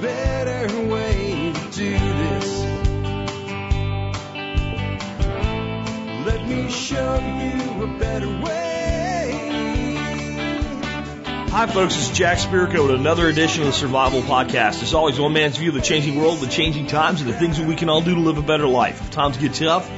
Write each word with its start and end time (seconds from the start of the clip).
better 0.00 0.88
way 0.88 1.52
to 1.54 1.70
do 1.70 1.98
this. 1.98 2.64
Let 6.26 6.46
me 6.46 6.70
show 6.70 7.14
you 7.16 7.84
a 7.84 7.98
better 7.98 8.28
way. 8.28 8.66
Hi, 11.48 11.66
folks. 11.66 11.96
It's 11.96 12.10
Jack 12.10 12.38
Spirko 12.38 12.88
with 12.88 13.00
another 13.00 13.28
edition 13.28 13.62
of 13.62 13.68
the 13.68 13.72
Survival 13.72 14.20
Podcast. 14.20 14.82
As 14.82 14.92
always, 14.92 15.18
one 15.18 15.32
man's 15.32 15.56
view 15.56 15.70
of 15.70 15.74
the 15.74 15.80
changing 15.80 16.20
world, 16.20 16.40
the 16.40 16.48
changing 16.48 16.86
times, 16.86 17.22
and 17.22 17.30
the 17.30 17.38
things 17.38 17.56
that 17.56 17.66
we 17.66 17.76
can 17.76 17.88
all 17.88 18.02
do 18.02 18.14
to 18.14 18.20
live 18.20 18.36
a 18.36 18.42
better 18.42 18.66
life. 18.66 19.00
If 19.00 19.10
times 19.10 19.38
get 19.38 19.54
tough, 19.54 19.90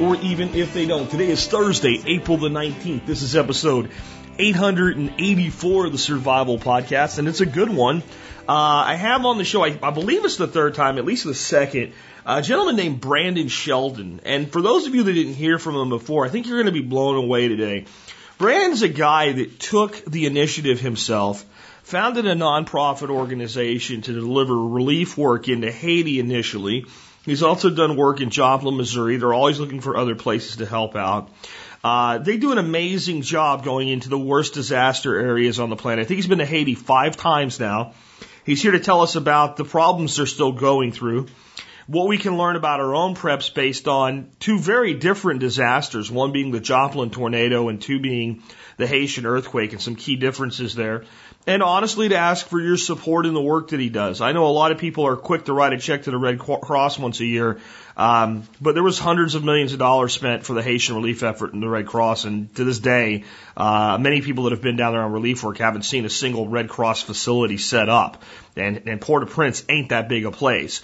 or 0.00 0.16
even 0.16 0.54
if 0.54 0.72
they 0.72 0.86
don't. 0.86 1.10
Today 1.10 1.28
is 1.28 1.46
Thursday, 1.46 2.02
April 2.06 2.38
the 2.38 2.48
19th. 2.48 3.04
This 3.04 3.20
is 3.20 3.36
episode 3.36 3.90
884 4.38 5.86
of 5.86 5.92
the 5.92 5.98
Survival 5.98 6.58
Podcast, 6.58 7.18
and 7.18 7.28
it's 7.28 7.42
a 7.42 7.46
good 7.46 7.68
one. 7.68 8.02
Uh, 8.48 8.84
I 8.86 8.94
have 8.96 9.24
on 9.24 9.38
the 9.38 9.44
show, 9.44 9.64
I, 9.64 9.78
I 9.82 9.90
believe 9.90 10.24
it's 10.24 10.36
the 10.36 10.48
third 10.48 10.74
time, 10.74 10.98
at 10.98 11.04
least 11.04 11.24
the 11.24 11.34
second, 11.34 11.92
a 12.26 12.42
gentleman 12.42 12.74
named 12.74 13.00
Brandon 13.00 13.46
Shelton. 13.46 14.20
And 14.24 14.52
for 14.52 14.60
those 14.60 14.86
of 14.86 14.94
you 14.94 15.04
that 15.04 15.12
didn't 15.12 15.34
hear 15.34 15.60
from 15.60 15.76
him 15.76 15.90
before, 15.90 16.26
I 16.26 16.28
think 16.28 16.46
you're 16.46 16.60
going 16.60 16.74
to 16.74 16.80
be 16.80 16.86
blown 16.86 17.14
away 17.14 17.46
today. 17.46 17.84
Brandon's 18.38 18.82
a 18.82 18.88
guy 18.88 19.30
that 19.30 19.60
took 19.60 20.04
the 20.04 20.26
initiative 20.26 20.80
himself, 20.80 21.44
founded 21.84 22.26
a 22.26 22.34
nonprofit 22.34 23.10
organization 23.10 24.02
to 24.02 24.12
deliver 24.12 24.56
relief 24.56 25.16
work 25.16 25.48
into 25.48 25.70
Haiti 25.70 26.18
initially. 26.18 26.86
He's 27.24 27.44
also 27.44 27.70
done 27.70 27.96
work 27.96 28.20
in 28.20 28.30
Joplin, 28.30 28.76
Missouri. 28.76 29.18
They're 29.18 29.32
always 29.32 29.60
looking 29.60 29.80
for 29.80 29.96
other 29.96 30.16
places 30.16 30.56
to 30.56 30.66
help 30.66 30.96
out. 30.96 31.30
Uh, 31.84 32.18
they 32.18 32.36
do 32.36 32.50
an 32.50 32.58
amazing 32.58 33.22
job 33.22 33.64
going 33.64 33.88
into 33.88 34.08
the 34.08 34.18
worst 34.18 34.54
disaster 34.54 35.16
areas 35.16 35.60
on 35.60 35.70
the 35.70 35.76
planet. 35.76 36.04
I 36.04 36.08
think 36.08 36.16
he's 36.16 36.26
been 36.26 36.38
to 36.38 36.46
Haiti 36.46 36.74
five 36.74 37.16
times 37.16 37.60
now. 37.60 37.94
He's 38.44 38.60
here 38.60 38.72
to 38.72 38.80
tell 38.80 39.02
us 39.02 39.14
about 39.14 39.56
the 39.56 39.64
problems 39.64 40.16
they're 40.16 40.26
still 40.26 40.50
going 40.50 40.90
through, 40.90 41.26
what 41.86 42.08
we 42.08 42.18
can 42.18 42.36
learn 42.36 42.56
about 42.56 42.80
our 42.80 42.94
own 42.94 43.14
preps 43.14 43.52
based 43.54 43.86
on 43.86 44.30
two 44.40 44.58
very 44.58 44.94
different 44.94 45.38
disasters, 45.38 46.10
one 46.10 46.32
being 46.32 46.50
the 46.50 46.58
Joplin 46.58 47.10
tornado 47.10 47.68
and 47.68 47.80
two 47.80 48.00
being 48.00 48.42
the 48.78 48.86
Haitian 48.86 49.26
earthquake 49.26 49.72
and 49.72 49.80
some 49.80 49.94
key 49.94 50.16
differences 50.16 50.74
there. 50.74 51.04
And 51.44 51.60
honestly, 51.60 52.08
to 52.08 52.16
ask 52.16 52.46
for 52.46 52.60
your 52.60 52.76
support 52.76 53.26
in 53.26 53.34
the 53.34 53.40
work 53.40 53.68
that 53.68 53.80
he 53.80 53.88
does. 53.88 54.20
I 54.20 54.30
know 54.30 54.46
a 54.46 54.54
lot 54.54 54.70
of 54.70 54.78
people 54.78 55.08
are 55.08 55.16
quick 55.16 55.46
to 55.46 55.52
write 55.52 55.72
a 55.72 55.78
check 55.78 56.04
to 56.04 56.12
the 56.12 56.18
Red 56.18 56.38
Cross 56.38 57.00
once 57.00 57.18
a 57.18 57.24
year, 57.24 57.58
um, 57.96 58.44
but 58.60 58.74
there 58.74 58.82
was 58.84 59.00
hundreds 59.00 59.34
of 59.34 59.42
millions 59.42 59.72
of 59.72 59.80
dollars 59.80 60.12
spent 60.12 60.46
for 60.46 60.54
the 60.54 60.62
Haitian 60.62 60.94
relief 60.94 61.24
effort 61.24 61.52
in 61.52 61.58
the 61.58 61.68
Red 61.68 61.86
Cross, 61.86 62.26
and 62.26 62.54
to 62.54 62.64
this 62.64 62.78
day, 62.78 63.24
uh, 63.56 63.98
many 64.00 64.20
people 64.20 64.44
that 64.44 64.52
have 64.52 64.62
been 64.62 64.76
down 64.76 64.92
there 64.92 65.02
on 65.02 65.10
relief 65.10 65.42
work 65.42 65.58
haven't 65.58 65.82
seen 65.82 66.04
a 66.04 66.10
single 66.10 66.46
Red 66.46 66.68
Cross 66.68 67.02
facility 67.02 67.58
set 67.58 67.88
up. 67.88 68.22
And, 68.54 68.82
and 68.86 69.00
Port-au-Prince 69.00 69.64
ain't 69.68 69.88
that 69.88 70.08
big 70.08 70.26
a 70.26 70.30
place. 70.30 70.80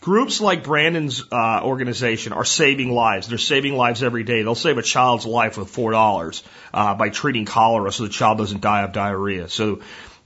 Groups 0.00 0.40
like 0.40 0.64
Brandon's 0.64 1.22
uh, 1.30 1.60
organization 1.62 2.32
are 2.32 2.44
saving 2.44 2.90
lives. 2.90 3.28
They're 3.28 3.36
saving 3.36 3.74
lives 3.74 4.02
every 4.02 4.24
day. 4.24 4.42
They'll 4.42 4.54
save 4.54 4.78
a 4.78 4.82
child's 4.82 5.26
life 5.26 5.58
with 5.58 5.68
four 5.68 5.90
dollars 5.90 6.42
uh, 6.72 6.94
by 6.94 7.10
treating 7.10 7.44
cholera, 7.44 7.92
so 7.92 8.04
the 8.04 8.08
child 8.08 8.38
doesn't 8.38 8.62
die 8.62 8.82
of 8.82 8.92
diarrhea. 8.92 9.48
So 9.48 9.80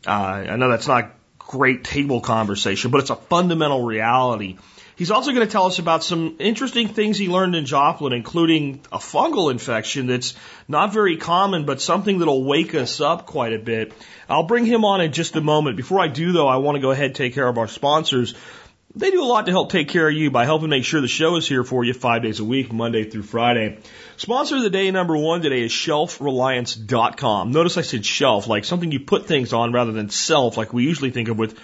uh, 0.06 0.10
I 0.10 0.56
know 0.56 0.68
that's 0.68 0.86
not 0.86 1.10
great 1.38 1.82
table 1.82 2.20
conversation, 2.20 2.92
but 2.92 3.00
it's 3.00 3.10
a 3.10 3.16
fundamental 3.16 3.82
reality. 3.82 4.58
He's 4.96 5.10
also 5.10 5.32
going 5.32 5.44
to 5.44 5.50
tell 5.50 5.66
us 5.66 5.80
about 5.80 6.04
some 6.04 6.36
interesting 6.38 6.86
things 6.86 7.18
he 7.18 7.28
learned 7.28 7.56
in 7.56 7.66
Joplin, 7.66 8.12
including 8.12 8.80
a 8.92 8.98
fungal 8.98 9.50
infection 9.50 10.06
that's 10.06 10.34
not 10.68 10.92
very 10.92 11.16
common, 11.16 11.64
but 11.64 11.80
something 11.80 12.20
that'll 12.20 12.44
wake 12.44 12.76
us 12.76 13.00
up 13.00 13.26
quite 13.26 13.52
a 13.52 13.58
bit. 13.58 13.92
I'll 14.28 14.44
bring 14.44 14.64
him 14.64 14.84
on 14.84 15.00
in 15.00 15.10
just 15.10 15.34
a 15.34 15.40
moment. 15.40 15.76
Before 15.76 15.98
I 15.98 16.06
do, 16.06 16.30
though, 16.30 16.46
I 16.46 16.58
want 16.58 16.76
to 16.76 16.80
go 16.80 16.92
ahead 16.92 17.06
and 17.06 17.14
take 17.16 17.34
care 17.34 17.48
of 17.48 17.58
our 17.58 17.66
sponsors. 17.66 18.34
They 18.96 19.10
do 19.10 19.24
a 19.24 19.26
lot 19.26 19.46
to 19.46 19.52
help 19.52 19.72
take 19.72 19.88
care 19.88 20.08
of 20.08 20.14
you 20.14 20.30
by 20.30 20.44
helping 20.44 20.68
make 20.68 20.84
sure 20.84 21.00
the 21.00 21.08
show 21.08 21.34
is 21.34 21.48
here 21.48 21.64
for 21.64 21.82
you 21.82 21.92
five 21.92 22.22
days 22.22 22.38
a 22.38 22.44
week, 22.44 22.72
Monday 22.72 23.02
through 23.02 23.24
Friday. 23.24 23.78
Sponsor 24.16 24.58
of 24.58 24.62
the 24.62 24.70
day 24.70 24.88
number 24.92 25.16
one 25.16 25.42
today 25.42 25.62
is 25.62 25.72
shelfreliance.com. 25.72 27.50
Notice 27.50 27.76
I 27.76 27.82
said 27.82 28.06
shelf, 28.06 28.46
like 28.46 28.64
something 28.64 28.92
you 28.92 29.00
put 29.00 29.26
things 29.26 29.52
on 29.52 29.72
rather 29.72 29.90
than 29.90 30.10
self, 30.10 30.56
like 30.56 30.72
we 30.72 30.84
usually 30.84 31.10
think 31.10 31.28
of 31.28 31.36
with 31.36 31.58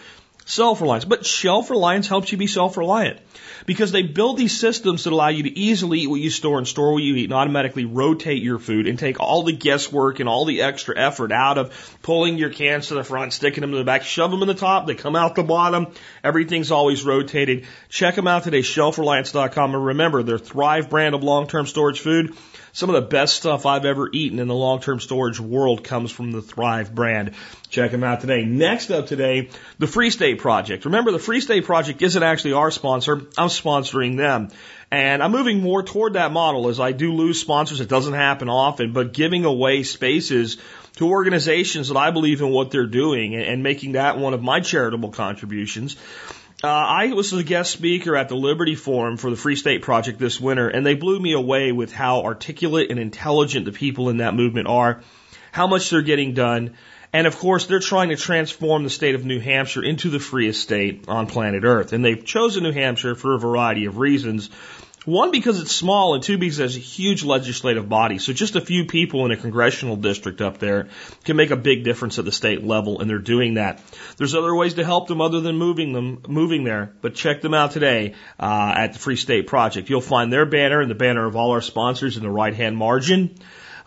self-reliance. 0.44 1.04
But 1.04 1.24
Shelf 1.24 1.70
Reliance 1.70 2.08
helps 2.08 2.32
you 2.32 2.38
be 2.38 2.48
self-reliant 2.48 3.20
because 3.66 3.92
they 3.92 4.02
build 4.02 4.36
these 4.36 4.58
systems 4.58 5.04
that 5.04 5.12
allow 5.12 5.28
you 5.28 5.44
to 5.44 5.58
easily 5.58 6.00
eat 6.00 6.06
what 6.06 6.20
you 6.20 6.30
store 6.30 6.58
and 6.58 6.66
store 6.66 6.92
what 6.92 7.02
you 7.02 7.14
eat 7.16 7.24
and 7.24 7.32
automatically 7.32 7.84
rotate 7.84 8.42
your 8.42 8.58
food 8.58 8.86
and 8.86 8.98
take 8.98 9.20
all 9.20 9.42
the 9.42 9.52
guesswork 9.52 10.20
and 10.20 10.28
all 10.28 10.44
the 10.44 10.62
extra 10.62 10.96
effort 10.98 11.32
out 11.32 11.58
of 11.58 11.98
pulling 12.02 12.38
your 12.38 12.50
cans 12.50 12.88
to 12.88 12.94
the 12.94 13.04
front, 13.04 13.32
sticking 13.32 13.62
them 13.62 13.72
to 13.72 13.78
the 13.78 13.84
back, 13.84 14.02
shove 14.02 14.30
them 14.30 14.42
in 14.42 14.48
the 14.48 14.54
top, 14.54 14.86
they 14.86 14.94
come 14.94 15.16
out 15.16 15.34
the 15.34 15.42
bottom. 15.42 15.88
Everything's 16.24 16.70
always 16.70 17.04
rotated. 17.04 17.66
Check 17.88 18.14
them 18.14 18.26
out 18.26 18.44
today, 18.44 18.60
shelfreliance.com. 18.60 19.74
And 19.74 19.86
remember, 19.86 20.22
their 20.22 20.38
Thrive 20.38 20.90
brand 20.90 21.14
of 21.14 21.22
long-term 21.22 21.66
storage 21.66 22.00
food 22.00 22.36
some 22.80 22.88
of 22.88 22.94
the 22.94 23.08
best 23.08 23.36
stuff 23.36 23.66
I've 23.66 23.84
ever 23.84 24.08
eaten 24.10 24.38
in 24.38 24.48
the 24.48 24.54
long-term 24.54 25.00
storage 25.00 25.38
world 25.38 25.84
comes 25.84 26.10
from 26.10 26.32
the 26.32 26.40
Thrive 26.40 26.94
brand. 26.94 27.32
Check 27.68 27.90
them 27.90 28.02
out 28.02 28.22
today. 28.22 28.46
Next 28.46 28.90
up 28.90 29.06
today, 29.06 29.50
the 29.78 29.86
Free 29.86 30.08
State 30.08 30.38
Project. 30.38 30.86
Remember, 30.86 31.12
the 31.12 31.18
Free 31.18 31.42
State 31.42 31.66
Project 31.66 32.00
isn't 32.00 32.22
actually 32.22 32.54
our 32.54 32.70
sponsor. 32.70 33.16
I'm 33.36 33.48
sponsoring 33.48 34.16
them. 34.16 34.48
And 34.90 35.22
I'm 35.22 35.30
moving 35.30 35.60
more 35.60 35.82
toward 35.82 36.14
that 36.14 36.32
model 36.32 36.68
as 36.68 36.80
I 36.80 36.92
do 36.92 37.12
lose 37.12 37.38
sponsors. 37.38 37.80
It 37.80 37.90
doesn't 37.90 38.14
happen 38.14 38.48
often, 38.48 38.94
but 38.94 39.12
giving 39.12 39.44
away 39.44 39.82
spaces 39.82 40.56
to 40.96 41.10
organizations 41.10 41.88
that 41.88 41.98
I 41.98 42.12
believe 42.12 42.40
in 42.40 42.48
what 42.48 42.70
they're 42.70 42.86
doing 42.86 43.36
and 43.36 43.62
making 43.62 43.92
that 43.92 44.18
one 44.18 44.32
of 44.32 44.42
my 44.42 44.60
charitable 44.60 45.10
contributions. 45.10 45.96
Uh, 46.62 46.68
I 46.68 47.06
was 47.14 47.32
a 47.32 47.42
guest 47.42 47.72
speaker 47.72 48.14
at 48.16 48.28
the 48.28 48.36
Liberty 48.36 48.74
Forum 48.74 49.16
for 49.16 49.30
the 49.30 49.36
Free 49.36 49.56
State 49.56 49.80
Project 49.80 50.18
this 50.18 50.38
winter, 50.38 50.68
and 50.68 50.84
they 50.84 50.94
blew 50.94 51.18
me 51.18 51.32
away 51.32 51.72
with 51.72 51.90
how 51.90 52.22
articulate 52.22 52.90
and 52.90 53.00
intelligent 53.00 53.64
the 53.64 53.72
people 53.72 54.10
in 54.10 54.18
that 54.18 54.34
movement 54.34 54.68
are, 54.68 55.00
how 55.52 55.66
much 55.66 55.88
they're 55.88 56.02
getting 56.02 56.34
done, 56.34 56.76
and 57.12 57.26
of 57.26 57.36
course, 57.38 57.66
they're 57.66 57.80
trying 57.80 58.10
to 58.10 58.16
transform 58.16 58.84
the 58.84 58.90
state 58.90 59.14
of 59.14 59.24
New 59.24 59.40
Hampshire 59.40 59.82
into 59.82 60.10
the 60.10 60.20
freest 60.20 60.62
state 60.62 61.06
on 61.08 61.26
planet 61.26 61.64
Earth. 61.64 61.92
And 61.92 62.04
they've 62.04 62.24
chosen 62.24 62.62
New 62.62 62.72
Hampshire 62.72 63.16
for 63.16 63.34
a 63.34 63.38
variety 63.38 63.86
of 63.86 63.98
reasons. 63.98 64.50
One, 65.10 65.32
because 65.32 65.60
it's 65.60 65.72
small, 65.72 66.14
and 66.14 66.22
two, 66.22 66.38
because 66.38 66.56
there's 66.56 66.76
a 66.76 66.80
huge 66.80 67.24
legislative 67.24 67.88
body. 67.88 68.18
So 68.20 68.32
just 68.32 68.54
a 68.54 68.60
few 68.60 68.84
people 68.86 69.24
in 69.26 69.32
a 69.32 69.36
congressional 69.36 69.96
district 69.96 70.40
up 70.40 70.58
there 70.58 70.88
can 71.24 71.36
make 71.36 71.50
a 71.50 71.56
big 71.56 71.82
difference 71.82 72.20
at 72.20 72.24
the 72.24 72.30
state 72.30 72.62
level, 72.62 73.00
and 73.00 73.10
they're 73.10 73.18
doing 73.18 73.54
that. 73.54 73.82
There's 74.18 74.36
other 74.36 74.54
ways 74.54 74.74
to 74.74 74.84
help 74.84 75.08
them 75.08 75.20
other 75.20 75.40
than 75.40 75.56
moving 75.56 75.92
them, 75.92 76.22
moving 76.28 76.62
there, 76.62 76.94
but 77.02 77.16
check 77.16 77.40
them 77.40 77.54
out 77.54 77.72
today 77.72 78.14
uh, 78.38 78.74
at 78.76 78.92
the 78.92 79.00
Free 79.00 79.16
State 79.16 79.48
Project. 79.48 79.90
You'll 79.90 80.00
find 80.00 80.32
their 80.32 80.46
banner 80.46 80.80
and 80.80 80.88
the 80.88 80.94
banner 80.94 81.26
of 81.26 81.34
all 81.34 81.50
our 81.50 81.60
sponsors 81.60 82.16
in 82.16 82.22
the 82.22 82.30
right-hand 82.30 82.76
margin 82.76 83.34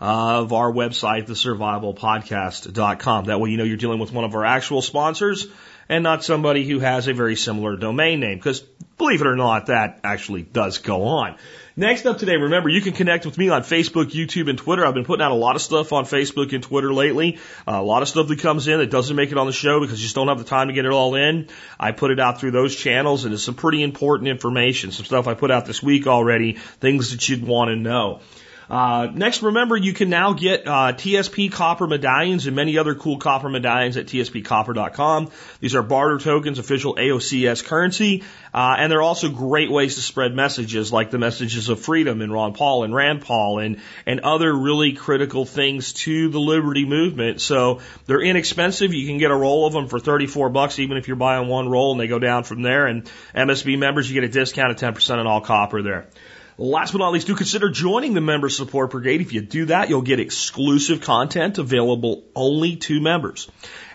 of 0.00 0.52
our 0.52 0.70
website, 0.70 1.26
thesurvivalpodcast.com. 1.26 3.24
That 3.24 3.40
way 3.40 3.48
you 3.48 3.56
know 3.56 3.64
you're 3.64 3.78
dealing 3.78 3.98
with 3.98 4.12
one 4.12 4.24
of 4.24 4.34
our 4.34 4.44
actual 4.44 4.82
sponsors 4.82 5.46
and 5.88 6.02
not 6.02 6.24
somebody 6.24 6.64
who 6.64 6.78
has 6.80 7.08
a 7.08 7.14
very 7.14 7.36
similar 7.36 7.76
domain 7.76 8.20
name. 8.20 8.38
Because 8.38 8.60
believe 8.96 9.20
it 9.20 9.26
or 9.26 9.36
not, 9.36 9.66
that 9.66 10.00
actually 10.04 10.42
does 10.42 10.78
go 10.78 11.04
on. 11.04 11.36
Next 11.76 12.06
up 12.06 12.18
today, 12.18 12.36
remember 12.36 12.68
you 12.68 12.80
can 12.80 12.92
connect 12.92 13.26
with 13.26 13.36
me 13.36 13.48
on 13.48 13.62
Facebook, 13.62 14.12
YouTube, 14.12 14.48
and 14.48 14.56
Twitter. 14.56 14.86
I've 14.86 14.94
been 14.94 15.04
putting 15.04 15.24
out 15.24 15.32
a 15.32 15.34
lot 15.34 15.56
of 15.56 15.62
stuff 15.62 15.92
on 15.92 16.04
Facebook 16.04 16.52
and 16.52 16.62
Twitter 16.62 16.94
lately. 16.94 17.38
Uh, 17.66 17.72
a 17.72 17.82
lot 17.82 18.02
of 18.02 18.08
stuff 18.08 18.28
that 18.28 18.38
comes 18.38 18.68
in 18.68 18.78
that 18.78 18.90
doesn't 18.90 19.16
make 19.16 19.32
it 19.32 19.38
on 19.38 19.46
the 19.46 19.52
show 19.52 19.80
because 19.80 19.98
you 19.98 20.04
just 20.04 20.14
don't 20.14 20.28
have 20.28 20.38
the 20.38 20.44
time 20.44 20.68
to 20.68 20.72
get 20.72 20.84
it 20.84 20.92
all 20.92 21.16
in. 21.16 21.48
I 21.78 21.90
put 21.90 22.12
it 22.12 22.20
out 22.20 22.38
through 22.38 22.52
those 22.52 22.76
channels 22.76 23.24
and 23.24 23.34
it's 23.34 23.42
some 23.42 23.56
pretty 23.56 23.82
important 23.82 24.28
information. 24.28 24.92
Some 24.92 25.04
stuff 25.04 25.26
I 25.26 25.34
put 25.34 25.50
out 25.50 25.66
this 25.66 25.82
week 25.82 26.06
already, 26.06 26.52
things 26.52 27.10
that 27.10 27.28
you'd 27.28 27.44
want 27.44 27.70
to 27.70 27.76
know. 27.76 28.20
Uh, 28.68 29.08
next, 29.12 29.42
remember 29.42 29.76
you 29.76 29.92
can 29.92 30.10
now 30.10 30.32
get 30.32 30.66
uh, 30.66 30.92
TSP 30.92 31.52
copper 31.52 31.86
medallions 31.86 32.46
and 32.46 32.56
many 32.56 32.78
other 32.78 32.94
cool 32.94 33.18
copper 33.18 33.48
medallions 33.48 33.96
at 33.96 34.06
tspcopper.com. 34.06 35.30
These 35.60 35.74
are 35.74 35.82
barter 35.82 36.18
tokens, 36.18 36.58
official 36.58 36.94
AOCS 36.94 37.64
currency, 37.64 38.22
uh, 38.52 38.76
and 38.78 38.90
they're 38.90 39.02
also 39.02 39.28
great 39.28 39.70
ways 39.70 39.96
to 39.96 40.00
spread 40.00 40.34
messages 40.34 40.92
like 40.92 41.10
the 41.10 41.18
messages 41.18 41.68
of 41.68 41.80
freedom 41.80 42.22
in 42.22 42.32
Ron 42.32 42.54
Paul 42.54 42.84
and 42.84 42.94
Rand 42.94 43.22
Paul 43.22 43.58
and 43.58 43.80
and 44.06 44.20
other 44.20 44.52
really 44.52 44.92
critical 44.92 45.44
things 45.44 45.92
to 45.92 46.28
the 46.28 46.40
liberty 46.40 46.84
movement. 46.84 47.40
So 47.40 47.80
they're 48.06 48.22
inexpensive. 48.22 48.94
You 48.94 49.06
can 49.06 49.18
get 49.18 49.30
a 49.30 49.36
roll 49.36 49.66
of 49.66 49.72
them 49.72 49.88
for 49.88 49.98
34 49.98 50.48
bucks, 50.50 50.78
even 50.78 50.96
if 50.96 51.08
you're 51.08 51.16
buying 51.16 51.48
one 51.48 51.68
roll, 51.68 51.92
and 51.92 52.00
they 52.00 52.06
go 52.06 52.18
down 52.18 52.44
from 52.44 52.62
there. 52.62 52.86
And 52.86 53.10
MSB 53.34 53.78
members, 53.78 54.10
you 54.10 54.20
get 54.20 54.28
a 54.28 54.32
discount 54.32 54.70
of 54.70 54.94
10% 54.94 55.18
on 55.18 55.26
all 55.26 55.40
copper 55.40 55.82
there. 55.82 56.06
Last 56.56 56.92
but 56.92 56.98
not 56.98 57.12
least, 57.12 57.26
do 57.26 57.34
consider 57.34 57.68
joining 57.70 58.14
the 58.14 58.20
Member 58.20 58.48
Support 58.48 58.92
Brigade. 58.92 59.20
If 59.20 59.32
you 59.32 59.40
do 59.40 59.66
that, 59.66 59.88
you'll 59.88 60.02
get 60.02 60.20
exclusive 60.20 61.00
content 61.00 61.58
available 61.58 62.24
only 62.36 62.76
to 62.76 63.00
members. 63.00 63.50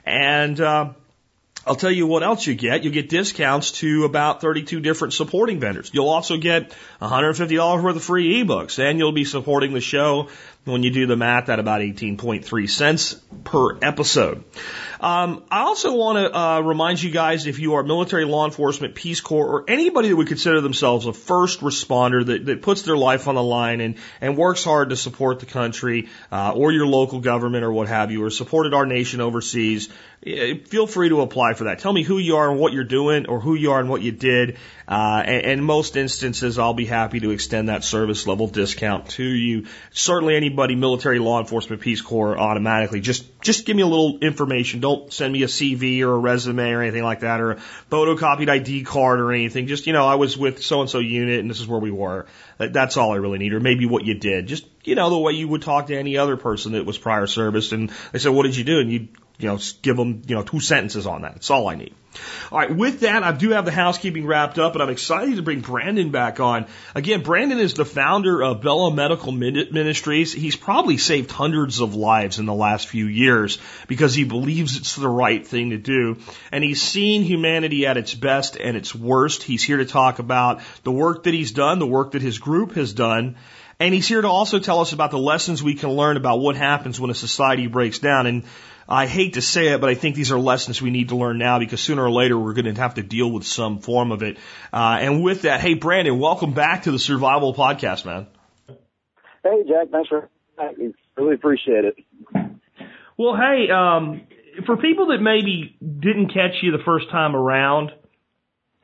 And 0.05 0.59
uh, 0.59 0.93
I'll 1.65 1.75
tell 1.75 1.91
you 1.91 2.05
what 2.05 2.21
else 2.21 2.45
you 2.45 2.55
get. 2.55 2.83
You'll 2.83 2.93
get 2.93 3.07
discounts 3.09 3.71
to 3.79 4.03
about 4.03 4.41
32 4.41 4.81
different 4.81 5.13
supporting 5.13 5.59
vendors. 5.59 5.91
You'll 5.93 6.09
also 6.09 6.35
get 6.35 6.75
$150 7.01 7.83
worth 7.83 7.95
of 7.95 8.03
free 8.03 8.43
ebooks, 8.43 8.77
and 8.79 8.99
you'll 8.99 9.13
be 9.13 9.23
supporting 9.23 9.73
the 9.73 9.79
show 9.79 10.29
when 10.65 10.83
you 10.83 10.91
do 10.91 11.05
the 11.05 11.15
math 11.15 11.49
at 11.49 11.59
about 11.59 11.81
18.3 11.81 12.69
cents 12.69 13.13
per 13.43 13.77
episode. 13.81 14.43
Um, 14.99 15.43
I 15.49 15.61
also 15.61 15.95
want 15.95 16.17
to 16.17 16.37
uh, 16.37 16.59
remind 16.59 17.01
you 17.01 17.09
guys 17.09 17.47
if 17.47 17.59
you 17.59 17.75
are 17.75 17.83
military, 17.83 18.25
law 18.25 18.45
enforcement, 18.45 18.95
Peace 18.95 19.21
Corps, 19.21 19.47
or 19.47 19.65
anybody 19.69 20.09
that 20.09 20.15
would 20.15 20.27
consider 20.27 20.59
themselves 20.59 21.05
a 21.05 21.13
first 21.13 21.61
responder 21.61 22.25
that, 22.25 22.45
that 22.45 22.61
puts 22.61 22.81
their 22.81 22.97
life 22.97 23.29
on 23.29 23.35
the 23.35 23.43
line 23.43 23.79
and, 23.79 23.95
and 24.19 24.35
works 24.35 24.63
hard 24.65 24.89
to 24.89 24.97
support 24.97 25.39
the 25.39 25.45
country 25.45 26.09
uh, 26.31 26.51
or 26.53 26.73
your 26.73 26.85
local 26.85 27.21
government 27.21 27.63
or 27.63 27.71
what 27.71 27.87
have 27.87 28.11
you, 28.11 28.23
or 28.25 28.29
supported 28.29 28.73
our 28.73 28.85
nation 28.85 29.21
overseas, 29.21 29.87
eh, 30.25 30.55
feel 30.65 30.85
free 30.85 31.07
to 31.07 31.21
apply 31.21 31.53
for 31.53 31.65
that. 31.65 31.79
Tell 31.79 31.93
me 31.93 32.03
who 32.03 32.17
you 32.17 32.35
are 32.35 32.51
and 32.51 32.59
what 32.59 32.73
you're 32.73 32.83
doing, 32.83 33.25
or 33.27 33.39
who 33.39 33.55
you 33.55 33.71
are 33.71 33.79
and 33.79 33.89
what 33.89 34.01
you 34.01 34.11
did. 34.11 34.57
Uh, 34.89 35.21
and, 35.23 35.45
and 35.45 35.65
most 35.65 35.95
instances, 35.95 36.57
I'll 36.57 36.73
be 36.73 36.87
happy 36.87 37.19
to 37.19 37.29
extend 37.29 37.69
that 37.69 37.83
service 37.83 38.25
level 38.25 38.47
discount 38.47 39.09
to 39.09 39.23
you. 39.23 39.67
Certainly, 39.91 40.35
anybody, 40.35 40.73
military, 40.73 41.19
law 41.19 41.39
enforcement, 41.39 41.83
Peace 41.83 42.01
Corps, 42.01 42.35
automatically. 42.35 42.99
Just 42.99 43.39
just 43.41 43.67
give 43.67 43.75
me 43.75 43.83
a 43.83 43.87
little 43.87 44.17
information. 44.17 44.79
Don't 44.79 45.13
send 45.13 45.31
me 45.31 45.43
a 45.43 45.45
CV 45.45 46.01
or 46.01 46.13
a 46.13 46.17
resume 46.17 46.71
or 46.71 46.81
anything 46.81 47.03
like 47.03 47.19
that, 47.19 47.39
or 47.39 47.51
a 47.51 47.55
photocopied 47.91 48.49
ID 48.49 48.83
card 48.83 49.19
or 49.19 49.31
anything. 49.31 49.67
Just 49.67 49.85
you 49.85 49.93
know, 49.93 50.07
I 50.07 50.15
was 50.15 50.35
with 50.35 50.63
so 50.63 50.81
and 50.81 50.89
so 50.89 50.97
unit, 50.97 51.39
and 51.39 51.51
this 51.51 51.59
is 51.59 51.67
where 51.67 51.79
we 51.79 51.91
were. 51.91 52.25
That, 52.57 52.73
that's 52.73 52.97
all 52.97 53.11
I 53.11 53.17
really 53.17 53.37
need, 53.37 53.53
or 53.53 53.59
maybe 53.59 53.85
what 53.85 54.05
you 54.05 54.15
did. 54.15 54.47
Just 54.47 54.65
you 54.85 54.95
know, 54.95 55.11
the 55.11 55.19
way 55.19 55.33
you 55.33 55.47
would 55.47 55.61
talk 55.61 55.87
to 55.87 55.95
any 55.95 56.17
other 56.17 56.35
person 56.35 56.71
that 56.71 56.87
was 56.87 56.97
prior 56.97 57.27
service, 57.27 57.73
and 57.73 57.91
they 58.11 58.17
said, 58.17 58.29
"What 58.29 58.43
did 58.43 58.57
you 58.57 58.63
do?" 58.63 58.79
and 58.79 58.91
you 58.91 59.07
you 59.39 59.47
know, 59.47 59.57
give 59.81 59.95
them, 59.95 60.21
you 60.27 60.35
know, 60.35 60.43
two 60.43 60.59
sentences 60.59 61.07
on 61.07 61.21
that. 61.21 61.35
That's 61.35 61.49
all 61.49 61.67
I 61.69 61.75
need. 61.75 61.95
All 62.51 62.57
right. 62.57 62.75
With 62.75 63.01
that, 63.01 63.23
I 63.23 63.31
do 63.31 63.51
have 63.51 63.63
the 63.63 63.71
housekeeping 63.71 64.25
wrapped 64.25 64.59
up, 64.59 64.73
and 64.73 64.83
I'm 64.83 64.89
excited 64.89 65.37
to 65.37 65.41
bring 65.41 65.61
Brandon 65.61 66.11
back 66.11 66.41
on. 66.41 66.65
Again, 66.93 67.21
Brandon 67.21 67.59
is 67.59 67.73
the 67.73 67.85
founder 67.85 68.43
of 68.43 68.61
Bella 68.61 68.93
Medical 68.93 69.31
Ministries. 69.31 70.33
He's 70.33 70.57
probably 70.57 70.97
saved 70.97 71.31
hundreds 71.31 71.79
of 71.79 71.95
lives 71.95 72.39
in 72.39 72.47
the 72.47 72.53
last 72.53 72.87
few 72.87 73.05
years 73.05 73.59
because 73.87 74.13
he 74.13 74.25
believes 74.25 74.75
it's 74.75 74.95
the 74.95 75.07
right 75.07 75.45
thing 75.45 75.69
to 75.69 75.77
do. 75.77 76.17
And 76.51 76.61
he's 76.61 76.81
seen 76.81 77.21
humanity 77.21 77.85
at 77.85 77.95
its 77.95 78.13
best 78.13 78.57
and 78.57 78.75
its 78.75 78.93
worst. 78.93 79.43
He's 79.43 79.63
here 79.63 79.77
to 79.77 79.85
talk 79.85 80.19
about 80.19 80.61
the 80.83 80.91
work 80.91 81.23
that 81.23 81.33
he's 81.33 81.51
done, 81.51 81.79
the 81.79 81.87
work 81.87 82.11
that 82.11 82.21
his 82.21 82.39
group 82.39 82.73
has 82.73 82.91
done. 82.91 83.37
And 83.81 83.93
he's 83.93 84.07
here 84.09 84.21
to 84.21 84.27
also 84.27 84.59
tell 84.59 84.81
us 84.81 84.91
about 84.91 85.11
the 85.11 85.17
lessons 85.17 85.63
we 85.63 85.75
can 85.75 85.91
learn 85.91 86.17
about 86.17 86.39
what 86.41 86.57
happens 86.57 86.99
when 86.99 87.11
a 87.11 87.15
society 87.15 87.67
breaks 87.67 87.99
down. 87.99 88.27
And 88.27 88.43
I 88.89 89.05
hate 89.05 89.35
to 89.35 89.41
say 89.41 89.67
it, 89.67 89.81
but 89.81 89.89
I 89.89 89.93
think 89.93 90.15
these 90.15 90.31
are 90.31 90.39
lessons 90.39 90.81
we 90.81 90.89
need 90.89 91.09
to 91.09 91.15
learn 91.15 91.37
now 91.37 91.59
because 91.59 91.79
sooner 91.79 92.03
or 92.03 92.09
later 92.09 92.37
we're 92.37 92.53
going 92.53 92.73
to 92.73 92.81
have 92.81 92.95
to 92.95 93.03
deal 93.03 93.31
with 93.31 93.45
some 93.45 93.79
form 93.79 94.11
of 94.11 94.23
it. 94.23 94.37
Uh, 94.73 94.97
and 94.99 95.23
with 95.23 95.43
that, 95.43 95.61
hey, 95.61 95.75
Brandon, 95.75 96.17
welcome 96.17 96.53
back 96.53 96.83
to 96.83 96.91
the 96.91 96.97
Survival 96.97 97.53
Podcast, 97.53 98.03
man. 98.03 98.25
Hey, 99.43 99.63
Jack. 99.67 99.89
Thanks 99.91 100.09
for 100.09 100.27
really 101.15 101.35
appreciate 101.35 101.85
it. 101.85 101.95
Well, 103.17 103.35
hey, 103.35 103.69
um, 103.71 104.21
for 104.65 104.77
people 104.77 105.07
that 105.07 105.19
maybe 105.19 105.75
didn't 105.79 106.29
catch 106.29 106.61
you 106.61 106.71
the 106.71 106.83
first 106.83 107.09
time 107.11 107.35
around, 107.35 107.91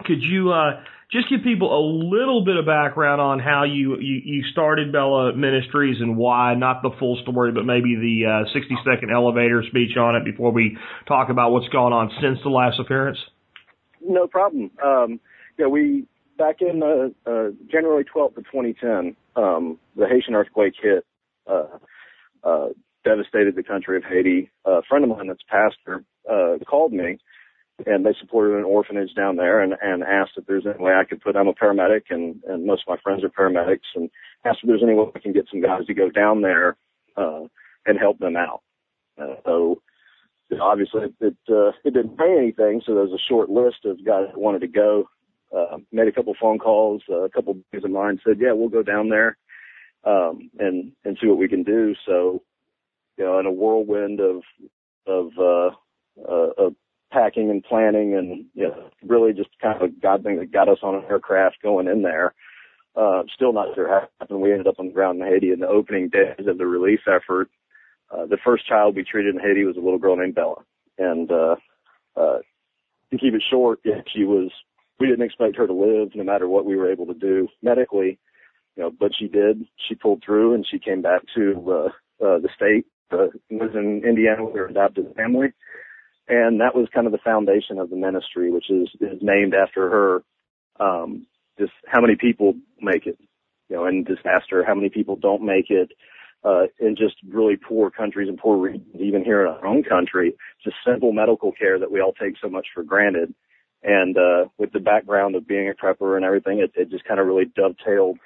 could 0.04 0.22
you 0.22 0.52
uh, 0.52 0.84
just 1.16 1.30
give 1.30 1.44
people 1.44 1.72
a 1.72 1.82
little 1.82 2.44
bit 2.44 2.58
of 2.58 2.66
background 2.66 3.22
on 3.22 3.40
how 3.40 3.64
you, 3.64 3.98
you, 4.00 4.22
you 4.24 4.44
started 4.52 4.92
Bella 4.92 5.34
Ministries 5.36 5.98
and 6.02 6.18
why, 6.18 6.54
not 6.56 6.82
the 6.82 6.92
full 7.00 7.18
story, 7.22 7.52
but 7.52 7.66
maybe 7.66 7.96
the 7.96 8.46
uh, 8.46 8.54
60 8.54 8.76
second 8.84 9.12
elevator 9.12 9.64
speech 9.70 9.96
on 9.98 10.16
it 10.16 10.26
before 10.26 10.52
we 10.52 10.78
talk 11.08 11.30
about 11.30 11.52
what's 11.52 11.70
gone 11.70 11.94
on 11.94 12.12
since 12.22 12.40
the 12.44 12.50
last 12.50 12.80
appearance? 12.80 13.18
No 14.06 14.28
problem. 14.28 14.72
Um, 14.84 15.20
yeah, 15.58 15.68
we, 15.68 16.06
back 16.38 16.58
in 16.60 16.84
uh, 16.84 17.30
uh, 17.30 17.52
January 17.72 18.04
12th 18.04 18.38
of 18.38 18.44
2010, 18.52 19.16
um, 19.36 19.80
the 19.96 20.08
Haitian 20.08 20.36
earthquake 20.36 20.74
hit, 20.82 21.06
uh, 21.48 21.78
uh, 22.44 22.68
devastated 23.06 23.56
the 23.56 23.64
country 23.64 23.96
of 23.98 24.04
Haiti. 24.04 24.50
a 24.66 24.82
friend 24.90 25.04
of 25.06 25.10
mine 25.16 25.28
that's 25.28 25.44
pastor 25.50 26.04
uh, 26.30 26.58
called 26.68 26.92
me 26.92 27.20
and 27.86 28.06
they 28.06 28.16
supported 28.20 28.58
an 28.58 28.64
orphanage 28.64 29.14
down 29.16 29.36
there 29.36 29.62
and, 29.62 29.74
and 29.82 30.04
asked 30.04 30.32
if 30.38 30.46
there's 30.46 30.66
any 30.66 30.82
way 30.82 30.94
I 30.94 31.04
could 31.04 31.22
put, 31.22 31.36
I'm 31.36 31.48
a 31.48 31.54
paramedic 31.54 32.04
and, 32.10 32.42
and 32.48 32.66
most 32.66 32.84
of 32.88 32.94
my 32.94 33.02
friends 33.04 33.24
are 33.24 33.30
paramedics 33.30 33.90
and 33.96 34.10
asked 34.46 34.60
if 34.64 34.68
there's 34.68 34.84
any 34.84 34.94
way 34.94 35.06
I 35.14 35.20
can 35.20 35.34
get 35.34 35.48
some 35.52 35.62
guys 35.62 35.86
to 35.88 35.94
go 35.94 36.10
down 36.10 36.42
there, 36.42 36.78
uh, 37.18 37.42
and 37.86 38.00
help 38.00 38.18
them 38.20 38.36
out. 38.36 38.62
Uh, 39.22 39.36
so 39.46 39.82
obviously 40.60 41.04
it, 41.04 41.14
it, 41.20 41.38
uh, 41.50 41.72
it 41.84 41.94
didn't 41.94 42.18
pay 42.18 42.36
anything. 42.38 42.82
So 42.86 42.94
there 42.94 43.04
was 43.04 43.14
a 43.14 43.28
short 43.30 43.50
list 43.50 43.86
of 43.86 44.04
guys 44.06 44.28
that 44.28 44.40
wanted 44.40 44.60
to 44.62 44.68
go, 44.68 45.10
uh, 45.56 45.78
made 45.92 46.08
a 46.08 46.12
couple 46.12 46.34
phone 46.40 46.60
calls, 46.60 47.04
uh, 47.10 47.22
a 47.24 47.30
couple 47.30 47.52
of 47.52 47.84
of 47.84 47.92
mine 47.92 48.20
said, 48.26 48.38
yeah, 48.40 48.54
we'll 48.54 48.70
go 48.70 48.84
down 48.84 49.10
there, 49.10 49.38
um, 50.06 50.50
and, 50.60 50.94
and 51.04 51.18
see 51.22 51.28
what 51.28 51.38
we 51.38 51.48
can 51.48 51.64
do. 51.64 51.94
So, 52.06 52.42
you 53.18 53.26
know, 53.26 53.40
in 53.40 53.46
a 53.46 53.52
whirlwind 53.52 54.20
of, 54.20 54.42
of, 55.06 55.32
uh, 55.38 55.72
uh, 56.28 56.50
of 56.58 56.76
packing 57.16 57.50
and 57.50 57.64
planning 57.64 58.14
and 58.14 58.46
you 58.54 58.68
know, 58.68 58.90
really 59.06 59.32
just 59.32 59.50
kind 59.62 59.82
of 59.82 59.90
a 59.90 59.94
God 60.02 60.24
thing 60.24 60.38
that 60.38 60.52
got 60.52 60.68
us 60.68 60.80
on 60.84 60.96
an 60.96 61.06
aircraft 61.10 61.62
going 61.64 61.88
in 61.88 62.02
there. 62.02 62.34
Uh, 62.96 63.24
still 63.34 63.54
not 63.54 63.74
sure 63.74 63.88
how 63.88 64.08
happened. 64.20 64.42
We 64.42 64.52
ended 64.52 64.68
up 64.68 64.80
on 64.80 64.88
the 64.88 64.94
ground 64.94 65.22
in 65.22 65.28
Haiti 65.28 65.52
in 65.52 65.60
the 65.60 65.68
opening 65.68 66.10
days 66.10 66.46
of 66.46 66.58
the 66.58 66.66
relief 66.66 67.02
effort. 67.08 67.50
Uh, 68.12 68.26
the 68.26 68.38
first 68.44 68.68
child 68.68 68.96
we 68.96 69.04
treated 69.04 69.34
in 69.34 69.42
Haiti 69.42 69.64
was 69.64 69.78
a 69.78 69.82
little 69.82 69.98
girl 69.98 70.16
named 70.16 70.36
Bella. 70.36 70.64
And, 70.98 71.32
uh, 71.32 71.56
uh, 72.16 72.40
to 73.12 73.18
keep 73.18 73.34
it 73.34 73.44
short, 73.50 73.80
yeah, 73.84 74.02
she 74.14 74.24
was, 74.24 74.52
we 75.00 75.08
didn't 75.08 75.26
expect 75.26 75.58
her 75.58 75.68
to 75.68 75.74
live 75.74 76.16
no 76.16 76.24
matter 76.24 76.48
what 76.48 76.66
we 76.66 76.76
were 76.76 76.92
able 76.92 77.06
to 77.08 77.14
do 77.14 77.48
medically, 77.62 78.20
you 78.76 78.84
know, 78.84 78.92
but 78.98 79.12
she 79.18 79.28
did. 79.28 79.66
She 79.88 79.96
pulled 79.96 80.24
through 80.26 80.54
and 80.54 80.66
she 80.70 80.80
came 80.80 81.02
back 81.02 81.22
to, 81.36 81.92
uh, 82.22 82.26
uh, 82.26 82.40
the 82.40 82.50
state, 82.56 82.86
uh, 83.12 83.28
was 83.50 83.72
in 83.74 84.04
Indiana 84.06 84.46
with 84.46 84.56
her 84.56 84.68
adopted 84.68 85.14
family 85.16 85.54
and 86.28 86.60
that 86.62 86.76
was 86.76 86.88
kind 86.94 87.06
of 87.06 87.12
the 87.12 87.20
foundation 87.20 87.80
of 87.80 87.90
the 87.90 87.96
ministry, 87.96 88.52
which 88.52 88.70
is, 88.70 88.90
is 89.00 89.20
named 89.22 89.54
after 89.54 89.90
her. 89.90 90.24
Um, 90.78 91.28
just 91.58 91.72
how 91.88 92.02
many 92.02 92.16
people 92.20 92.54
make 92.82 93.06
it, 93.06 93.18
you 93.70 93.76
know, 93.76 93.86
in 93.86 94.04
disaster, 94.04 94.64
how 94.66 94.76
many 94.76 94.90
people 94.90 95.16
don't 95.16 95.42
make 95.42 95.70
it, 95.70 95.92
uh, 96.44 96.64
in 96.80 96.96
just 96.98 97.16
really 97.28 97.56
poor 97.56 97.90
countries 97.90 98.28
and 98.28 98.38
poor 98.38 98.58
regions, 98.58 98.86
even 99.00 99.24
here 99.24 99.42
in 99.42 99.48
our 99.48 99.66
own 99.66 99.82
country, 99.82 100.36
just 100.64 100.76
simple 100.86 101.14
medical 101.14 101.52
care 101.54 101.80
that 101.80 101.92
we 101.92 102.02
all 102.02 102.14
take 102.14 102.36
so 102.42 102.50
much 102.50 102.68
for 102.74 102.84
granted. 102.84 103.34
And, 103.84 104.18
uh, 104.18 104.50
with 104.58 104.74
the 104.74 104.80
background 104.80 105.36
of 105.36 105.48
being 105.48 105.70
a 105.70 105.74
prepper 105.74 106.18
and 106.18 106.26
everything, 106.26 106.60
it, 106.60 106.72
it 106.76 106.90
just 106.90 107.06
kind 107.06 107.20
of 107.20 107.28
really 107.28 107.46
dovetailed 107.46 108.18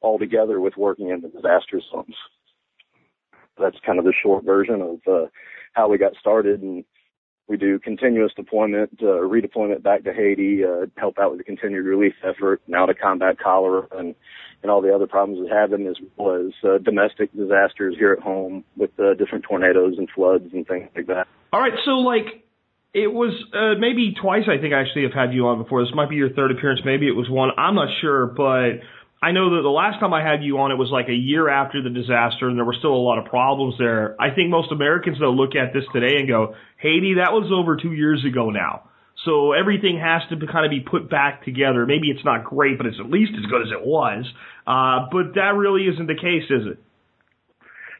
all 0.00 0.18
together 0.18 0.58
with 0.60 0.76
working 0.78 1.10
in 1.10 1.20
the 1.20 1.28
disaster 1.28 1.80
zones. 1.92 2.16
That's 3.58 3.76
kind 3.84 3.98
of 3.98 4.06
the 4.06 4.14
short 4.22 4.44
version 4.44 4.80
of, 4.80 4.98
uh, 5.06 5.26
how 5.74 5.88
we 5.88 5.98
got 5.98 6.16
started 6.18 6.62
and, 6.62 6.84
we 7.50 7.56
do 7.56 7.80
continuous 7.80 8.32
deployment, 8.36 8.90
uh, 9.02 9.06
redeployment 9.06 9.82
back 9.82 10.04
to 10.04 10.12
Haiti, 10.12 10.64
uh, 10.64 10.86
help 10.96 11.18
out 11.18 11.30
with 11.32 11.38
the 11.38 11.44
continued 11.44 11.84
relief 11.84 12.14
effort, 12.22 12.62
now 12.68 12.86
to 12.86 12.94
combat 12.94 13.38
cholera 13.42 13.88
and, 13.90 14.14
and 14.62 14.70
all 14.70 14.80
the 14.80 14.94
other 14.94 15.08
problems 15.08 15.40
we're 15.42 15.60
having, 15.60 15.88
as 15.88 15.96
well 16.16 16.36
as 16.36 16.52
uh, 16.62 16.78
domestic 16.78 17.32
disasters 17.32 17.96
here 17.98 18.12
at 18.12 18.22
home 18.22 18.64
with 18.76 18.90
uh, 19.00 19.14
different 19.14 19.44
tornadoes 19.44 19.94
and 19.98 20.08
floods 20.14 20.44
and 20.52 20.64
things 20.68 20.88
like 20.94 21.08
that. 21.08 21.26
All 21.52 21.60
right, 21.60 21.72
so 21.84 21.90
like 21.90 22.44
it 22.94 23.12
was 23.12 23.34
uh, 23.52 23.78
maybe 23.80 24.14
twice. 24.14 24.44
I 24.46 24.60
think 24.60 24.72
I 24.72 24.80
actually 24.80 25.02
have 25.02 25.12
had 25.12 25.34
you 25.34 25.48
on 25.48 25.60
before. 25.60 25.84
This 25.84 25.94
might 25.94 26.08
be 26.08 26.16
your 26.16 26.30
third 26.30 26.52
appearance. 26.52 26.82
Maybe 26.84 27.08
it 27.08 27.16
was 27.16 27.28
one. 27.28 27.50
I'm 27.58 27.74
not 27.74 27.88
sure, 28.00 28.26
but 28.26 28.78
I 29.22 29.32
know 29.32 29.56
that 29.56 29.62
the 29.62 29.68
last 29.68 30.00
time 30.00 30.14
I 30.14 30.24
had 30.24 30.42
you 30.42 30.58
on, 30.58 30.72
it 30.72 30.76
was 30.76 30.88
like 30.90 31.08
a 31.08 31.14
year 31.14 31.48
after 31.50 31.82
the 31.82 31.90
disaster, 31.90 32.48
and 32.48 32.56
there 32.56 32.64
were 32.64 32.76
still 32.78 32.94
a 32.94 33.04
lot 33.04 33.18
of 33.18 33.26
problems 33.26 33.74
there. 33.78 34.16
I 34.18 34.34
think 34.34 34.48
most 34.48 34.72
Americans 34.72 35.18
though 35.20 35.32
look 35.32 35.54
at 35.54 35.74
this 35.74 35.84
today 35.92 36.16
and 36.16 36.26
go, 36.26 36.54
Haiti, 36.78 37.20
that 37.20 37.32
was 37.32 37.52
over 37.52 37.76
two 37.76 37.92
years 37.92 38.24
ago 38.24 38.48
now. 38.48 38.88
So 39.26 39.52
everything 39.52 40.00
has 40.00 40.22
to 40.30 40.46
kind 40.46 40.64
of 40.64 40.70
be 40.70 40.80
put 40.80 41.10
back 41.10 41.44
together. 41.44 41.84
Maybe 41.84 42.08
it's 42.08 42.24
not 42.24 42.44
great, 42.44 42.78
but 42.78 42.86
it's 42.86 42.96
at 42.98 43.10
least 43.10 43.32
as 43.36 43.44
good 43.44 43.60
as 43.60 43.68
it 43.70 43.84
was. 43.84 44.24
Uh, 44.66 45.12
but 45.12 45.34
that 45.34 45.52
really 45.54 45.84
isn't 45.84 46.06
the 46.06 46.16
case, 46.16 46.48
is 46.48 46.72
it? 46.72 46.78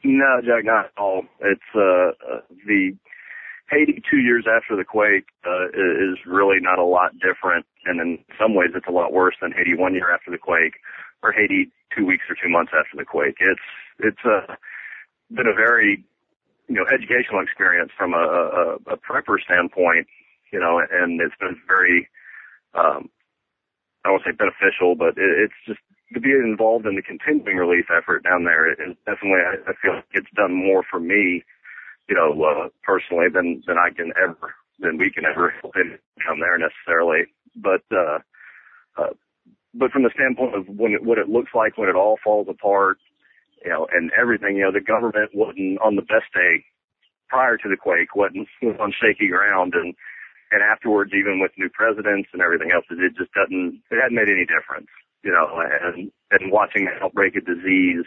No, 0.02 0.40
Jack, 0.40 0.64
not 0.64 0.86
at 0.86 0.92
all. 0.96 1.24
It's 1.40 1.60
uh, 1.76 2.16
uh 2.24 2.40
the 2.66 2.96
Haiti 3.68 4.02
two 4.10 4.16
years 4.16 4.46
after 4.48 4.74
the 4.74 4.84
quake 4.84 5.26
uh, 5.44 5.68
is 5.68 6.16
really 6.24 6.56
not 6.60 6.78
a 6.78 6.84
lot 6.84 7.12
different, 7.20 7.66
and 7.84 8.00
in 8.00 8.18
some 8.40 8.54
ways, 8.54 8.70
it's 8.74 8.88
a 8.88 8.90
lot 8.90 9.12
worse 9.12 9.34
than 9.42 9.52
Haiti 9.52 9.76
one 9.76 9.92
year 9.92 10.10
after 10.12 10.30
the 10.30 10.38
quake 10.38 10.80
or 11.22 11.32
Haiti 11.32 11.70
two 11.96 12.06
weeks 12.06 12.24
or 12.28 12.36
two 12.40 12.48
months 12.48 12.72
after 12.76 12.96
the 12.96 13.04
quake. 13.04 13.36
It's 13.40 13.68
it's 13.98 14.24
uh, 14.24 14.54
been 15.30 15.46
a 15.46 15.54
very 15.54 16.04
you 16.68 16.74
know 16.74 16.86
educational 16.92 17.42
experience 17.42 17.90
from 17.96 18.14
a, 18.14 18.24
a, 18.88 18.94
a 18.94 18.96
prepper 18.96 19.40
standpoint, 19.42 20.06
you 20.52 20.60
know, 20.60 20.80
and 20.80 21.20
it's 21.20 21.34
been 21.40 21.56
very 21.66 22.08
um, 22.74 23.10
I 24.04 24.08
don't 24.08 24.22
say 24.24 24.32
beneficial, 24.32 24.94
but 24.94 25.18
it, 25.18 25.50
it's 25.50 25.60
just 25.66 25.80
to 26.14 26.20
be 26.20 26.30
involved 26.30 26.86
in 26.86 26.96
the 26.96 27.02
continuing 27.02 27.56
relief 27.56 27.86
effort 27.90 28.24
down 28.24 28.44
there 28.44 28.70
is 28.70 28.96
definitely 29.06 29.42
I, 29.46 29.70
I 29.70 29.72
feel 29.80 29.94
like 29.96 30.10
it's 30.12 30.30
done 30.34 30.54
more 30.54 30.82
for 30.88 30.98
me, 30.98 31.44
you 32.08 32.14
know, 32.14 32.34
uh, 32.42 32.68
personally 32.82 33.26
than 33.32 33.62
than 33.66 33.76
I 33.78 33.90
can 33.90 34.12
ever 34.16 34.54
than 34.78 34.98
we 34.98 35.10
can 35.10 35.24
ever 35.24 35.54
help 35.60 35.74
down 35.74 36.40
there 36.40 36.58
necessarily. 36.58 37.26
But 37.54 37.82
uh, 37.92 38.18
uh, 38.96 39.14
but 39.74 39.90
from 39.90 40.02
the 40.02 40.10
standpoint 40.14 40.54
of 40.54 40.68
when 40.68 40.92
it, 40.92 41.04
what 41.04 41.18
it 41.18 41.28
looks 41.28 41.50
like 41.54 41.78
when 41.78 41.88
it 41.88 41.96
all 41.96 42.18
falls 42.22 42.48
apart, 42.48 42.98
you 43.64 43.70
know, 43.70 43.86
and 43.92 44.10
everything, 44.18 44.56
you 44.56 44.62
know, 44.62 44.72
the 44.72 44.80
government 44.80 45.30
wasn't 45.34 45.78
on 45.80 45.96
the 45.96 46.02
best 46.02 46.32
day 46.34 46.64
prior 47.30 47.56
to 47.56 47.68
the 47.68 47.76
quake 47.76 48.14
wasn't 48.14 48.48
was 48.60 48.76
on 48.80 48.92
shaky 48.92 49.28
ground 49.28 49.72
and 49.74 49.94
and 50.50 50.62
afterwards 50.62 51.12
even 51.14 51.38
with 51.40 51.52
new 51.56 51.70
presidents 51.70 52.28
and 52.32 52.42
everything 52.42 52.70
else 52.74 52.84
it 52.90 53.16
just 53.16 53.32
doesn't 53.32 53.80
it 53.90 54.02
hadn't 54.02 54.16
made 54.16 54.28
any 54.28 54.44
difference 54.44 54.90
you 55.22 55.30
know 55.30 55.46
and 55.62 56.10
and 56.32 56.52
watching 56.52 56.84
the 56.84 57.04
outbreak 57.04 57.36
of 57.36 57.46
disease 57.46 58.04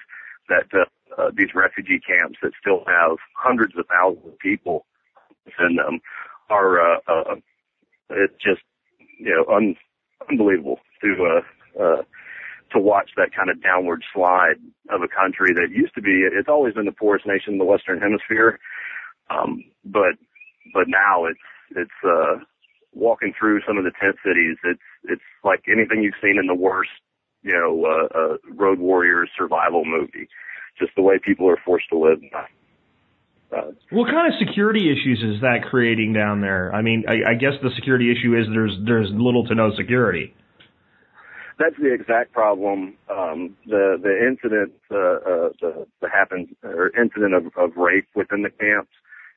that 0.50 0.68
uh, 0.76 0.84
uh, 1.18 1.32
these 1.36 1.56
refugee 1.56 2.00
camps 2.00 2.38
that 2.44 2.52
still 2.60 2.84
have 2.86 3.18
hundreds 3.34 3.74
of 3.78 3.86
thousands 3.88 4.28
of 4.28 4.38
people 4.40 4.86
in 5.60 5.78
them 5.78 6.00
are 6.50 6.80
uh, 6.80 7.00
uh 7.08 7.36
it's 8.10 8.36
just 8.44 8.62
you 9.18 9.32
know 9.32 9.56
un, 9.56 9.76
unbelievable 10.30 10.80
to 11.02 11.16
uh 11.26 11.84
uh 11.84 12.02
to 12.72 12.80
watch 12.80 13.12
that 13.18 13.30
kind 13.36 13.50
of 13.50 13.62
downward 13.62 14.04
slide 14.14 14.56
of 14.90 15.02
a 15.04 15.08
country 15.08 15.54
that 15.54 15.70
used 15.72 15.94
to 15.96 16.02
be 16.02 16.24
it's 16.24 16.50
always 16.50 16.74
been 16.74 16.86
the 16.86 16.92
poorest 16.92 17.26
nation 17.26 17.54
in 17.54 17.60
the 17.60 17.66
western 17.66 18.00
hemisphere 18.00 18.60
um, 19.30 19.64
but 19.86 20.16
but 20.74 20.88
now 20.88 21.26
it's 21.26 21.40
it's 21.76 21.92
uh, 22.06 22.44
walking 22.94 23.34
through 23.38 23.62
some 23.68 23.78
of 23.78 23.84
the 23.84 23.92
tent 24.00 24.16
cities. 24.26 24.58
It's 24.64 24.82
it's 25.06 25.22
like 25.44 25.64
anything 25.68 26.04
you've 26.04 26.20
seen 26.22 26.38
in 26.40 26.48
the 26.48 26.56
worst, 26.56 26.92
you 27.42 27.54
know, 27.54 27.86
uh, 27.86 28.18
uh, 28.18 28.38
Road 28.54 28.80
Warriors 28.80 29.30
survival 29.38 29.84
movie. 29.86 30.28
Just 30.80 30.92
the 30.96 31.02
way 31.02 31.20
people 31.24 31.48
are 31.50 31.60
forced 31.64 31.90
to 31.90 31.98
live. 31.98 32.20
What 33.92 34.10
kind 34.10 34.34
of 34.34 34.40
security 34.40 34.92
issues 34.92 35.22
is 35.24 35.42
that 35.42 35.70
creating 35.70 36.14
down 36.14 36.42
there? 36.42 36.74
I 36.74 36.82
mean, 36.82 37.04
I, 37.08 37.32
I 37.32 37.34
guess 37.36 37.54
the 37.62 37.70
security 37.76 38.12
issue 38.12 38.36
is 38.36 38.48
there's 38.52 38.78
there's 38.86 39.10
little 39.12 39.46
to 39.46 39.56
no 39.56 39.72
security. 39.76 40.34
That's 41.60 41.76
the 41.78 41.94
exact 41.94 42.34
problem. 42.34 42.98
Um, 43.10 43.56
the 43.68 43.98
the 44.02 44.28
incident 44.28 44.74
uh, 44.92 44.98
uh, 44.98 45.50
the, 45.62 45.88
the 46.02 46.10
happened 46.10 46.56
or 46.64 46.92
incident 47.00 47.34
of, 47.34 47.46
of 47.58 47.78
rape 47.78 48.08
within 48.16 48.42
the 48.42 48.50
camps 48.50 48.92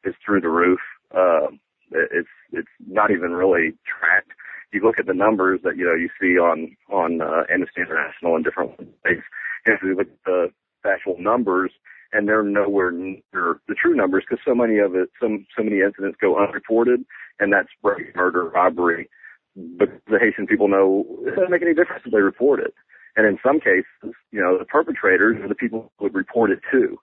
is 0.05 0.15
through 0.25 0.41
the 0.41 0.49
roof. 0.49 0.81
Uh, 1.15 1.49
it's 1.91 2.29
it's 2.53 2.69
not 2.87 3.11
even 3.11 3.33
really 3.33 3.75
tracked. 3.85 4.33
You 4.73 4.83
look 4.83 4.99
at 4.99 5.07
the 5.07 5.15
numbers 5.15 5.61
that 5.65 5.77
you 5.77 5.85
know 5.85 5.95
you 5.95 6.09
see 6.21 6.39
on 6.39 6.77
on 6.91 7.21
uh, 7.21 7.45
Amnesty 7.53 7.83
International 7.83 8.37
and 8.37 8.45
different 8.45 8.77
things, 8.79 9.23
and 9.67 9.75
if 9.75 9.83
you 9.83 9.95
look 9.95 10.09
at 10.09 10.25
the 10.25 10.53
actual 10.85 11.17
numbers, 11.19 11.73
and 12.17 12.27
they're 12.29 12.43
nowhere 12.43 12.91
near 12.91 13.61
the 13.69 13.75
true 13.75 13.95
numbers 13.95 14.25
because 14.29 14.43
so 14.47 14.55
many 14.55 14.79
of 14.79 14.95
it, 14.95 15.11
some 15.21 15.47
so 15.57 15.63
many 15.63 15.81
incidents 15.81 16.17
go 16.21 16.39
unreported, 16.43 17.05
and 17.39 17.53
that's 17.53 17.69
rape, 17.83 18.17
murder, 18.17 18.49
robbery. 18.49 19.09
But 19.55 19.89
the 20.07 20.19
Haitian 20.19 20.47
people 20.47 20.69
know 20.69 21.05
it 21.27 21.37
doesn't 21.37 21.51
make 21.51 21.63
any 21.63 21.75
difference 21.75 22.03
if 22.05 22.13
they 22.13 22.21
report 22.21 22.61
it. 22.61 22.75
And 23.17 23.27
in 23.27 23.39
some 23.45 23.61
cases, 23.61 24.15
you 24.31 24.41
know, 24.41 24.59
the 24.59 24.65
perpetrators 24.65 25.37
are 25.43 25.49
the 25.49 25.55
people 25.55 25.93
who 25.99 26.05
would 26.05 26.15
report 26.15 26.51
it 26.51 26.61
too. 26.71 26.99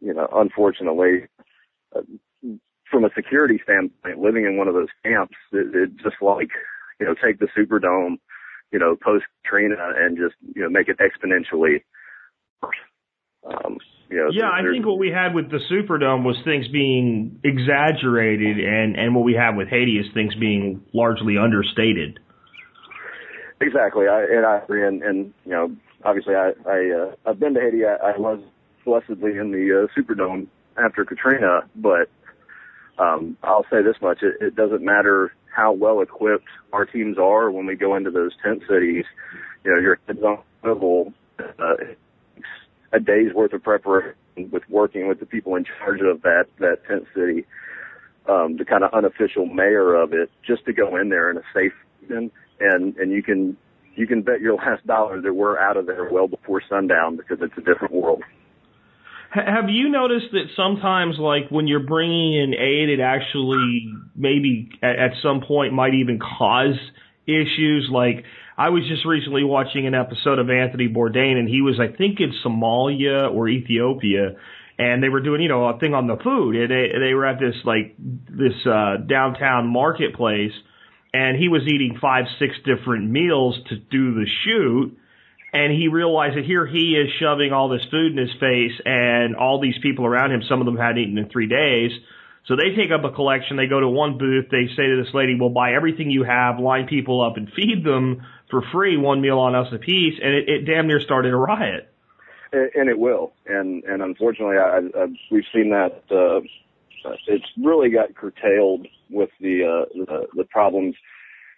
You 0.00 0.14
know, 0.14 0.28
unfortunately, 0.32 1.26
uh, 1.94 2.02
from 2.90 3.04
a 3.04 3.10
security 3.14 3.60
standpoint, 3.62 4.18
living 4.18 4.44
in 4.44 4.56
one 4.56 4.68
of 4.68 4.74
those 4.74 4.88
camps, 5.04 5.36
it, 5.52 5.74
it 5.74 5.96
just 5.96 6.16
like, 6.20 6.50
you 7.00 7.06
know, 7.06 7.14
take 7.14 7.40
the 7.40 7.48
Superdome, 7.56 8.16
you 8.70 8.78
know, 8.78 8.96
post 8.96 9.24
Katrina 9.42 9.74
and 9.96 10.16
just, 10.16 10.36
you 10.54 10.62
know, 10.62 10.68
make 10.68 10.88
it 10.88 10.98
exponentially 10.98 11.82
worse. 12.62 12.76
Um, 13.44 13.78
you 14.10 14.16
know, 14.16 14.28
yeah, 14.32 14.50
I 14.50 14.62
think 14.70 14.86
what 14.86 14.98
we 14.98 15.10
had 15.10 15.34
with 15.34 15.50
the 15.50 15.60
Superdome 15.70 16.24
was 16.24 16.36
things 16.44 16.68
being 16.68 17.40
exaggerated, 17.42 18.58
and 18.58 18.96
and 18.96 19.14
what 19.14 19.24
we 19.24 19.34
have 19.34 19.56
with 19.56 19.68
Haiti 19.68 19.98
is 19.98 20.06
things 20.12 20.34
being 20.34 20.84
largely 20.92 21.38
understated. 21.38 22.20
Exactly, 23.60 24.06
I, 24.08 24.24
and 24.24 24.44
I 24.44 24.58
agree. 24.58 24.86
And, 24.86 25.02
and 25.02 25.32
you 25.44 25.52
know, 25.52 25.76
obviously, 26.04 26.34
I 26.34 26.52
I 26.66 26.90
uh, 26.90 27.14
I've 27.26 27.40
been 27.40 27.54
to 27.54 27.60
Haiti. 27.60 27.84
I, 27.84 28.10
I 28.10 28.18
was 28.18 28.40
blessedly 28.84 29.38
in 29.38 29.52
the 29.52 29.84
uh, 29.88 30.00
Superdome 30.00 30.48
after 30.76 31.04
Katrina, 31.04 31.60
but 31.74 32.10
um, 32.98 33.36
I'll 33.42 33.66
say 33.70 33.82
this 33.82 33.96
much: 34.02 34.18
it, 34.22 34.36
it 34.40 34.54
doesn't 34.54 34.84
matter 34.84 35.32
how 35.54 35.72
well 35.72 36.00
equipped 36.00 36.48
our 36.72 36.84
teams 36.84 37.16
are 37.16 37.50
when 37.50 37.64
we 37.64 37.76
go 37.76 37.94
into 37.94 38.10
those 38.10 38.32
tent 38.44 38.62
cities. 38.68 39.04
You 39.64 39.72
know, 39.72 39.80
your 39.80 39.98
head's 40.06 40.22
on 40.22 40.40
level. 40.62 41.12
Uh, 41.38 41.74
a 42.94 43.00
day's 43.00 43.34
worth 43.34 43.52
of 43.52 43.62
preparation 43.62 44.14
with 44.50 44.62
working 44.68 45.08
with 45.08 45.20
the 45.20 45.26
people 45.26 45.56
in 45.56 45.64
charge 45.64 46.00
of 46.00 46.22
that 46.22 46.44
that 46.60 46.78
tent 46.88 47.04
city, 47.14 47.44
um, 48.28 48.56
the 48.56 48.64
kind 48.64 48.84
of 48.84 48.92
unofficial 48.92 49.46
mayor 49.46 49.94
of 49.94 50.12
it, 50.12 50.30
just 50.46 50.64
to 50.66 50.72
go 50.72 50.96
in 50.96 51.08
there 51.08 51.30
in 51.30 51.36
a 51.36 51.42
safe 51.52 51.72
and 52.08 52.30
and 52.60 52.96
and 52.96 53.12
you 53.12 53.22
can 53.22 53.56
you 53.96 54.06
can 54.06 54.22
bet 54.22 54.40
your 54.40 54.54
last 54.56 54.86
dollar 54.86 55.20
that 55.20 55.34
we're 55.34 55.58
out 55.58 55.76
of 55.76 55.86
there 55.86 56.08
well 56.10 56.28
before 56.28 56.62
sundown 56.68 57.16
because 57.16 57.38
it's 57.40 57.56
a 57.58 57.62
different 57.62 57.94
world. 57.94 58.22
Have 59.30 59.68
you 59.68 59.88
noticed 59.88 60.26
that 60.30 60.44
sometimes, 60.54 61.16
like 61.18 61.50
when 61.50 61.66
you're 61.66 61.84
bringing 61.84 62.34
in 62.34 62.54
aid, 62.54 62.88
it 62.88 63.00
actually 63.00 63.92
maybe 64.14 64.68
at, 64.80 64.96
at 64.96 65.10
some 65.24 65.40
point 65.40 65.72
might 65.72 65.94
even 65.94 66.20
cause 66.20 66.78
issues? 67.26 67.88
Like 67.90 68.24
I 68.56 68.70
was 68.70 68.82
just 68.88 69.04
recently 69.04 69.44
watching 69.44 69.86
an 69.86 69.94
episode 69.94 70.38
of 70.38 70.50
Anthony 70.50 70.88
Bourdain, 70.88 71.36
and 71.36 71.48
he 71.48 71.60
was, 71.60 71.78
I 71.80 71.94
think, 71.94 72.20
in 72.20 72.32
Somalia 72.44 73.32
or 73.32 73.48
Ethiopia, 73.48 74.36
and 74.78 75.02
they 75.02 75.08
were 75.08 75.20
doing, 75.20 75.42
you 75.42 75.48
know, 75.48 75.66
a 75.68 75.78
thing 75.78 75.94
on 75.94 76.06
the 76.06 76.16
food, 76.16 76.56
and 76.56 76.70
they 76.70 76.88
they 76.98 77.14
were 77.14 77.26
at 77.26 77.38
this 77.40 77.56
like 77.64 77.94
this 77.98 78.54
uh, 78.66 78.96
downtown 79.06 79.66
marketplace, 79.68 80.52
and 81.12 81.36
he 81.36 81.48
was 81.48 81.62
eating 81.62 81.98
five, 82.00 82.24
six 82.38 82.54
different 82.64 83.10
meals 83.10 83.58
to 83.68 83.76
do 83.76 84.14
the 84.14 84.26
shoot 84.44 84.98
and 85.54 85.72
he 85.72 85.86
realized 85.86 86.36
that 86.36 86.44
here 86.44 86.66
he 86.66 86.96
is 87.00 87.08
shoving 87.20 87.52
all 87.52 87.68
this 87.68 87.84
food 87.88 88.10
in 88.10 88.18
his 88.18 88.34
face, 88.40 88.72
and 88.84 89.36
all 89.36 89.60
these 89.60 89.78
people 89.80 90.04
around 90.04 90.32
him, 90.32 90.42
some 90.48 90.60
of 90.60 90.66
them 90.66 90.76
hadn't 90.76 90.98
eaten 90.98 91.16
in 91.16 91.30
three 91.30 91.46
days. 91.46 91.92
So 92.46 92.56
they 92.56 92.76
take 92.76 92.90
up 92.90 93.04
a 93.04 93.14
collection. 93.14 93.56
They 93.56 93.66
go 93.66 93.80
to 93.80 93.88
one 93.88 94.18
booth. 94.18 94.46
They 94.50 94.66
say 94.76 94.86
to 94.86 95.02
this 95.02 95.14
lady, 95.14 95.34
"We'll 95.38 95.48
buy 95.48 95.72
everything 95.72 96.10
you 96.10 96.24
have, 96.24 96.58
line 96.58 96.86
people 96.86 97.22
up, 97.22 97.36
and 97.36 97.50
feed 97.52 97.84
them 97.84 98.22
for 98.50 98.62
free, 98.72 98.96
one 98.96 99.20
meal 99.20 99.38
on 99.38 99.54
us 99.54 99.72
apiece." 99.72 100.20
And 100.22 100.34
it, 100.34 100.48
it 100.48 100.64
damn 100.66 100.86
near 100.86 101.00
started 101.00 101.32
a 101.32 101.36
riot. 101.36 101.88
And 102.52 102.88
it 102.88 102.98
will. 102.98 103.32
And 103.46 103.82
and 103.84 104.02
unfortunately, 104.02 104.58
I, 104.58 104.78
I, 104.96 105.06
we've 105.30 105.44
seen 105.52 105.70
that. 105.70 106.02
Uh, 106.10 106.40
it's 107.26 107.44
really 107.62 107.90
got 107.90 108.14
curtailed 108.14 108.86
with 109.10 109.30
the 109.40 109.64
uh, 109.64 110.04
the, 110.04 110.26
the 110.36 110.44
problems. 110.44 110.94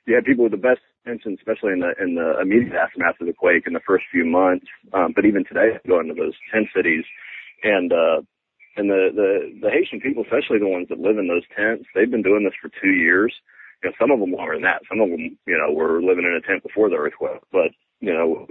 You 0.06 0.14
had 0.14 0.24
people 0.24 0.44
with 0.44 0.52
the 0.52 0.58
best 0.58 0.80
intentions, 1.04 1.38
especially 1.40 1.72
in 1.72 1.80
the 1.80 1.92
in 2.00 2.14
the 2.14 2.40
immediate 2.40 2.74
aftermath 2.74 3.20
of 3.20 3.26
the 3.26 3.32
quake 3.32 3.64
in 3.66 3.72
the 3.72 3.80
first 3.86 4.04
few 4.10 4.24
months. 4.24 4.66
Um, 4.92 5.12
but 5.14 5.24
even 5.24 5.44
today, 5.44 5.78
going 5.86 6.08
to 6.08 6.14
those 6.14 6.34
tent 6.52 6.68
cities, 6.74 7.04
and 7.62 7.92
uh, 7.92 8.22
and 8.76 8.90
the 8.90 9.10
the 9.14 9.60
the 9.62 9.70
Haitian 9.70 10.00
people, 10.00 10.22
especially 10.22 10.58
the 10.58 10.68
ones 10.68 10.86
that 10.88 11.00
live 11.00 11.18
in 11.18 11.28
those 11.28 11.46
tents, 11.56 11.86
they've 11.94 12.10
been 12.10 12.22
doing 12.22 12.44
this 12.44 12.54
for 12.60 12.70
two 12.80 12.92
years. 12.92 13.34
You 13.82 13.90
know, 13.90 13.96
some 14.00 14.10
of 14.10 14.20
them 14.20 14.32
longer 14.32 14.54
than 14.54 14.62
that. 14.62 14.82
Some 14.88 15.00
of 15.00 15.10
them, 15.10 15.36
you 15.46 15.58
know, 15.58 15.72
were 15.72 16.02
living 16.02 16.24
in 16.24 16.32
a 16.32 16.46
tent 16.46 16.62
before 16.62 16.88
the 16.88 16.96
earthquake. 16.96 17.40
But 17.52 17.70
you 18.00 18.12
know, 18.12 18.46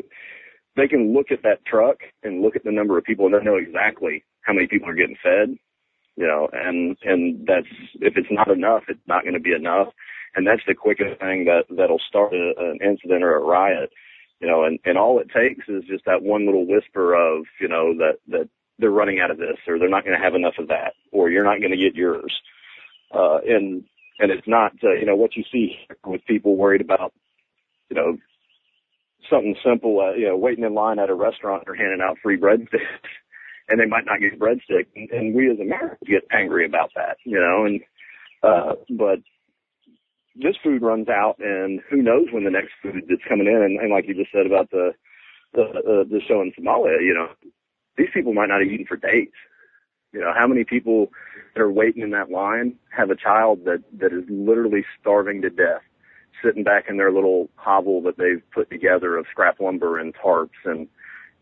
they 0.75 0.88
can 0.88 1.13
look 1.13 1.32
at 1.32 1.44
that 1.44 1.65
truck 1.65 1.98
and 2.24 2.41
look 2.41 2.55
at 2.55 2.63
the 2.63 2.72
number 2.72 2.98
of 2.98 3.03
people, 3.03 3.25
and 3.25 3.34
they 3.34 3.44
know 3.44 3.58
exactly 3.58 4.24
how 4.41 4.53
many 4.53 4.67
people 4.67 4.89
are 4.89 4.96
getting 4.96 5.17
fed. 5.22 5.58
You 6.15 6.27
know, 6.27 6.50
and 6.53 6.98
and 7.03 7.46
that's 7.48 7.67
if 8.01 8.17
it's 8.17 8.32
not 8.32 8.50
enough, 8.50 8.84
it's 8.88 9.08
not 9.08 9.24
going 9.24 9.34
to 9.34 9.39
be 9.39 9.53
enough 9.53 9.89
and 10.36 10.46
that's 10.46 10.62
the 10.67 10.75
quickest 10.75 11.20
thing 11.20 11.46
that 11.46 11.63
that'll 11.70 12.01
start 12.08 12.34
a, 12.34 12.53
an 12.58 12.79
incident 12.84 13.24
or 13.24 13.36
a 13.36 13.39
riot 13.39 13.91
you 14.39 14.48
know 14.48 14.63
and 14.63 14.79
and 14.86 14.98
all 14.98 15.20
it 15.20 15.29
takes 15.29 15.67
is 15.67 15.84
just 15.88 16.05
that 16.05 16.22
one 16.22 16.46
little 16.46 16.67
whisper 16.67 17.13
of 17.13 17.46
you 17.60 17.67
know 17.67 17.94
that 17.98 18.17
that 18.27 18.50
they're 18.79 18.91
running 18.91 19.20
out 19.20 19.32
of 19.32 19.38
this 19.38 19.58
or 19.67 19.79
they're 19.79 19.89
not 19.89 20.03
going 20.03 20.17
to 20.17 20.24
have 20.24 20.36
enough 20.36 20.55
of 20.60 20.67
that 20.67 20.94
or 21.12 21.29
you're 21.29 21.44
not 21.44 21.60
going 21.60 21.72
to 21.72 21.77
get 21.77 21.96
yours 21.96 22.34
uh 23.13 23.38
and 23.48 23.84
and 24.20 24.32
it's 24.32 24.48
not 24.48 24.72
uh, 24.84 24.94
you 24.94 25.05
know 25.05 25.15
what 25.15 25.36
you 25.36 25.44
see 25.51 25.75
with 26.05 26.25
people 26.25 26.55
worried 26.55 26.82
about 26.82 27.13
you 27.89 27.96
know 27.96 28.17
something 29.29 29.55
simple 29.63 30.00
uh, 30.00 30.15
you 30.15 30.27
know 30.27 30.38
waiting 30.38 30.63
in 30.63 30.74
line 30.74 31.00
at 31.00 31.10
a 31.10 31.15
restaurant 31.15 31.63
or 31.67 31.75
handing 31.75 32.01
out 32.01 32.17
free 32.22 32.38
breadsticks 32.38 33.10
and 33.70 33.79
they 33.79 33.86
might 33.86 34.05
not 34.05 34.20
get 34.20 34.39
breadstick 34.39 34.88
and, 34.96 35.10
and 35.12 35.36
we 35.36 35.50
as 35.50 35.60
Americans 35.60 36.00
get 36.08 36.24
angry 36.32 36.65
about 36.65 36.89
that 36.96 37.17
you 37.25 37.39
know 37.39 37.65
and 37.65 37.82
uh 38.44 38.74
but 38.98 39.20
this 40.36 40.55
food 40.63 40.82
runs 40.82 41.08
out, 41.08 41.36
and 41.39 41.82
who 41.89 42.01
knows 42.01 42.27
when 42.32 42.44
the 42.44 42.51
next 42.51 42.72
food 42.82 43.03
that's 43.08 43.24
coming 43.27 43.48
in. 43.48 43.62
And, 43.63 43.79
and 43.79 43.91
like 43.91 44.05
you 44.08 44.13
just 44.13 44.32
said 44.32 44.46
about 44.46 44.70
the 44.72 44.91
the 45.53 45.63
uh, 45.63 46.03
the 46.03 46.20
show 46.27 46.41
in 46.41 46.51
Somalia, 46.51 47.00
you 47.00 47.13
know, 47.13 47.27
these 47.98 48.10
people 48.14 48.34
might 48.34 48.48
not 48.48 48.62
have 48.62 48.70
eaten 48.70 48.86
for 48.86 48.98
days. 48.98 49.30
You 50.12 50.22
know, 50.22 50.34
how 50.38 50.48
many 50.48 50.64
people 50.64 51.12
that 51.54 51.62
are 51.62 51.72
waiting 51.72 52.02
in 52.02 52.12
that 52.12 52.32
line 52.32 52.75
have 52.96 53.10
a 53.10 53.16
child 53.16 53.66
that 53.66 53.84
that 54.00 54.14
is 54.14 54.24
literally 54.30 54.86
starving 55.00 55.42
to 55.42 55.50
death, 55.50 55.82
sitting 56.44 56.64
back 56.64 56.86
in 56.90 56.98
their 56.98 57.12
little 57.12 57.50
hovel 57.56 58.02
that 58.04 58.18
they've 58.18 58.44
put 58.52 58.70
together 58.70 59.18
of 59.18 59.25
scrap 59.30 59.60
lumber 59.60 60.00
and 60.00 60.14
tarps 60.16 60.50
and 60.64 60.88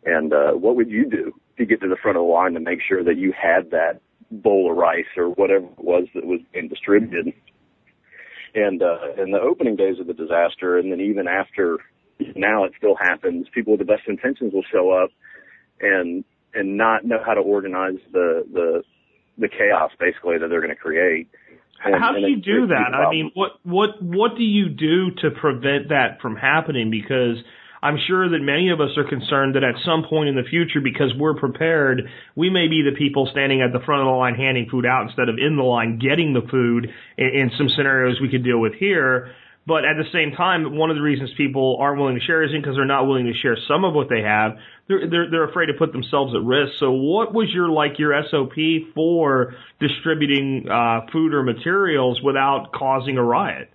and 0.06 0.34
uh, 0.34 0.52
what 0.52 0.76
would 0.76 0.90
you 0.90 1.10
do 1.10 1.34
to 1.58 1.66
get 1.66 1.82
to 1.82 1.88
the 1.88 1.96
front 1.96 2.18
of 2.18 2.24
the 2.24 2.28
line 2.28 2.54
to 2.54 2.60
make 2.60 2.80
sure 2.82 3.04
that 3.04 3.18
you 3.18 3.32
had 3.32 3.72
that 3.72 4.02
bowl 4.32 4.72
of 4.72 4.78
rice 4.78 5.06
or 5.16 5.30
whatever 5.30 5.66
it 5.66 5.84
was 5.84 6.08
that 6.16 6.26
was 6.26 6.42
being 6.52 6.68
distributed? 6.68 7.34
and 8.56 8.82
uh, 8.82 9.14
in 9.18 9.32
the 9.32 9.40
opening 9.40 9.76
days 9.76 10.00
of 10.00 10.08
the 10.08 10.14
disaster, 10.14 10.78
and 10.78 10.92
then 10.92 11.02
even 11.02 11.28
after 11.28 11.80
now, 12.36 12.64
it 12.64 12.74
still 12.78 12.96
happens. 12.96 13.48
People 13.54 13.74
with 13.74 13.80
the 13.80 13.86
best 13.86 14.04
intentions 14.08 14.54
will 14.54 14.64
show 14.72 14.92
up 14.92 15.10
and 15.82 16.24
and 16.54 16.78
not 16.78 17.06
know 17.06 17.20
how 17.26 17.34
to 17.34 17.42
organize 17.42 18.00
the 18.12 18.46
the 18.52 18.84
the 19.38 19.48
chaos 19.48 19.92
basically 20.00 20.38
that 20.38 20.48
they're 20.50 20.62
going 20.62 20.70
to 20.70 20.76
create. 20.76 21.28
And, 21.86 21.96
How 21.96 22.14
do 22.14 22.20
you 22.20 22.38
do 22.38 22.68
that? 22.68 22.94
I 22.96 23.10
mean, 23.10 23.32
what 23.34 23.52
what 23.64 24.02
what 24.02 24.38
do 24.38 24.44
you 24.44 24.70
do 24.70 25.12
to 25.22 25.32
prevent 25.32 25.90
that 25.90 26.22
from 26.22 26.36
happening? 26.36 26.90
Because 26.90 27.44
I'm 27.84 27.98
sure 28.08 28.30
that 28.30 28.40
many 28.40 28.70
of 28.70 28.80
us 28.80 28.96
are 28.96 29.04
concerned 29.04 29.56
that 29.56 29.64
at 29.64 29.76
some 29.84 30.06
point 30.10 30.30
in 30.30 30.36
the 30.36 30.48
future, 30.50 30.80
because 30.80 31.12
we're 31.20 31.36
prepared, 31.36 32.04
we 32.38 32.50
may 32.50 32.70
be 32.70 32.82
the 32.82 32.96
people 32.98 33.28
standing 33.30 33.62
at 33.62 33.74
the 33.74 33.84
front 33.84 34.02
of 34.02 34.06
the 34.06 34.12
line 34.12 34.36
handing 34.36 34.70
food 34.72 34.86
out 34.86 35.04
instead 35.04 35.28
of 35.28 35.36
in 35.38 35.58
the 35.58 35.64
line 35.64 36.00
getting 36.00 36.32
the 36.32 36.48
food 36.50 36.88
in, 37.18 37.28
in 37.28 37.52
some 37.58 37.68
scenarios 37.76 38.22
we 38.22 38.30
could 38.30 38.46
deal 38.46 38.60
with 38.60 38.74
here. 38.76 39.36
But 39.66 39.86
at 39.86 39.96
the 39.96 40.04
same 40.12 40.36
time, 40.36 40.76
one 40.76 40.90
of 40.90 40.98
the 40.98 41.02
reasons 41.02 41.32
people 41.38 41.78
aren't 41.80 41.98
willing 41.98 42.16
to 42.16 42.22
share 42.22 42.44
isn't 42.44 42.62
because 42.62 42.76
they're 42.76 42.86
not 42.86 43.08
willing 43.08 43.26
to 43.26 43.34
share 43.34 43.58
some 43.68 43.86
of 43.86 43.94
what 43.94 44.10
they 44.10 44.22
have. 44.22 44.58
They're, 44.90 45.10
they're, 45.10 45.32
they're 45.32 45.50
afraid 45.50 45.68
to 45.68 45.74
put 45.74 45.94
themselves 45.94 46.34
at 46.36 46.44
risk. 46.44 46.74
So 46.80 46.92
what 46.92 47.34
was 47.34 47.48
your, 47.54 47.70
like, 47.70 47.98
your 47.98 48.14
SOP 48.30 48.56
for 48.94 49.56
distributing, 49.80 50.68
uh, 50.70 51.08
food 51.14 51.34
or 51.34 51.44
materials 51.44 52.20
without 52.22 52.74
causing 52.74 53.18
a 53.18 53.24
riot? 53.24 53.70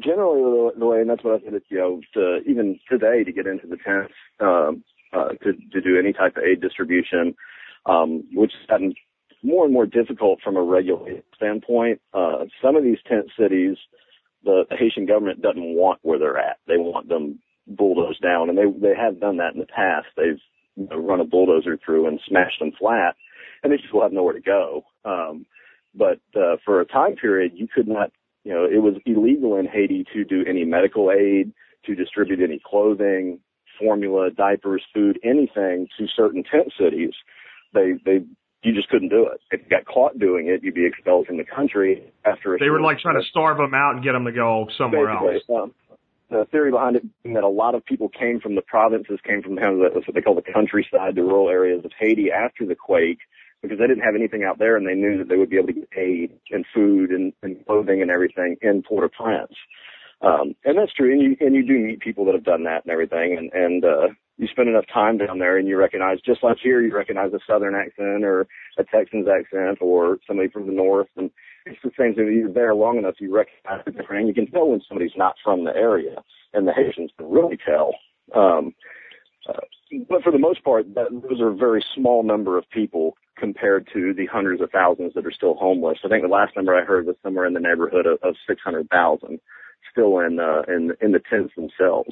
generally 0.00 0.72
the 0.78 0.86
way, 0.86 1.00
and 1.00 1.10
that's 1.10 1.22
what 1.22 1.40
I 1.40 1.44
said, 1.44 1.60
you 1.68 1.78
know, 1.78 2.00
to, 2.14 2.38
even 2.48 2.78
today 2.90 3.24
to 3.24 3.32
get 3.32 3.46
into 3.46 3.66
the 3.66 3.76
tents, 3.76 4.14
um, 4.40 4.82
uh, 5.12 5.28
to, 5.44 5.52
to 5.72 5.80
do 5.80 5.98
any 5.98 6.12
type 6.12 6.36
of 6.36 6.42
aid 6.42 6.60
distribution, 6.60 7.34
um, 7.86 8.24
which 8.32 8.52
has 8.58 8.66
gotten 8.66 8.94
more 9.42 9.64
and 9.64 9.72
more 9.72 9.86
difficult 9.86 10.40
from 10.42 10.56
a 10.56 10.62
regulated 10.62 11.24
standpoint. 11.34 12.00
Uh, 12.14 12.44
some 12.62 12.76
of 12.76 12.84
these 12.84 12.98
tent 13.08 13.26
cities, 13.38 13.76
the, 14.44 14.64
the 14.68 14.76
Haitian 14.76 15.06
government 15.06 15.42
doesn't 15.42 15.74
want 15.74 16.00
where 16.02 16.18
they're 16.18 16.38
at. 16.38 16.58
They 16.66 16.76
want 16.76 17.08
them 17.08 17.38
bulldozed 17.66 18.22
down, 18.22 18.48
and 18.48 18.58
they 18.58 18.64
they 18.80 18.94
have 18.94 19.20
done 19.20 19.36
that 19.38 19.54
in 19.54 19.60
the 19.60 19.66
past. 19.66 20.06
They've 20.16 20.40
you 20.76 20.88
know, 20.88 20.96
run 20.96 21.20
a 21.20 21.24
bulldozer 21.24 21.78
through 21.84 22.08
and 22.08 22.20
smashed 22.28 22.58
them 22.58 22.72
flat, 22.78 23.14
and 23.62 23.72
they 23.72 23.76
just 23.76 23.92
will 23.92 24.02
have 24.02 24.12
nowhere 24.12 24.34
to 24.34 24.40
go. 24.40 24.82
Um, 25.04 25.46
but 25.94 26.20
uh, 26.34 26.56
for 26.64 26.80
a 26.80 26.86
time 26.86 27.16
period, 27.16 27.52
you 27.54 27.68
could 27.72 27.86
not 27.86 28.10
you 28.44 28.52
know, 28.52 28.64
it 28.64 28.82
was 28.82 28.94
illegal 29.06 29.56
in 29.56 29.66
Haiti 29.66 30.04
to 30.12 30.24
do 30.24 30.44
any 30.48 30.64
medical 30.64 31.10
aid, 31.10 31.52
to 31.86 31.94
distribute 31.94 32.42
any 32.42 32.60
clothing, 32.64 33.38
formula, 33.78 34.30
diapers, 34.30 34.82
food, 34.92 35.18
anything 35.24 35.88
to 35.98 36.06
certain 36.14 36.42
tent 36.42 36.72
cities. 36.78 37.12
They, 37.72 37.92
they, 38.04 38.24
you 38.62 38.72
just 38.72 38.88
couldn't 38.88 39.08
do 39.08 39.26
it. 39.26 39.40
If 39.50 39.60
you 39.62 39.68
got 39.68 39.86
caught 39.86 40.18
doing 40.18 40.48
it, 40.48 40.62
you'd 40.62 40.74
be 40.74 40.86
expelled 40.86 41.26
from 41.26 41.36
the 41.36 41.44
country 41.44 42.02
after 42.24 42.54
a 42.54 42.58
They 42.58 42.70
were 42.70 42.80
like 42.80 42.98
trying 42.98 43.20
to 43.20 43.28
starve 43.28 43.58
them 43.58 43.74
out 43.74 43.94
and 43.94 44.04
get 44.04 44.12
them 44.12 44.24
to 44.24 44.32
go 44.32 44.68
somewhere 44.78 45.10
else. 45.10 45.42
Um, 45.48 45.74
the 46.30 46.46
theory 46.50 46.70
behind 46.70 46.96
it 46.96 47.02
being 47.22 47.34
that 47.34 47.44
a 47.44 47.48
lot 47.48 47.74
of 47.74 47.84
people 47.84 48.08
came 48.08 48.40
from 48.40 48.54
the 48.54 48.62
provinces, 48.62 49.18
came 49.24 49.42
from 49.42 49.56
kind 49.56 49.74
of 49.74 49.92
the, 49.92 50.00
what 50.00 50.14
they 50.14 50.22
call 50.22 50.34
the 50.34 50.52
countryside, 50.52 51.14
the 51.14 51.22
rural 51.22 51.50
areas 51.50 51.84
of 51.84 51.90
Haiti 51.98 52.30
after 52.30 52.64
the 52.64 52.74
quake, 52.74 53.18
because 53.60 53.78
they 53.78 53.86
didn't 53.86 54.02
have 54.02 54.14
anything 54.14 54.42
out 54.42 54.58
there 54.58 54.76
and 54.76 54.86
they 54.86 54.94
knew 54.94 55.18
that 55.18 55.28
they 55.28 55.36
would 55.36 55.50
be 55.50 55.56
able 55.56 55.68
to 55.68 55.74
get 55.74 55.88
aid 55.96 56.32
and 56.50 56.64
food 56.72 57.10
and, 57.10 57.32
and 57.42 57.64
clothing 57.66 58.00
and 58.00 58.10
everything 58.10 58.56
in 58.62 58.82
Port-au-Prince. 58.82 59.52
Um, 60.22 60.54
and 60.64 60.78
that's 60.78 60.92
true. 60.92 61.12
And 61.12 61.20
you, 61.20 61.36
and 61.40 61.54
you 61.54 61.66
do 61.66 61.78
meet 61.78 62.00
people 62.00 62.24
that 62.26 62.34
have 62.34 62.44
done 62.44 62.64
that 62.64 62.84
and 62.84 62.92
everything. 62.92 63.36
And, 63.36 63.52
and, 63.52 63.84
uh, 63.84 64.08
you 64.42 64.48
spend 64.48 64.68
enough 64.68 64.86
time 64.92 65.18
down 65.18 65.38
there 65.38 65.56
and 65.56 65.68
you 65.68 65.76
recognize, 65.76 66.18
just 66.20 66.42
like 66.42 66.56
here, 66.60 66.80
you 66.80 66.92
recognize 66.92 67.32
a 67.32 67.38
Southern 67.46 67.76
accent 67.76 68.24
or 68.24 68.48
a 68.76 68.82
Texan's 68.82 69.28
accent 69.28 69.78
or 69.80 70.18
somebody 70.26 70.48
from 70.48 70.66
the 70.66 70.72
North. 70.72 71.06
And 71.16 71.30
it's 71.64 71.78
the 71.84 71.92
same 71.96 72.14
thing. 72.14 72.26
You're 72.26 72.52
there 72.52 72.74
long 72.74 72.98
enough, 72.98 73.14
you 73.20 73.32
recognize 73.32 73.82
the 73.84 73.92
different, 73.92 74.26
and 74.26 74.28
you 74.28 74.34
can 74.34 74.50
tell 74.50 74.68
when 74.68 74.82
somebody's 74.88 75.16
not 75.16 75.36
from 75.44 75.64
the 75.64 75.70
area. 75.76 76.24
And 76.54 76.66
the 76.66 76.72
Haitians 76.72 77.12
can 77.16 77.30
really 77.30 77.56
tell. 77.56 77.94
Um, 78.34 78.74
uh, 79.48 79.60
but 80.08 80.24
for 80.24 80.32
the 80.32 80.38
most 80.38 80.64
part, 80.64 80.92
that, 80.96 81.06
those 81.10 81.40
are 81.40 81.50
a 81.50 81.56
very 81.56 81.84
small 81.94 82.24
number 82.24 82.58
of 82.58 82.68
people 82.70 83.14
compared 83.38 83.88
to 83.92 84.12
the 84.12 84.26
hundreds 84.26 84.60
of 84.60 84.70
thousands 84.72 85.14
that 85.14 85.24
are 85.24 85.32
still 85.32 85.54
homeless. 85.54 85.98
I 86.04 86.08
think 86.08 86.22
the 86.22 86.28
last 86.28 86.56
number 86.56 86.74
I 86.74 86.84
heard 86.84 87.06
was 87.06 87.16
somewhere 87.22 87.46
in 87.46 87.54
the 87.54 87.60
neighborhood 87.60 88.06
of, 88.06 88.18
of 88.24 88.34
600,000 88.48 89.38
still 89.92 90.18
in, 90.18 90.40
uh, 90.40 90.62
in, 90.66 90.92
in 91.00 91.12
the 91.12 91.20
tents 91.30 91.54
themselves. 91.54 92.10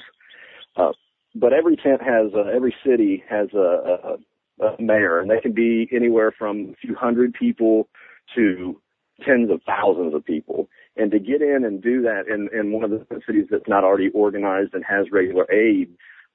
Uh, 0.76 0.92
but 1.40 1.52
every 1.52 1.76
tent 1.76 2.02
has, 2.02 2.32
uh, 2.34 2.42
every 2.54 2.74
city 2.86 3.24
has 3.28 3.48
a, 3.54 4.18
a, 4.60 4.66
a 4.66 4.82
mayor 4.82 5.20
and 5.20 5.30
they 5.30 5.40
can 5.40 5.52
be 5.52 5.88
anywhere 5.90 6.32
from 6.36 6.74
a 6.74 6.76
few 6.76 6.94
hundred 6.94 7.32
people 7.32 7.88
to 8.34 8.80
tens 9.24 9.50
of 9.50 9.60
thousands 9.66 10.14
of 10.14 10.24
people. 10.24 10.68
And 10.96 11.10
to 11.12 11.18
get 11.18 11.40
in 11.40 11.64
and 11.64 11.82
do 11.82 12.02
that 12.02 12.24
in, 12.28 12.48
in 12.52 12.72
one 12.72 12.84
of 12.84 12.90
the 12.90 13.06
cities 13.26 13.46
that's 13.50 13.68
not 13.68 13.84
already 13.84 14.10
organized 14.10 14.74
and 14.74 14.84
has 14.84 15.06
regular 15.10 15.50
aid, 15.50 15.90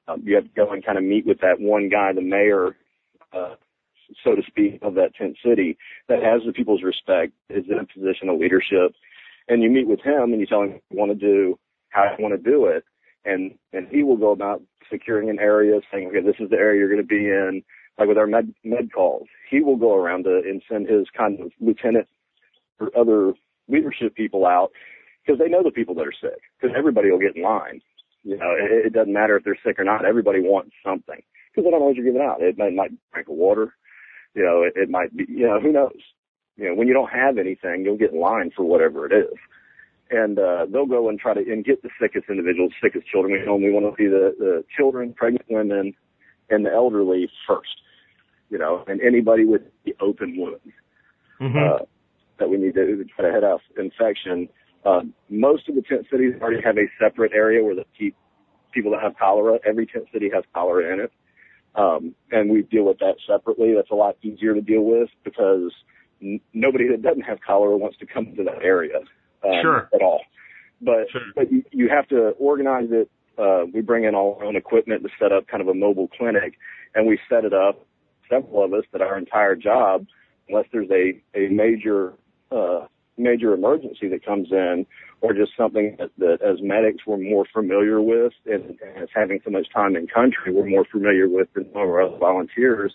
um, 0.08 0.22
you 0.24 0.36
have 0.36 0.46
to 0.46 0.50
go 0.56 0.72
and 0.72 0.84
kind 0.84 0.98
of 0.98 1.04
meet 1.04 1.26
with 1.26 1.40
that 1.42 1.60
one 1.60 1.90
guy, 1.90 2.14
the 2.14 2.22
mayor, 2.22 2.76
uh, 3.34 3.56
so 4.24 4.36
to 4.36 4.42
speak, 4.48 4.80
of 4.82 4.96
that 4.96 5.16
tent 5.16 5.38
city 5.46 5.78
that 6.08 6.24
has 6.24 6.42
the 6.46 6.54
people's 6.54 6.84
respect, 6.84 7.34
is 7.50 7.66
in 7.70 7.80
a 7.80 7.86
position 7.86 8.30
of 8.30 8.40
leadership. 8.40 8.94
And 9.48 9.62
you 9.62 9.70
meet 9.70 9.88
with 9.88 10.02
him 10.02 10.32
and 10.32 10.40
you 10.40 10.48
tell 10.48 10.64
him 10.64 10.72
what 10.72 10.82
you 10.90 10.98
want 10.98 11.12
to 11.12 11.16
do, 11.16 11.60
how 11.90 12.16
you 12.18 12.24
want 12.24 12.34
to 12.36 12.50
do 12.52 12.66
it. 12.66 12.84
And, 13.26 13.56
and 13.74 13.88
he 13.90 14.04
will 14.04 14.18
go 14.18 14.32
about 14.32 14.62
securing 14.90 15.30
an 15.30 15.40
area, 15.40 15.80
saying, 15.92 16.08
okay, 16.10 16.22
this 16.22 16.36
is 16.40 16.50
the 16.50 16.58
area 16.58 16.80
you're 16.80 16.90
going 16.90 17.02
to 17.02 17.08
be 17.08 17.28
in. 17.28 17.64
Like 17.98 18.08
with 18.08 18.18
our 18.18 18.28
med, 18.28 18.54
med 18.64 18.92
calls, 18.94 19.28
he 19.50 19.62
will 19.62 19.78
go 19.78 19.96
around 19.96 20.26
to, 20.26 20.42
and 20.46 20.62
send 20.70 20.88
his 20.88 21.08
kind 21.18 21.40
of 21.40 21.52
lieutenant 21.62 22.08
or 22.80 22.90
other 22.98 23.34
leadership 23.68 24.16
people 24.16 24.46
out 24.46 24.72
because 25.26 25.40
they 25.40 25.48
know 25.50 25.64
the 25.64 25.72
people 25.72 25.96
that 25.96 26.08
are 26.08 26.14
sick 26.22 26.40
because 26.60 26.76
everybody 26.78 27.10
will 27.10 27.20
get 27.20 27.36
in 27.36 27.42
line. 27.42 27.82
You 28.24 28.38
know, 28.38 28.52
it, 28.52 28.88
it 28.88 28.94
doesn't 28.94 29.14
matter 29.14 29.38
if 29.38 29.44
they're 29.44 29.58
sick 29.66 29.80
or 29.80 29.84
not. 29.84 30.06
Everybody 30.06 30.42
wants 30.42 30.72
something 30.84 31.22
because 31.52 31.64
they 31.64 31.72
don't 31.72 31.80
know 31.80 31.86
what 31.86 31.96
you're 31.96 32.06
giving 32.06 32.22
out. 32.22 32.42
It 32.42 32.58
might, 32.58 32.74
might 32.74 32.92
drink 33.14 33.30
of 33.30 33.36
water. 33.36 33.74
You 34.34 34.44
know, 34.44 34.64
it, 34.64 34.74
it 34.76 34.90
might 34.90 35.16
be, 35.16 35.26
you 35.30 35.48
know, 35.48 35.60
who 35.60 35.72
knows? 35.72 35.98
You 36.58 36.70
know, 36.70 36.76
when 36.76 36.88
you 36.88 36.94
don't 36.94 37.12
have 37.12 37.38
anything, 37.38 37.84
you'll 37.86 37.98
get 37.98 38.12
in 38.12 38.20
line 38.20 38.52
for 38.56 38.64
whatever 38.64 39.06
it 39.06 39.14
is. 39.14 39.38
And, 40.12 40.38
uh, 40.38 40.68
they'll 40.72 40.86
go 40.86 41.10
and 41.10 41.20
try 41.20 41.34
to, 41.34 41.40
and 41.40 41.66
get 41.66 41.82
the 41.82 41.90
sickest 42.00 42.30
individuals, 42.30 42.74
sickest 42.82 43.08
children. 43.08 43.34
We 43.34 43.48
only 43.48 43.72
want 43.72 43.86
to 43.86 44.02
see 44.02 44.08
the, 44.08 44.36
the 44.38 44.64
children, 44.78 45.14
pregnant 45.14 45.46
women, 45.50 45.96
and 46.50 46.66
the 46.66 46.72
elderly 46.72 47.30
first, 47.48 47.82
you 48.50 48.58
know, 48.58 48.84
and 48.88 49.02
anybody 49.02 49.46
with 49.46 49.62
the 49.84 49.96
open 50.00 50.38
wounds, 50.38 50.62
mm-hmm. 51.42 51.58
uh, 51.58 51.86
that 52.40 52.50
we 52.50 52.58
need 52.58 52.76
to 52.76 53.04
try 53.16 53.26
to 53.26 53.32
head 53.32 53.44
off 53.44 53.62
infection. 53.78 54.48
Uh, 54.86 55.02
most 55.30 55.68
of 55.68 55.76
the 55.76 55.82
tent 55.82 56.06
cities 56.12 56.36
already 56.40 56.62
have 56.62 56.78
a 56.78 56.86
separate 57.00 57.32
area 57.34 57.64
where 57.64 57.76
they 57.76 57.86
keep 57.98 58.16
people 58.72 58.92
that 58.92 59.02
have 59.02 59.18
cholera. 59.18 59.58
Every 59.66 59.88
tent 59.88 60.06
city 60.14 60.30
has 60.34 60.44
cholera 60.54 60.94
in 60.94 61.00
it. 61.00 61.12
Um, 61.76 62.16
and 62.32 62.50
we 62.50 62.62
deal 62.62 62.86
with 62.86 63.00
that 63.00 63.16
separately. 63.28 63.74
That's 63.76 63.92
a 63.92 63.96
lot 63.96 64.18
easier 64.22 64.54
to 64.54 64.62
deal 64.62 64.84
with 64.84 65.10
because 65.24 65.74
n- 66.22 66.40
nobody 66.54 66.88
that 66.90 67.02
doesn't 67.02 67.24
have 67.24 67.40
cholera 67.46 67.76
wants 67.76 67.98
to 67.98 68.06
come 68.06 68.34
to 68.38 68.44
that 68.44 68.64
area 68.64 69.00
um, 69.46 69.62
sure. 69.62 69.90
at 69.94 70.02
all. 70.02 70.22
But 70.82 71.10
sure. 71.12 71.22
but 71.36 71.52
you, 71.52 71.64
you 71.72 71.90
have 71.90 72.08
to 72.10 72.30
organize 72.40 72.90
it. 72.92 73.10
Uh, 73.38 73.66
we 73.74 73.82
bring 73.82 74.06
in 74.06 74.16
all 74.16 74.38
our 74.40 74.46
own 74.46 74.56
equipment 74.56 75.04
to 75.04 75.10
set 75.20 75.32
up 75.32 75.48
kind 75.48 75.62
of 75.62 75.68
a 75.68 75.74
mobile 75.74 76.10
clinic, 76.18 76.54
and 76.94 77.08
we 77.08 77.20
set 77.30 77.46
it 77.46 77.54
up. 77.54 77.86
Several 78.30 78.64
of 78.64 78.74
us 78.74 78.84
that 78.92 79.02
our 79.02 79.18
entire 79.18 79.56
job, 79.56 80.06
unless 80.50 80.66
there's 80.72 80.90
a 80.90 81.22
a 81.38 81.50
major 81.50 82.14
uh, 82.52 82.88
major 83.18 83.54
emergency 83.54 84.08
that 84.10 84.26
comes 84.26 84.50
in 84.52 84.86
or 85.22 85.34
just 85.34 85.52
something 85.58 85.96
that, 85.98 86.12
that 86.18 86.42
as 86.42 86.58
medics 86.62 87.06
we're 87.08 87.18
more 87.18 87.46
familiar 87.54 88.02
with 88.02 88.34
and, 88.46 88.78
and 88.82 89.04
as 89.04 89.10
having 89.14 89.40
so 89.44 89.50
much 89.50 89.68
time 89.74 89.96
in 89.96 90.06
country 90.08 90.52
we're 90.54 90.68
more 90.68 90.86
familiar 90.92 91.30
with 91.30 91.48
than 91.54 91.64
some 91.72 91.82
of 91.82 91.88
our 91.88 92.02
other 92.02 92.18
volunteers. 92.18 92.94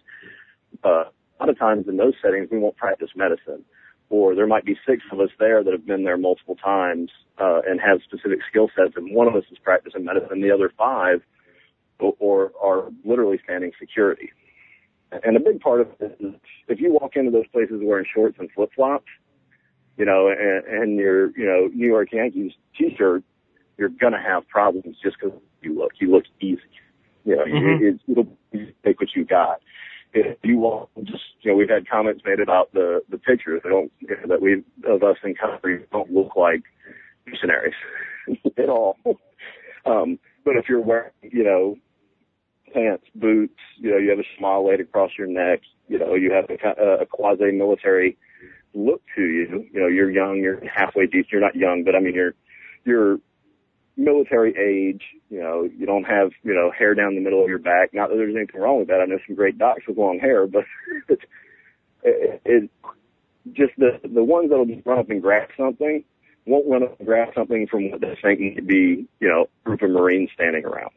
Uh, 0.85 1.05
a 1.05 1.41
lot 1.41 1.49
of 1.49 1.59
times 1.59 1.87
in 1.89 1.97
those 1.97 2.13
settings 2.23 2.49
we 2.51 2.59
won't 2.59 2.77
practice 2.77 3.09
medicine 3.17 3.65
or 4.11 4.35
there 4.35 4.47
might 4.47 4.65
be 4.65 4.77
six 4.87 5.03
of 5.13 5.21
us 5.21 5.31
there 5.39 5.65
that 5.65 5.73
have 5.73 5.87
been 5.87 6.05
there 6.05 6.19
multiple 6.19 6.57
times 6.57 7.11
uh, 7.39 7.61
and 7.67 7.81
have 7.81 8.01
specific 8.05 8.41
skill 8.49 8.69
sets 8.77 8.95
and 8.97 9.15
one 9.15 9.27
of 9.27 9.35
us 9.35 9.45
is 9.51 9.59
practicing 9.59 10.05
medicine 10.05 10.43
the 10.43 10.51
other 10.51 10.71
five 10.77 11.23
or, 11.99 12.15
or 12.19 12.53
are 12.63 12.91
literally 13.05 13.41
standing 13.43 13.73
security. 13.79 14.31
And 15.25 15.37
a 15.37 15.41
big 15.41 15.61
part 15.61 15.81
of 15.81 15.89
it 16.01 16.17
is 16.21 16.35
if 16.69 16.81
you 16.81 16.93
walk 16.93 17.17
into 17.17 17.31
those 17.31 17.47
places 17.49 17.81
wearing 17.83 18.07
shorts 18.13 18.37
and 18.39 18.51
flip 18.53 18.71
flops, 18.75 19.07
you 19.97 20.05
know, 20.05 20.29
and, 20.29 20.65
and 20.67 20.97
your, 20.97 21.37
you 21.37 21.47
know, 21.47 21.69
New 21.75 21.87
York 21.87 22.13
Yankees 22.13 22.53
t-shirt, 22.77 23.25
you're 23.77 23.89
to 24.13 24.19
have 24.19 24.47
problems 24.49 24.97
just 25.03 25.17
because 25.21 25.39
you 25.63 25.77
look. 25.77 25.93
You 26.01 26.11
look 26.13 26.25
easy. 26.41 26.61
You 27.25 27.37
know, 27.37 27.45
mm-hmm. 27.45 27.85
it, 27.85 28.01
it'll 28.09 28.37
take 28.85 29.01
what 29.01 29.09
you 29.17 29.25
got. 29.25 29.61
If 30.13 30.39
you 30.43 30.59
want, 30.59 30.89
just, 31.05 31.23
you 31.43 31.51
know, 31.51 31.57
we've 31.57 31.69
had 31.69 31.89
comments 31.89 32.23
made 32.25 32.41
about 32.41 32.73
the, 32.73 33.01
the 33.11 33.19
pictures. 33.19 33.61
They 33.63 33.71
don't, 33.71 33.93
you 34.01 34.09
know, 34.09 34.29
that 34.29 34.43
we, 34.43 34.65
of 34.85 35.03
us 35.03 35.17
in 35.23 35.35
country 35.35 35.85
don't 35.93 36.13
look 36.13 36.35
like 36.37 36.63
missionaries 37.27 37.75
at 38.59 38.69
all. 38.69 38.97
Um, 39.87 40.19
but 40.45 40.57
if 40.57 40.69
you're 40.69 40.81
wearing, 40.81 41.13
you 41.23 41.45
know, 41.45 41.77
pants, 42.75 43.05
boots, 43.15 43.59
you 43.79 43.91
know, 43.91 43.99
you 43.99 44.11
have 44.11 44.19
a 44.19 44.29
smile 44.39 44.69
laid 44.69 44.81
across 44.81 45.11
your 45.17 45.27
neck, 45.27 45.61
you 45.89 45.99
know, 45.99 46.15
you 46.15 46.33
have 46.33 46.47
a, 46.51 47.03
a 47.03 47.07
quasi-military 47.07 48.17
look 48.75 49.03
to 49.17 49.23
you. 49.23 49.69
You 49.73 49.81
know, 49.81 49.89
you're 49.89 50.11
young, 50.11 50.37
you're 50.37 50.61
halfway 50.69 51.07
decent. 51.07 51.33
You're 51.33 51.41
not 51.41 51.57
young, 51.57 51.83
but 51.85 51.95
I 51.95 52.01
mean, 52.01 52.15
you're 52.15 52.35
you're 52.85 53.19
military 54.01 54.57
age. 54.57 55.03
You 55.31 55.41
know, 55.41 55.69
you 55.77 55.87
don't 55.87 56.05
have 56.05 56.31
you 56.43 56.55
know 56.55 56.71
hair 56.71 56.95
down 56.95 57.15
the 57.15 57.21
middle 57.21 57.43
of 57.43 57.49
your 57.49 57.59
back. 57.59 57.93
Not 57.93 58.11
that 58.11 58.17
there's 58.17 58.35
anything 58.35 58.61
wrong 58.61 58.79
with 58.79 58.89
that. 58.89 59.01
I 59.01 59.05
know 59.05 59.19
some 59.27 59.37
great 59.37 59.59
docs 59.59 59.87
with 59.87 59.99
long 59.99 60.19
hair, 60.19 60.47
but 60.47 60.65
it, 62.03 62.43
it 62.45 62.71
just 63.53 63.73
the 63.79 64.01
the 64.03 64.25
ones 64.25 64.51
that'll 64.51 64.67
just 64.67 64.87
run 64.87 64.99
up 64.99 65.11
and 65.11 65.23
grab 65.23 65.49
something 65.57 66.05
won't 66.47 66.69
run 66.69 66.83
up 66.83 66.99
and 66.99 67.07
grab 67.07 67.29
something 67.35 67.67
from 67.67 67.91
what 67.91 68.01
they 68.01 68.17
think 68.23 68.57
to 68.57 68.63
be, 68.63 69.07
you 69.21 69.29
know, 69.29 69.49
group 69.65 69.83
of 69.83 69.91
Marines 69.91 70.31
standing 70.35 70.65
around. 70.65 70.91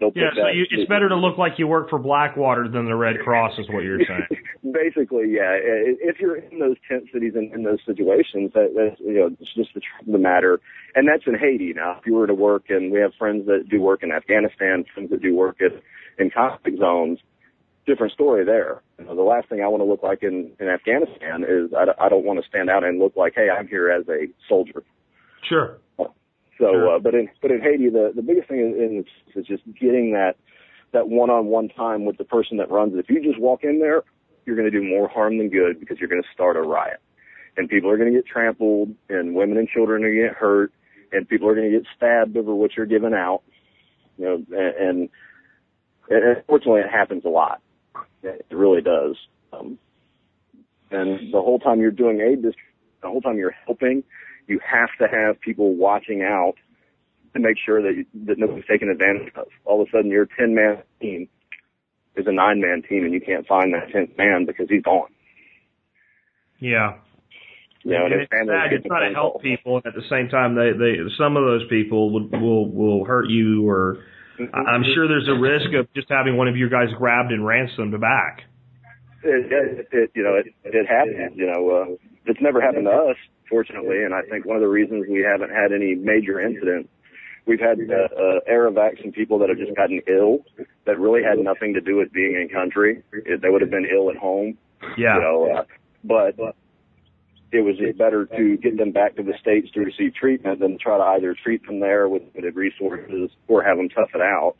They'll 0.00 0.10
yeah, 0.14 0.30
so 0.34 0.48
you, 0.48 0.66
it's 0.70 0.88
better 0.88 1.08
to 1.08 1.16
look 1.16 1.38
like 1.38 1.52
you 1.56 1.68
work 1.68 1.88
for 1.88 2.00
Blackwater 2.00 2.68
than 2.68 2.86
the 2.86 2.96
Red 2.96 3.20
Cross, 3.22 3.58
is 3.58 3.66
what 3.70 3.84
you're 3.84 4.00
saying. 4.08 4.42
Basically, 4.72 5.30
yeah. 5.30 5.54
If 5.54 6.18
you're 6.18 6.36
in 6.36 6.58
those 6.58 6.76
tent 6.88 7.04
cities 7.12 7.34
and 7.36 7.52
in 7.52 7.62
those 7.62 7.78
situations, 7.86 8.50
that, 8.54 8.74
that's 8.74 9.00
you 9.00 9.14
know, 9.14 9.30
it's 9.38 9.54
just 9.54 9.70
the 9.74 9.80
the 10.10 10.18
matter. 10.18 10.60
And 10.96 11.06
that's 11.08 11.22
in 11.26 11.38
Haiti 11.38 11.72
now. 11.74 11.98
If 11.98 12.06
you 12.06 12.14
were 12.14 12.26
to 12.26 12.34
work, 12.34 12.64
and 12.70 12.90
we 12.92 12.98
have 13.00 13.12
friends 13.18 13.46
that 13.46 13.68
do 13.68 13.80
work 13.80 14.02
in 14.02 14.10
Afghanistan, 14.10 14.84
friends 14.92 15.10
that 15.10 15.22
do 15.22 15.34
work 15.34 15.58
at, 15.60 15.72
in 16.18 16.30
conflict 16.30 16.78
zones, 16.78 17.20
different 17.86 18.12
story 18.12 18.44
there. 18.44 18.82
You 18.98 19.06
know, 19.06 19.14
the 19.14 19.22
last 19.22 19.48
thing 19.48 19.62
I 19.62 19.68
want 19.68 19.80
to 19.82 19.86
look 19.86 20.02
like 20.02 20.22
in, 20.22 20.52
in 20.58 20.68
Afghanistan 20.68 21.44
is 21.44 21.72
I, 21.72 22.04
I 22.04 22.08
don't 22.08 22.24
want 22.24 22.42
to 22.42 22.48
stand 22.48 22.70
out 22.70 22.84
and 22.84 22.98
look 22.98 23.16
like, 23.16 23.34
hey, 23.36 23.48
I'm 23.48 23.68
here 23.68 23.90
as 23.90 24.08
a 24.08 24.26
soldier. 24.48 24.82
Sure. 25.48 25.78
So, 26.58 26.70
sure. 26.70 26.96
uh, 26.96 26.98
but 26.98 27.14
in 27.14 27.28
but 27.42 27.50
in 27.50 27.60
Haiti, 27.60 27.88
the 27.90 28.12
the 28.14 28.22
biggest 28.22 28.48
thing 28.48 29.04
is, 29.06 29.36
is 29.36 29.46
just 29.46 29.64
getting 29.80 30.12
that 30.12 30.36
that 30.92 31.08
one-on-one 31.08 31.68
time 31.70 32.04
with 32.04 32.18
the 32.18 32.24
person 32.24 32.56
that 32.58 32.70
runs 32.70 32.94
it. 32.94 33.00
If 33.00 33.10
you 33.10 33.20
just 33.22 33.40
walk 33.40 33.64
in 33.64 33.80
there, 33.80 34.02
you're 34.46 34.54
going 34.54 34.70
to 34.70 34.78
do 34.80 34.86
more 34.86 35.08
harm 35.08 35.38
than 35.38 35.48
good 35.48 35.80
because 35.80 35.98
you're 35.98 36.08
going 36.08 36.22
to 36.22 36.28
start 36.32 36.56
a 36.56 36.60
riot, 36.60 37.00
and 37.56 37.68
people 37.68 37.90
are 37.90 37.96
going 37.96 38.12
to 38.12 38.16
get 38.16 38.26
trampled, 38.26 38.94
and 39.08 39.34
women 39.34 39.58
and 39.58 39.68
children 39.68 40.04
are 40.04 40.08
going 40.08 40.22
to 40.22 40.28
get 40.28 40.36
hurt, 40.36 40.72
and 41.12 41.28
people 41.28 41.48
are 41.48 41.54
going 41.54 41.70
to 41.70 41.78
get 41.78 41.86
stabbed 41.96 42.36
over 42.36 42.54
what 42.54 42.76
you're 42.76 42.86
giving 42.86 43.14
out. 43.14 43.42
You 44.16 44.24
know, 44.24 44.34
and, 44.56 45.08
and 46.08 46.36
unfortunately, 46.36 46.82
it 46.82 46.90
happens 46.90 47.24
a 47.24 47.28
lot. 47.28 47.60
It 48.22 48.46
really 48.50 48.80
does. 48.80 49.16
Um, 49.52 49.78
and 50.90 51.32
the 51.32 51.42
whole 51.42 51.58
time 51.58 51.80
you're 51.80 51.90
doing 51.90 52.20
aid 52.20 52.42
district, 52.42 52.68
the 53.02 53.08
whole 53.08 53.20
time 53.20 53.36
you're 53.36 53.56
helping, 53.66 54.04
you 54.46 54.60
have 54.64 54.90
to 55.00 55.06
have 55.06 55.40
people 55.40 55.74
watching 55.74 56.22
out 56.22 56.54
to 57.34 57.40
make 57.40 57.56
sure 57.64 57.82
that 57.82 57.96
you, 57.96 58.06
that 58.26 58.38
nobody's 58.38 58.64
taken 58.66 58.88
advantage 58.88 59.32
of. 59.36 59.46
All 59.64 59.82
of 59.82 59.88
a 59.88 59.90
sudden, 59.90 60.10
your 60.10 60.26
10 60.38 60.54
man 60.54 60.82
team 61.00 61.28
is 62.16 62.26
a 62.26 62.32
nine 62.32 62.60
man 62.60 62.82
team, 62.88 63.04
and 63.04 63.12
you 63.12 63.20
can't 63.20 63.46
find 63.46 63.74
that 63.74 63.88
10th 63.88 64.16
man 64.16 64.46
because 64.46 64.66
he's 64.68 64.82
gone. 64.82 65.08
Yeah. 66.60 66.94
You 67.82 67.92
know, 67.92 68.06
and, 68.06 68.14
and 68.14 68.22
it's 68.22 68.30
sad. 68.30 68.70
You're 68.70 68.80
trying 68.86 69.12
to 69.12 69.14
help 69.14 69.42
people, 69.42 69.76
and 69.76 69.86
at 69.86 69.94
the 69.94 70.08
same 70.08 70.28
time, 70.30 70.54
they 70.54 70.72
they 70.72 71.04
some 71.18 71.36
of 71.36 71.44
those 71.44 71.68
people 71.68 72.10
will 72.10 72.28
will 72.30 72.70
will 72.70 73.04
hurt 73.04 73.28
you, 73.28 73.68
or 73.68 73.98
mm-hmm. 74.40 74.54
I'm 74.54 74.84
sure 74.94 75.06
there's 75.06 75.28
a 75.28 75.38
risk 75.38 75.66
of 75.78 75.92
just 75.92 76.08
having 76.08 76.38
one 76.38 76.48
of 76.48 76.56
your 76.56 76.70
guys 76.70 76.88
grabbed 76.96 77.30
and 77.30 77.44
ransomed 77.44 77.92
back. 78.00 78.40
It, 79.22 79.52
it, 79.52 79.88
it 79.92 80.10
you 80.14 80.22
know 80.22 80.36
it 80.36 80.46
it 80.64 80.86
happens. 80.86 81.36
You 81.36 81.52
know, 81.52 81.70
uh, 81.70 82.13
it's 82.26 82.40
never 82.40 82.60
happened 82.60 82.86
to 82.86 82.90
us, 82.90 83.16
fortunately, 83.48 84.02
and 84.02 84.14
I 84.14 84.22
think 84.22 84.46
one 84.46 84.56
of 84.56 84.62
the 84.62 84.68
reasons 84.68 85.06
we 85.08 85.20
haven't 85.22 85.50
had 85.50 85.72
any 85.72 85.94
major 85.94 86.40
incidents, 86.40 86.88
we've 87.46 87.60
had 87.60 87.78
uh, 87.78 88.14
uh, 88.14 88.40
Aerovacs 88.50 89.02
and 89.04 89.12
people 89.12 89.38
that 89.40 89.48
have 89.48 89.58
just 89.58 89.76
gotten 89.76 90.00
ill 90.08 90.38
that 90.86 90.98
really 90.98 91.22
had 91.22 91.38
nothing 91.38 91.74
to 91.74 91.80
do 91.80 91.96
with 91.96 92.12
being 92.12 92.34
in 92.34 92.48
country. 92.48 93.02
It, 93.12 93.42
they 93.42 93.50
would 93.50 93.60
have 93.60 93.70
been 93.70 93.86
ill 93.86 94.10
at 94.10 94.16
home. 94.16 94.56
Yeah. 94.96 95.16
You 95.16 95.20
know, 95.20 95.54
uh, 95.58 95.64
but 96.02 96.56
it 97.52 97.60
was 97.60 97.76
better 97.96 98.26
to 98.26 98.56
get 98.56 98.76
them 98.76 98.90
back 98.90 99.16
to 99.16 99.22
the 99.22 99.34
states 99.40 99.70
to 99.72 99.80
receive 99.80 100.14
treatment 100.14 100.60
than 100.60 100.78
try 100.78 100.96
to 100.98 101.04
either 101.04 101.36
treat 101.40 101.64
them 101.66 101.80
there 101.80 102.08
with 102.08 102.22
limited 102.34 102.56
resources 102.56 103.30
or 103.48 103.62
have 103.62 103.76
them 103.76 103.88
tough 103.88 104.10
it 104.14 104.20
out. 104.20 104.56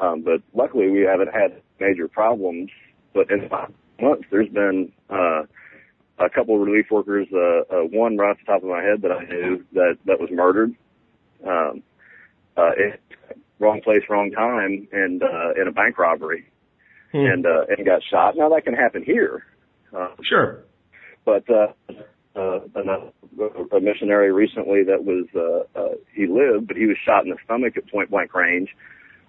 Um, 0.00 0.22
but 0.22 0.42
luckily, 0.52 0.90
we 0.90 1.02
haven't 1.02 1.32
had 1.32 1.62
major 1.78 2.08
problems. 2.08 2.70
But 3.14 3.30
in 3.30 3.48
five 3.48 3.72
months, 4.00 4.24
there's 4.30 4.48
been 4.48 4.90
uh, 5.08 5.42
a 6.24 6.30
couple 6.30 6.54
of 6.54 6.66
relief 6.66 6.86
workers, 6.90 7.26
uh, 7.32 7.60
uh, 7.74 7.82
one 7.84 8.16
right 8.16 8.30
off 8.30 8.38
the 8.38 8.44
top 8.44 8.62
of 8.62 8.68
my 8.68 8.82
head 8.82 9.02
that 9.02 9.12
I 9.12 9.24
knew 9.24 9.64
that, 9.72 9.98
that 10.06 10.20
was 10.20 10.30
murdered. 10.30 10.74
Um, 11.46 11.82
uh, 12.56 12.70
it, 12.76 13.00
wrong 13.58 13.80
place, 13.82 14.02
wrong 14.08 14.30
time 14.30 14.88
and, 14.92 15.22
uh, 15.22 15.60
in 15.60 15.68
a 15.68 15.72
bank 15.72 15.98
robbery 15.98 16.44
hmm. 17.12 17.18
and, 17.18 17.46
uh, 17.46 17.64
and 17.68 17.86
got 17.86 18.02
shot. 18.10 18.36
Now 18.36 18.48
that 18.50 18.64
can 18.64 18.74
happen 18.74 19.02
here. 19.04 19.44
Uh, 19.96 20.08
sure. 20.22 20.64
But, 21.24 21.44
uh, 21.48 21.72
uh, 22.34 22.60
a, 22.74 23.76
a 23.76 23.80
missionary 23.80 24.32
recently 24.32 24.82
that 24.84 25.04
was, 25.04 25.26
uh, 25.34 25.78
uh, 25.78 25.94
he 26.14 26.26
lived, 26.26 26.66
but 26.66 26.76
he 26.76 26.86
was 26.86 26.96
shot 27.04 27.24
in 27.24 27.30
the 27.30 27.36
stomach 27.44 27.76
at 27.76 27.90
point 27.90 28.10
blank 28.10 28.34
range 28.34 28.70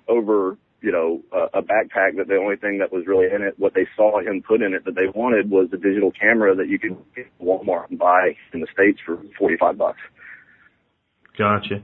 over 0.07 0.57
you 0.83 0.91
know, 0.91 1.21
a, 1.31 1.59
a 1.59 1.61
backpack 1.61 2.17
that 2.17 2.27
the 2.27 2.35
only 2.35 2.57
thing 2.57 2.79
that 2.79 2.91
was 2.91 3.05
really 3.07 3.27
in 3.33 3.41
it, 3.41 3.57
what 3.57 3.73
they 3.73 3.87
saw 3.95 4.19
him 4.19 4.43
put 4.45 4.61
in 4.61 4.73
it 4.73 4.83
that 4.83 4.95
they 4.95 5.07
wanted 5.15 5.49
was 5.49 5.69
a 5.71 5.77
digital 5.77 6.11
camera 6.11 6.53
that 6.53 6.67
you 6.67 6.77
could 6.77 6.97
get 7.15 7.25
at 7.25 7.41
Walmart 7.41 7.89
and 7.89 7.97
buy 7.97 8.35
in 8.53 8.59
the 8.59 8.67
States 8.71 8.99
for 9.05 9.17
45 9.39 9.77
bucks. 9.77 9.99
Gotcha. 11.37 11.81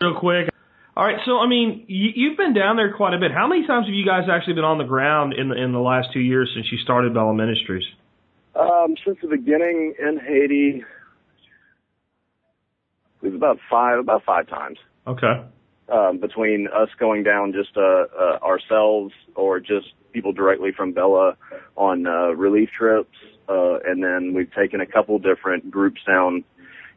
Real 0.00 0.18
quick. 0.18 0.48
All 0.96 1.04
right, 1.04 1.18
so 1.26 1.38
I 1.38 1.46
mean, 1.46 1.84
you, 1.88 2.10
you've 2.16 2.38
been 2.38 2.54
down 2.54 2.76
there 2.76 2.96
quite 2.96 3.12
a 3.12 3.18
bit. 3.18 3.30
How 3.30 3.46
many 3.46 3.66
times 3.66 3.86
have 3.86 3.94
you 3.94 4.04
guys 4.04 4.24
actually 4.32 4.54
been 4.54 4.64
on 4.64 4.78
the 4.78 4.84
ground 4.84 5.34
in 5.34 5.50
the 5.50 5.54
in 5.54 5.70
the 5.72 5.78
last 5.78 6.08
two 6.12 6.18
years 6.18 6.50
since 6.56 6.66
you 6.72 6.78
started 6.78 7.14
Bella 7.14 7.34
Ministries? 7.34 7.84
Um, 8.58 8.96
since 9.06 9.18
the 9.22 9.28
beginning 9.28 9.94
in 10.00 10.18
Haiti, 10.18 10.82
it 13.22 13.26
was 13.26 13.34
about 13.34 13.58
five, 13.70 14.00
about 14.00 14.24
five 14.24 14.48
times. 14.48 14.78
Okay 15.06 15.44
um, 15.90 16.18
between 16.18 16.68
us 16.68 16.88
going 16.98 17.22
down 17.22 17.52
just 17.52 17.76
uh, 17.76 18.04
uh, 18.18 18.38
ourselves 18.42 19.12
or 19.34 19.60
just 19.60 19.88
people 20.12 20.32
directly 20.32 20.72
from 20.72 20.92
Bella 20.92 21.36
on 21.76 22.06
uh, 22.06 22.28
relief 22.34 22.70
trips, 22.76 23.14
uh, 23.48 23.78
and 23.86 24.02
then 24.02 24.34
we've 24.34 24.52
taken 24.52 24.80
a 24.80 24.86
couple 24.86 25.18
different 25.18 25.70
groups 25.70 26.00
down, 26.06 26.44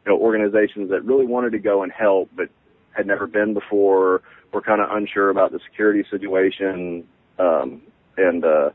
you 0.04 0.12
know, 0.12 0.18
organizations 0.18 0.90
that 0.90 1.04
really 1.04 1.26
wanted 1.26 1.52
to 1.52 1.58
go 1.58 1.82
and 1.82 1.92
help 1.92 2.30
but 2.36 2.48
had 2.90 3.06
never 3.06 3.26
been 3.26 3.54
before, 3.54 4.22
were 4.52 4.60
kind 4.60 4.80
of 4.80 4.90
unsure 4.90 5.30
about 5.30 5.52
the 5.52 5.60
security 5.70 6.04
situation, 6.10 7.06
um, 7.38 7.80
and 8.16 8.44
uh, 8.44 8.70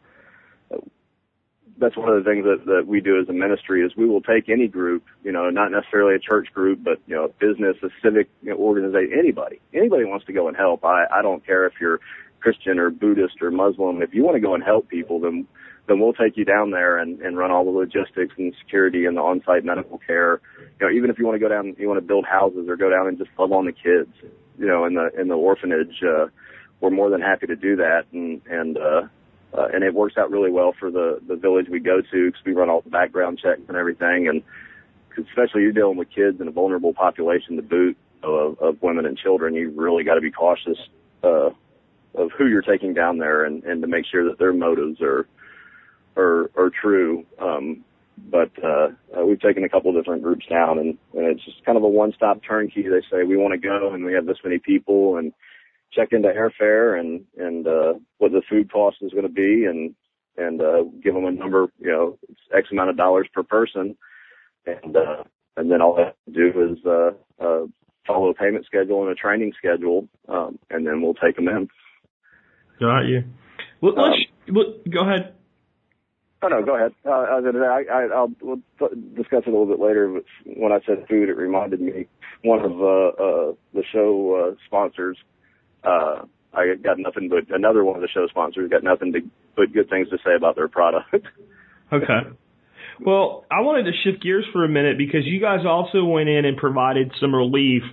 that's 1.80 1.96
one 1.96 2.10
of 2.10 2.24
the 2.24 2.30
things 2.30 2.44
that, 2.44 2.66
that 2.66 2.88
we 2.88 3.02
do 3.02 3.20
as 3.20 3.30
a 3.30 3.34
ministry 3.34 3.86
is 3.86 3.96
we 3.96 4.08
will 4.08 4.22
take 4.22 4.50
any 4.50 4.68
group, 4.68 5.04
you 5.24 5.32
know, 5.32 5.50
not 5.50 5.72
necessarily 5.72 6.16
a 6.16 6.20
church 6.20 6.48
group, 6.54 6.84
but, 6.84 7.00
you 7.06 7.16
know, 7.16 7.26
a 7.26 7.30
business, 7.30 7.78
a 7.84 7.90
civic 8.04 8.30
you 8.42 8.50
know, 8.50 8.58
organization, 8.58 9.13
anybody. 9.18 9.60
Anybody 9.74 10.06
wants 10.06 10.26
to 10.26 10.34
go 10.34 10.48
and 10.48 10.58
help. 10.58 10.84
I, 10.84 11.06
I 11.13 11.22
don't 11.22 11.46
care 11.46 11.66
if 11.66 11.74
you're 11.80 12.00
Christian 12.40 12.80
or 12.80 12.90
Buddhist 12.90 13.42
or 13.42 13.52
Muslim. 13.52 14.02
If 14.02 14.13
you 14.13 14.24
want 14.24 14.36
to 14.36 14.42
go 14.42 14.56
and 14.56 14.63
help 14.63 14.90
people, 14.90 15.20
then, 15.20 15.48
then 15.88 16.00
we'll 16.00 16.13
take 16.13 16.36
you 16.36 16.46
down 16.46 16.72
there 16.72 16.98
and, 16.98 17.20
and 17.22 17.38
run 17.38 17.52
all 17.52 17.66
the 17.66 17.72
logistics 17.72 18.34
and 18.38 18.54
security 18.63 19.06
and 19.06 19.16
the 19.16 19.22
on-site 19.22 19.63
medical 19.63 20.00
care. 20.00 20.42
You 20.80 20.88
know, 20.88 20.94
even 20.94 21.10
if 21.10 21.20
you 21.20 21.26
want 21.26 21.36
to 21.36 21.40
go 21.40 21.50
down, 21.50 21.76
you 21.78 21.88
want 21.88 22.00
to 22.00 22.08
build 22.08 22.26
houses 22.26 22.68
or 22.68 22.76
go 22.76 22.90
down 22.90 23.08
and 23.08 23.18
just 23.18 23.30
love 23.38 23.52
on 23.52 23.66
the 23.66 23.72
kids, 23.72 24.12
you 24.58 24.66
know, 24.66 24.86
in 24.86 24.96
the, 24.96 25.10
in 25.20 25.28
the 25.28 25.36
orphanage, 25.36 26.02
uh, 26.04 26.28
we're 26.82 26.92
more 26.92 27.10
than 27.10 27.22
happy 27.22 27.48
to 27.48 27.56
do 27.56 27.76
that. 27.78 28.04
And, 28.12 28.42
and, 28.50 28.78
uh, 28.78 29.02
uh, 29.54 29.68
and 29.74 29.84
it 29.84 29.94
works 29.94 30.16
out 30.18 30.32
really 30.32 30.52
well 30.52 30.74
for 30.80 30.90
the 30.92 31.20
the 31.28 31.36
village 31.36 31.68
we 31.70 31.80
go 31.80 32.02
to 32.02 32.26
because 32.28 32.46
we 32.46 32.54
run 32.54 32.70
all 32.70 32.82
the 32.82 32.90
background 32.90 33.40
checks 33.42 33.62
and 33.68 33.78
everything, 33.78 34.28
and 34.28 34.44
especially 35.18 35.62
you're 35.62 35.72
dealing 35.72 35.98
with 35.98 36.10
kids 36.10 36.40
and 36.40 36.50
a 36.50 36.52
vulnerable 36.52 36.94
population 36.94 37.56
to 37.56 37.62
boot 37.62 37.98
of, 38.24 38.60
of 38.60 38.82
women 38.82 39.06
and 39.06 39.18
children, 39.18 39.54
you 39.54 39.72
really 39.72 40.04
got 40.04 40.16
to 40.16 40.22
be 40.22 40.32
cautious 40.32 40.78
uh, 41.24 41.50
of 42.16 42.32
who 42.38 42.48
you're 42.48 42.62
taking 42.62 42.94
down 42.94 43.18
there 43.18 43.46
and, 43.46 43.64
and 43.64 43.82
to 43.82 43.88
make 43.88 44.06
sure 44.06 44.28
that 44.30 44.40
their 44.40 44.54
motives 44.54 45.02
are 45.02 45.28
are, 46.16 46.50
are 46.56 46.72
true. 46.72 47.26
Um, 47.40 47.84
but 48.18 48.52
uh, 48.64 48.88
uh, 49.16 49.26
we've 49.26 49.40
taken 49.40 49.64
a 49.64 49.70
couple 49.70 49.92
of 49.92 49.96
different 49.96 50.24
groups 50.24 50.48
down, 50.48 50.80
and, 50.80 50.98
and 51.14 51.28
it's 51.28 51.46
just 51.46 51.64
kind 51.64 51.78
of 51.78 51.84
a 51.84 51.88
one-stop 51.88 52.42
turnkey. 52.44 52.82
They 52.82 53.02
say 53.12 53.24
we 53.24 53.38
want 53.38 53.54
to 53.54 53.60
go, 53.60 53.94
and 53.94 54.04
we 54.04 54.14
have 54.14 54.26
this 54.26 54.40
many 54.44 54.58
people, 54.58 55.18
and 55.18 55.32
check 55.93 56.10
into 56.12 56.30
airfare 56.30 57.00
and 57.00 57.23
and 57.38 57.67
uh, 57.67 57.93
what 58.17 58.32
the 58.32 58.41
food 58.50 58.71
cost 58.71 58.97
is 59.02 59.12
going 59.12 59.23
to 59.23 59.30
be, 59.30 59.65
and 59.65 59.95
and 60.38 60.62
uh, 60.62 60.84
give 61.04 61.13
them 61.13 61.26
a 61.26 61.32
number, 61.32 61.67
you 61.80 61.91
know, 61.91 62.17
X 62.56 62.67
amount 62.71 62.89
of 62.89 62.97
dollars 62.97 63.28
per 63.34 63.43
person, 63.43 63.97
and 64.65 64.95
uh, 64.95 65.23
and 65.56 65.71
then 65.71 65.82
all 65.82 65.95
they 65.95 66.04
have 66.04 66.15
to 66.26 66.32
do 66.32 66.71
is 66.71 66.86
uh, 66.86 67.12
uh, 67.43 67.65
follow 68.06 68.30
a 68.30 68.34
payment 68.34 68.65
schedule 68.65 69.02
and 69.02 69.12
a 69.12 69.15
training 69.15 69.54
schedule, 69.58 70.08
um, 70.30 70.60
and 70.69 70.86
then 70.86 71.02
we'll 71.02 71.15
take 71.15 71.36
them 71.36 71.47
in. 71.47 71.67
Got 72.80 73.02
you. 73.02 73.23
Well, 73.82 73.93
let's 73.95 74.19
um, 74.50 74.91
go 74.91 75.02
ahead. 75.02 75.34
Oh 76.43 76.50
no, 76.50 76.63
go 76.63 76.76
ahead. 76.76 76.93
Uh, 77.04 77.10
I, 77.10 77.84
I, 77.91 78.08
I'll 78.13 78.32
we'll 78.41 78.62
discuss 79.15 79.43
it 79.45 79.47
a 79.47 79.52
little 79.52 79.65
bit 79.65 79.80
later. 79.80 80.08
But 80.08 80.23
when 80.58 80.71
I 80.71 80.80
said 80.86 81.08
food, 81.10 81.30
it 81.30 81.38
reminded 81.38 81.82
me 81.82 82.06
one 82.43 82.60
of 82.60 82.71
uh, 82.73 83.08
uh, 83.08 83.52
the 83.73 83.84
show 83.91 84.52
uh, 84.52 84.56
sponsors 84.67 85.17
uh, 85.88 86.26
I 86.54 86.76
got 86.82 86.97
nothing 86.97 87.30
but 87.30 87.56
another 87.56 87.84
one 87.84 87.95
of 87.95 88.02
the 88.02 88.08
show 88.08 88.28
sponsors 88.28 88.69
got 88.69 88.84
nothing 88.84 89.13
to 89.13 89.19
but 89.56 89.73
good 89.73 89.89
things 89.89 90.10
to 90.10 90.17
say 90.26 90.36
about 90.36 90.56
their 90.56 90.67
product. 90.67 91.13
okay. 91.93 92.30
Well, 93.00 93.45
I 93.52 93.62
wanted 93.62 93.91
to 93.91 93.97
shift 94.04 94.23
gears 94.23 94.45
for 94.52 94.65
a 94.65 94.69
minute 94.69 94.97
because 94.97 95.21
you 95.26 95.39
guys 95.39 95.65
also 95.67 96.04
went 96.04 96.30
in 96.30 96.45
and 96.45 96.58
provided 96.58 97.12
some 97.21 97.34
relief 97.34 97.84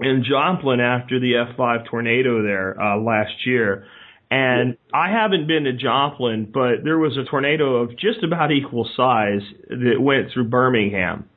in 0.00 0.24
Joplin 0.28 0.80
after 0.80 1.18
the 1.18 1.32
F5 1.32 1.90
tornado 1.90 2.42
there 2.42 2.80
uh, 2.80 2.98
last 3.00 3.32
year. 3.44 3.86
And 4.30 4.76
I 4.92 5.10
haven't 5.10 5.46
been 5.48 5.64
to 5.64 5.72
Joplin, 5.72 6.50
but 6.52 6.84
there 6.84 6.98
was 6.98 7.16
a 7.16 7.28
tornado 7.28 7.76
of 7.76 7.90
just 7.92 8.22
about 8.22 8.52
equal 8.52 8.88
size 8.96 9.40
that 9.68 9.96
went 9.98 10.28
through 10.32 10.44
Birmingham, 10.44 11.28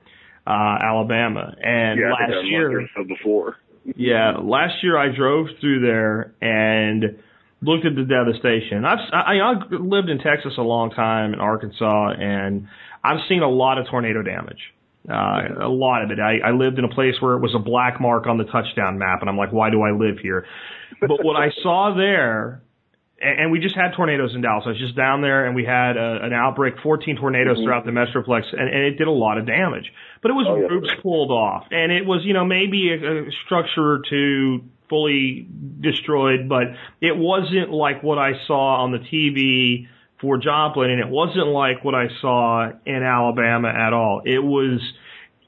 uh, 0.45 0.77
Alabama. 0.83 1.55
And 1.63 1.99
yeah, 1.99 2.11
last 2.11 2.45
year, 2.45 2.87
so 2.95 3.03
before. 3.05 3.57
Yeah, 3.95 4.37
last 4.41 4.75
year 4.83 4.97
I 4.97 5.15
drove 5.15 5.47
through 5.59 5.81
there 5.81 6.33
and 6.41 7.19
looked 7.61 7.85
at 7.85 7.95
the 7.95 8.03
devastation. 8.03 8.85
I've 8.85 8.99
I, 9.13 9.39
I 9.39 9.53
lived 9.69 10.09
in 10.09 10.19
Texas 10.19 10.53
a 10.57 10.61
long 10.61 10.91
time 10.91 11.33
in 11.33 11.39
Arkansas, 11.39 12.13
and 12.17 12.67
I've 13.03 13.19
seen 13.27 13.41
a 13.41 13.49
lot 13.49 13.77
of 13.77 13.87
tornado 13.89 14.21
damage. 14.21 14.59
Uh, 15.09 15.65
a 15.65 15.67
lot 15.67 16.03
of 16.03 16.11
it. 16.11 16.19
I, 16.19 16.49
I 16.49 16.51
lived 16.51 16.77
in 16.77 16.85
a 16.85 16.89
place 16.89 17.15
where 17.19 17.33
it 17.33 17.39
was 17.39 17.55
a 17.55 17.59
black 17.59 17.99
mark 17.99 18.27
on 18.27 18.37
the 18.37 18.43
touchdown 18.43 18.99
map, 18.99 19.21
and 19.21 19.29
I'm 19.29 19.37
like, 19.37 19.51
why 19.51 19.71
do 19.71 19.81
I 19.81 19.91
live 19.91 20.19
here? 20.21 20.45
But 20.99 21.23
what 21.23 21.35
I 21.35 21.49
saw 21.63 21.95
there, 21.97 22.61
and, 23.23 23.51
we 23.51 23.59
just 23.59 23.75
had 23.75 23.93
tornadoes 23.95 24.33
in 24.35 24.41
Dallas. 24.41 24.63
I 24.65 24.69
was 24.69 24.79
just 24.79 24.95
down 24.95 25.21
there, 25.21 25.45
and 25.45 25.55
we 25.55 25.63
had 25.65 25.97
a, 25.97 26.19
an 26.23 26.33
outbreak, 26.33 26.75
14 26.81 27.17
tornadoes 27.17 27.57
Mhm. 27.59 27.63
throughout 27.63 27.85
the 27.85 27.91
metroplex, 27.91 28.43
and, 28.51 28.67
and 28.69 28.83
it 28.83 28.97
did 28.97 29.07
a 29.07 29.11
lot 29.11 29.37
of 29.37 29.45
damage. 29.45 29.91
But 30.21 30.31
it 30.31 30.33
was 30.35 30.47
Oh, 30.49 30.57
yeah. 30.57 30.67
roofs 30.67 30.89
pulled 31.01 31.31
off, 31.31 31.65
and 31.71 31.91
it 31.91 32.05
was, 32.05 32.25
you 32.25 32.33
know, 32.33 32.45
maybe 32.45 32.91
a, 32.91 33.23
a 33.27 33.31
structure 33.45 33.91
or 33.93 34.01
two 34.09 34.63
fully 34.89 35.47
destroyed, 35.79 36.49
but 36.49 36.63
it 36.99 37.15
wasn't 37.15 37.71
like 37.71 38.03
what 38.03 38.17
I 38.17 38.33
saw 38.45 38.83
on 38.83 38.91
the 38.91 38.99
TV 38.99 39.87
for 40.19 40.37
Joplin, 40.37 40.89
and 40.91 40.99
it 40.99 41.07
wasn't 41.07 41.47
like 41.47 41.83
what 41.83 41.95
I 41.95 42.07
saw 42.21 42.69
in 42.85 43.01
Alabama 43.03 43.69
at 43.69 43.93
all. 43.93 44.21
It 44.25 44.43
was 44.43 44.79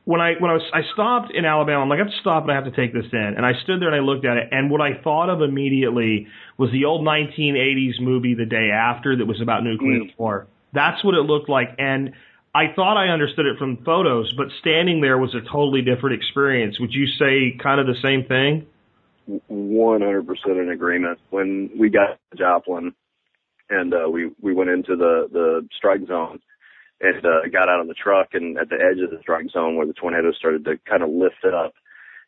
when 0.05 0.19
I 0.19 0.33
when 0.39 0.51
I 0.51 0.55
was 0.55 0.63
I 0.73 0.81
stopped 0.93 1.31
in 1.33 1.45
Alabama. 1.45 1.81
I'm 1.81 1.89
like, 1.89 1.99
I 1.99 2.03
have 2.03 2.11
to 2.11 2.19
stop 2.19 2.43
and 2.43 2.51
I 2.51 2.55
have 2.55 2.65
to 2.65 2.71
take 2.71 2.93
this 2.93 3.05
in. 3.11 3.33
And 3.37 3.45
I 3.45 3.53
stood 3.63 3.81
there 3.81 3.87
and 3.87 3.95
I 3.95 3.99
looked 3.99 4.25
at 4.25 4.37
it, 4.37 4.49
and 4.51 4.69
what 4.69 4.81
I 4.81 5.01
thought 5.03 5.29
of 5.29 5.41
immediately 5.41 6.27
was 6.57 6.71
the 6.71 6.85
old 6.85 7.05
1980s 7.05 7.99
movie 8.01 8.33
The 8.33 8.45
Day 8.45 8.69
After 8.71 9.15
that 9.15 9.25
was 9.25 9.41
about 9.41 9.63
nuclear 9.63 10.01
Mm. 10.01 10.13
war. 10.17 10.47
That's 10.73 11.03
what 11.03 11.15
it 11.15 11.21
looked 11.21 11.49
like, 11.49 11.75
and 11.77 12.13
I 12.55 12.67
thought 12.75 12.97
I 12.97 13.07
understood 13.09 13.45
it 13.45 13.57
from 13.57 13.77
photos, 13.77 14.31
but 14.33 14.47
standing 14.59 15.01
there 15.01 15.17
was 15.17 15.33
a 15.33 15.41
totally 15.41 15.81
different 15.81 16.15
experience. 16.21 16.79
Would 16.79 16.93
you 16.93 17.07
say 17.07 17.57
kind 17.61 17.79
of 17.79 17.87
the 17.87 17.95
same 18.01 18.25
thing? 18.25 18.67
100% 19.49 20.61
in 20.61 20.69
agreement. 20.69 21.17
When 21.29 21.71
we 21.77 21.89
got 21.89 22.19
to 22.31 22.37
Joplin 22.37 22.93
and 23.69 23.93
uh, 23.93 24.09
we 24.09 24.31
we 24.41 24.53
went 24.53 24.69
into 24.69 24.95
the 24.95 25.27
the 25.31 25.67
strike 25.77 26.05
zone 26.07 26.39
and 27.01 27.25
uh, 27.25 27.47
got 27.51 27.69
out 27.69 27.82
of 27.82 27.88
the 27.88 27.93
truck 27.93 28.29
and 28.34 28.58
at 28.58 28.69
the 28.69 28.75
edge 28.75 29.01
of 29.03 29.12
the 29.12 29.19
strike 29.21 29.49
zone 29.49 29.75
where 29.75 29.88
the 29.88 29.93
tornado 29.93 30.32
started 30.32 30.63
to 30.65 30.77
kind 30.88 31.03
of 31.03 31.10
lift 31.10 31.43
up 31.45 31.73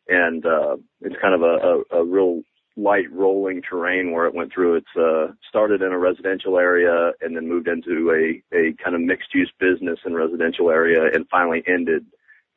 and 0.08 0.46
uh, 0.46 0.78
it's 1.02 1.16
kind 1.22 1.34
of 1.34 1.42
a, 1.42 1.96
a, 1.96 2.02
a 2.02 2.06
real 2.06 2.42
light 2.78 3.12
rolling 3.12 3.62
terrain 3.62 4.12
where 4.12 4.26
it 4.26 4.36
went 4.36 4.52
through. 4.54 4.76
It's 4.76 4.96
uh, 5.00 5.34
started 5.48 5.82
in 5.82 5.92
a 5.92 5.98
residential 5.98 6.60
area 6.60 7.12
and 7.22 7.36
then 7.36 7.48
moved 7.48 7.68
into 7.68 8.12
a 8.12 8.56
a 8.56 8.74
kind 8.84 8.96
of 8.96 9.02
mixed 9.02 9.34
use 9.34 9.52
business 9.60 10.00
and 10.04 10.16
residential 10.16 10.70
area 10.70 11.04
and 11.14 11.28
finally 11.30 11.64
ended 11.68 12.06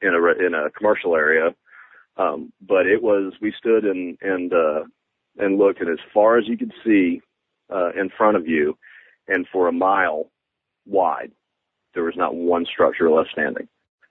in 0.02 0.10
a 0.10 0.46
in 0.46 0.54
a 0.54 0.70
commercial 0.70 1.14
area. 1.14 1.54
Um, 2.16 2.52
but 2.60 2.86
it 2.86 3.02
was 3.02 3.32
we 3.40 3.52
stood 3.56 3.84
and 3.84 4.18
and 4.20 4.52
uh, 4.52 4.80
and 5.38 5.58
looked, 5.58 5.80
and 5.80 5.90
as 5.90 6.04
far 6.12 6.36
as 6.38 6.48
you 6.48 6.58
could 6.58 6.72
see 6.84 7.22
uh, 7.72 7.90
in 7.90 8.10
front 8.16 8.36
of 8.36 8.46
you, 8.48 8.76
and 9.28 9.46
for 9.52 9.68
a 9.68 9.72
mile 9.72 10.30
wide, 10.84 11.30
there 11.94 12.04
was 12.04 12.16
not 12.16 12.34
one 12.34 12.66
structure 12.66 13.10
left 13.10 13.30
standing. 13.32 13.68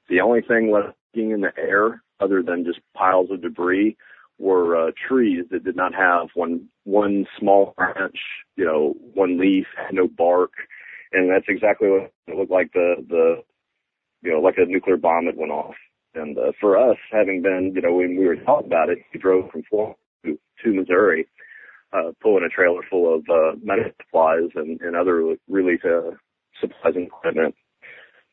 The 0.10 0.22
only 0.22 0.42
thing 0.42 0.72
left 0.72 0.98
in 1.14 1.42
the 1.42 1.52
air, 1.58 2.02
other 2.20 2.42
than 2.44 2.66
just 2.66 2.80
piles 2.96 3.30
of 3.32 3.42
debris, 3.42 3.98
were 4.40 4.88
uh, 4.88 4.92
trees 5.08 5.46
that 5.52 5.64
did 5.64 5.76
not 5.76 5.94
have 5.96 6.28
one 6.36 6.68
one 6.84 7.26
small 7.40 7.74
branch, 7.78 8.18
you 8.56 8.66
know, 8.66 8.94
one 9.14 9.40
leaf, 9.40 9.66
no 9.92 10.08
bark, 10.08 10.52
and 11.12 11.30
that's 11.30 11.46
exactly 11.48 11.90
what 11.90 12.12
it 12.28 12.38
looked 12.38 12.52
like. 12.52 12.72
The 12.74 12.96
the 13.08 13.44
you 14.22 14.32
know, 14.32 14.40
like 14.40 14.56
a 14.58 14.66
nuclear 14.66 14.98
bomb 14.98 15.26
had 15.26 15.38
went 15.38 15.52
off. 15.52 15.76
And 16.16 16.38
uh, 16.38 16.52
for 16.60 16.78
us, 16.78 16.98
having 17.12 17.42
been, 17.42 17.74
you 17.76 17.82
know, 17.82 17.94
when 17.94 18.18
we 18.18 18.26
were 18.26 18.36
talking 18.38 18.68
about 18.68 18.90
it, 18.90 19.00
we 19.14 19.20
drove 19.20 19.52
from 19.52 19.64
Florida 19.70 19.96
to, 20.26 20.40
to 20.64 20.74
Missouri, 20.74 21.28
uh, 21.94 22.12
pulling 22.22 22.44
a 22.44 22.50
trailer 22.50 22.82
full 22.90 23.14
of 23.14 23.22
uh, 23.30 23.56
medical 23.62 23.92
supplies 24.02 24.50
and, 24.56 24.82
and 24.82 24.96
other 24.96 25.36
relief 25.48 25.82
uh, 25.86 26.12
supplies 26.60 26.96
and 26.96 27.08
equipment. 27.08 27.56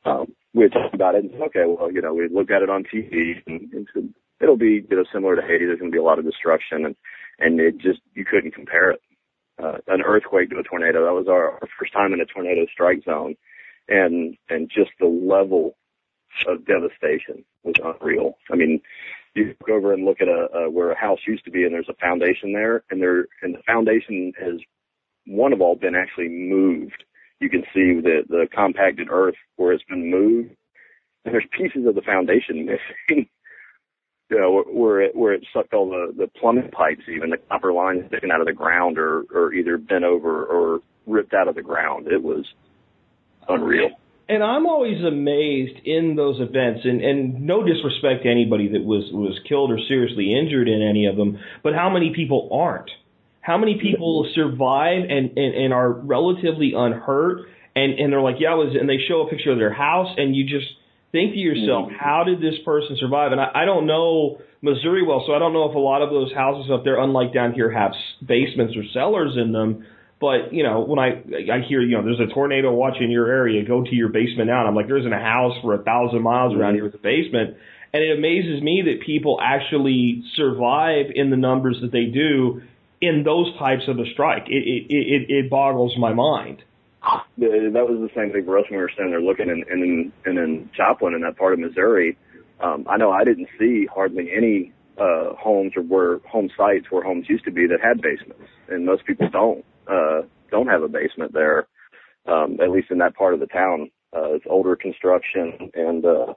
Um, 0.04 0.34
we 0.52 0.64
had 0.64 0.72
talked 0.72 0.94
about 0.94 1.14
it 1.14 1.24
and 1.24 1.32
said, 1.32 1.42
okay, 1.48 1.64
well, 1.66 1.90
you 1.90 2.00
know, 2.00 2.14
we 2.14 2.28
looked 2.28 2.50
at 2.50 2.62
it 2.62 2.70
on 2.70 2.84
TV 2.84 3.42
and, 3.46 3.72
and 3.72 3.88
said, 3.92 4.12
it'll 4.40 4.56
be, 4.56 4.86
you 4.88 4.96
know, 4.96 5.04
similar 5.12 5.36
to 5.36 5.42
Haiti. 5.42 5.66
There's 5.66 5.78
going 5.78 5.90
to 5.90 5.94
be 5.94 6.00
a 6.00 6.04
lot 6.04 6.18
of 6.18 6.24
destruction 6.24 6.84
and, 6.84 6.96
and 7.38 7.60
it 7.60 7.78
just, 7.78 8.00
you 8.14 8.24
couldn't 8.24 8.54
compare 8.54 8.90
it. 8.90 9.00
Uh, 9.62 9.78
an 9.86 10.02
earthquake 10.02 10.50
to 10.50 10.58
a 10.58 10.64
tornado. 10.64 11.04
That 11.04 11.12
was 11.12 11.28
our, 11.28 11.52
our 11.52 11.68
first 11.78 11.92
time 11.92 12.12
in 12.12 12.20
a 12.20 12.26
tornado 12.26 12.66
strike 12.72 13.04
zone. 13.04 13.36
And, 13.88 14.36
and 14.48 14.68
just 14.68 14.90
the 14.98 15.06
level 15.06 15.76
of 16.48 16.66
devastation 16.66 17.44
was 17.62 17.76
unreal. 17.82 18.36
I 18.50 18.56
mean, 18.56 18.80
you 19.34 19.54
go 19.66 19.74
over 19.74 19.92
and 19.92 20.04
look 20.04 20.20
at 20.20 20.28
a, 20.28 20.48
a 20.54 20.70
where 20.70 20.92
a 20.92 20.98
house 20.98 21.20
used 21.26 21.44
to 21.44 21.50
be, 21.50 21.64
and 21.64 21.72
there's 21.72 21.88
a 21.88 21.94
foundation 21.94 22.52
there, 22.52 22.84
and 22.90 23.00
there 23.00 23.26
and 23.42 23.54
the 23.54 23.62
foundation 23.66 24.32
has 24.38 24.60
one 25.26 25.52
of 25.52 25.60
all 25.60 25.76
been 25.76 25.94
actually 25.94 26.28
moved. 26.28 27.04
You 27.44 27.50
can 27.50 27.62
see 27.74 28.00
the 28.00 28.22
the 28.26 28.46
compacted 28.50 29.08
earth 29.10 29.34
where 29.56 29.74
it's 29.74 29.84
been 29.84 30.10
moved, 30.10 30.56
and 31.26 31.34
there's 31.34 31.44
pieces 31.52 31.86
of 31.86 31.94
the 31.94 32.00
foundation 32.00 32.64
missing. 33.10 33.28
you 34.30 34.40
know, 34.40 34.50
where, 34.50 34.64
where 34.64 35.00
it 35.02 35.14
where 35.14 35.34
it 35.34 35.44
sucked 35.52 35.74
all 35.74 35.90
the 35.90 36.14
the 36.16 36.26
plumbing 36.40 36.70
pipes, 36.70 37.02
even 37.14 37.28
the 37.28 37.36
copper 37.50 37.74
lines 37.74 38.04
sticking 38.08 38.30
out 38.30 38.40
of 38.40 38.46
the 38.46 38.54
ground, 38.54 38.96
or 38.96 39.24
or 39.34 39.52
either 39.52 39.76
bent 39.76 40.04
over 40.04 40.46
or 40.46 40.80
ripped 41.06 41.34
out 41.34 41.46
of 41.46 41.54
the 41.54 41.62
ground. 41.62 42.06
It 42.06 42.22
was 42.22 42.46
unreal. 43.46 43.90
And 44.26 44.42
I'm 44.42 44.64
always 44.64 45.04
amazed 45.04 45.84
in 45.84 46.16
those 46.16 46.40
events, 46.40 46.80
and, 46.84 47.04
and 47.04 47.46
no 47.46 47.62
disrespect 47.62 48.22
to 48.22 48.30
anybody 48.30 48.68
that 48.68 48.82
was 48.82 49.04
was 49.12 49.38
killed 49.46 49.70
or 49.70 49.78
seriously 49.86 50.32
injured 50.32 50.66
in 50.66 50.80
any 50.80 51.04
of 51.04 51.16
them, 51.16 51.38
but 51.62 51.74
how 51.74 51.90
many 51.90 52.14
people 52.16 52.48
aren't? 52.50 52.90
How 53.44 53.58
many 53.58 53.78
people 53.78 54.26
survive 54.34 55.02
and, 55.02 55.36
and, 55.36 55.54
and 55.54 55.74
are 55.74 55.92
relatively 55.92 56.72
unhurt, 56.74 57.40
and, 57.76 57.92
and 57.98 58.10
they're 58.10 58.22
like, 58.22 58.36
yeah, 58.40 58.52
I 58.52 58.54
was, 58.54 58.74
and 58.74 58.88
they 58.88 58.96
show 59.06 59.20
a 59.20 59.28
picture 59.28 59.52
of 59.52 59.58
their 59.58 59.72
house, 59.72 60.08
and 60.16 60.34
you 60.34 60.44
just 60.44 60.72
think 61.12 61.34
to 61.34 61.38
yourself, 61.38 61.88
mm-hmm. 61.88 62.00
how 62.00 62.24
did 62.24 62.40
this 62.40 62.54
person 62.64 62.96
survive? 62.98 63.32
And 63.32 63.40
I, 63.40 63.50
I 63.54 63.64
don't 63.66 63.86
know 63.86 64.38
Missouri 64.62 65.04
well, 65.06 65.24
so 65.26 65.34
I 65.34 65.38
don't 65.38 65.52
know 65.52 65.68
if 65.68 65.74
a 65.76 65.78
lot 65.78 66.00
of 66.00 66.08
those 66.08 66.32
houses 66.32 66.70
up 66.72 66.84
there, 66.84 66.98
unlike 66.98 67.34
down 67.34 67.52
here, 67.52 67.70
have 67.70 67.92
basements 68.26 68.74
or 68.78 68.82
cellars 68.94 69.36
in 69.36 69.52
them. 69.52 69.84
But 70.22 70.54
you 70.54 70.62
know, 70.62 70.80
when 70.80 70.98
I 70.98 71.20
I 71.52 71.60
hear 71.68 71.82
you 71.82 71.98
know 71.98 72.02
there's 72.02 72.20
a 72.20 72.32
tornado 72.32 72.72
watch 72.72 72.96
in 72.98 73.10
your 73.10 73.28
area, 73.28 73.62
go 73.62 73.84
to 73.84 73.94
your 73.94 74.08
basement 74.08 74.48
now. 74.48 74.60
And 74.60 74.68
I'm 74.68 74.74
like, 74.74 74.86
there 74.86 74.96
isn't 74.96 75.12
a 75.12 75.20
house 75.20 75.52
for 75.60 75.74
a 75.74 75.82
thousand 75.82 76.22
miles 76.22 76.54
around 76.54 76.70
mm-hmm. 76.70 76.76
here 76.76 76.84
with 76.84 76.94
a 76.94 76.98
basement. 76.98 77.58
And 77.92 78.02
it 78.02 78.16
amazes 78.16 78.62
me 78.62 78.82
that 78.86 79.04
people 79.04 79.38
actually 79.40 80.24
survive 80.34 81.12
in 81.14 81.28
the 81.28 81.36
numbers 81.36 81.78
that 81.82 81.92
they 81.92 82.06
do 82.06 82.62
in 83.00 83.22
those 83.24 83.56
types 83.58 83.82
of 83.88 83.98
a 83.98 84.06
strike. 84.12 84.44
It 84.48 84.64
it 84.64 84.86
it, 84.88 85.30
it 85.30 85.50
boggles 85.50 85.96
my 85.98 86.12
mind. 86.12 86.62
the, 87.36 87.70
that 87.72 87.88
was 87.88 88.00
the 88.00 88.10
same 88.16 88.32
thing 88.32 88.44
for 88.44 88.58
us 88.58 88.64
when 88.70 88.78
we 88.78 88.82
were 88.82 88.90
standing 88.92 89.12
there 89.12 89.20
looking 89.20 89.50
and 89.50 89.64
and 89.64 89.82
in 89.82 90.12
and 90.24 90.38
in 90.38 90.70
Joplin 90.76 91.14
in 91.14 91.20
that 91.22 91.36
part 91.36 91.52
of 91.52 91.58
Missouri. 91.58 92.16
Um, 92.60 92.86
I 92.88 92.96
know 92.96 93.10
I 93.10 93.24
didn't 93.24 93.48
see 93.58 93.86
hardly 93.92 94.30
any 94.34 94.72
uh, 94.98 95.34
homes 95.36 95.72
or 95.76 95.82
where 95.82 96.18
home 96.20 96.48
sites 96.56 96.86
where 96.90 97.02
homes 97.02 97.26
used 97.28 97.44
to 97.44 97.50
be 97.50 97.66
that 97.66 97.80
had 97.82 98.00
basements, 98.00 98.50
and 98.68 98.86
most 98.86 99.04
people 99.04 99.28
don't 99.30 99.64
uh, 99.90 100.22
don't 100.50 100.68
have 100.68 100.82
a 100.82 100.88
basement 100.88 101.32
there. 101.32 101.66
Um, 102.26 102.58
at 102.62 102.70
least 102.70 102.90
in 102.90 102.98
that 102.98 103.14
part 103.16 103.34
of 103.34 103.40
the 103.40 103.46
town, 103.46 103.90
uh, 104.16 104.32
it's 104.32 104.46
older 104.48 104.76
construction, 104.76 105.70
and 105.74 106.04
uh, 106.04 106.32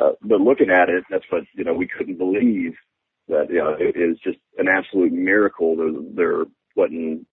uh, 0.00 0.12
but 0.22 0.40
looking 0.40 0.70
at 0.70 0.88
it, 0.88 1.04
that's 1.10 1.24
what 1.30 1.42
you 1.54 1.64
know 1.64 1.74
we 1.74 1.88
couldn't 1.88 2.18
believe 2.18 2.74
that 3.30 3.46
you 3.50 3.58
know 3.58 3.74
it 3.78 3.96
is 3.96 4.18
just 4.22 4.38
an 4.58 4.68
absolute 4.68 5.12
miracle. 5.12 5.76
There, 5.76 5.90
there 6.14 6.44
wasn't 6.76 7.26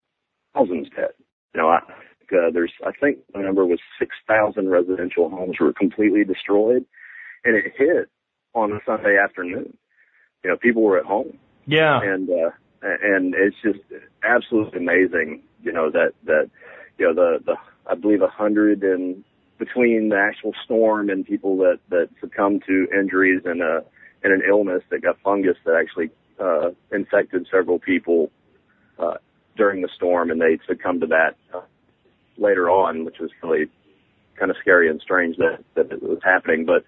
thousands 0.53 0.87
dead. 0.95 1.11
You 1.53 1.61
know, 1.61 1.69
I, 1.69 1.79
uh, 2.33 2.51
there's, 2.53 2.73
I 2.85 2.91
think 2.91 3.19
the 3.33 3.39
number 3.39 3.65
was 3.65 3.79
6,000 3.99 4.69
residential 4.69 5.29
homes 5.29 5.57
were 5.59 5.73
completely 5.73 6.23
destroyed 6.23 6.85
and 7.43 7.55
it 7.55 7.73
hit 7.77 8.09
on 8.53 8.71
a 8.71 8.79
Sunday 8.85 9.17
afternoon. 9.17 9.77
You 10.43 10.51
know, 10.51 10.57
people 10.57 10.81
were 10.83 10.97
at 10.97 11.05
home 11.05 11.37
Yeah. 11.65 12.01
and, 12.01 12.29
uh, 12.29 12.49
and 12.81 13.33
it's 13.35 13.55
just 13.63 13.79
absolutely 14.23 14.79
amazing, 14.79 15.43
you 15.63 15.71
know, 15.71 15.89
that, 15.91 16.13
that, 16.25 16.49
you 16.97 17.07
know, 17.07 17.13
the, 17.13 17.43
the, 17.45 17.55
I 17.89 17.95
believe 17.95 18.21
a 18.21 18.27
hundred 18.27 18.83
and 18.83 19.23
between 19.57 20.09
the 20.09 20.17
actual 20.17 20.53
storm 20.63 21.09
and 21.09 21.25
people 21.25 21.57
that, 21.57 21.79
that 21.89 22.09
succumbed 22.21 22.63
to 22.67 22.87
injuries 22.93 23.41
and, 23.45 23.63
uh, 23.63 23.81
and 24.31 24.41
an 24.43 24.47
illness 24.47 24.83
that 24.89 25.01
got 25.01 25.19
fungus 25.23 25.57
that 25.65 25.75
actually, 25.75 26.09
uh, 26.39 26.71
infected 26.91 27.47
several 27.51 27.79
people, 27.79 28.31
uh, 28.99 29.15
during 29.55 29.81
the 29.81 29.89
storm 29.95 30.29
and 30.29 30.41
they 30.41 30.59
succumbed 30.67 31.01
to 31.01 31.07
that, 31.07 31.35
uh, 31.53 31.61
later 32.37 32.69
on, 32.69 33.05
which 33.05 33.19
was 33.19 33.31
really 33.41 33.67
kind 34.35 34.51
of 34.51 34.57
scary 34.57 34.89
and 34.89 35.01
strange 35.01 35.37
that, 35.37 35.63
that 35.75 35.91
it 35.91 36.03
was 36.03 36.19
happening. 36.23 36.65
But, 36.65 36.85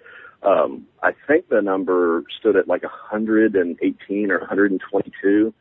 um, 0.47 0.85
I 1.01 1.11
think 1.27 1.49
the 1.49 1.61
number 1.61 2.23
stood 2.39 2.55
at 2.55 2.67
like 2.67 2.83
118 2.83 4.31
or 4.31 4.39
122, 4.39 5.53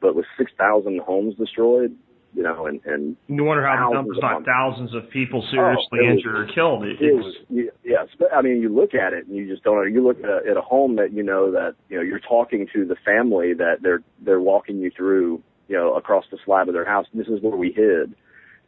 but 0.00 0.14
with 0.14 0.26
6,000 0.38 1.00
homes 1.00 1.34
destroyed, 1.36 1.94
you 2.36 2.42
know, 2.42 2.66
and 2.66 2.80
and 2.84 3.16
You 3.28 3.42
wonder 3.44 3.66
how 3.66 3.88
the 3.88 3.94
numbers 3.94 4.18
not 4.20 4.44
thousands 4.44 4.94
of 4.94 5.08
people 5.10 5.40
seriously 5.50 5.86
Oh, 5.92 5.96
it 5.96 6.02
was- 6.02 6.16
injured 6.18 6.36
or 6.36 6.46
killed. 6.54 6.84
It, 6.84 7.00
it 7.00 7.14
was 7.16 7.34
was 7.48 7.64
yes, 7.82 8.06
but 8.18 8.28
I 8.32 8.42
mean, 8.42 8.60
you 8.60 8.68
look 8.68 8.94
at 8.94 9.12
it 9.14 9.26
and 9.26 9.34
you 9.34 9.48
just 9.48 9.64
don't. 9.64 9.92
You 9.92 10.06
look 10.06 10.18
at 10.22 10.28
a, 10.28 10.40
at 10.50 10.56
a 10.56 10.60
home 10.60 10.96
that 10.96 11.12
you 11.12 11.22
know 11.22 11.50
that 11.52 11.74
you 11.88 11.96
know 11.96 12.02
you're 12.02 12.20
talking 12.20 12.68
to 12.74 12.84
the 12.84 12.96
family 13.04 13.54
that 13.54 13.76
they're 13.82 14.02
they're 14.20 14.40
walking 14.40 14.76
you 14.78 14.90
through, 14.94 15.42
you 15.68 15.76
know, 15.76 15.94
across 15.94 16.24
the 16.30 16.38
slab 16.44 16.68
of 16.68 16.74
their 16.74 16.84
house. 16.84 17.06
This 17.14 17.26
is 17.28 17.40
where 17.40 17.56
we 17.56 17.72
hid, 17.72 18.14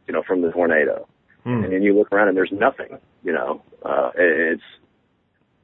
you 0.07 0.15
know, 0.15 0.23
from 0.27 0.41
the 0.43 0.51
tornado. 0.51 1.07
hmm. 1.45 1.63
and 1.65 1.73
then 1.73 1.83
you 1.83 1.95
look 1.97 2.11
around 2.11 2.29
and 2.29 2.37
there's 2.37 2.53
nothing. 2.53 2.99
You 3.23 3.33
know, 3.35 3.63
uh, 3.85 4.11
it- 4.17 4.53
it's 4.55 4.63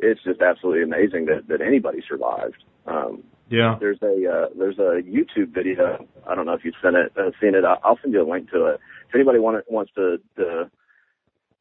it's 0.00 0.22
just 0.24 0.42
absolutely 0.42 0.82
amazing 0.82 1.24
that 1.26 1.48
that 1.48 1.60
anybody 1.62 2.02
survived. 2.06 2.62
Um, 2.86 3.22
yeah. 3.48 3.76
there's 3.78 3.98
a 4.02 4.30
uh, 4.30 4.48
there's 4.56 4.78
a 4.78 5.02
YouTube 5.02 5.54
video. 5.54 6.06
I 6.26 6.34
don't 6.34 6.46
know 6.46 6.54
if 6.54 6.64
you've 6.64 6.74
seen 6.82 6.94
it. 6.94 7.12
Uh, 7.16 7.30
seen 7.40 7.54
it. 7.54 7.64
I'll 7.64 7.98
send 8.02 8.14
you 8.14 8.22
a 8.22 8.30
link 8.30 8.50
to 8.50 8.66
it. 8.66 8.80
If 9.08 9.14
anybody 9.14 9.38
want, 9.38 9.64
wants 9.70 9.92
to 9.94 10.18
to 10.36 10.70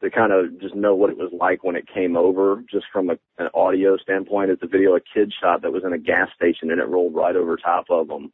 to 0.03 0.09
kind 0.09 0.33
of 0.33 0.59
just 0.59 0.75
know 0.75 0.93
what 0.93 1.09
it 1.09 1.17
was 1.17 1.31
like 1.37 1.63
when 1.63 1.75
it 1.75 1.87
came 1.91 2.17
over, 2.17 2.63
just 2.69 2.85
from 2.91 3.09
a, 3.09 3.17
an 3.37 3.47
audio 3.53 3.97
standpoint, 3.97 4.51
it's 4.51 4.61
a 4.61 4.67
video 4.67 4.95
a 4.95 4.99
kid 4.99 5.33
shot 5.41 5.61
that 5.61 5.71
was 5.71 5.83
in 5.85 5.93
a 5.93 5.97
gas 5.97 6.27
station 6.35 6.71
and 6.71 6.81
it 6.81 6.87
rolled 6.87 7.15
right 7.15 7.35
over 7.35 7.55
top 7.55 7.85
of 7.89 8.09
them. 8.09 8.31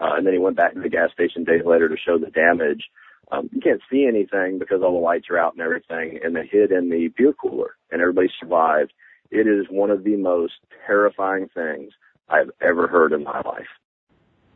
Uh, 0.00 0.14
and 0.16 0.24
then 0.24 0.32
he 0.32 0.38
went 0.38 0.56
back 0.56 0.74
to 0.74 0.80
the 0.80 0.88
gas 0.88 1.10
station 1.12 1.42
days 1.42 1.62
later 1.66 1.88
to 1.88 1.96
show 1.96 2.18
the 2.18 2.30
damage. 2.30 2.84
Um, 3.32 3.50
you 3.52 3.60
can't 3.60 3.82
see 3.90 4.06
anything 4.08 4.60
because 4.60 4.80
all 4.82 4.92
the 4.92 5.04
lights 5.04 5.26
are 5.28 5.38
out 5.38 5.54
and 5.54 5.60
everything, 5.60 6.20
and 6.22 6.36
they 6.36 6.46
hid 6.46 6.70
in 6.70 6.88
the 6.88 7.08
beer 7.16 7.34
cooler, 7.34 7.76
and 7.90 8.00
everybody 8.00 8.28
survived. 8.40 8.92
It 9.30 9.48
is 9.48 9.66
one 9.68 9.90
of 9.90 10.04
the 10.04 10.16
most 10.16 10.54
terrifying 10.86 11.48
things 11.52 11.92
I've 12.28 12.50
ever 12.60 12.86
heard 12.86 13.12
in 13.12 13.24
my 13.24 13.40
life. 13.40 13.66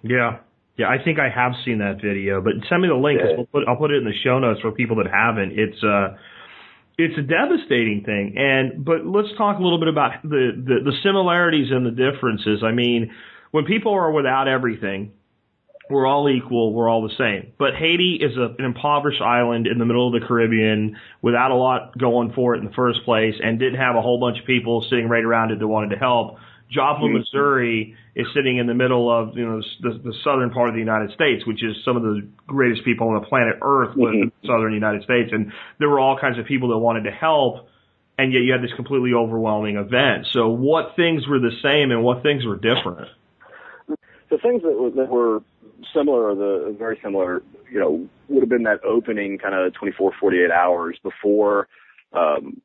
Yeah. 0.03 0.39
Yeah, 0.77 0.89
I 0.89 1.03
think 1.03 1.19
I 1.19 1.29
have 1.29 1.53
seen 1.65 1.79
that 1.79 2.01
video, 2.03 2.41
but 2.41 2.55
send 2.69 2.81
me 2.83 2.89
the 2.89 2.95
link. 2.95 3.21
Yeah. 3.23 3.37
We'll 3.37 3.47
put, 3.47 3.69
I'll 3.69 3.77
put 3.77 3.91
it 3.91 3.99
in 3.99 4.05
the 4.05 4.17
show 4.25 4.39
notes 4.39 4.61
for 4.61 4.73
people 4.73 4.97
that 4.97 5.07
haven't. 5.07 5.59
It's 5.59 5.83
uh, 5.85 6.17
it's 6.97 7.19
a 7.19 7.23
devastating 7.23 8.03
thing. 8.05 8.35
And 8.39 8.85
but 8.85 9.05
let's 9.05 9.29
talk 9.37 9.59
a 9.59 9.63
little 9.63 9.79
bit 9.79 9.89
about 9.89 10.23
the, 10.23 10.53
the 10.57 10.77
the 10.83 10.93
similarities 11.03 11.71
and 11.71 11.85
the 11.85 11.91
differences. 11.91 12.63
I 12.65 12.73
mean, 12.73 13.13
when 13.51 13.67
people 13.67 13.93
are 13.93 14.11
without 14.11 14.49
everything, 14.49 15.13
we're 15.91 16.07
all 16.07 16.29
equal. 16.31 16.73
We're 16.73 16.89
all 16.89 17.03
the 17.03 17.15
same. 17.19 17.53
But 17.59 17.75
Haiti 17.75 18.19
is 18.23 18.39
a, 18.39 18.55
an 18.59 18.65
impoverished 18.65 19.21
island 19.21 19.67
in 19.67 19.79
the 19.79 19.85
middle 19.85 20.07
of 20.07 20.19
the 20.19 20.27
Caribbean 20.27 20.97
without 21.21 21.51
a 21.51 21.55
lot 21.55 21.99
going 21.99 22.33
for 22.33 22.55
it 22.55 22.61
in 22.61 22.65
the 22.65 22.73
first 22.73 23.05
place, 23.05 23.35
and 23.43 23.59
didn't 23.59 23.79
have 23.79 23.95
a 23.95 24.01
whole 24.01 24.19
bunch 24.19 24.41
of 24.41 24.47
people 24.47 24.81
sitting 24.89 25.09
right 25.09 25.25
around 25.25 25.51
it 25.51 25.59
that 25.59 25.69
wanted 25.69 25.91
to 25.91 25.99
help. 25.99 26.39
Joplin, 26.73 27.13
Mhm. 27.13 27.19
Missouri 27.19 27.95
is 28.15 28.27
sitting 28.35 28.57
in 28.57 28.67
the 28.67 28.75
middle 28.75 29.11
of 29.11 29.37
you 29.37 29.45
know 29.45 29.61
the, 29.81 29.91
the 29.99 30.15
southern 30.25 30.51
part 30.51 30.69
of 30.69 30.75
the 30.75 30.81
United 30.81 31.13
States, 31.13 31.47
which 31.47 31.63
is 31.63 31.77
some 31.85 31.97
of 31.97 32.03
the 32.03 32.27
greatest 32.47 32.85
people 32.85 33.09
on 33.09 33.15
the 33.15 33.27
planet 33.27 33.57
Earth 33.63 33.95
live 33.97 34.15
in 34.15 34.33
the 34.43 34.47
southern 34.47 34.73
United 34.73 35.03
States, 35.03 35.31
and 35.33 35.53
there 35.79 35.89
were 35.89 36.01
all 36.01 36.19
kinds 36.19 36.39
of 36.39 36.47
people 36.47 36.69
that 36.71 36.79
wanted 36.79 37.05
to 37.05 37.11
help, 37.11 37.69
and 38.19 38.33
yet 38.33 38.41
you 38.41 38.53
had 38.53 38.63
this 38.63 38.73
completely 38.75 39.13
overwhelming 39.13 39.77
event. 39.77 40.27
So, 40.33 40.49
what 40.49 40.97
things 40.97 41.27
were 41.29 41.39
the 41.39 41.53
same 41.63 41.91
and 41.91 42.03
what 42.03 42.23
things 42.23 42.45
were 42.45 42.57
different? 42.57 43.09
the 44.33 44.39
things 44.39 44.63
that 44.63 44.73
were, 44.73 44.91
that 44.91 45.09
were 45.11 45.43
similar 45.95 46.31
or 46.31 46.35
the 46.35 46.75
very 46.79 46.99
similar, 47.03 47.43
you 47.71 47.79
know, 47.79 48.09
would 48.29 48.41
have 48.41 48.49
been 48.49 48.63
that 48.63 48.83
opening 48.83 49.37
kind 49.37 49.55
of 49.55 49.75
24, 49.75 50.13
48 50.19 50.51
hours 50.51 50.99
before 51.03 51.69
um, 52.15 52.61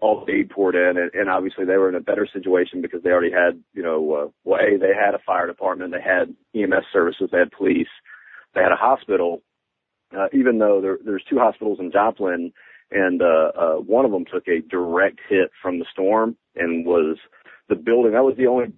all 0.00 0.24
the 0.24 0.32
aid 0.32 0.50
poured 0.50 0.74
in, 0.74 0.98
and, 0.98 1.10
and 1.14 1.30
obviously 1.30 1.64
they 1.64 1.76
were 1.76 1.88
in 1.88 1.94
a 1.94 2.00
better 2.00 2.28
situation 2.30 2.82
because 2.82 3.02
they 3.02 3.10
already 3.10 3.30
had, 3.30 3.62
you 3.72 3.82
know, 3.82 4.12
uh, 4.12 4.28
well, 4.44 4.60
a 4.60 4.76
they 4.76 4.92
had 4.94 5.14
a 5.14 5.22
fire 5.24 5.46
department, 5.46 5.92
they 5.92 6.00
had 6.00 6.34
EMS 6.54 6.84
services, 6.92 7.28
they 7.32 7.38
had 7.38 7.50
police, 7.52 7.88
they 8.54 8.60
had 8.60 8.72
a 8.72 8.76
hospital. 8.76 9.42
Uh, 10.16 10.26
even 10.32 10.58
though 10.58 10.80
there, 10.80 10.98
there's 11.04 11.24
two 11.28 11.38
hospitals 11.38 11.78
in 11.80 11.90
Joplin, 11.90 12.52
and 12.90 13.22
uh, 13.22 13.50
uh, 13.58 13.74
one 13.74 14.04
of 14.04 14.12
them 14.12 14.24
took 14.30 14.46
a 14.46 14.60
direct 14.70 15.18
hit 15.28 15.50
from 15.60 15.78
the 15.78 15.86
storm 15.90 16.36
and 16.54 16.86
was 16.86 17.16
the 17.68 17.74
building. 17.74 18.12
That 18.12 18.22
was 18.22 18.36
the 18.36 18.46
only 18.46 18.72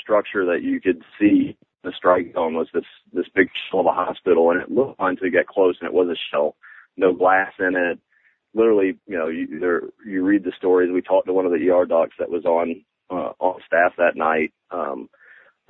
structure 0.00 0.44
that 0.46 0.62
you 0.62 0.80
could 0.80 1.02
see 1.20 1.56
the 1.84 1.92
strike 1.96 2.32
zone 2.34 2.54
was 2.54 2.66
this 2.74 2.84
this 3.12 3.26
big 3.34 3.48
shell 3.70 3.80
of 3.80 3.86
a 3.86 3.92
hospital, 3.92 4.50
and 4.50 4.60
it 4.60 4.70
looked 4.70 4.96
until 4.98 5.26
you 5.26 5.32
get 5.32 5.46
close, 5.46 5.76
and 5.80 5.86
it 5.86 5.94
was 5.94 6.08
a 6.08 6.18
shell, 6.30 6.56
no 6.96 7.12
glass 7.14 7.52
in 7.60 7.76
it. 7.76 8.00
Literally, 8.54 8.98
you 9.06 9.18
know, 9.18 9.28
you 9.28 9.92
you 10.06 10.24
read 10.24 10.44
the 10.44 10.52
stories. 10.56 10.90
We 10.92 11.02
talked 11.02 11.26
to 11.26 11.32
one 11.32 11.46
of 11.46 11.52
the 11.52 11.70
ER 11.70 11.84
docs 11.84 12.14
that 12.18 12.30
was 12.30 12.44
on 12.44 12.84
uh, 13.10 13.32
on 13.38 13.60
staff 13.66 13.92
that 13.98 14.16
night 14.16 14.52
um, 14.70 15.08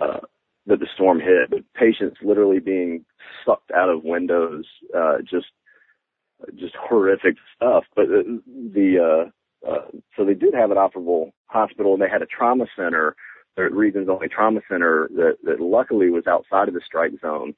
uh, 0.00 0.20
that 0.66 0.80
the 0.80 0.88
storm 0.94 1.18
hit. 1.18 1.50
But 1.50 1.60
patients 1.74 2.18
literally 2.22 2.60
being 2.60 3.04
sucked 3.44 3.70
out 3.72 3.88
of 3.88 4.04
windows, 4.04 4.64
uh, 4.96 5.18
just 5.28 5.46
just 6.54 6.74
horrific 6.76 7.36
stuff. 7.56 7.84
But 7.96 8.06
the, 8.06 8.42
the 8.46 9.30
uh, 9.66 9.68
uh, 9.68 9.88
so 10.16 10.24
they 10.24 10.34
did 10.34 10.54
have 10.54 10.70
an 10.70 10.76
operable 10.76 11.32
hospital, 11.46 11.94
and 11.94 12.02
they 12.02 12.08
had 12.08 12.22
a 12.22 12.26
trauma 12.26 12.66
center 12.76 13.16
the 13.56 13.62
region's 13.70 14.08
only 14.08 14.28
trauma 14.28 14.60
center 14.70 15.08
that, 15.14 15.36
that 15.44 15.60
luckily 15.60 16.10
was 16.10 16.26
outside 16.26 16.68
of 16.68 16.74
the 16.74 16.80
strike 16.84 17.12
zone. 17.20 17.54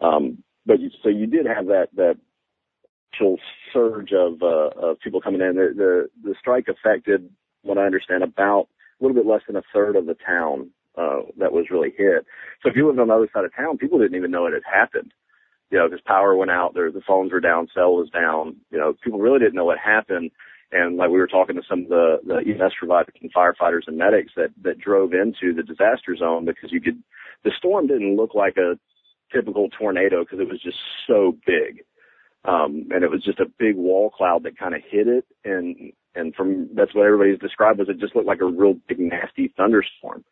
Um, 0.00 0.42
but 0.66 0.80
you, 0.80 0.90
so 1.02 1.08
you 1.10 1.26
did 1.26 1.46
have 1.46 1.66
that 1.66 1.88
that 1.96 2.16
initial 3.14 3.38
surge 3.72 4.12
of 4.12 4.42
uh, 4.42 4.70
of 4.80 5.00
people 5.00 5.20
coming 5.20 5.40
in. 5.40 5.56
The, 5.56 5.72
the 5.76 6.28
the 6.30 6.34
strike 6.38 6.66
affected, 6.68 7.28
what 7.62 7.78
I 7.78 7.84
understand, 7.84 8.22
about 8.22 8.68
a 9.00 9.04
little 9.04 9.20
bit 9.20 9.30
less 9.30 9.42
than 9.46 9.56
a 9.56 9.62
third 9.72 9.96
of 9.96 10.06
the 10.06 10.16
town 10.26 10.70
uh, 10.96 11.20
that 11.38 11.52
was 11.52 11.66
really 11.70 11.92
hit. 11.96 12.26
So 12.62 12.68
if 12.68 12.76
you 12.76 12.86
lived 12.86 12.98
on 12.98 13.08
the 13.08 13.14
other 13.14 13.28
side 13.32 13.44
of 13.44 13.54
town, 13.54 13.78
people 13.78 13.98
didn't 13.98 14.16
even 14.16 14.30
know 14.30 14.46
it 14.46 14.54
had 14.54 14.62
happened. 14.70 15.12
You 15.70 15.78
know, 15.78 15.88
because 15.88 16.02
power 16.06 16.36
went 16.36 16.50
out, 16.50 16.74
there 16.74 16.90
the 16.92 17.00
phones 17.06 17.32
were 17.32 17.40
down, 17.40 17.68
cell 17.74 17.94
was 17.94 18.10
down. 18.10 18.56
You 18.70 18.78
know, 18.78 18.94
people 19.02 19.18
really 19.18 19.40
didn't 19.40 19.54
know 19.54 19.64
what 19.64 19.78
happened. 19.78 20.30
And 20.70 20.96
like 20.96 21.10
we 21.10 21.18
were 21.18 21.26
talking 21.26 21.56
to 21.56 21.62
some 21.68 21.84
of 21.84 21.88
the, 21.88 22.18
the 22.24 22.36
EMS 22.38 22.74
providers 22.78 23.14
and 23.20 23.32
firefighters 23.32 23.86
and 23.86 23.96
medics 23.96 24.32
that, 24.36 24.50
that 24.62 24.78
drove 24.78 25.12
into 25.12 25.54
the 25.54 25.62
disaster 25.62 26.16
zone 26.16 26.44
because 26.44 26.72
you 26.72 26.80
could, 26.80 27.02
the 27.44 27.52
storm 27.56 27.86
didn't 27.86 28.16
look 28.16 28.34
like 28.34 28.56
a 28.56 28.78
typical 29.32 29.68
tornado 29.68 30.22
because 30.22 30.40
it 30.40 30.48
was 30.48 30.60
just 30.62 30.78
so 31.06 31.36
big. 31.46 31.84
Um, 32.44 32.88
and 32.90 33.02
it 33.02 33.10
was 33.10 33.22
just 33.22 33.40
a 33.40 33.50
big 33.58 33.76
wall 33.76 34.10
cloud 34.10 34.42
that 34.42 34.58
kind 34.58 34.74
of 34.74 34.82
hit 34.88 35.08
it. 35.08 35.24
And, 35.44 35.92
and 36.14 36.34
from, 36.34 36.68
that's 36.74 36.94
what 36.94 37.06
everybody's 37.06 37.38
described 37.38 37.80
as 37.80 37.88
it 37.88 37.98
just 37.98 38.14
looked 38.14 38.28
like 38.28 38.40
a 38.40 38.46
real 38.46 38.74
big 38.86 38.98
nasty 39.00 39.52
thunderstorm, 39.56 40.24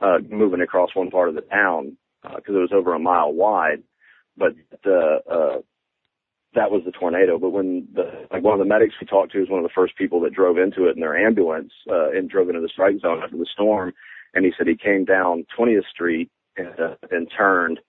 uh, 0.00 0.18
moving 0.28 0.60
across 0.60 0.90
one 0.94 1.10
part 1.10 1.28
of 1.28 1.34
the 1.34 1.42
town, 1.42 1.96
uh, 2.24 2.34
cause 2.34 2.48
it 2.48 2.52
was 2.52 2.72
over 2.74 2.94
a 2.94 2.98
mile 2.98 3.32
wide. 3.32 3.82
But, 4.36 4.54
uh, 4.86 5.18
uh, 5.30 5.58
that 6.54 6.70
was 6.70 6.82
the 6.84 6.92
tornado. 6.92 7.38
But 7.38 7.50
when 7.50 7.88
the 7.94 8.26
like 8.30 8.42
one 8.42 8.52
of 8.54 8.58
the 8.58 8.68
medics 8.68 8.94
we 9.00 9.06
talked 9.06 9.32
to 9.32 9.40
was 9.40 9.48
one 9.48 9.60
of 9.60 9.64
the 9.64 9.74
first 9.74 9.96
people 9.96 10.20
that 10.20 10.34
drove 10.34 10.58
into 10.58 10.86
it 10.86 10.94
in 10.94 11.00
their 11.00 11.16
ambulance 11.16 11.72
uh, 11.90 12.10
and 12.10 12.28
drove 12.28 12.48
into 12.48 12.60
the 12.60 12.68
strike 12.68 12.98
zone 13.00 13.20
after 13.22 13.36
the 13.36 13.46
storm, 13.52 13.92
and 14.34 14.44
he 14.44 14.52
said 14.56 14.66
he 14.66 14.76
came 14.76 15.04
down 15.04 15.46
20th 15.58 15.86
Street 15.90 16.30
and, 16.56 16.68
uh, 16.78 16.94
and 17.10 17.30
turned, 17.36 17.80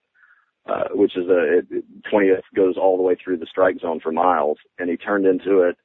uh, 0.67 0.89
which 0.91 1.15
is 1.17 1.28
a 1.28 1.60
it, 1.60 1.86
20th 2.12 2.41
goes 2.56 2.76
all 2.78 2.97
the 2.97 3.04
way 3.04 3.15
through 3.15 3.38
the 3.38 3.45
strike 3.45 3.80
zone 3.80 3.99
for 3.99 4.12
miles, 4.12 4.58
and 4.80 4.89
he 4.89 4.97
turned 4.97 5.26
into 5.26 5.62
it, 5.62 5.78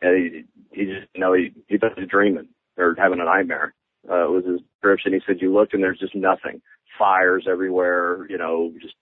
and 0.00 0.16
he 0.16 0.44
he 0.72 0.84
just 0.86 1.06
you 1.14 1.20
know 1.20 1.32
he 1.32 1.52
he 1.68 1.78
thought 1.78 1.94
he 1.94 2.02
was 2.02 2.10
dreaming 2.10 2.48
or 2.76 2.94
having 2.98 3.20
a 3.20 3.24
nightmare. 3.24 3.74
Uh, 4.06 4.28
was 4.28 4.44
his 4.44 4.60
description. 4.60 5.14
He 5.14 5.20
said 5.26 5.40
you 5.40 5.52
looked 5.52 5.72
and 5.72 5.82
there's 5.82 5.98
just 5.98 6.14
nothing, 6.14 6.60
fires 6.98 7.46
everywhere, 7.50 8.26
you 8.28 8.36
know, 8.36 8.70
just 8.80 8.94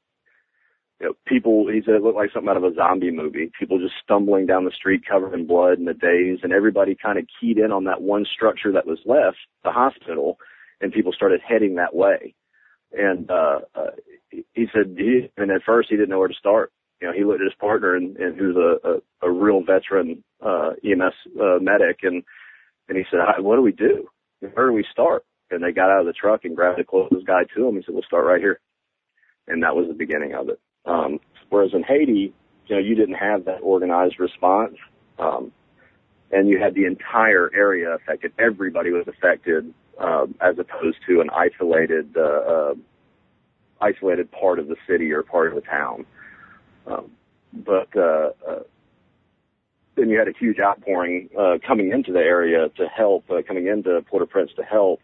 you 1.00 1.08
know, 1.08 1.14
people, 1.26 1.66
he 1.68 1.82
said 1.84 1.94
it 1.94 2.02
looked 2.02 2.16
like 2.16 2.30
something 2.32 2.48
out 2.48 2.56
of 2.56 2.62
a 2.62 2.74
zombie 2.74 3.10
movie. 3.10 3.50
People 3.58 3.80
just 3.80 3.94
stumbling 4.04 4.46
down 4.46 4.64
the 4.64 4.70
street 4.70 5.02
covered 5.04 5.34
in 5.34 5.48
blood 5.48 5.78
in 5.78 5.86
the 5.86 5.94
days 5.94 6.38
and 6.44 6.52
everybody 6.52 6.94
kind 6.94 7.18
of 7.18 7.26
keyed 7.40 7.58
in 7.58 7.72
on 7.72 7.84
that 7.84 8.00
one 8.00 8.24
structure 8.32 8.70
that 8.70 8.86
was 8.86 9.00
left, 9.04 9.38
the 9.64 9.72
hospital, 9.72 10.38
and 10.80 10.92
people 10.92 11.12
started 11.12 11.40
heading 11.46 11.74
that 11.74 11.96
way. 11.96 12.34
And, 12.96 13.30
uh, 13.30 13.60
uh 13.74 13.90
he 14.30 14.66
said 14.72 14.94
he, 14.96 15.30
and 15.36 15.50
at 15.50 15.62
first 15.64 15.88
he 15.90 15.96
didn't 15.96 16.08
know 16.08 16.18
where 16.18 16.28
to 16.28 16.34
start. 16.34 16.72
You 17.00 17.08
know, 17.08 17.14
he 17.14 17.24
looked 17.24 17.40
at 17.40 17.46
his 17.46 17.58
partner 17.58 17.96
and, 17.96 18.16
and 18.16 18.38
who's 18.38 18.56
a, 18.56 18.88
a, 18.88 19.28
a 19.28 19.30
real 19.30 19.62
veteran, 19.62 20.22
uh, 20.40 20.70
EMS, 20.84 21.14
uh, 21.40 21.58
medic 21.60 22.00
and, 22.02 22.22
and 22.88 22.96
he 22.96 23.04
said, 23.10 23.20
what 23.38 23.56
do 23.56 23.62
we 23.62 23.72
do? 23.72 24.08
Where 24.40 24.68
do 24.68 24.72
we 24.72 24.84
start? 24.90 25.24
And 25.50 25.62
they 25.62 25.72
got 25.72 25.90
out 25.90 26.00
of 26.00 26.06
the 26.06 26.12
truck 26.12 26.44
and 26.44 26.56
grabbed 26.56 26.78
the 26.78 26.84
closest 26.84 27.26
guy 27.26 27.44
to 27.54 27.68
him. 27.68 27.76
He 27.76 27.82
said, 27.82 27.94
we'll 27.94 28.04
start 28.04 28.24
right 28.24 28.40
here. 28.40 28.60
And 29.46 29.62
that 29.62 29.76
was 29.76 29.88
the 29.88 29.94
beginning 29.94 30.34
of 30.34 30.48
it. 30.48 30.60
Um, 30.86 31.20
whereas 31.50 31.74
in 31.74 31.82
Haiti, 31.82 32.32
you 32.66 32.76
know, 32.76 32.80
you 32.80 32.94
didn't 32.94 33.16
have 33.16 33.44
that 33.44 33.60
organized 33.62 34.18
response. 34.18 34.76
Um, 35.18 35.52
and 36.30 36.48
you 36.48 36.58
had 36.58 36.74
the 36.74 36.86
entire 36.86 37.50
area 37.54 37.90
affected. 37.94 38.32
Everybody 38.38 38.90
was 38.90 39.06
affected, 39.06 39.72
um, 39.98 40.34
as 40.40 40.58
opposed 40.58 40.98
to 41.06 41.20
an 41.20 41.30
isolated, 41.30 42.16
uh, 42.16 42.20
uh, 42.20 42.74
isolated 43.80 44.30
part 44.30 44.58
of 44.58 44.68
the 44.68 44.76
city 44.86 45.12
or 45.12 45.22
part 45.22 45.48
of 45.48 45.54
the 45.54 45.60
town. 45.60 46.06
Um, 46.86 47.10
but, 47.52 47.88
uh, 47.96 48.30
uh, 48.48 48.62
then 49.94 50.08
you 50.08 50.18
had 50.18 50.28
a 50.28 50.32
huge 50.32 50.58
outpouring, 50.58 51.28
uh, 51.38 51.58
coming 51.66 51.90
into 51.90 52.12
the 52.12 52.20
area 52.20 52.68
to 52.70 52.86
help, 52.88 53.30
uh, 53.30 53.42
coming 53.46 53.66
into 53.66 54.00
Port-au-Prince 54.02 54.52
to 54.56 54.62
help. 54.62 55.00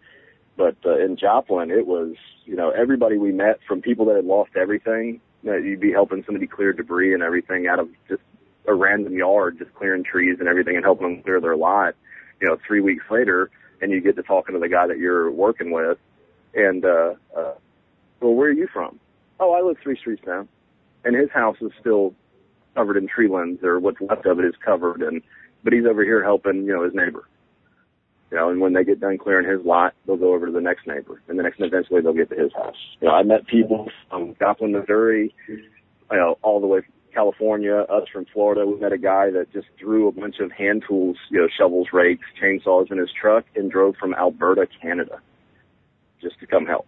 But, 0.57 0.77
uh, 0.85 0.99
in 0.99 1.17
Joplin, 1.17 1.71
it 1.71 1.87
was, 1.87 2.15
you 2.45 2.57
know, 2.57 2.71
everybody 2.71 3.19
we 3.19 3.33
met 3.33 3.61
from 3.69 3.83
people 3.83 4.07
that 4.07 4.17
had 4.17 4.25
lost 4.25 4.57
everything 4.57 5.21
that 5.45 5.63
you'd 5.63 5.81
be 5.81 5.93
helping 5.93 6.25
somebody 6.25 6.47
clear 6.47 6.73
debris 6.73 7.15
and 7.15 7.23
everything 7.23 7.69
out 7.69 7.79
of 7.79 7.89
just 8.09 8.23
a 8.67 8.75
random 8.75 9.15
yard, 9.15 9.59
just 9.59 9.73
clearing 9.75 10.03
trees 10.03 10.37
and 10.41 10.49
everything 10.49 10.77
and 10.77 10.85
helping 10.85 11.15
them 11.15 11.23
clear 11.23 11.41
their 11.41 11.57
lot. 11.57 11.95
You 12.41 12.49
know, 12.49 12.57
three 12.67 12.81
weeks 12.81 13.05
later, 13.11 13.51
and 13.81 13.93
you 13.93 14.01
get 14.01 14.17
to 14.17 14.23
talking 14.23 14.55
to 14.55 14.61
the 14.61 14.69
guy 14.69 14.87
that 14.87 14.99
you're 14.99 15.31
working 15.31 15.71
with, 15.71 15.99
and 16.55 16.85
uh, 16.85 17.15
uh, 17.37 17.55
well, 18.21 18.35
where 18.35 18.49
are 18.49 18.53
you 18.53 18.69
from? 18.73 18.99
Oh, 19.41 19.53
I 19.53 19.61
live 19.61 19.77
three 19.83 19.97
streets 19.97 20.23
down, 20.25 20.49
and 21.05 21.15
his 21.15 21.31
house 21.31 21.57
is 21.61 21.71
still 21.81 22.15
covered 22.75 22.97
in 22.97 23.09
tree 23.09 23.29
limbs, 23.29 23.61
or 23.63 23.79
what's 23.79 24.01
left 24.01 24.27
of 24.27 24.39
it 24.39 24.45
is 24.45 24.55
covered, 24.65 25.03
and 25.03 25.23
but 25.65 25.73
he's 25.73 25.87
over 25.87 26.05
here 26.05 26.23
helping, 26.23 26.65
you 26.65 26.73
know, 26.73 26.85
his 26.85 26.95
neighbor. 26.95 27.29
You 28.31 28.37
know, 28.37 28.51
and 28.51 28.61
when 28.61 28.75
they 28.75 28.85
get 28.85 29.01
done 29.01 29.17
clearing 29.17 29.49
his 29.49 29.65
lot, 29.65 29.95
they'll 30.07 30.17
go 30.17 30.35
over 30.35 30.47
to 30.47 30.53
the 30.53 30.61
next 30.61 30.87
neighbor, 30.87 31.23
and 31.29 31.39
the 31.39 31.43
next, 31.43 31.59
and 31.59 31.67
eventually 31.67 32.03
they'll 32.03 32.13
get 32.13 32.29
to 32.31 32.37
his 32.37 32.53
house. 32.53 32.77
You 33.01 33.09
know, 33.09 33.15
I 33.15 33.23
met 33.23 33.47
people 33.47 33.91
from 34.11 34.37
Joplin, 34.39 34.73
Missouri, 34.73 35.35
you 35.49 35.63
know, 36.13 36.39
all 36.43 36.61
the 36.61 36.67
way 36.67 36.81
from 36.81 36.93
California, 37.19 37.75
us 37.75 38.05
from 38.13 38.27
Florida. 38.33 38.65
We 38.65 38.79
met 38.79 38.93
a 38.93 38.99
guy 38.99 39.31
that 39.33 39.53
just 39.53 39.67
threw 39.81 40.07
a 40.07 40.13
bunch 40.13 40.37
of 40.41 40.53
hand 40.53 40.85
tools, 40.87 41.17
you 41.31 41.41
know, 41.41 41.49
shovels, 41.59 41.89
rakes, 41.93 42.27
chainsaws 42.41 42.93
in 42.93 42.99
his 42.99 43.11
truck 43.21 43.45
and 43.57 43.73
drove 43.73 43.97
from 43.97 44.15
Alberta, 44.15 44.69
Canada, 44.81 45.21
just 46.23 46.39
to 46.39 46.47
come 46.47 46.65
help. 46.65 46.87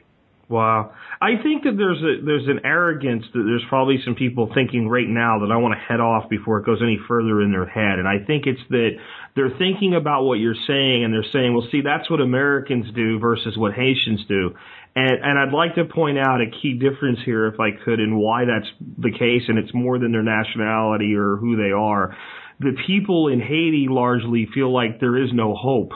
Wow. 0.48 0.92
I 1.20 1.40
think 1.42 1.62
that 1.62 1.76
there's 1.76 2.02
a 2.02 2.24
there's 2.24 2.48
an 2.48 2.60
arrogance 2.64 3.24
that 3.32 3.42
there's 3.46 3.64
probably 3.68 3.98
some 4.04 4.16
people 4.16 4.50
thinking 4.52 4.88
right 4.88 5.06
now 5.06 5.38
that 5.40 5.52
I 5.52 5.56
want 5.58 5.74
to 5.74 5.80
head 5.80 6.00
off 6.00 6.28
before 6.28 6.58
it 6.58 6.66
goes 6.66 6.80
any 6.82 6.98
further 7.06 7.40
in 7.40 7.52
their 7.52 7.66
head. 7.66 7.98
And 7.98 8.08
I 8.08 8.24
think 8.26 8.46
it's 8.46 8.60
that 8.70 8.90
they're 9.36 9.56
thinking 9.58 9.94
about 9.94 10.24
what 10.24 10.42
you're 10.42 10.58
saying 10.66 11.04
and 11.04 11.14
they're 11.14 11.30
saying, 11.32 11.54
well, 11.54 11.66
see, 11.70 11.82
that's 11.82 12.10
what 12.10 12.20
Americans 12.20 12.86
do 12.94 13.20
versus 13.20 13.56
what 13.56 13.74
Haitians 13.74 14.24
do. 14.26 14.54
And, 14.96 15.22
and 15.22 15.38
I'd 15.38 15.54
like 15.54 15.76
to 15.76 15.84
point 15.84 16.18
out 16.18 16.40
a 16.40 16.50
key 16.62 16.74
difference 16.74 17.20
here, 17.24 17.46
if 17.46 17.60
I 17.60 17.70
could, 17.84 18.00
and 18.00 18.18
why 18.18 18.44
that's 18.44 18.68
the 18.98 19.12
case. 19.12 19.42
And 19.48 19.58
it's 19.58 19.72
more 19.72 19.98
than 19.98 20.12
their 20.12 20.22
nationality 20.22 21.14
or 21.14 21.36
who 21.36 21.56
they 21.56 21.70
are. 21.70 22.16
The 22.58 22.76
people 22.86 23.28
in 23.28 23.40
Haiti 23.40 23.86
largely 23.88 24.48
feel 24.52 24.72
like 24.72 25.00
there 25.00 25.16
is 25.16 25.30
no 25.32 25.54
hope 25.54 25.92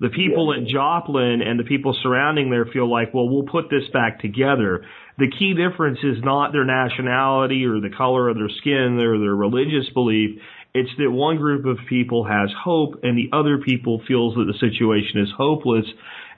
the 0.00 0.08
people 0.08 0.52
yeah. 0.52 0.60
in 0.60 0.68
Joplin 0.68 1.40
and 1.40 1.58
the 1.58 1.64
people 1.64 1.96
surrounding 2.02 2.50
there 2.50 2.66
feel 2.66 2.90
like, 2.90 3.14
well, 3.14 3.28
we'll 3.28 3.44
put 3.46 3.70
this 3.70 3.88
back 3.92 4.20
together. 4.20 4.84
The 5.18 5.30
key 5.30 5.54
difference 5.54 5.98
is 6.02 6.22
not 6.22 6.52
their 6.52 6.64
nationality 6.64 7.64
or 7.64 7.80
the 7.80 7.94
color 7.96 8.28
of 8.28 8.36
their 8.36 8.50
skin 8.58 8.98
or 9.00 9.18
their 9.18 9.34
religious 9.34 9.88
belief. 9.94 10.40
It's 10.74 10.90
that 10.98 11.10
one 11.10 11.36
group 11.36 11.64
of 11.66 11.78
people 11.88 12.24
has 12.24 12.50
hope 12.52 13.00
and 13.04 13.16
the 13.16 13.34
other 13.34 13.58
people 13.58 14.02
feels 14.08 14.34
that 14.34 14.44
the 14.44 14.58
situation 14.58 15.20
is 15.20 15.28
hopeless 15.36 15.86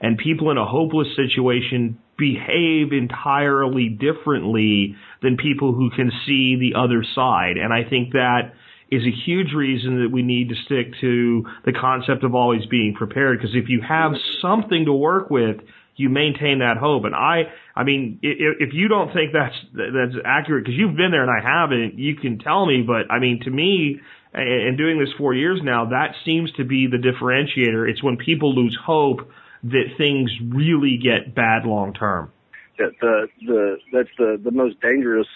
and 0.01 0.17
people 0.17 0.51
in 0.51 0.57
a 0.57 0.65
hopeless 0.65 1.07
situation 1.15 1.99
behave 2.17 2.91
entirely 2.91 3.89
differently 3.89 4.95
than 5.21 5.37
people 5.37 5.73
who 5.73 5.89
can 5.89 6.11
see 6.25 6.55
the 6.55 6.79
other 6.79 7.03
side. 7.15 7.57
And 7.57 7.71
I 7.71 7.87
think 7.87 8.13
that 8.13 8.53
is 8.89 9.03
a 9.03 9.11
huge 9.25 9.53
reason 9.53 10.03
that 10.03 10.09
we 10.11 10.21
need 10.23 10.49
to 10.49 10.55
stick 10.65 10.93
to 11.01 11.45
the 11.65 11.73
concept 11.73 12.23
of 12.23 12.33
always 12.33 12.65
being 12.65 12.93
prepared. 12.93 13.39
Because 13.39 13.55
if 13.55 13.69
you 13.69 13.81
have 13.87 14.13
something 14.41 14.85
to 14.85 14.93
work 14.93 15.29
with, 15.29 15.57
you 15.95 16.09
maintain 16.09 16.59
that 16.59 16.77
hope. 16.77 17.05
And 17.05 17.15
I, 17.15 17.51
I 17.75 17.83
mean, 17.83 18.19
if, 18.21 18.69
if 18.69 18.73
you 18.73 18.87
don't 18.87 19.11
think 19.13 19.33
that's 19.33 19.55
that's 19.73 20.15
accurate, 20.23 20.63
because 20.63 20.77
you've 20.77 20.95
been 20.95 21.11
there 21.11 21.23
and 21.23 21.31
I 21.31 21.41
haven't, 21.43 21.97
you 21.97 22.15
can 22.15 22.39
tell 22.39 22.65
me. 22.65 22.83
But 22.85 23.11
I 23.11 23.19
mean, 23.19 23.41
to 23.43 23.49
me, 23.49 23.99
and 24.33 24.77
doing 24.77 24.99
this 24.99 25.09
four 25.17 25.33
years 25.33 25.59
now, 25.63 25.85
that 25.89 26.13
seems 26.23 26.51
to 26.53 26.63
be 26.63 26.87
the 26.87 26.97
differentiator. 26.97 27.89
It's 27.89 28.03
when 28.03 28.17
people 28.17 28.53
lose 28.55 28.77
hope 28.85 29.29
that 29.63 29.85
things 29.97 30.31
really 30.49 30.97
get 30.97 31.33
bad 31.35 31.65
long 31.65 31.93
term. 31.93 32.31
Yeah, 32.79 32.87
the 33.01 33.27
the 33.45 33.77
that's 33.91 34.09
the 34.17 34.39
the 34.43 34.51
most 34.51 34.79
dangerous 34.81 35.27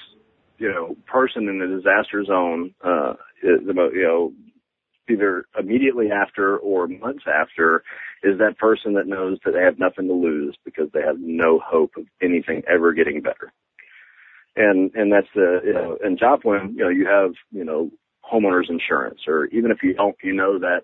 you 0.58 0.70
know 0.70 0.96
person 1.08 1.48
in 1.48 1.60
the 1.60 1.68
disaster 1.68 2.24
zone 2.24 2.74
uh 2.84 3.14
the 3.42 3.90
you 3.94 4.04
know 4.04 4.32
either 5.10 5.46
immediately 5.60 6.12
after 6.12 6.58
or 6.58 6.88
months 6.88 7.24
after 7.28 7.84
is 8.24 8.38
that 8.38 8.58
person 8.58 8.94
that 8.94 9.08
knows 9.08 9.38
that 9.44 9.52
they 9.52 9.62
have 9.62 9.80
nothing 9.80 10.08
to 10.08 10.14
lose 10.14 10.56
because 10.64 10.90
they 10.94 11.02
have 11.02 11.18
no 11.20 11.60
hope 11.60 11.92
of 11.98 12.06
anything 12.22 12.62
ever 12.72 12.94
getting 12.94 13.22
better. 13.22 13.52
And 14.56 14.92
and 14.94 15.12
that's 15.12 15.28
the 15.34 15.62
you 15.64 15.74
know 15.74 15.98
in 16.04 16.18
Joplin, 16.18 16.76
you 16.76 16.84
know, 16.84 16.90
you 16.90 17.08
have, 17.08 17.32
you 17.52 17.64
know, 17.64 17.90
homeowners 18.32 18.70
insurance 18.70 19.22
or 19.28 19.46
even 19.48 19.72
if 19.72 19.78
you 19.82 19.94
don't 19.94 20.16
you 20.24 20.34
know 20.34 20.60
that, 20.60 20.82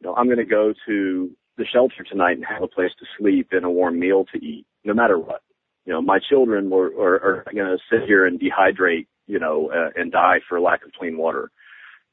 you 0.00 0.08
know, 0.08 0.14
I'm 0.14 0.28
gonna 0.28 0.44
go 0.44 0.74
to 0.86 1.30
the 1.56 1.64
shelter 1.72 2.02
tonight 2.08 2.36
and 2.36 2.44
have 2.44 2.62
a 2.62 2.68
place 2.68 2.90
to 2.98 3.06
sleep 3.18 3.48
and 3.52 3.64
a 3.64 3.70
warm 3.70 3.98
meal 3.98 4.24
to 4.32 4.38
eat, 4.44 4.66
no 4.84 4.94
matter 4.94 5.18
what. 5.18 5.42
You 5.84 5.92
know, 5.92 6.02
my 6.02 6.18
children 6.30 6.70
were, 6.70 6.86
are, 6.98 7.44
are 7.46 7.52
going 7.54 7.66
to 7.66 7.78
sit 7.90 8.06
here 8.06 8.26
and 8.26 8.40
dehydrate, 8.40 9.06
you 9.26 9.38
know, 9.38 9.70
uh, 9.70 9.90
and 9.94 10.10
die 10.10 10.40
for 10.48 10.60
lack 10.60 10.84
of 10.84 10.92
clean 10.92 11.18
water 11.18 11.50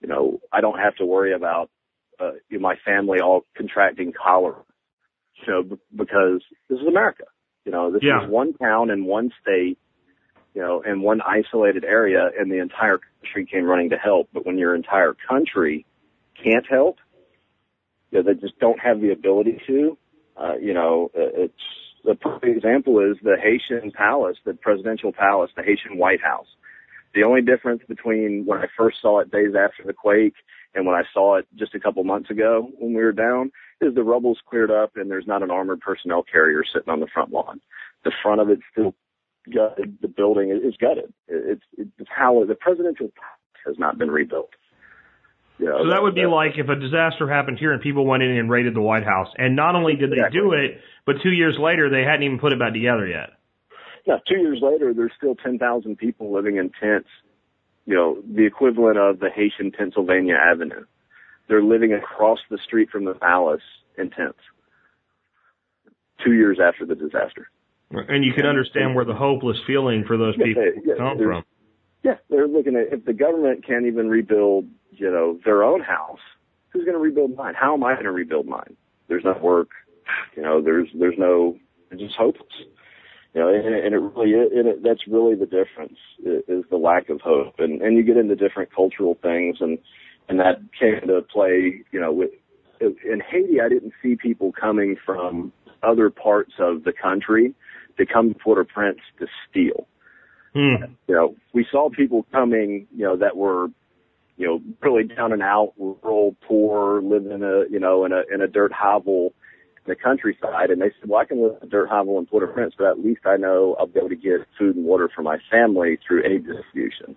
you 0.01 0.07
know, 0.07 0.41
I 0.51 0.61
don't 0.61 0.79
have 0.79 0.95
to 0.95 1.05
worry 1.05 1.33
about 1.33 1.69
uh, 2.19 2.31
my 2.59 2.75
family 2.83 3.19
all 3.19 3.45
contracting 3.55 4.11
cholera, 4.13 4.63
you 5.47 5.53
know, 5.53 5.63
b- 5.63 5.81
because 5.95 6.41
this 6.69 6.79
is 6.79 6.87
America. 6.87 7.25
You 7.65 7.71
know, 7.71 7.91
this 7.91 8.01
yeah. 8.03 8.25
is 8.25 8.29
one 8.29 8.53
town 8.53 8.89
in 8.89 9.05
one 9.05 9.31
state, 9.41 9.77
you 10.55 10.61
know, 10.61 10.81
in 10.81 11.01
one 11.01 11.21
isolated 11.21 11.83
area, 11.83 12.29
and 12.37 12.51
the 12.51 12.59
entire 12.59 12.99
country 13.21 13.45
came 13.45 13.65
running 13.65 13.91
to 13.91 13.97
help. 13.97 14.29
But 14.33 14.45
when 14.45 14.57
your 14.57 14.75
entire 14.75 15.15
country 15.29 15.85
can't 16.43 16.65
help, 16.67 16.97
you 18.11 18.21
know, 18.21 18.33
they 18.33 18.39
just 18.39 18.59
don't 18.59 18.79
have 18.79 19.01
the 19.01 19.11
ability 19.11 19.61
to. 19.67 19.97
Uh, 20.37 20.55
you 20.57 20.73
know, 20.73 21.11
it's 21.13 21.53
the 22.03 22.15
perfect 22.15 22.57
example 22.57 22.99
is 22.99 23.17
the 23.23 23.37
Haitian 23.41 23.91
palace, 23.91 24.37
the 24.45 24.53
presidential 24.53 25.11
palace, 25.11 25.51
the 25.55 25.63
Haitian 25.63 25.97
White 25.97 26.21
House. 26.21 26.47
The 27.13 27.23
only 27.23 27.41
difference 27.41 27.81
between 27.87 28.45
when 28.45 28.59
I 28.59 28.67
first 28.77 28.97
saw 29.01 29.19
it 29.19 29.31
days 29.31 29.53
after 29.57 29.83
the 29.85 29.93
quake 29.93 30.35
and 30.73 30.85
when 30.85 30.95
I 30.95 31.03
saw 31.13 31.37
it 31.37 31.47
just 31.55 31.75
a 31.75 31.79
couple 31.79 32.03
months 32.03 32.29
ago 32.29 32.69
when 32.79 32.93
we 32.93 33.03
were 33.03 33.11
down 33.11 33.51
is 33.81 33.93
the 33.93 34.03
rubble's 34.03 34.39
cleared 34.49 34.71
up 34.71 34.91
and 34.95 35.11
there's 35.11 35.27
not 35.27 35.43
an 35.43 35.51
armored 35.51 35.81
personnel 35.81 36.23
carrier 36.23 36.63
sitting 36.63 36.89
on 36.89 37.01
the 37.01 37.07
front 37.13 37.31
lawn. 37.31 37.59
The 38.05 38.13
front 38.23 38.39
of 38.39 38.49
it's 38.49 38.61
still 38.71 38.95
gutted. 39.53 39.97
The 40.01 40.07
building 40.07 40.51
is 40.51 40.75
gutted. 40.79 41.13
It's, 41.27 41.63
it's 41.77 42.09
how 42.09 42.43
the 42.45 42.55
presidential 42.55 43.07
palace 43.07 43.65
has 43.65 43.75
not 43.77 43.97
been 43.97 44.09
rebuilt. 44.09 44.51
You 45.61 45.67
know, 45.67 45.83
so 45.83 45.89
that 45.91 46.01
would 46.01 46.15
be 46.15 46.25
like 46.25 46.57
if 46.57 46.69
a 46.69 46.75
disaster 46.75 47.29
happened 47.29 47.59
here 47.59 47.71
and 47.71 47.79
people 47.79 48.03
went 48.03 48.23
in 48.23 48.31
and 48.31 48.49
raided 48.49 48.73
the 48.73 48.81
White 48.81 49.03
House, 49.03 49.27
and 49.37 49.55
not 49.55 49.75
only 49.75 49.93
did 49.93 50.09
they 50.09 50.15
exactly. 50.15 50.39
do 50.41 50.53
it, 50.53 50.81
but 51.05 51.17
two 51.21 51.29
years 51.29 51.55
later 51.59 51.87
they 51.87 52.01
hadn't 52.01 52.23
even 52.23 52.39
put 52.39 52.51
it 52.51 52.57
back 52.57 52.73
together 52.73 53.05
yet. 53.05 53.37
Now, 54.07 54.19
two 54.27 54.39
years 54.39 54.59
later, 54.63 54.91
there's 54.91 55.11
still 55.15 55.35
10,000 55.35 55.95
people 55.97 56.33
living 56.33 56.57
in 56.57 56.71
tents, 56.81 57.09
you 57.85 57.93
know, 57.93 58.23
the 58.25 58.43
equivalent 58.45 58.97
of 58.97 59.19
the 59.19 59.29
Haitian 59.29 59.71
Pennsylvania 59.71 60.33
Avenue. 60.33 60.85
They're 61.47 61.61
living 61.61 61.93
across 61.93 62.39
the 62.49 62.57
street 62.57 62.89
from 62.89 63.05
the 63.05 63.13
palace 63.13 63.61
in 63.99 64.09
tents. 64.09 64.39
Two 66.25 66.33
years 66.33 66.57
after 66.59 66.87
the 66.87 66.95
disaster. 66.95 67.49
And 67.91 68.25
you 68.25 68.33
can 68.33 68.47
understand 68.47 68.95
where 68.95 69.05
the 69.05 69.13
hopeless 69.13 69.57
feeling 69.67 70.05
for 70.07 70.17
those 70.17 70.35
people 70.37 70.63
yeah, 70.83 70.95
come 70.97 71.17
from. 71.17 71.43
Yeah, 72.03 72.15
they're 72.29 72.47
looking 72.47 72.75
at 72.75 72.91
if 72.91 73.05
the 73.05 73.13
government 73.13 73.65
can't 73.65 73.85
even 73.85 74.09
rebuild, 74.09 74.67
you 74.91 75.09
know, 75.09 75.39
their 75.45 75.63
own 75.63 75.81
house, 75.81 76.19
who's 76.69 76.83
going 76.83 76.95
to 76.95 76.99
rebuild 76.99 77.35
mine? 77.35 77.53
How 77.55 77.73
am 77.73 77.83
I 77.83 77.93
going 77.93 78.05
to 78.05 78.11
rebuild 78.11 78.47
mine? 78.47 78.75
There's 79.07 79.23
no 79.23 79.37
work, 79.41 79.69
you 80.35 80.41
know. 80.41 80.61
There's 80.61 80.87
there's 80.97 81.17
no. 81.17 81.57
It's 81.91 82.01
just 82.01 82.15
hopeless. 82.15 82.47
You 83.33 83.41
know, 83.41 83.47
and, 83.47 83.73
and 83.73 83.93
it 83.95 83.97
really, 83.97 84.33
and 84.33 84.67
it, 84.67 84.83
that's 84.83 85.07
really 85.07 85.35
the 85.35 85.45
difference 85.45 85.97
is 86.25 86.65
the 86.69 86.77
lack 86.77 87.09
of 87.09 87.21
hope. 87.21 87.55
And, 87.59 87.81
and 87.81 87.95
you 87.95 88.03
get 88.03 88.17
into 88.17 88.35
different 88.35 88.73
cultural 88.75 89.17
things 89.21 89.57
and, 89.61 89.77
and 90.27 90.37
that 90.39 90.57
came 90.77 90.95
into 90.95 91.21
play, 91.21 91.81
you 91.91 91.99
know, 91.99 92.11
with, 92.11 92.31
in 92.81 93.21
Haiti, 93.29 93.61
I 93.61 93.69
didn't 93.69 93.93
see 94.03 94.17
people 94.17 94.51
coming 94.51 94.97
from 95.05 95.53
other 95.81 96.09
parts 96.09 96.53
of 96.59 96.83
the 96.83 96.91
country 96.91 97.53
to 97.97 98.05
come 98.05 98.33
to 98.33 98.39
Port-au-Prince 98.39 98.99
to 99.19 99.27
steal. 99.49 99.87
Hmm. 100.53 100.93
You 101.07 101.15
know, 101.15 101.35
we 101.53 101.65
saw 101.71 101.89
people 101.89 102.25
coming, 102.31 102.87
you 102.95 103.05
know, 103.05 103.15
that 103.17 103.37
were, 103.37 103.67
you 104.37 104.47
know, 104.47 104.61
really 104.81 105.03
down 105.03 105.31
and 105.31 105.41
out, 105.41 105.73
rural, 105.77 106.35
poor, 106.47 107.01
living 107.01 107.31
in 107.31 107.43
a, 107.43 107.63
you 107.69 107.79
know, 107.79 108.05
in 108.05 108.11
a, 108.11 108.23
in 108.33 108.41
a 108.41 108.47
dirt 108.47 108.71
hovel, 108.73 109.33
in 109.85 109.91
the 109.91 109.95
countryside, 109.95 110.69
and 110.69 110.81
they 110.81 110.91
said, 110.99 111.09
"Well, 111.09 111.21
I 111.21 111.25
can 111.25 111.41
live 111.41 111.57
in 111.61 111.67
a 111.67 111.71
dirt 111.71 111.89
hovel 111.89 112.19
in 112.19 112.25
Port-au-Prince, 112.25 112.75
but 112.77 112.87
at 112.87 112.99
least 112.99 113.21
I 113.25 113.37
know 113.37 113.75
I'll 113.79 113.87
be 113.87 113.99
able 113.99 114.09
to 114.09 114.15
get 114.15 114.45
food 114.57 114.75
and 114.75 114.85
water 114.85 115.09
for 115.13 115.21
my 115.21 115.37
family 115.49 115.97
through 116.05 116.23
aid 116.25 116.45
distribution." 116.45 117.15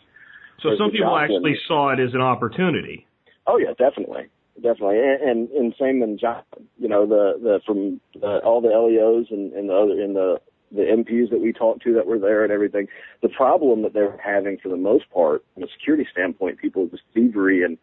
So 0.63 0.71
some 0.79 0.91
people 0.91 1.17
actually 1.19 1.57
saw 1.67 1.93
it 1.93 2.01
as 2.01 2.15
an 2.15 2.21
opportunity. 2.21 3.07
Oh 3.47 3.59
yeah, 3.59 3.75
definitely, 3.77 4.29
definitely, 4.57 4.99
and 4.99 5.21
and, 5.21 5.51
and 5.51 5.75
same 5.79 6.03
in 6.03 6.19
Joplin. 6.19 6.67
You 6.79 6.89
know, 6.89 7.07
the 7.07 7.39
the 7.43 7.61
from 7.67 8.01
the, 8.15 8.39
all 8.45 8.61
the 8.61 8.69
LEOs 8.69 9.27
and, 9.31 9.53
and 9.53 9.69
the 9.69 9.75
other 9.75 10.01
in 10.01 10.15
the 10.15 10.41
the 10.75 10.83
MPs 10.83 11.31
that 11.31 11.41
we 11.41 11.53
talked 11.53 11.83
to 11.85 11.95
that 11.95 12.07
were 12.07 12.19
there 12.19 12.43
and 12.43 12.53
everything. 12.53 12.89
The 13.23 13.29
problem 13.29 13.83
that 13.83 13.95
they 13.95 14.01
were 14.01 14.21
having 14.23 14.59
for 14.63 14.69
the 14.69 14.77
most 14.77 15.11
part, 15.11 15.45
from 15.55 15.63
a 15.63 15.67
security 15.79 16.07
standpoint, 16.11 16.59
people 16.59 16.87
was 16.87 17.01
thievery 17.13 17.63
and 17.65 17.79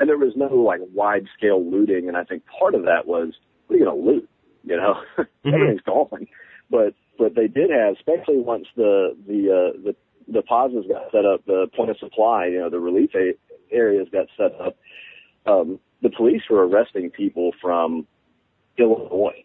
and 0.00 0.08
there 0.08 0.18
was 0.18 0.32
no 0.36 0.46
like 0.56 0.80
wide 0.92 1.26
scale 1.36 1.64
looting. 1.64 2.08
And 2.08 2.16
I 2.16 2.24
think 2.24 2.42
part 2.58 2.74
of 2.74 2.82
that 2.82 3.06
was 3.06 3.34
what 3.66 3.76
are 3.76 3.78
you 3.78 3.84
going 3.84 4.00
to 4.00 4.10
loot? 4.10 4.28
You 4.64 4.76
know, 4.76 4.94
mm-hmm. 5.18 5.54
everything's 5.54 5.82
gone. 5.82 6.26
But 6.70 6.94
but 7.18 7.34
they 7.34 7.46
did 7.46 7.70
have, 7.70 7.94
especially 7.96 8.38
once 8.38 8.66
the 8.76 9.16
the 9.26 9.48
uh, 9.50 9.80
the 9.84 9.96
the 10.32 10.42
pauses 10.42 10.86
got 10.88 11.10
set 11.10 11.24
up, 11.24 11.44
the 11.46 11.68
point 11.76 11.90
of 11.90 11.98
supply, 11.98 12.46
you 12.46 12.58
know, 12.58 12.70
the 12.70 12.80
relief 12.80 13.10
a- 13.14 13.36
areas 13.74 14.08
got 14.12 14.26
set 14.36 14.58
up. 14.60 14.76
Um, 15.46 15.78
the 16.02 16.10
police 16.10 16.42
were 16.48 16.66
arresting 16.66 17.10
people 17.10 17.52
from 17.60 18.06
Illinois, 18.78 19.44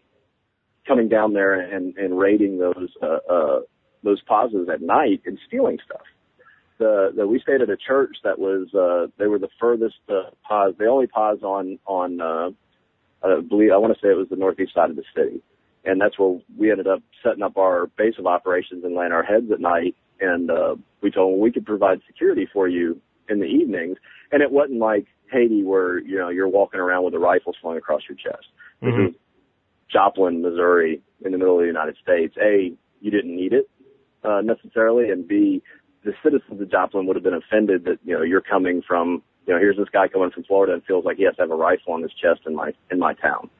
coming 0.88 1.08
down 1.08 1.34
there 1.34 1.54
and, 1.54 1.96
and 1.96 2.18
raiding 2.18 2.58
those 2.58 2.88
uh, 3.02 3.18
uh, 3.32 3.60
those 4.02 4.20
pauses 4.22 4.68
at 4.72 4.80
night 4.80 5.20
and 5.26 5.38
stealing 5.46 5.78
stuff. 5.84 6.02
The, 6.78 7.10
the 7.14 7.26
we 7.26 7.40
stayed 7.40 7.60
at 7.60 7.68
a 7.68 7.76
church 7.76 8.16
that 8.24 8.38
was 8.38 8.72
uh, 8.74 9.10
they 9.18 9.26
were 9.26 9.38
the 9.38 9.48
furthest 9.60 9.96
uh, 10.08 10.30
pause, 10.46 10.74
the 10.78 10.86
only 10.86 11.06
pause 11.06 11.38
on 11.42 11.78
on 11.86 12.20
uh, 12.20 12.50
I 13.22 13.40
believe 13.40 13.70
I 13.72 13.76
want 13.76 13.92
to 13.94 14.00
say 14.00 14.10
it 14.10 14.16
was 14.16 14.28
the 14.30 14.36
northeast 14.36 14.74
side 14.74 14.90
of 14.90 14.96
the 14.96 15.04
city, 15.14 15.42
and 15.84 16.00
that's 16.00 16.18
where 16.18 16.40
we 16.56 16.70
ended 16.70 16.86
up 16.86 17.00
setting 17.22 17.42
up 17.42 17.56
our 17.56 17.88
base 17.98 18.14
of 18.18 18.26
operations 18.26 18.84
and 18.84 18.94
laying 18.94 19.12
our 19.12 19.24
heads 19.24 19.50
at 19.52 19.60
night. 19.60 19.94
And 20.20 20.50
uh, 20.50 20.76
we 21.00 21.10
told 21.10 21.34
them 21.34 21.40
we 21.40 21.52
could 21.52 21.66
provide 21.66 22.00
security 22.06 22.48
for 22.52 22.68
you 22.68 23.00
in 23.28 23.40
the 23.40 23.46
evenings, 23.46 23.98
and 24.32 24.42
it 24.42 24.50
wasn't 24.50 24.78
like 24.78 25.06
Haiti 25.30 25.62
where 25.62 25.98
you 25.98 26.16
know 26.16 26.28
you're 26.28 26.48
walking 26.48 26.80
around 26.80 27.04
with 27.04 27.14
a 27.14 27.18
rifle 27.18 27.54
slung 27.60 27.76
across 27.76 28.02
your 28.08 28.16
chest. 28.16 28.46
This 28.80 28.94
Mhm. 28.94 29.08
is 29.08 29.14
Joplin, 29.90 30.42
Missouri, 30.42 31.00
in 31.24 31.32
the 31.32 31.38
middle 31.38 31.56
of 31.56 31.62
the 31.62 31.66
United 31.66 31.96
States. 32.02 32.34
A, 32.40 32.72
you 33.00 33.10
didn't 33.10 33.34
need 33.34 33.52
it 33.52 33.68
uh, 34.24 34.40
necessarily, 34.40 35.10
and 35.10 35.26
B, 35.26 35.62
the 36.04 36.12
citizens 36.22 36.60
of 36.60 36.70
Joplin 36.70 37.06
would 37.06 37.16
have 37.16 37.22
been 37.22 37.34
offended 37.34 37.84
that 37.84 37.98
you 38.04 38.14
know 38.14 38.22
you're 38.22 38.40
coming 38.40 38.82
from 38.86 39.22
you 39.46 39.54
know 39.54 39.60
here's 39.60 39.76
this 39.76 39.88
guy 39.92 40.08
coming 40.08 40.30
from 40.30 40.44
Florida 40.44 40.74
and 40.74 40.84
feels 40.84 41.04
like 41.04 41.16
he 41.16 41.24
has 41.24 41.36
to 41.36 41.42
have 41.42 41.50
a 41.50 41.56
rifle 41.56 41.92
on 41.92 42.02
his 42.02 42.12
chest 42.12 42.40
in 42.46 42.54
my 42.54 42.72
in 42.90 42.98
my 42.98 43.14
town. 43.14 43.50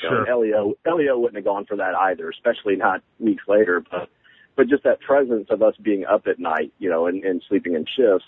Sure. 0.00 0.24
and 0.24 0.40
LEO 0.40 0.74
LEO 0.86 1.18
wouldn't 1.18 1.36
have 1.36 1.44
gone 1.44 1.66
for 1.66 1.76
that 1.76 1.94
either, 1.94 2.30
especially 2.30 2.76
not 2.76 3.02
weeks 3.18 3.44
later. 3.48 3.82
But 3.90 4.08
but 4.56 4.68
just 4.68 4.84
that 4.84 5.00
presence 5.00 5.46
of 5.50 5.62
us 5.62 5.74
being 5.80 6.04
up 6.04 6.26
at 6.26 6.38
night, 6.38 6.72
you 6.78 6.90
know, 6.90 7.06
and, 7.06 7.24
and 7.24 7.42
sleeping 7.48 7.74
in 7.74 7.84
shifts, 7.84 8.26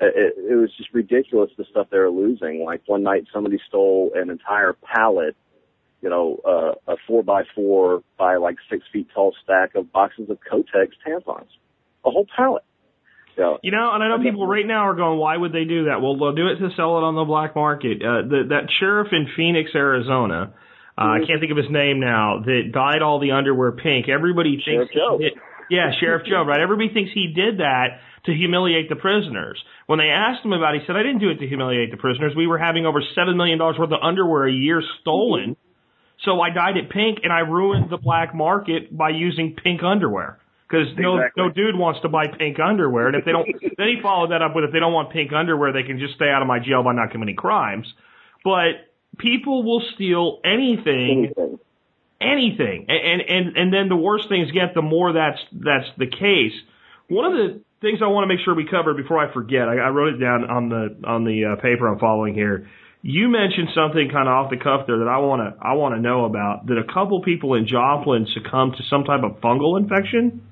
it, 0.00 0.34
it 0.50 0.56
was 0.56 0.70
just 0.76 0.92
ridiculous 0.92 1.50
the 1.56 1.64
stuff 1.70 1.88
they 1.90 1.98
were 1.98 2.10
losing. 2.10 2.64
Like 2.64 2.82
one 2.86 3.02
night, 3.02 3.24
somebody 3.32 3.58
stole 3.68 4.10
an 4.14 4.30
entire 4.30 4.72
pallet, 4.72 5.36
you 6.00 6.08
know, 6.08 6.40
uh, 6.46 6.92
a 6.92 6.96
four 7.06 7.22
by 7.22 7.42
four 7.54 8.02
by 8.18 8.36
like 8.36 8.56
six 8.70 8.84
feet 8.92 9.08
tall 9.14 9.34
stack 9.44 9.74
of 9.74 9.92
boxes 9.92 10.30
of 10.30 10.38
Kotex 10.50 10.88
tampons, 11.06 11.48
a 12.04 12.10
whole 12.10 12.26
pallet. 12.36 12.64
You 13.36 13.44
know, 13.44 13.58
You 13.62 13.70
know, 13.70 13.90
and 13.94 14.02
I 14.02 14.08
know 14.08 14.22
people 14.22 14.46
right 14.46 14.66
now 14.66 14.88
are 14.88 14.94
going, 14.94 15.18
why 15.18 15.36
would 15.36 15.52
they 15.52 15.64
do 15.64 15.84
that? 15.84 16.02
Well, 16.02 16.18
they'll 16.18 16.34
do 16.34 16.48
it 16.48 16.58
to 16.58 16.74
sell 16.76 16.98
it 16.98 17.04
on 17.04 17.14
the 17.14 17.24
black 17.24 17.54
market. 17.54 18.02
Uh, 18.02 18.26
the, 18.28 18.40
that 18.50 18.68
sheriff 18.80 19.08
in 19.12 19.28
Phoenix, 19.36 19.70
Arizona, 19.74 20.52
uh, 20.98 21.16
I 21.16 21.18
can't 21.26 21.40
think 21.40 21.52
of 21.52 21.56
his 21.56 21.70
name 21.70 22.00
now, 22.00 22.42
that 22.44 22.72
dyed 22.72 23.00
all 23.00 23.20
the 23.20 23.30
underwear 23.30 23.72
pink. 23.72 24.08
Everybody 24.08 24.60
Sheriff 24.60 24.88
thinks 24.88 24.94
Joe. 24.94 25.18
did, 25.18 25.32
yeah, 25.70 25.92
Sheriff 25.98 26.26
Joe, 26.28 26.42
right? 26.44 26.60
Everybody 26.60 26.92
thinks 26.92 27.12
he 27.14 27.32
did 27.32 27.58
that 27.58 28.02
to 28.26 28.32
humiliate 28.34 28.88
the 28.90 28.96
prisoners. 28.96 29.62
When 29.86 29.98
they 29.98 30.10
asked 30.10 30.44
him 30.44 30.52
about 30.52 30.74
it, 30.74 30.82
he 30.82 30.86
said, 30.86 30.96
I 30.96 31.02
didn't 31.02 31.20
do 31.20 31.30
it 31.30 31.38
to 31.38 31.46
humiliate 31.46 31.90
the 31.90 31.96
prisoners. 31.96 32.34
We 32.36 32.46
were 32.46 32.58
having 32.58 32.84
over 32.84 33.00
$7 33.00 33.36
million 33.36 33.58
worth 33.58 33.78
of 33.78 33.92
underwear 34.02 34.46
a 34.46 34.52
year 34.52 34.82
stolen. 35.00 35.56
So 36.24 36.40
I 36.40 36.50
dyed 36.50 36.76
it 36.76 36.90
pink 36.90 37.20
and 37.22 37.32
I 37.32 37.40
ruined 37.40 37.90
the 37.90 37.96
black 37.96 38.34
market 38.34 38.94
by 38.96 39.10
using 39.10 39.56
pink 39.62 39.82
underwear. 39.82 40.38
Because 40.68 40.86
no, 40.96 41.16
Exactly. 41.16 41.42
no 41.42 41.50
dude 41.50 41.76
wants 41.76 42.00
to 42.02 42.08
buy 42.08 42.26
pink 42.28 42.58
underwear. 42.60 43.08
And 43.08 43.16
if 43.16 43.24
they 43.24 43.32
don't, 43.32 43.46
then 43.76 43.88
he 43.88 44.00
followed 44.02 44.30
that 44.30 44.42
up 44.42 44.54
with 44.54 44.64
if 44.64 44.72
they 44.72 44.78
don't 44.78 44.92
want 44.92 45.10
pink 45.12 45.32
underwear, 45.32 45.72
they 45.72 45.82
can 45.82 45.98
just 45.98 46.14
stay 46.14 46.28
out 46.28 46.42
of 46.42 46.48
my 46.48 46.58
jail 46.60 46.82
by 46.82 46.92
not 46.92 47.10
committing 47.10 47.36
crimes. 47.36 47.86
But 48.44 48.86
people 49.18 49.64
will 49.64 49.82
steal 49.94 50.40
anything 50.44 51.32
anything. 51.36 51.58
anything. 52.20 52.86
And, 52.88 53.22
and, 53.22 53.56
and 53.56 53.72
then 53.72 53.88
the 53.88 53.96
worse 53.96 54.24
things 54.28 54.50
get, 54.52 54.74
the 54.74 54.82
more 54.82 55.12
that's, 55.12 55.40
that's 55.52 55.88
the 55.98 56.06
case. 56.06 56.52
One 57.08 57.24
of 57.24 57.32
the 57.32 57.60
things 57.80 58.00
I 58.02 58.06
want 58.06 58.28
to 58.28 58.28
make 58.34 58.44
sure 58.44 58.54
we 58.54 58.68
cover 58.70 58.94
before 58.94 59.18
I 59.18 59.32
forget, 59.32 59.68
I, 59.68 59.78
I 59.78 59.88
wrote 59.88 60.14
it 60.14 60.18
down 60.18 60.48
on 60.48 60.68
the, 60.68 60.96
on 61.08 61.24
the 61.24 61.56
uh, 61.56 61.60
paper 61.60 61.88
I'm 61.88 61.98
following 61.98 62.34
here. 62.34 62.68
You 63.02 63.28
mentioned 63.28 63.68
something 63.74 64.10
kind 64.12 64.28
of 64.28 64.34
off 64.34 64.50
the 64.50 64.58
cuff 64.58 64.86
there 64.86 64.98
that 64.98 65.08
I 65.08 65.18
want 65.18 65.40
to, 65.40 65.66
I 65.66 65.72
want 65.72 65.94
to 65.94 66.00
know 66.00 66.26
about 66.26 66.66
that 66.66 66.76
a 66.76 66.84
couple 66.84 67.22
people 67.22 67.54
in 67.54 67.66
Joplin 67.66 68.26
succumbed 68.34 68.76
to 68.76 68.82
some 68.90 69.04
type 69.04 69.22
of 69.22 69.40
fungal 69.40 69.78
infection. 69.80 70.42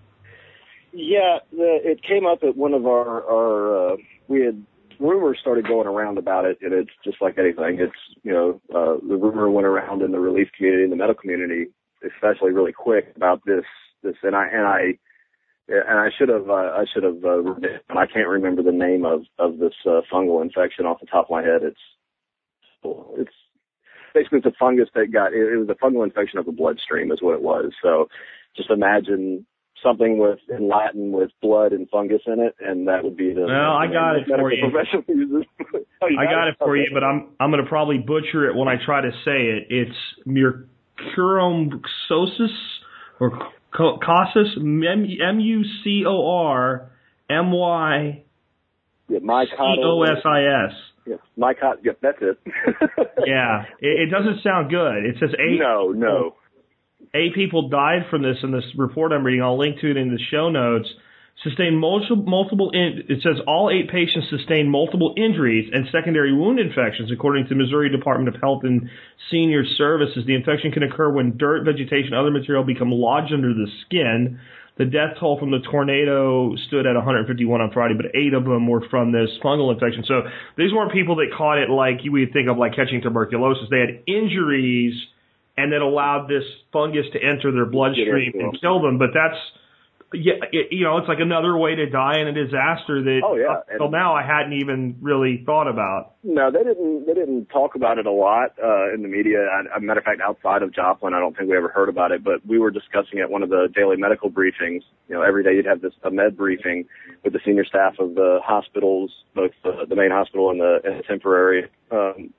Yeah, 0.93 1.39
the, 1.53 1.79
it 1.85 2.03
came 2.03 2.27
up 2.27 2.43
at 2.43 2.57
one 2.57 2.73
of 2.73 2.87
our 2.87 3.23
our 3.25 3.93
uh, 3.93 3.97
we 4.29 4.41
had 4.41 4.65
rumors 4.99 5.39
started 5.41 5.67
going 5.67 5.87
around 5.87 6.17
about 6.19 6.47
it, 6.47 6.59
and 6.63 6.73
it's 6.73 6.91
just 7.05 7.21
like 7.21 7.39
anything. 7.39 7.79
It's 7.81 7.93
you 8.23 8.33
know 8.33 8.61
uh, 8.75 8.97
the 9.07 9.17
rumor 9.17 9.51
went 9.51 9.67
around 9.67 10.03
in 10.03 10.13
the 10.13 10.19
relief 10.19 10.49
community, 10.57 10.85
in 10.85 10.91
the 10.91 10.97
medical 10.97 11.21
community, 11.21 11.67
especially 12.03 12.53
really 12.53 12.73
quick 12.73 13.13
about 13.15 13.45
this 13.45 13.65
this, 14.03 14.17
and 14.23 14.35
I 14.35 14.47
and 14.49 14.67
I 14.67 14.81
and 15.69 15.99
I 15.99 16.09
should 16.17 16.31
have 16.31 16.49
uh, 16.49 16.53
I 16.53 16.85
should 16.93 17.03
have 17.03 17.25
uh, 17.25 17.43
I 17.91 18.07
can't 18.07 18.29
remember 18.29 18.63
the 18.63 18.73
name 18.73 19.05
of 19.05 19.23
of 19.39 19.59
this 19.59 19.75
uh, 19.87 20.01
fungal 20.11 20.43
infection 20.43 20.87
off 20.87 21.01
the 21.01 21.07
top 21.07 21.27
of 21.27 21.31
my 21.31 21.43
head. 21.43 21.63
It's 21.63 21.77
it's 22.85 23.33
basically 24.15 24.39
it's 24.39 24.47
a 24.47 24.53
fungus 24.59 24.89
that 24.95 25.13
got 25.13 25.33
it, 25.33 25.53
it 25.53 25.57
was 25.57 25.69
a 25.69 25.75
fungal 25.85 26.05
infection 26.05 26.39
of 26.39 26.47
the 26.47 26.53
bloodstream 26.53 27.13
is 27.13 27.23
what 27.23 27.35
it 27.35 27.43
was. 27.43 27.73
So 27.83 28.09
just 28.57 28.71
imagine 28.71 29.47
something 29.83 30.19
with 30.19 30.39
in 30.49 30.69
Latin 30.69 31.13
with 31.13 31.31
blood 31.41 31.73
and 31.73 31.89
fungus 31.91 32.23
in 32.27 32.41
it, 32.41 32.55
and 32.61 32.89
that 32.89 33.05
would 33.05 33.17
be 33.17 33.33
the. 33.33 33.43
Well, 33.43 33.73
I 33.77 33.87
got 33.87 34.17
it 34.17 34.27
for 34.27 34.53
you. 34.53 34.65
Oh, 36.03 36.07
you 36.09 36.19
I 36.19 36.25
got 36.25 36.49
it 36.49 36.57
for 36.59 36.77
Okay. 36.77 36.81
you, 36.83 36.91
but 36.93 37.05
I'm 37.05 37.29
I'm 37.41 37.51
going 37.51 37.63
to 37.63 37.69
probably 37.69 37.99
butcher 37.99 38.49
it 38.49 38.57
when 38.57 38.69
I 38.69 38.75
try 38.85 39.01
to 39.01 39.11
say 39.25 39.47
it. 39.47 39.67
It's 39.71 39.97
mucormycosis 41.17 42.55
or 43.21 43.31
co- 43.77 43.99
cosis, 43.99 44.57
M 44.57 45.41
U 45.41 45.65
C 45.85 46.05
O 46.07 46.31
R 46.31 46.91
M 47.31 47.53
Y 47.53 48.23
Yeah, 49.09 49.19
C 51.09 51.13
O 51.13 51.17
S 51.17 51.21
I 51.21 51.25
S. 51.25 51.31
Yeah, 51.37 51.43
my 51.43 51.55
cot. 51.55 51.77
Yeah, 51.85 51.93
that's 52.03 52.19
it. 52.21 52.39
Yeah, 53.27 53.65
it, 53.81 54.09
it 54.09 54.11
doesn't 54.11 54.43
sound 54.43 54.71
good. 54.71 55.05
It 55.05 55.17
says 55.21 55.31
eight 55.35 55.59
No, 55.61 55.91
no. 55.91 56.37
eight 57.15 57.35
people 57.35 57.69
died 57.69 58.03
from 58.11 58.23
this 58.23 58.37
in 58.43 58.53
this 58.53 58.65
report 58.77 59.13
I'm 59.13 59.25
reading. 59.25 59.43
I'll 59.43 59.59
link 59.59 59.81
to 59.81 59.91
it 59.91 59.97
in 59.97 60.09
the 60.11 60.21
show 60.31 60.49
notes. 60.51 60.89
Sustained 61.45 61.79
multiple, 61.79 62.17
multiple 62.27 62.71
in, 62.73 63.05
it 63.09 63.23
says 63.23 63.37
all 63.47 63.71
eight 63.71 63.89
patients 63.91 64.27
sustained 64.29 64.71
multiple 64.73 65.15
injuries 65.17 65.71
and 65.73 65.87
secondary 65.93 66.33
wound 66.35 66.59
infections, 66.59 67.13
according 67.13 67.45
to 67.45 67.51
the 67.51 67.55
Missouri 67.55 67.91
Department 67.91 68.35
of 68.35 68.41
Health 68.41 68.63
and 68.65 68.91
Senior 69.31 69.63
Services. 69.77 70.25
The 70.27 70.35
infection 70.35 70.73
can 70.73 70.83
occur 70.83 71.11
when 71.13 71.37
dirt, 71.37 71.65
vegetation, 71.65 72.13
other 72.13 72.33
material 72.33 72.65
become 72.65 72.91
lodged 72.91 73.33
under 73.33 73.55
the 73.55 73.69
skin. 73.87 74.41
The 74.79 74.85
death 74.85 75.19
toll 75.19 75.39
from 75.39 75.51
the 75.51 75.59
tornado 75.59 76.55
stood 76.69 76.87
at 76.87 76.95
151 76.95 77.61
on 77.61 77.73
Friday, 77.73 77.95
but 77.95 78.07
eight 78.15 78.33
of 78.33 78.45
them 78.45 78.69
were 78.69 78.89
from 78.89 79.11
this 79.11 79.29
fungal 79.43 79.73
infection. 79.73 80.05
So 80.07 80.23
these 80.57 80.73
weren't 80.73 80.93
people 80.93 81.17
that 81.17 81.35
caught 81.37 81.59
it 81.59 81.69
like 81.69 82.05
you 82.05 82.13
would 82.13 82.33
think 82.33 82.49
of 82.49 82.57
like 82.59 82.77
catching 82.77 83.03
tuberculosis. 83.03 83.67
They 83.71 83.81
had 83.81 84.03
injuries 84.07 84.95
and 85.57 85.73
that 85.73 85.83
allowed 85.83 86.29
this 86.29 86.45
fungus 86.73 87.07
to 87.13 87.19
enter 87.19 87.51
their 87.51 87.67
bloodstream 87.67 88.33
into 88.33 88.47
and 88.47 88.61
kill 88.61 88.81
them. 88.81 88.99
But 88.99 89.11
that's, 89.13 89.37
yeah, 90.15 90.41
it, 90.53 90.69
you 90.73 90.85
know, 90.85 90.97
it's 90.97 91.09
like 91.09 91.21
another 91.21 91.57
way 91.57 91.75
to 91.75 91.87
die 91.91 92.21
in 92.21 92.29
a 92.29 92.33
disaster 92.33 93.03
that 93.03 93.21
Oh, 93.23 93.37
yeah. 93.37 93.61
And- 93.69 93.93
now 93.93 94.15
I 94.15 94.23
hadn't 94.23 94.55
even 94.55 94.97
really 95.03 95.43
thought 95.45 95.69
about. 95.69 96.15
No, 96.23 96.51
they 96.51 96.63
didn't. 96.63 97.07
They 97.07 97.15
didn't 97.15 97.47
talk 97.47 97.75
about 97.75 97.99
it 97.99 98.07
a 98.07 98.11
lot 98.11 98.53
uh, 98.63 98.93
in 98.95 99.03
the 99.03 99.09
media. 99.09 99.41
As 99.43 99.67
a 99.77 99.81
matter 99.81 100.01
of 100.01 100.05
fact, 100.05 100.21
outside 100.21 100.63
of 100.63 100.73
Joplin, 100.75 101.15
I 101.15 101.21
don't 101.21 101.37
think 101.37 101.51
we 101.51 101.57
ever 101.57 101.69
heard 101.69 101.89
about 101.89 102.13
it. 102.13 102.25
But 102.25 102.45
we 102.47 102.59
were 102.59 102.71
discussing 102.71 103.21
at 103.21 103.31
one 103.31 103.43
of 103.43 103.51
the 103.51 103.69
daily 103.75 103.97
medical 103.97 104.31
briefings. 104.31 104.81
You 105.09 105.17
know, 105.17 105.23
every 105.23 105.45
day 105.45 105.55
you'd 105.55 105.67
have 105.67 105.81
this 105.83 105.93
a 106.03 106.11
med 106.11 106.37
briefing 106.37 106.87
with 107.25 107.33
the 107.33 107.41
senior 107.45 107.65
staff 107.65 107.95
of 107.99 108.15
the 108.15 108.39
hospitals, 108.43 109.11
both 109.35 109.53
the, 109.63 109.85
the 109.89 109.97
main 109.97 110.11
hospital 110.11 110.51
and 110.51 110.61
the, 110.61 110.79
and 110.85 110.99
the 110.99 111.03
temporary 111.03 111.65
um, 111.91 112.33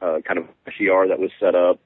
uh, 0.00 0.18
kind 0.26 0.38
of 0.38 0.44
ER 0.80 1.08
that 1.08 1.18
was 1.18 1.30
set 1.40 1.54
up. 1.54 1.80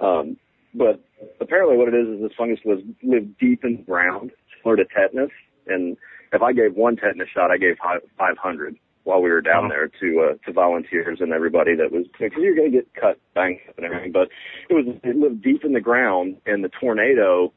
Um, 0.00 0.36
but 0.74 1.00
apparently, 1.40 1.76
what 1.76 1.88
it 1.88 1.94
is 1.94 2.08
is 2.16 2.22
this 2.22 2.32
fungus 2.36 2.58
was 2.64 2.80
lived 3.02 3.38
deep 3.38 3.64
in 3.64 3.76
the 3.76 3.82
ground, 3.82 4.30
similar 4.62 4.76
to 4.76 4.84
tetanus. 4.84 5.30
And 5.66 5.96
if 6.32 6.42
I 6.42 6.52
gave 6.52 6.74
one 6.74 6.96
tetanus 6.96 7.28
shot, 7.34 7.50
I 7.50 7.58
gave 7.58 7.76
500 8.18 8.76
while 9.04 9.20
we 9.20 9.30
were 9.30 9.40
down 9.40 9.68
there 9.68 9.88
to 9.88 10.30
uh, 10.30 10.46
to 10.46 10.52
volunteers 10.52 11.18
and 11.20 11.32
everybody 11.32 11.74
that 11.74 11.90
was 11.90 12.06
because 12.12 12.38
you're 12.38 12.54
going 12.54 12.70
to 12.70 12.78
get 12.78 12.94
cut, 12.94 13.18
banged 13.34 13.60
up, 13.68 13.76
and 13.76 13.86
everything. 13.86 14.12
But 14.12 14.28
it 14.68 14.74
was 14.74 14.86
it 15.02 15.16
lived 15.16 15.42
deep 15.42 15.64
in 15.64 15.72
the 15.72 15.80
ground, 15.80 16.36
and 16.46 16.62
the 16.62 16.70
tornado 16.80 17.52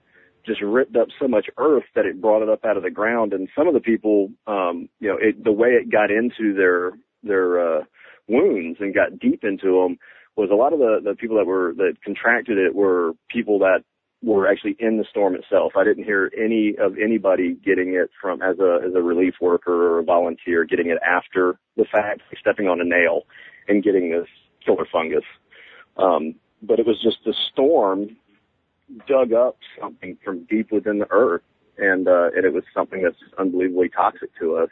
just 0.45 0.61
ripped 0.61 0.95
up 0.95 1.07
so 1.19 1.27
much 1.27 1.47
earth 1.57 1.85
that 1.95 2.05
it 2.05 2.21
brought 2.21 2.43
it 2.43 2.49
up 2.49 2.65
out 2.65 2.77
of 2.77 2.83
the 2.83 2.91
ground. 2.91 3.33
And 3.33 3.49
some 3.57 3.67
of 3.67 3.73
the 3.73 3.79
people, 3.79 4.31
um, 4.45 4.89
you 4.99 5.09
know, 5.09 5.17
it, 5.19 5.43
the 5.43 5.51
way 5.51 5.69
it 5.69 5.91
got 5.91 6.11
into 6.11 6.53
their 6.53 6.91
their 7.23 7.79
uh, 7.79 7.83
wounds 8.27 8.77
and 8.79 8.93
got 8.93 9.19
deep 9.19 9.43
into 9.43 9.81
them 9.81 9.97
was 10.35 10.49
a 10.51 10.55
lot 10.55 10.73
of 10.73 10.79
the 10.79 10.99
the 11.03 11.15
people 11.15 11.37
that 11.37 11.45
were 11.45 11.73
that 11.77 11.93
contracted 12.03 12.57
it 12.57 12.75
were 12.75 13.13
people 13.29 13.59
that 13.59 13.83
were 14.25 14.47
actually 14.47 14.75
in 14.79 14.97
the 14.97 15.05
storm 15.09 15.35
itself. 15.35 15.73
I 15.77 15.83
didn't 15.83 16.03
hear 16.03 16.31
any 16.37 16.75
of 16.79 16.97
anybody 16.97 17.57
getting 17.63 17.93
it 17.93 18.09
from 18.19 18.41
as 18.41 18.57
a 18.59 18.79
as 18.85 18.93
a 18.95 19.01
relief 19.01 19.35
worker 19.39 19.93
or 19.93 19.99
a 19.99 20.03
volunteer 20.03 20.65
getting 20.65 20.89
it 20.89 20.97
after 21.05 21.59
the 21.77 21.85
fact, 21.85 22.21
stepping 22.39 22.67
on 22.67 22.81
a 22.81 22.83
nail 22.83 23.23
and 23.67 23.83
getting 23.83 24.11
this 24.11 24.27
killer 24.65 24.87
fungus. 24.91 25.23
Um, 25.97 26.35
but 26.61 26.79
it 26.79 26.87
was 26.87 27.01
just 27.01 27.17
the 27.23 27.33
storm 27.51 28.17
dug 29.07 29.33
up 29.33 29.57
something 29.79 30.17
from 30.23 30.45
deep 30.45 30.71
within 30.71 30.99
the 30.99 31.07
earth 31.11 31.41
and 31.77 32.07
uh, 32.07 32.29
and 32.35 32.45
it 32.45 32.53
was 32.53 32.63
something 32.73 33.01
that's 33.03 33.17
unbelievably 33.37 33.89
toxic 33.89 34.29
to 34.39 34.55
us. 34.57 34.69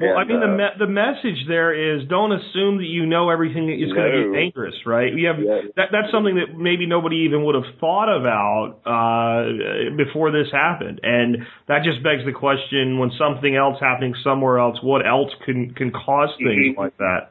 Well, 0.00 0.16
I 0.16 0.22
And, 0.22 0.30
mean, 0.30 0.40
the 0.40 0.46
uh, 0.48 0.56
me- 0.56 0.76
the 0.78 0.86
message 0.86 1.44
there 1.46 1.72
is 1.76 2.08
don't 2.08 2.32
assume 2.32 2.78
that 2.78 2.86
you 2.88 3.04
know 3.04 3.28
everything 3.28 3.66
that 3.66 3.74
is 3.76 3.92
going 3.92 4.10
to 4.10 4.18
No. 4.24 4.32
be 4.32 4.36
dangerous, 4.38 4.74
right? 4.86 5.12
You 5.12 5.26
have 5.28 5.38
Yeah. 5.38 5.60
that 5.76 5.88
that's 5.92 6.10
something 6.10 6.36
that 6.36 6.56
maybe 6.56 6.86
nobody 6.86 7.16
even 7.28 7.44
would 7.44 7.54
have 7.54 7.68
thought 7.78 8.08
about 8.08 8.80
uh, 8.88 9.94
before 9.96 10.30
this 10.30 10.50
happened, 10.50 11.00
and 11.02 11.46
that 11.68 11.82
just 11.84 12.02
begs 12.02 12.24
the 12.24 12.32
question: 12.32 12.98
when 12.98 13.10
something 13.18 13.54
else 13.54 13.78
happening 13.78 14.14
somewhere 14.24 14.58
else, 14.58 14.82
what 14.82 15.06
else 15.06 15.34
can 15.44 15.74
can 15.74 15.90
cause 15.92 16.34
things 16.38 16.74
Mhm. 16.74 16.78
like 16.78 16.96
that? 16.96 17.30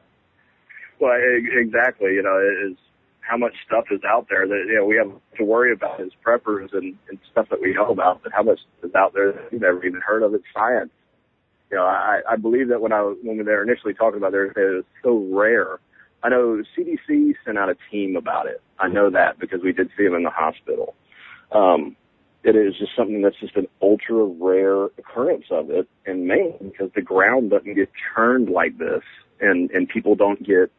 Well, 0.99 1.17
e- 1.17 1.49
exactly. 1.57 2.13
You 2.13 2.21
know, 2.21 2.37
is 2.69 2.77
how 3.21 3.37
much 3.37 3.53
stuff 3.65 3.85
is 3.91 4.03
out 4.03 4.27
there 4.29 4.47
that 4.47 4.65
you 4.67 4.75
know 4.75 4.85
we 4.85 4.95
have 4.97 5.09
to 5.37 5.43
worry 5.43 5.71
about 5.71 5.99
as 6.01 6.09
preppers 6.23 6.71
and, 6.73 6.95
and 7.09 7.17
stuff 7.31 7.47
that 7.49 7.61
we 7.61 7.73
know 7.73 7.89
about, 7.89 8.21
but 8.21 8.31
how 8.31 8.43
much 8.43 8.59
is 8.83 8.93
out 8.93 9.13
there 9.13 9.31
that 9.31 9.51
we've 9.51 9.61
never 9.61 9.83
even 9.83 10.01
heard 10.01 10.21
of? 10.21 10.35
It's 10.35 10.43
science. 10.53 10.91
You 11.71 11.77
know, 11.77 11.83
I, 11.83 12.21
I 12.29 12.35
believe 12.35 12.69
that 12.69 12.81
when 12.81 12.91
I 12.91 13.01
when 13.01 13.37
they 13.37 13.43
were 13.43 13.63
initially 13.63 13.93
talking 13.93 14.17
about 14.17 14.33
it, 14.33 14.53
it 14.55 14.75
was 14.75 14.83
so 15.03 15.27
rare. 15.31 15.79
I 16.23 16.29
know 16.29 16.61
CDC 16.77 17.35
sent 17.45 17.57
out 17.57 17.69
a 17.69 17.75
team 17.91 18.15
about 18.15 18.47
it. 18.47 18.61
I 18.79 18.87
know 18.87 19.09
that 19.11 19.39
because 19.39 19.61
we 19.63 19.71
did 19.71 19.89
see 19.97 20.03
them 20.05 20.15
in 20.15 20.23
the 20.23 20.29
hospital. 20.29 20.95
Um, 21.51 21.95
it 22.43 22.55
is 22.55 22.77
just 22.77 22.91
something 22.95 23.21
that's 23.21 23.39
just 23.39 23.55
an 23.55 23.67
ultra 23.81 24.25
rare 24.25 24.85
occurrence 24.97 25.45
of 25.51 25.69
it, 25.69 25.87
in 26.05 26.27
Maine 26.27 26.71
because 26.71 26.89
the 26.95 27.01
ground 27.01 27.51
doesn't 27.51 27.75
get 27.75 27.89
churned 28.15 28.49
like 28.49 28.77
this, 28.77 29.03
and 29.39 29.69
and 29.71 29.87
people 29.87 30.15
don't 30.15 30.45
get 30.45 30.71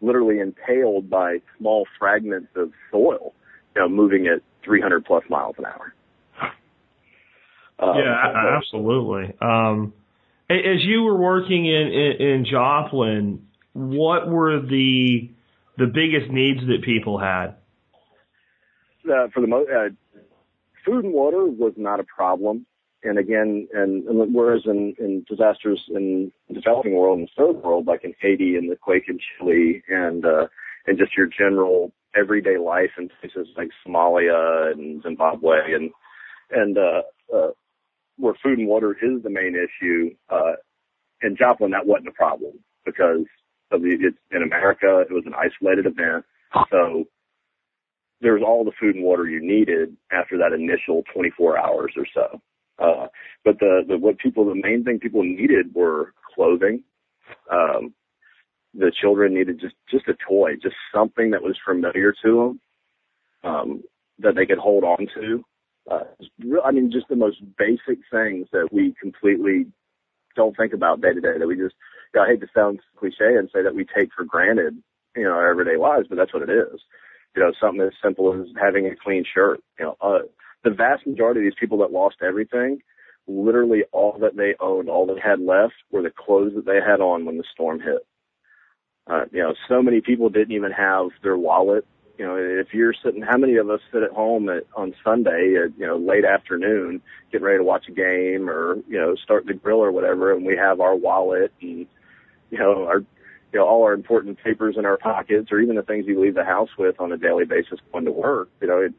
literally 0.00 0.38
impaled 0.38 1.10
by 1.10 1.38
small 1.58 1.86
fragments 1.98 2.48
of 2.54 2.70
soil, 2.90 3.34
you 3.74 3.82
know, 3.82 3.88
moving 3.88 4.26
at 4.28 4.42
300 4.64 5.04
plus 5.04 5.24
miles 5.28 5.56
an 5.58 5.64
hour. 5.66 5.92
Um, 7.80 7.96
yeah, 7.96 8.56
absolutely. 8.56 9.34
Um, 9.40 9.92
as 10.50 10.84
you 10.84 11.02
were 11.02 11.16
working 11.16 11.66
in, 11.66 11.88
in 11.88 12.26
in 12.26 12.46
Joplin, 12.50 13.46
what 13.72 14.28
were 14.28 14.60
the 14.60 15.30
the 15.76 15.86
biggest 15.86 16.30
needs 16.30 16.60
that 16.66 16.82
people 16.84 17.18
had? 17.18 17.54
uh, 19.08 19.28
for 19.32 19.40
the 19.40 19.46
most, 19.46 19.68
uh, 19.70 19.88
food 20.84 21.04
and 21.04 21.14
water 21.14 21.44
was 21.46 21.72
not 21.76 22.00
a 22.00 22.04
problem. 22.04 22.66
And 23.04 23.18
again, 23.18 23.68
and, 23.72 24.04
and 24.08 24.34
whereas 24.34 24.62
in, 24.64 24.94
in 24.98 25.24
disasters 25.28 25.80
in 25.88 26.32
developing 26.52 26.94
world 26.94 27.20
and 27.20 27.30
third 27.36 27.62
world, 27.62 27.86
like 27.86 28.02
in 28.02 28.12
Haiti 28.20 28.56
and 28.56 28.70
the 28.70 28.76
quake 28.76 29.04
in 29.06 29.20
Chile 29.38 29.84
and, 29.88 30.24
uh, 30.24 30.48
and 30.86 30.98
just 30.98 31.16
your 31.16 31.28
general 31.28 31.92
everyday 32.16 32.58
life 32.58 32.90
in 32.98 33.08
places 33.20 33.48
like 33.56 33.68
Somalia 33.86 34.72
and 34.72 35.00
Zimbabwe 35.02 35.74
and, 35.74 35.90
and, 36.50 36.76
uh, 36.76 37.02
uh, 37.32 37.50
where 38.18 38.34
food 38.42 38.58
and 38.58 38.68
water 38.68 38.92
is 38.92 39.22
the 39.22 39.30
main 39.30 39.54
issue, 39.54 40.10
uh, 40.28 40.52
in 41.22 41.36
Joplin, 41.36 41.70
that 41.72 41.86
wasn't 41.86 42.08
a 42.08 42.12
problem 42.12 42.52
because 42.84 43.24
of 43.70 43.82
the, 43.82 43.96
it's 44.00 44.16
in 44.30 44.42
America, 44.42 45.00
it 45.08 45.12
was 45.12 45.24
an 45.26 45.34
isolated 45.34 45.86
event. 45.86 46.24
So 46.70 47.04
there 48.20 48.34
was 48.34 48.42
all 48.46 48.64
the 48.64 48.72
food 48.80 48.96
and 48.96 49.04
water 49.04 49.26
you 49.26 49.40
needed 49.40 49.96
after 50.12 50.38
that 50.38 50.52
initial 50.52 51.02
24 51.12 51.58
hours 51.58 51.92
or 51.96 52.06
so. 52.14 52.40
Uh, 52.78 53.06
but 53.44 53.58
the, 53.58 53.82
the, 53.88 53.98
what 53.98 54.18
people, 54.18 54.44
the 54.44 54.54
main 54.54 54.84
thing 54.84 54.98
people 54.98 55.22
needed 55.22 55.74
were 55.74 56.12
clothing. 56.34 56.82
Um, 57.50 57.94
the 58.74 58.92
children 59.00 59.34
needed 59.34 59.60
just, 59.60 59.74
just 59.90 60.08
a 60.08 60.14
toy, 60.26 60.52
just 60.62 60.76
something 60.94 61.30
that 61.30 61.42
was 61.42 61.56
familiar 61.66 62.14
to 62.24 62.58
them, 63.42 63.50
um, 63.50 63.82
that 64.20 64.34
they 64.34 64.46
could 64.46 64.58
hold 64.58 64.84
on 64.84 65.06
to. 65.14 65.44
Uh, 65.90 66.04
I 66.64 66.70
mean, 66.70 66.90
just 66.92 67.08
the 67.08 67.16
most 67.16 67.38
basic 67.56 67.98
things 68.10 68.46
that 68.52 68.68
we 68.70 68.94
completely 69.00 69.66
don't 70.36 70.56
think 70.56 70.72
about 70.72 71.00
day 71.00 71.14
to 71.14 71.20
day 71.20 71.38
that 71.38 71.46
we 71.46 71.56
just, 71.56 71.74
you 72.12 72.20
know, 72.20 72.26
I 72.26 72.28
hate 72.28 72.40
to 72.40 72.48
sound 72.54 72.80
cliche 72.98 73.36
and 73.36 73.48
say 73.52 73.62
that 73.62 73.74
we 73.74 73.84
take 73.84 74.10
for 74.14 74.24
granted, 74.24 74.76
you 75.16 75.24
know, 75.24 75.30
our 75.30 75.50
everyday 75.50 75.76
lives, 75.76 76.06
but 76.08 76.16
that's 76.16 76.34
what 76.34 76.42
it 76.42 76.50
is 76.50 76.80
you 77.38 77.42
know, 77.42 77.52
something 77.60 77.82
as 77.82 77.92
simple 78.02 78.34
as 78.34 78.48
having 78.60 78.86
a 78.86 78.96
clean 78.96 79.24
shirt. 79.32 79.60
You 79.78 79.86
know, 79.86 79.96
uh, 80.00 80.18
the 80.64 80.70
vast 80.70 81.06
majority 81.06 81.40
of 81.40 81.44
these 81.44 81.60
people 81.60 81.78
that 81.78 81.92
lost 81.92 82.16
everything, 82.26 82.80
literally 83.26 83.84
all 83.92 84.18
that 84.20 84.36
they 84.36 84.54
owned, 84.60 84.88
all 84.88 85.06
they 85.06 85.20
had 85.22 85.40
left 85.40 85.74
were 85.90 86.02
the 86.02 86.10
clothes 86.10 86.52
that 86.56 86.66
they 86.66 86.80
had 86.84 87.00
on 87.00 87.24
when 87.24 87.36
the 87.38 87.44
storm 87.52 87.80
hit. 87.80 88.06
Uh, 89.06 89.24
you 89.30 89.40
know, 89.40 89.54
so 89.68 89.82
many 89.82 90.00
people 90.00 90.28
didn't 90.28 90.54
even 90.54 90.72
have 90.72 91.08
their 91.22 91.36
wallet. 91.36 91.86
You 92.18 92.26
know, 92.26 92.36
if 92.36 92.74
you're 92.74 92.94
sitting, 93.04 93.22
how 93.22 93.36
many 93.36 93.56
of 93.56 93.70
us 93.70 93.80
sit 93.92 94.02
at 94.02 94.10
home 94.10 94.48
at, 94.48 94.64
on 94.74 94.92
Sunday 95.04 95.54
at, 95.62 95.78
you 95.78 95.86
know, 95.86 95.96
late 95.96 96.24
afternoon, 96.24 97.00
getting 97.30 97.46
ready 97.46 97.58
to 97.58 97.64
watch 97.64 97.84
a 97.88 97.92
game 97.92 98.50
or, 98.50 98.76
you 98.88 98.98
know, 98.98 99.14
start 99.22 99.46
the 99.46 99.54
grill 99.54 99.78
or 99.78 99.92
whatever, 99.92 100.32
and 100.32 100.44
we 100.44 100.56
have 100.56 100.80
our 100.80 100.96
wallet 100.96 101.52
and, 101.62 101.86
you 102.50 102.58
know, 102.58 102.86
our, 102.86 102.98
you 103.52 103.60
know, 103.60 103.66
all 103.66 103.84
our 103.84 103.92
important 103.92 104.36
papers 104.42 104.74
in 104.76 104.84
our 104.84 104.96
pockets 104.98 105.52
or 105.52 105.60
even 105.60 105.76
the 105.76 105.82
things 105.82 106.06
you 106.08 106.20
leave 106.20 106.34
the 106.34 106.44
house 106.44 106.70
with 106.76 107.00
on 107.00 107.12
a 107.12 107.16
daily 107.16 107.44
basis 107.44 107.78
going 107.92 108.04
to 108.04 108.12
work. 108.12 108.50
You 108.60 108.66
know, 108.66 108.78
it, 108.78 108.94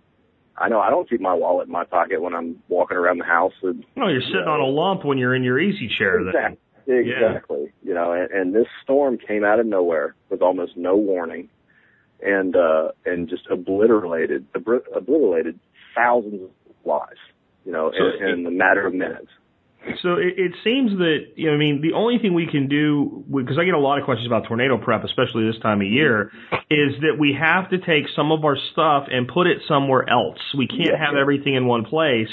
I 0.57 0.69
know 0.69 0.79
I 0.79 0.89
don't 0.89 1.09
keep 1.09 1.19
my 1.19 1.33
wallet 1.33 1.67
in 1.67 1.73
my 1.73 1.83
pocket 1.83 2.21
when 2.21 2.33
I'm 2.33 2.63
walking 2.69 2.95
around 2.95 3.17
the 3.17 3.25
house. 3.25 3.53
And, 3.61 3.85
No, 3.97 4.07
you're 4.07 4.21
sitting 4.21 4.47
on 4.47 4.61
a 4.61 4.65
lump 4.65 5.03
when 5.03 5.17
you're 5.17 5.35
in 5.35 5.43
your 5.43 5.59
easy 5.59 5.89
chair. 5.97 6.23
Then. 6.23 6.57
exactly. 6.87 7.17
Exactly. 7.17 7.73
You 7.83 7.93
know, 7.93 8.13
and, 8.13 8.31
and 8.31 8.55
this 8.55 8.67
storm 8.83 9.17
came 9.17 9.43
out 9.43 9.59
of 9.59 9.65
nowhere 9.65 10.15
with 10.29 10.41
almost 10.41 10.77
no 10.77 10.95
warning 10.95 11.49
and, 12.21 12.55
uh, 12.55 12.89
and 13.05 13.29
just 13.29 13.47
obliterated, 13.47 14.45
obliterated 14.95 15.59
thousands 15.95 16.41
of 16.43 16.49
lives, 16.85 17.19
you 17.65 17.71
know, 17.71 17.91
So 17.97 18.25
in, 18.25 18.39
in 18.39 18.45
a 18.45 18.51
matter 18.51 18.85
of 18.85 18.93
minutes. 18.93 19.27
So 20.01 20.15
it, 20.15 20.33
it 20.37 20.51
seems 20.63 20.91
that 20.99 21.33
you 21.35 21.47
know, 21.47 21.53
I 21.53 21.57
mean, 21.57 21.81
the 21.81 21.93
only 21.93 22.17
thing 22.19 22.33
we 22.33 22.47
can 22.47 22.67
do 22.67 23.23
because 23.33 23.57
I 23.57 23.63
get 23.63 23.73
a 23.75 23.79
lot 23.79 23.97
of 23.97 24.03
questions 24.03 24.27
about 24.27 24.45
tornado 24.45 24.77
prep, 24.77 25.05
especially 25.05 25.45
this 25.47 25.59
time 25.61 25.79
of 25.79 25.87
year, 25.87 26.31
is 26.69 26.99
that 27.01 27.15
we 27.17 27.33
have 27.39 27.69
to 27.69 27.77
take 27.77 28.03
some 28.13 28.31
of 28.33 28.43
our 28.43 28.57
stuff 28.73 29.07
and 29.09 29.25
put 29.27 29.47
it 29.47 29.59
somewhere 29.67 30.07
else. 30.09 30.39
We 30.57 30.67
can't 30.67 30.81
Yeah. 30.81 30.97
have 30.97 31.15
everything 31.15 31.55
in 31.55 31.65
one 31.65 31.85
place. 31.85 32.27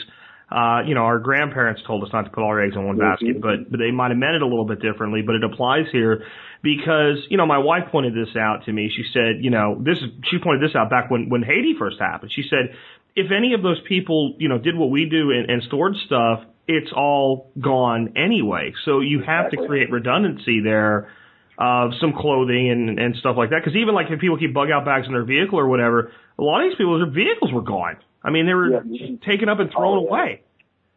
Uh, 0.51 0.82
you 0.86 0.94
know, 0.94 1.01
our 1.03 1.18
grandparents 1.18 1.82
told 1.86 2.05
us 2.05 2.11
not 2.12 2.22
to 2.22 2.30
put 2.30 2.40
all 2.40 2.51
our 2.51 2.62
eggs 2.62 2.76
in 2.76 2.86
one 2.86 2.97
basket, 2.97 3.40
but 3.40 3.68
but 3.68 3.78
they 3.78 3.90
might 3.90 4.11
have 4.11 4.18
meant 4.18 4.36
it 4.36 4.42
a 4.42 4.47
little 4.47 4.64
bit 4.64 4.80
differently. 4.80 5.22
But 5.22 5.34
it 5.34 5.44
applies 5.44 5.86
here 5.90 6.24
because 6.62 7.18
you 7.28 7.36
know 7.36 7.47
my 7.47 7.59
wife 7.59 7.90
pointed 7.90 8.14
this 8.14 8.36
out 8.36 8.64
to 8.66 8.72
me. 8.72 8.88
She 8.94 9.03
said, 9.12 9.42
you 9.42 9.51
know, 9.51 9.76
this 9.82 9.99
is 9.99 10.05
she 10.30 10.38
pointed 10.38 10.62
this 10.62 10.76
out 10.76 10.88
back 10.88 11.11
when 11.11 11.28
when 11.30 11.42
Haiti 11.42 11.74
first 11.76 11.99
happened. 11.99 12.30
She 12.32 12.44
said, 12.49 12.76
if 13.16 13.32
any 13.32 13.55
of 13.55 13.62
those 13.62 13.80
people 13.88 14.36
you 14.38 14.49
know 14.49 14.59
did 14.59 14.76
what 14.76 14.90
we 14.90 15.09
do 15.11 15.32
and, 15.32 15.51
and 15.51 15.62
stored 15.64 15.97
stuff, 16.07 16.44
it's 16.68 16.92
all 16.94 17.51
gone 17.61 18.12
anyway. 18.16 18.72
So 18.84 19.01
you 19.01 19.22
have 19.26 19.51
to 19.51 19.57
create 19.66 19.90
redundancy 19.90 20.61
there 20.62 21.11
of 21.59 21.92
some 22.01 22.12
clothing 22.12 22.70
and 22.70 23.01
and 23.01 23.16
stuff 23.16 23.36
like 23.36 23.51
that. 23.51 23.62
Because 23.64 23.76
even 23.76 23.94
like 23.94 24.07
if 24.11 24.20
people 24.20 24.38
keep 24.38 24.55
bug 24.55 24.70
out 24.70 24.84
bags 24.84 25.09
in 25.09 25.12
their 25.12 25.24
vehicle 25.24 25.59
or 25.59 25.66
whatever, 25.66 26.12
a 26.38 26.42
lot 26.42 26.62
of 26.62 26.70
these 26.70 26.78
people 26.78 26.99
their 26.99 27.11
vehicles 27.11 27.53
were 27.53 27.62
gone. 27.62 27.97
I 28.27 28.31
mean, 28.31 28.47
they 28.47 28.55
were 28.55 28.83
Yeah. 28.85 29.16
taken 29.24 29.49
up 29.49 29.61
and 29.61 29.70
thrown 29.70 29.99
Oh, 29.99 30.03
yeah. 30.03 30.09
away. 30.09 30.43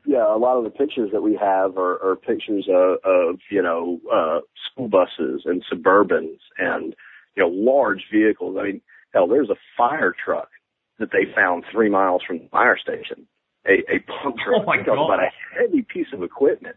yeah, 0.06 0.36
a 0.36 0.38
lot 0.38 0.58
of 0.58 0.64
the 0.64 0.72
pictures 0.72 1.12
that 1.12 1.22
we 1.22 1.36
have 1.36 1.78
are, 1.78 2.02
are 2.04 2.16
pictures 2.16 2.68
of, 2.68 2.98
of 3.06 3.40
you 3.52 3.62
know 3.62 4.00
uh, 4.12 4.40
school 4.66 4.88
buses 4.90 5.44
and 5.46 5.64
Suburbans 5.72 6.40
and 6.58 6.96
you 7.36 7.44
know 7.44 7.50
large 7.50 8.04
vehicles. 8.12 8.58
I 8.60 8.64
mean, 8.64 8.82
hell, 9.14 9.28
there's 9.28 9.50
a 9.52 9.60
fire 9.78 10.14
truck 10.26 10.50
that 10.98 11.12
they 11.12 11.26
found 11.36 11.64
three 11.72 11.90
miles 11.90 12.24
from 12.26 12.40
the 12.40 12.48
fire 12.50 12.78
station. 12.78 13.28
A, 13.68 13.74
a 13.94 14.00
pump 14.00 14.38
truck. 14.44 14.62
Oh, 14.62 14.66
my 14.66 14.78
God. 14.78 14.94
about 15.06 15.20
a 15.24 15.30
heavy 15.58 15.84
piece 15.84 16.12
of 16.14 16.24
equipment. 16.24 16.76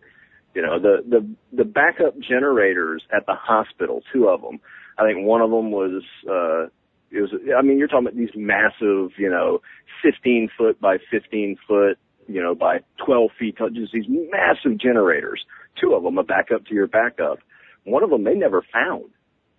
You 0.55 0.61
know, 0.61 0.79
the 0.79 0.97
the 1.09 1.27
the 1.57 1.65
backup 1.65 2.19
generators 2.19 3.03
at 3.17 3.25
the 3.27 3.35
hospital, 3.35 4.03
two 4.13 4.29
of 4.29 4.43
them. 4.43 4.61
I 4.99 5.05
think 5.07 5.27
one 5.27 5.41
of 5.41 5.51
them 5.51 5.71
was. 5.71 6.03
uh 6.31 6.69
it 7.13 7.21
was, 7.21 7.31
I 7.57 7.63
mean, 7.63 7.79
you're 7.79 7.89
talking 7.89 8.07
about 8.07 8.17
these 8.17 8.31
massive, 8.35 9.11
you 9.19 9.29
know, 9.31 9.61
15 10.03 10.49
foot 10.57 10.81
by 10.81 10.97
15 11.11 11.57
foot, 11.69 11.99
you 12.27 12.43
know, 12.43 12.55
by 12.55 12.79
12 13.05 13.31
feet, 13.39 13.59
just 13.75 13.93
these 13.93 14.07
massive 14.09 14.79
generators. 14.79 15.45
Two 15.81 15.95
of 15.95 16.03
them, 16.03 16.19
a 16.19 16.23
backup 16.23 16.65
to 16.67 16.75
your 16.75 16.87
backup. 16.87 17.39
One 17.85 18.03
of 18.03 18.11
them 18.11 18.25
they 18.25 18.35
never 18.35 18.63
found. 18.73 19.05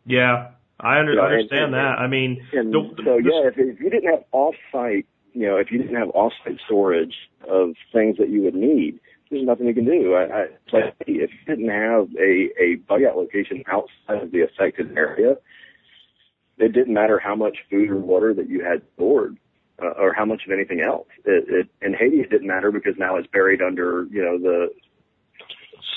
Yeah, 0.05 0.51
I 0.79 0.99
under, 0.99 1.13
Yeah, 1.13 1.25
and- 1.25 1.33
understand 1.33 1.63
and- 1.65 1.73
that. 1.75 1.99
I 1.99 2.07
mean, 2.07 2.45
And 2.53 2.73
the, 2.73 2.81
the, 2.97 3.03
so, 3.05 3.17
yeah, 3.17 3.47
if, 3.49 3.53
if 3.57 3.79
you 3.79 3.89
didn't 3.89 4.09
have 4.11 4.23
off-site, 4.31 5.05
you 5.33 5.47
know, 5.47 5.57
if 5.57 5.71
you 5.71 5.77
didn't 5.79 5.95
have 5.95 6.09
off-site 6.13 6.59
storage 6.65 7.15
of 7.49 7.73
things 7.91 8.17
that 8.17 8.29
you 8.29 8.41
would 8.43 8.55
need, 8.55 8.99
there's 9.29 9.45
nothing 9.45 9.65
you 9.67 9.73
can 9.73 9.85
do. 9.85 10.13
I, 10.13 10.23
I 10.23 10.41
it's 10.43 10.73
like, 10.73 10.93
if 11.07 11.31
you 11.31 11.55
didn't 11.55 11.69
have 11.69 12.07
a, 12.19 12.49
a 12.61 12.75
bug 12.87 13.01
out 13.03 13.17
location 13.17 13.63
outside 13.67 14.21
of 14.23 14.31
the 14.31 14.41
affected 14.41 14.95
area, 14.95 15.35
it 16.57 16.73
didn't 16.73 16.93
matter 16.93 17.19
how 17.19 17.35
much 17.35 17.57
food 17.69 17.89
or 17.89 17.97
water 17.97 18.33
that 18.33 18.49
you 18.49 18.63
had 18.63 18.81
stored. 18.95 19.37
Uh, 19.81 19.87
or 19.97 20.13
how 20.13 20.23
much 20.23 20.43
of 20.45 20.51
anything 20.51 20.81
else. 20.81 21.07
It, 21.25 21.45
it, 21.49 21.67
in 21.81 21.95
Haiti, 21.95 22.17
it 22.17 22.29
didn't 22.29 22.47
matter 22.47 22.71
because 22.71 22.93
now 22.99 23.15
it's 23.15 23.27
buried 23.33 23.59
under, 23.59 24.05
you 24.11 24.21
know, 24.21 24.37
the 24.37 24.67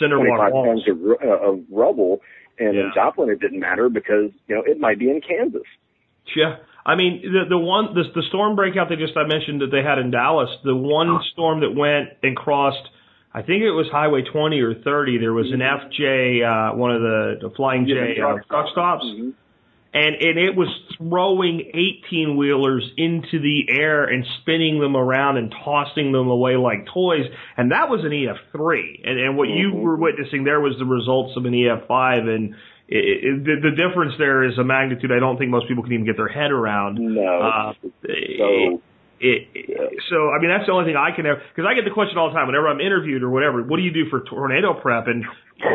cinder 0.01 0.17
block 0.17 0.51
25 0.51 0.53
walls. 0.53 0.85
tons 0.85 0.89
of, 0.89 1.29
uh, 1.29 1.51
of 1.53 1.61
rubble. 1.71 2.23
And 2.59 2.75
Yeah. 2.75 2.87
in 2.87 2.93
Joplin, 2.95 3.29
it 3.29 3.39
didn't 3.39 3.61
matter 3.61 3.91
because, 3.91 4.31
you 4.49 4.55
know, 4.55 4.63
it 4.63 4.81
might 4.81 4.99
be 4.99 5.11
in 5.11 5.21
Kansas. 5.21 5.69
Yeah, 6.35 6.57
I 6.87 6.97
mean 6.97 7.21
the 7.23 7.45
the 7.51 7.59
one 7.59 7.95
the 7.95 8.05
the 8.15 8.23
storm 8.29 8.57
breakout 8.57 8.89
they 8.89 8.97
just 8.97 9.17
I 9.17 9.27
mentioned 9.27 9.61
that 9.61 9.71
they 9.71 9.83
had 9.83 9.99
in 9.99 10.11
Dallas, 10.11 10.51
the 10.65 10.75
one 10.75 11.21
storm 11.33 11.61
that 11.61 11.71
went 11.71 12.09
and 12.23 12.35
crossed 12.35 12.89
I 13.33 13.43
think 13.43 13.63
it 13.63 13.71
was 13.71 13.87
Highway 13.93 14.23
20 14.23 14.59
or 14.61 14.75
30. 14.75 15.19
There 15.19 15.35
was 15.35 15.53
an 15.53 15.61
FJ, 15.61 16.41
uh, 16.43 16.75
one 16.75 16.97
of 16.97 17.03
the, 17.03 17.39
the 17.43 17.51
Flying 17.55 17.87
J 17.87 18.17
uh, 18.19 18.39
truck 18.49 18.69
stops. 18.73 19.05
Mhm. 19.05 19.35
And 19.97 20.15
and 20.17 20.39
it 20.39 20.55
was 20.55 20.69
throwing 20.99 21.61
18 22.09 22.37
wheelers 22.37 22.85
into 22.97 23.39
the 23.41 23.67
air 23.71 24.05
and 24.05 24.25
spinning 24.41 24.79
them 24.81 24.97
around 24.97 25.37
and 25.39 25.53
tossing 25.65 26.13
them 26.13 26.29
away 26.29 26.57
like 26.57 26.87
toys 26.93 27.25
and 27.57 27.73
that 27.73 27.89
was 27.89 28.01
an 28.05 28.11
EF3 28.13 29.01
and 29.05 29.19
and 29.19 29.37
what 29.37 29.49
you 29.49 29.73
Mhm. 29.73 29.83
were 29.83 29.97
witnessing 29.97 30.45
there 30.45 30.61
was 30.61 30.77
the 30.79 30.85
results 30.85 31.37
of 31.37 31.45
an 31.47 31.53
EF5 31.55 32.29
and 32.29 32.55
it, 32.89 33.25
it, 33.25 33.45
the, 33.45 33.71
the 33.71 33.77
difference 33.77 34.15
there 34.19 34.45
is 34.45 34.57
a 34.59 34.65
magnitude 34.65 35.11
I 35.11 35.19
don't 35.19 35.37
think 35.39 35.51
most 35.51 35.67
people 35.69 35.83
can 35.83 35.93
even 35.93 36.07
get 36.07 36.17
their 36.17 36.29
head 36.29 36.51
around 36.53 36.99
No. 36.99 37.41
uh, 37.41 37.73
so 38.39 38.81
it, 39.21 39.49
Yeah. 39.55 39.89
so 40.11 40.31
I 40.31 40.39
mean 40.41 40.51
that's 40.51 40.67
the 40.67 40.73
only 40.73 40.85
thing 40.85 40.97
I 40.97 41.15
can 41.15 41.27
ever 41.27 41.41
because 41.55 41.67
I 41.69 41.75
get 41.75 41.85
the 41.85 41.95
question 41.95 42.19
all 42.19 42.29
the 42.29 42.35
time 42.35 42.47
whenever 42.47 42.69
I'm 42.69 42.81
interviewed 42.81 43.23
or 43.23 43.31
whatever. 43.31 43.63
What 43.63 43.77
do 43.79 43.83
you 43.83 43.93
do 43.93 44.09
for 44.11 44.21
tornado 44.21 44.75
prep? 44.75 45.07
And 45.07 45.25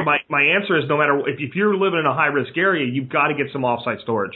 my 0.05 0.17
my 0.29 0.43
answer 0.43 0.77
is 0.77 0.85
no 0.87 0.97
matter 0.97 1.17
if 1.27 1.39
if 1.39 1.55
you're 1.55 1.75
living 1.75 1.99
in 1.99 2.05
a 2.05 2.13
high 2.13 2.27
risk 2.27 2.57
area, 2.57 2.85
you've 2.85 3.09
got 3.09 3.27
to 3.27 3.33
get 3.33 3.47
some 3.51 3.61
offsite 3.63 4.01
storage. 4.01 4.35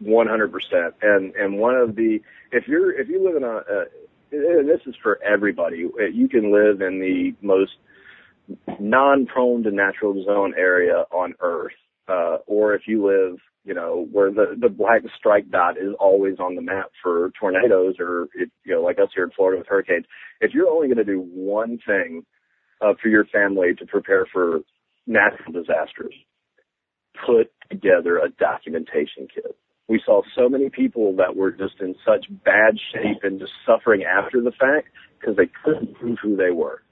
One 0.00 0.26
hundred 0.26 0.52
percent, 0.52 0.94
and 1.02 1.34
and 1.34 1.58
one 1.58 1.74
of 1.74 1.96
the 1.96 2.20
if 2.52 2.68
you're 2.68 2.92
if 2.92 3.08
you 3.08 3.24
live 3.24 3.36
in 3.36 3.44
a 3.44 3.56
uh, 3.56 3.84
and 4.32 4.68
this 4.68 4.80
is 4.86 4.94
for 5.02 5.22
everybody. 5.22 5.86
uh, 5.86 6.04
You 6.06 6.28
can 6.28 6.52
live 6.52 6.80
in 6.80 7.00
the 7.00 7.34
most 7.40 7.72
non-prone 8.78 9.62
to 9.64 9.70
natural 9.70 10.22
zone 10.24 10.54
area 10.56 11.04
on 11.10 11.34
Earth, 11.40 11.72
uh, 12.08 12.38
or 12.46 12.74
if 12.74 12.82
you 12.86 13.06
live, 13.06 13.38
you 13.64 13.74
know, 13.74 14.06
where 14.12 14.30
the 14.30 14.56
the 14.60 14.68
black 14.68 15.02
strike 15.18 15.50
dot 15.50 15.76
is 15.76 15.94
always 15.98 16.38
on 16.38 16.54
the 16.54 16.62
map 16.62 16.90
for 17.02 17.32
tornadoes, 17.38 17.96
or 17.98 18.28
if, 18.34 18.48
you 18.64 18.74
know, 18.74 18.82
like 18.82 18.98
us 18.98 19.08
here 19.14 19.24
in 19.24 19.30
Florida 19.30 19.58
with 19.58 19.68
hurricanes. 19.68 20.06
If 20.40 20.54
you're 20.54 20.68
only 20.68 20.86
going 20.86 20.98
to 20.98 21.04
do 21.04 21.20
one 21.20 21.78
thing 21.86 22.24
uh, 22.80 22.94
for 23.02 23.08
your 23.08 23.24
family 23.26 23.74
to 23.78 23.86
prepare 23.86 24.26
for 24.32 24.60
natural 25.06 25.52
disasters, 25.52 26.14
put 27.26 27.50
together 27.70 28.18
a 28.18 28.30
documentation 28.30 29.28
kit. 29.32 29.56
We 29.88 30.02
saw 30.04 30.22
so 30.36 30.48
many 30.48 30.68
people 30.68 31.14
that 31.16 31.36
were 31.36 31.52
just 31.52 31.74
in 31.80 31.94
such 32.04 32.26
bad 32.44 32.74
shape 32.92 33.22
and 33.22 33.38
just 33.38 33.52
suffering 33.64 34.02
after 34.02 34.40
the 34.40 34.50
fact 34.50 34.88
because 35.18 35.36
they 35.36 35.48
couldn't 35.64 35.94
prove 35.94 36.18
who 36.20 36.36
they 36.36 36.50
were. 36.50 36.82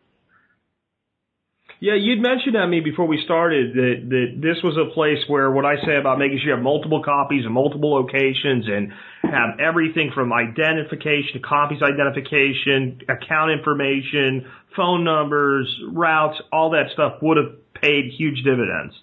Yeah, 1.85 2.01
you'd 2.01 2.23
mentioned 2.23 2.55
to 2.55 2.67
me 2.67 2.81
before 2.81 3.05
we 3.07 3.21
started 3.27 3.75
that 3.75 4.09
that 4.09 4.41
this 4.41 4.57
was 4.65 4.73
a 4.81 4.89
place 4.95 5.19
where 5.29 5.51
what 5.51 5.67
I 5.67 5.77
say 5.85 6.01
about 6.01 6.19
making 6.19 6.39
sure 6.39 6.49
you 6.49 6.55
have 6.55 6.65
multiple 6.65 7.03
copies 7.05 7.45
in 7.45 7.53
multiple 7.53 7.93
locations 7.93 8.65
and 8.67 8.91
have 9.21 9.61
everything 9.61 10.11
from 10.15 10.33
identification 10.33 11.35
to 11.35 11.41
copies 11.41 11.83
identification, 11.83 13.05
account 13.05 13.53
information, 13.53 14.49
phone 14.75 15.05
numbers, 15.05 15.69
routes, 15.93 16.41
all 16.51 16.71
that 16.71 16.89
stuff 16.95 17.21
would 17.21 17.37
have 17.37 17.53
paid 17.75 18.11
huge 18.17 18.43
dividends. 18.45 18.95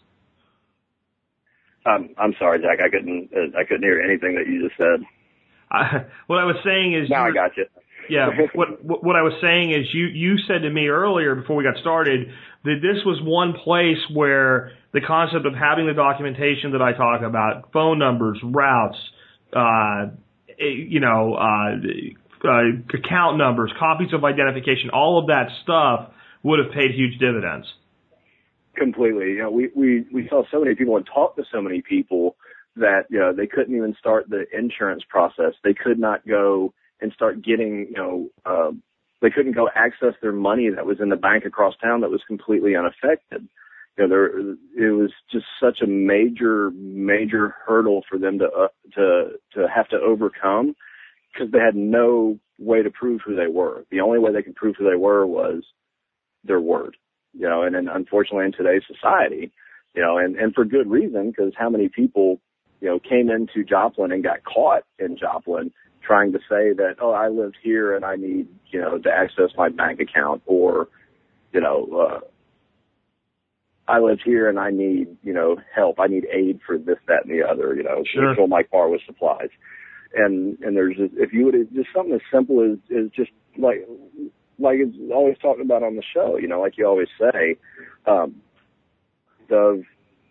Um, 1.85 2.15
I'm 2.17 2.33
sorry, 2.39 2.65
Jack. 2.65 2.79
I 2.83 2.89
couldn't. 2.89 3.29
Uh, 3.29 3.59
I 3.59 3.63
couldn't 3.63 3.83
hear 3.83 4.01
anything 4.01 4.33
that 4.41 4.47
you 4.49 4.65
just 4.65 4.77
said. 4.81 5.05
I, 5.69 6.09
what 6.25 6.39
I 6.39 6.45
was 6.45 6.57
saying 6.65 6.97
is 6.97 7.11
Now 7.11 7.27
I 7.27 7.31
got 7.31 7.55
you. 7.57 7.65
Yeah, 8.09 8.29
what 8.55 8.83
what 8.83 9.03
what 9.03 9.15
I 9.15 9.21
was 9.21 9.33
saying 9.41 9.71
is 9.71 9.87
you 9.93 10.07
you 10.07 10.37
said 10.47 10.63
to 10.63 10.69
me 10.69 10.87
earlier 10.87 11.35
before 11.35 11.55
we 11.55 11.63
got 11.63 11.77
started 11.77 12.31
that 12.63 12.79
this 12.81 13.03
was 13.05 13.19
one 13.23 13.53
place 13.63 13.97
where 14.13 14.71
the 14.93 15.01
concept 15.01 15.45
of 15.45 15.53
having 15.53 15.87
the 15.87 15.93
documentation 15.93 16.71
that 16.73 16.81
I 16.81 16.93
talk 16.93 17.21
about, 17.21 17.71
phone 17.71 17.97
numbers, 17.97 18.39
routes, 18.43 18.97
uh, 19.55 20.07
eh, 20.49 20.87
you 20.87 20.99
know, 20.99 21.35
uh, 21.35 21.75
uh, 22.47 22.97
account 22.97 23.37
numbers, 23.37 23.71
copies 23.79 24.13
of 24.13 24.23
identification, 24.23 24.89
all 24.91 25.19
of 25.19 25.27
that 25.27 25.47
stuff 25.63 26.11
would 26.43 26.59
have 26.59 26.73
paid 26.73 26.91
huge 26.91 27.17
dividends. 27.19 27.67
Completely. 28.75 29.31
You 29.31 29.43
know, 29.43 29.51
we, 29.51 29.69
we, 29.75 30.05
we 30.13 30.27
saw 30.29 30.43
so 30.51 30.59
many 30.59 30.75
people 30.75 30.97
and 30.97 31.05
talked 31.05 31.37
to 31.37 31.43
so 31.51 31.61
many 31.61 31.81
people 31.81 32.35
that, 32.75 33.03
you 33.09 33.19
know, 33.19 33.33
they 33.33 33.47
couldn't 33.47 33.75
even 33.75 33.95
start 33.99 34.29
the 34.29 34.45
insurance 34.57 35.03
process. 35.09 35.53
They 35.63 35.73
could 35.73 35.99
not 35.99 36.25
go 36.27 36.73
and 37.01 37.11
start 37.13 37.43
getting, 37.43 37.87
you 37.89 37.97
know, 37.97 38.29
uh, 38.45 38.71
they 39.21 39.29
couldn't 39.29 39.53
go 39.53 39.69
access 39.75 40.13
their 40.21 40.31
money 40.31 40.69
that 40.69 40.85
was 40.85 40.99
in 40.99 41.09
the 41.09 41.15
bank 41.15 41.45
across 41.45 41.75
town 41.81 42.01
that 42.01 42.09
was 42.09 42.21
completely 42.27 42.75
unaffected. 42.75 43.47
You 43.97 44.07
know, 44.07 44.09
there, 44.09 44.27
it 44.87 44.91
was 44.91 45.11
just 45.31 45.45
such 45.61 45.81
a 45.81 45.87
major, 45.87 46.71
major 46.71 47.55
hurdle 47.65 48.03
for 48.09 48.17
them 48.17 48.39
to, 48.39 48.45
uh, 48.45 48.67
to, 48.95 49.31
to 49.53 49.67
have 49.67 49.89
to 49.89 49.97
overcome 49.97 50.75
because 51.33 51.51
they 51.51 51.59
had 51.59 51.75
no 51.75 52.39
way 52.57 52.81
to 52.81 52.89
prove 52.89 53.21
who 53.25 53.35
they 53.35 53.47
were. 53.47 53.85
The 53.91 54.01
only 54.01 54.19
way 54.19 54.31
they 54.31 54.43
could 54.43 54.55
prove 54.55 54.75
who 54.77 54.89
they 54.89 54.95
were 54.95 55.25
was 55.25 55.63
their 56.43 56.61
word 56.61 56.95
you 57.33 57.47
know, 57.47 57.63
and 57.63 57.75
then 57.75 57.87
unfortunately 57.87 58.45
in 58.45 58.51
today's 58.51 58.83
society, 58.87 59.51
you 59.95 60.01
know, 60.01 60.17
and, 60.17 60.35
and 60.35 60.53
for 60.53 60.65
good 60.65 60.89
reason, 60.89 61.31
because 61.31 61.53
how 61.57 61.69
many 61.69 61.89
people, 61.89 62.39
you 62.79 62.87
know, 62.89 62.99
came 62.99 63.29
into 63.29 63.63
Joplin 63.63 64.11
and 64.11 64.23
got 64.23 64.43
caught 64.43 64.83
in 64.99 65.17
Joplin 65.17 65.71
trying 66.01 66.31
to 66.33 66.39
say 66.39 66.73
that, 66.73 66.95
oh, 67.01 67.11
I 67.11 67.29
lived 67.29 67.57
here 67.61 67.95
and 67.95 68.03
I 68.03 68.15
need, 68.15 68.47
you 68.71 68.79
know, 68.79 68.97
to 68.97 69.09
access 69.09 69.51
my 69.57 69.69
bank 69.69 69.99
account 69.99 70.41
or, 70.45 70.87
you 71.53 71.61
know, 71.61 71.87
uh, 71.93 72.19
I 73.87 73.99
live 73.99 74.19
here 74.23 74.47
and 74.49 74.59
I 74.59 74.69
need, 74.69 75.17
you 75.23 75.33
know, 75.33 75.57
help. 75.75 75.99
I 75.99 76.07
need 76.07 76.25
aid 76.31 76.59
for 76.65 76.77
this, 76.77 76.97
that, 77.07 77.25
and 77.25 77.33
the 77.33 77.45
other, 77.47 77.75
you 77.75 77.83
know, 77.83 78.03
Sure. 78.13 78.35
fill 78.35 78.47
my 78.47 78.63
car 78.63 78.89
with 78.89 79.01
supplies. 79.05 79.49
And, 80.13 80.57
and 80.61 80.75
there's, 80.75 80.97
just, 80.97 81.13
if 81.17 81.33
you 81.33 81.45
would, 81.45 81.55
just 81.73 81.89
something 81.95 82.13
as 82.13 82.21
simple 82.31 82.61
as, 82.63 82.77
as 82.95 83.09
just 83.15 83.31
like, 83.57 83.87
like 84.59 84.77
it's 84.79 84.95
always 85.13 85.37
talked 85.39 85.61
about 85.61 85.83
on 85.83 85.95
the 85.95 86.03
show, 86.13 86.37
you 86.37 86.47
know, 86.47 86.61
like 86.61 86.77
you 86.77 86.85
always 86.85 87.07
say, 87.19 87.57
um, 88.05 88.35
of, 89.49 89.83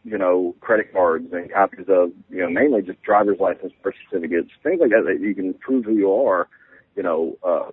you 0.04 0.16
know, 0.16 0.54
credit 0.60 0.92
cards 0.92 1.28
and 1.32 1.52
copies 1.52 1.86
of, 1.88 2.10
you 2.30 2.40
know, 2.40 2.48
mainly 2.48 2.82
just 2.82 3.02
driver's 3.02 3.38
license, 3.38 3.72
birth 3.82 3.94
certificates, 4.10 4.50
things 4.62 4.80
like 4.80 4.90
that 4.90 5.04
that 5.06 5.20
you 5.20 5.34
can 5.34 5.54
prove 5.54 5.84
who 5.84 5.94
you 5.94 6.12
are, 6.12 6.48
you 6.96 7.02
know, 7.02 7.36
uh, 7.42 7.70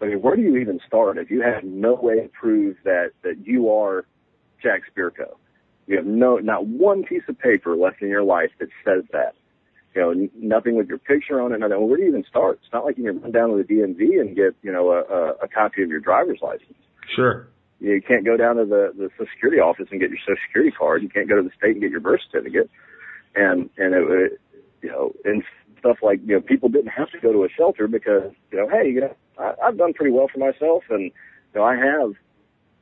I 0.00 0.06
mean, 0.06 0.22
where 0.22 0.36
do 0.36 0.42
you 0.42 0.56
even 0.56 0.80
start 0.86 1.18
if 1.18 1.30
you 1.30 1.42
have 1.42 1.64
no 1.64 1.94
way 1.94 2.20
to 2.20 2.28
prove 2.28 2.76
that, 2.84 3.10
that 3.22 3.46
you 3.46 3.70
are 3.70 4.04
Jack 4.62 4.82
Spirko? 4.94 5.36
You 5.86 5.96
have 5.96 6.06
no, 6.06 6.36
not 6.36 6.66
one 6.66 7.02
piece 7.02 7.22
of 7.28 7.38
paper 7.38 7.76
left 7.76 8.02
in 8.02 8.08
your 8.08 8.22
life 8.22 8.50
that 8.60 8.68
says 8.84 9.04
that. 9.12 9.34
You 9.94 10.02
know, 10.02 10.28
nothing 10.36 10.76
with 10.76 10.88
your 10.88 10.98
picture 10.98 11.40
on 11.40 11.52
it. 11.52 11.58
Nothing. 11.58 11.78
Well, 11.78 11.88
where 11.88 11.96
do 11.96 12.04
you 12.04 12.10
even 12.10 12.24
start? 12.28 12.60
It's 12.62 12.72
not 12.72 12.84
like 12.84 12.98
you 12.98 13.04
can 13.04 13.20
run 13.20 13.32
down 13.32 13.48
to 13.50 13.56
the 13.56 13.64
DMV 13.64 14.20
and 14.20 14.36
get, 14.36 14.54
you 14.62 14.70
know, 14.70 14.92
a, 14.92 15.00
a, 15.02 15.30
a 15.44 15.48
copy 15.48 15.82
of 15.82 15.88
your 15.88 15.98
driver's 15.98 16.38
license. 16.42 16.76
Sure. 17.16 17.48
You 17.80 18.02
can't 18.02 18.24
go 18.24 18.36
down 18.36 18.56
to 18.56 18.64
the, 18.64 18.92
the 18.96 19.08
Social 19.16 19.26
Security 19.34 19.60
office 19.60 19.86
and 19.90 20.00
get 20.00 20.10
your 20.10 20.18
Social 20.18 20.36
Security 20.48 20.72
card. 20.76 21.02
You 21.02 21.08
can't 21.08 21.28
go 21.28 21.36
to 21.36 21.42
the 21.42 21.54
state 21.56 21.72
and 21.72 21.80
get 21.80 21.90
your 21.90 22.00
birth 22.00 22.20
certificate. 22.30 22.70
And, 23.36 23.70
and 23.78 23.94
it, 23.94 24.10
it 24.10 24.40
you 24.82 24.88
know, 24.90 25.12
and 25.24 25.42
stuff 25.78 25.98
like, 26.02 26.20
you 26.24 26.34
know, 26.34 26.40
people 26.40 26.68
didn't 26.68 26.88
have 26.90 27.10
to 27.10 27.20
go 27.20 27.32
to 27.32 27.44
a 27.44 27.48
shelter 27.56 27.86
because, 27.86 28.32
you 28.50 28.58
know, 28.58 28.68
hey, 28.68 28.88
you 28.90 29.00
know, 29.00 29.14
I, 29.38 29.54
I've 29.64 29.78
done 29.78 29.92
pretty 29.92 30.12
well 30.12 30.26
for 30.32 30.38
myself 30.38 30.84
and, 30.90 31.04
you 31.04 31.54
know, 31.54 31.62
I 31.64 31.76
have 31.76 32.14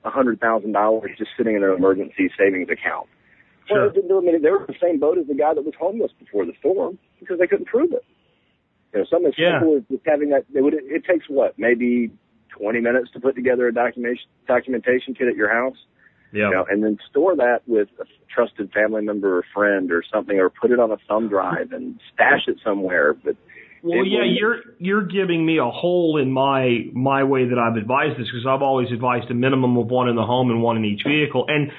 a 0.05 0.11
hundred 0.11 0.41
thousand 0.41 0.73
dollars 0.73 1.11
just 1.19 1.31
sitting 1.37 1.57
in 1.57 1.63
an 1.65 1.71
emergency 1.75 2.31
savings 2.39 2.69
account. 2.71 3.09
Well, 3.69 3.81
Sure. 3.81 3.87
it 3.87 3.95
didn't 3.95 4.09
do 4.09 4.15
them 4.17 4.29
any- 4.29 4.39
they 4.39 4.51
were 4.51 4.61
in 4.61 4.67
the 4.69 4.79
same 4.81 4.99
boat 5.01 5.19
as 5.19 5.27
the 5.27 5.35
guy 5.35 5.53
that 5.53 5.65
was 5.65 5.75
homeless 5.79 6.13
before 6.19 6.47
the 6.47 6.53
storm 6.61 6.99
because 7.21 7.39
they 7.39 7.47
couldn't 7.47 7.67
prove 7.67 7.93
it. 7.93 8.05
You 8.95 9.01
know, 9.01 9.07
something 9.11 9.29
as 9.29 9.39
Yeah. 9.39 9.59
simple 9.61 9.77
as 9.77 9.83
just 9.91 10.07
having 10.07 10.31
that, 10.31 10.45
they 10.55 10.63
would, 10.63 10.75
it 10.75 11.05
takes 11.05 11.29
what, 11.29 11.59
maybe 11.59 12.11
20 12.59 12.81
minutes 12.81 13.11
to 13.13 13.21
put 13.21 13.35
together 13.35 13.69
a 13.69 13.75
documentation, 13.75 14.27
documentation 14.47 15.15
kit 15.15 15.29
at 15.29 15.37
your 15.37 15.53
house, 15.53 15.77
Yeah. 16.33 16.49
you 16.49 16.55
know, 16.55 16.67
and 16.71 16.83
then 16.83 16.99
store 17.11 17.37
that 17.37 17.61
with 17.67 17.89
a 18.01 18.05
trusted 18.33 18.73
family 18.73 19.03
member 19.03 19.39
or 19.39 19.45
friend 19.55 19.91
or 19.93 20.03
something, 20.13 20.39
or 20.39 20.51
put 20.51 20.71
it 20.71 20.79
on 20.81 20.91
a 20.91 20.97
thumb 21.09 21.29
drive 21.29 21.73
and 21.73 21.99
stash 22.13 22.49
it 22.49 22.57
somewhere. 22.65 23.15
But 23.15 23.37
Well, 23.83 24.05
yeah, 24.05 24.25
you're 24.25 24.61
you're 24.79 25.03
giving 25.07 25.45
me 25.47 25.59
a 25.59 25.71
hole 25.71 26.19
in 26.21 26.33
my 26.33 26.87
my 26.93 27.23
way 27.25 27.47
that 27.47 27.59
I've 27.59 27.77
advised 27.77 28.19
this 28.19 28.27
because 28.27 28.47
I've 28.49 28.63
always 28.63 28.91
advised 28.91 29.31
a 29.31 29.35
minimum 29.35 29.77
of 29.77 29.87
one 29.87 30.09
in 30.09 30.17
the 30.17 30.25
home 30.25 30.51
and 30.51 30.63
one 30.63 30.77
in 30.77 30.85
each 30.85 31.03
vehicle. 31.07 31.45
And 31.49 31.71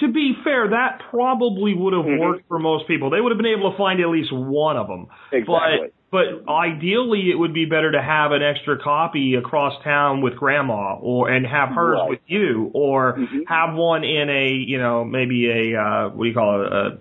to 0.00 0.08
be 0.12 0.34
fair, 0.44 0.68
that 0.68 1.02
probably 1.10 1.74
would 1.74 1.92
have 1.92 2.04
Mhm. 2.06 2.18
worked 2.20 2.48
for 2.48 2.58
most 2.58 2.86
people. 2.86 3.10
They 3.10 3.20
would 3.20 3.30
have 3.32 3.38
been 3.38 3.54
able 3.58 3.70
to 3.72 3.76
find 3.76 4.00
at 4.00 4.08
least 4.08 4.32
one 4.32 4.76
of 4.76 4.86
them. 4.88 5.06
Exactly. 5.32 5.78
But 5.80 5.92
but 6.14 6.48
ideally, 6.48 7.28
it 7.28 7.36
would 7.36 7.52
be 7.52 7.64
better 7.64 7.90
to 7.90 8.00
have 8.00 8.30
an 8.30 8.40
extra 8.40 8.78
copy 8.78 9.34
across 9.34 9.82
town 9.82 10.22
with 10.22 10.36
grandma, 10.36 10.94
or 11.00 11.28
and 11.28 11.44
have 11.44 11.70
hers 11.70 11.98
Right. 11.98 12.10
with 12.10 12.20
you, 12.28 12.70
or 12.72 13.14
Mhm. 13.18 13.48
have 13.48 13.74
one 13.74 14.04
in 14.04 14.30
a 14.30 14.46
you 14.52 14.78
know 14.78 15.04
maybe 15.04 15.50
a 15.50 15.76
uh, 15.76 16.08
what 16.10 16.22
do 16.22 16.28
you 16.28 16.34
call 16.34 16.62
it 16.62 16.72
a 16.72 16.98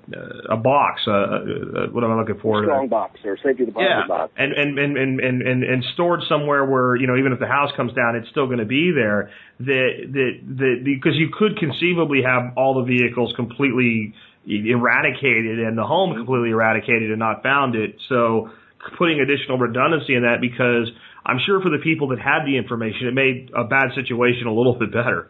a, 0.51 0.53
a 0.55 0.57
box. 0.57 1.03
Uh, 1.07 1.11
uh, 1.11 1.87
what 1.91 2.03
am 2.03 2.09
I 2.11 2.15
looking 2.15 2.39
for? 2.39 2.63
strong 2.63 2.87
box 2.87 3.19
or 3.23 3.37
safety 3.37 3.65
deposit 3.65 3.87
Yeah, 3.87 4.07
box. 4.07 4.33
and 4.35 4.51
and, 4.51 4.79
and 4.79 4.97
and 4.97 5.19
and 5.19 5.41
and 5.43 5.63
and 5.63 5.83
stored 5.93 6.23
somewhere 6.27 6.65
where 6.65 6.95
you 6.95 7.05
know 7.05 7.15
even 7.15 7.33
if 7.33 7.39
the 7.39 7.45
house 7.45 7.71
comes 7.77 7.93
down, 7.93 8.15
it's 8.15 8.29
still 8.29 8.47
going 8.47 8.63
to 8.65 8.65
be 8.65 8.89
there. 8.89 9.29
That 9.59 10.09
that 10.11 10.33
that 10.57 10.81
because 10.83 11.15
you 11.17 11.29
could 11.29 11.59
conceivably 11.59 12.23
have 12.23 12.53
all 12.57 12.73
the 12.73 12.85
vehicles 12.85 13.31
completely 13.35 14.15
eradicated 14.47 15.59
and 15.59 15.77
the 15.77 15.83
home 15.85 16.15
completely 16.15 16.49
eradicated 16.49 17.11
and 17.11 17.19
not 17.19 17.43
found 17.43 17.75
it. 17.75 17.95
So 18.09 18.49
putting 18.97 19.19
additional 19.19 19.57
redundancy 19.57 20.15
in 20.15 20.23
that 20.23 20.41
because 20.41 20.91
I'm 21.25 21.39
sure 21.45 21.61
for 21.61 21.69
the 21.69 21.81
people 21.83 22.09
that 22.09 22.19
had 22.19 22.45
the 22.45 22.57
information, 22.57 23.07
it 23.07 23.13
made 23.13 23.51
a 23.55 23.63
bad 23.63 23.95
situation 23.95 24.47
a 24.47 24.53
little 24.53 24.77
bit 24.77 24.91
better. 24.91 25.29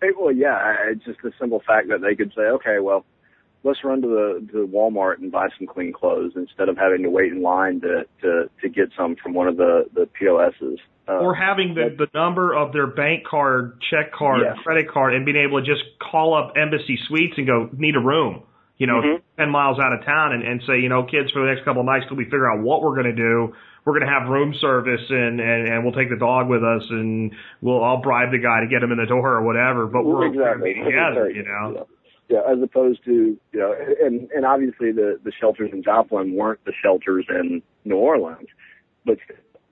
Hey, 0.00 0.08
well, 0.18 0.32
yeah, 0.32 0.76
it's 0.90 1.04
just 1.04 1.18
the 1.22 1.32
simple 1.40 1.60
fact 1.66 1.88
that 1.88 2.00
they 2.00 2.14
could 2.14 2.32
say, 2.36 2.42
okay, 2.42 2.78
well, 2.80 3.04
let's 3.64 3.82
run 3.84 4.00
to 4.02 4.08
the 4.08 4.48
to 4.52 4.66
Walmart 4.66 5.18
and 5.18 5.32
buy 5.32 5.48
some 5.58 5.66
clean 5.66 5.92
clothes 5.92 6.32
instead 6.36 6.68
of 6.68 6.76
having 6.76 7.02
to 7.02 7.10
wait 7.10 7.32
in 7.32 7.42
line 7.42 7.80
to 7.80 8.04
to 8.22 8.50
to 8.62 8.68
get 8.68 8.90
some 8.96 9.16
from 9.22 9.34
one 9.34 9.48
of 9.48 9.56
the 9.56 9.86
the 9.94 10.08
POSs. 10.18 10.80
Uh, 11.08 11.18
or 11.18 11.34
having 11.34 11.74
the 11.74 11.94
the 11.96 12.06
number 12.14 12.54
of 12.54 12.72
their 12.72 12.86
bank 12.86 13.24
card, 13.24 13.80
check 13.90 14.12
card, 14.12 14.42
yes. 14.44 14.56
credit 14.62 14.90
card, 14.90 15.14
and 15.14 15.24
being 15.24 15.36
able 15.36 15.60
to 15.60 15.66
just 15.66 15.82
call 15.98 16.34
up 16.36 16.54
Embassy 16.56 16.98
Suites 17.08 17.34
and 17.36 17.46
go 17.46 17.68
need 17.76 17.96
a 17.96 18.00
room. 18.00 18.42
You 18.78 18.86
know, 18.86 19.00
mm-hmm. 19.02 19.22
ten 19.36 19.50
miles 19.50 19.78
out 19.78 19.92
of 19.92 20.04
town, 20.04 20.32
and, 20.32 20.46
and 20.46 20.62
say, 20.66 20.78
you 20.78 20.88
know, 20.88 21.02
kids, 21.02 21.30
for 21.32 21.42
the 21.42 21.52
next 21.52 21.64
couple 21.64 21.82
of 21.82 21.86
nights 21.86 22.06
till 22.08 22.16
we 22.16 22.24
figure 22.24 22.50
out 22.50 22.62
what 22.62 22.82
we're 22.82 22.94
going 22.94 23.10
to 23.10 23.18
do, 23.18 23.54
we're 23.84 23.98
going 23.98 24.06
to 24.06 24.12
have 24.12 24.28
room 24.30 24.54
service, 24.60 25.02
and, 25.10 25.40
and 25.40 25.68
and 25.68 25.84
we'll 25.84 25.94
take 25.94 26.10
the 26.10 26.18
dog 26.18 26.48
with 26.48 26.62
us, 26.62 26.86
and 26.90 27.34
we'll 27.60 27.82
I'll 27.82 28.00
bribe 28.00 28.30
the 28.30 28.38
guy 28.38 28.60
to 28.62 28.68
get 28.70 28.82
him 28.82 28.92
in 28.92 28.98
the 28.98 29.06
door 29.06 29.34
or 29.34 29.42
whatever. 29.42 29.86
But 29.86 30.04
we're 30.04 30.26
exactly. 30.26 30.74
together, 30.74 31.28
you 31.28 31.42
know 31.42 31.86
yeah, 32.28 32.40
as 32.50 32.58
opposed 32.62 33.04
to 33.06 33.38
you 33.52 33.58
know, 33.58 33.74
and 34.02 34.30
and 34.30 34.44
obviously 34.44 34.92
the 34.92 35.18
the 35.24 35.32
shelters 35.40 35.70
in 35.72 35.82
Joplin 35.82 36.34
weren't 36.34 36.62
the 36.64 36.72
shelters 36.82 37.26
in 37.28 37.62
New 37.84 37.96
Orleans, 37.96 38.48
but 39.04 39.16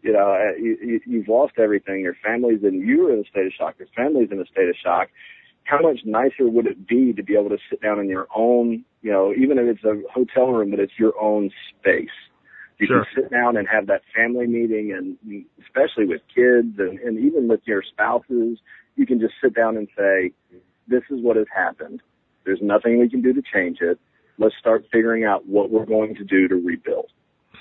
you 0.03 0.13
know, 0.13 0.53
you, 0.59 1.01
you've 1.05 1.29
lost 1.29 1.55
everything. 1.59 2.01
Your 2.01 2.17
family's 2.25 2.63
in 2.63 2.87
you're 2.87 3.13
in 3.13 3.21
a 3.21 3.29
state 3.29 3.47
of 3.47 3.53
shock. 3.53 3.75
Your 3.79 3.89
family's 3.95 4.31
in 4.31 4.41
a 4.41 4.47
state 4.47 4.69
of 4.69 4.77
shock. 4.83 5.09
How 5.67 5.81
much 5.81 6.01
nicer 6.05 6.49
would 6.49 6.67
it 6.67 6.87
be 6.87 7.13
to 7.13 7.23
be 7.23 7.35
able 7.35 7.51
to 7.51 7.59
sit 7.69 7.81
down 7.81 7.99
in 7.99 8.09
your 8.09 8.29
own, 8.35 8.85
you 9.03 9.11
know, 9.11 9.33
even 9.33 9.59
if 9.59 9.77
it's 9.77 9.85
a 9.85 10.01
hotel 10.13 10.53
room, 10.53 10.71
but 10.71 10.79
it's 10.79 10.93
your 10.99 11.21
own 11.21 11.51
space. 11.71 12.09
You 12.79 12.87
sure. 12.87 13.05
can 13.05 13.23
sit 13.23 13.31
down 13.31 13.57
and 13.57 13.67
have 13.67 13.87
that 13.87 14.03
family 14.15 14.47
meeting, 14.47 14.93
and 14.93 15.45
especially 15.63 16.05
with 16.07 16.21
kids, 16.35 16.79
and, 16.79 16.99
and 17.01 17.19
even 17.19 17.49
with 17.49 17.61
your 17.65 17.83
spouses, 17.83 18.59
you 18.97 19.07
can 19.07 19.19
just 19.19 19.35
sit 19.43 19.55
down 19.55 19.77
and 19.77 19.89
say, 19.97 20.33
"This 20.87 21.03
is 21.11 21.23
what 21.23 21.37
has 21.37 21.47
happened 21.55 22.03
there's 22.47 22.61
nothing 22.63 22.99
we 22.99 23.11
can 23.11 23.21
do 23.21 23.35
to 23.35 23.43
change 23.43 23.79
it. 23.83 23.99
Let's 24.39 24.55
start 24.59 24.87
figuring 24.93 25.25
out 25.25 25.47
what 25.47 25.71
we're 25.71 25.85
going 25.85 26.15
to 26.15 26.25
do 26.25 26.49
to 26.49 26.55
rebuild. 26.55 27.11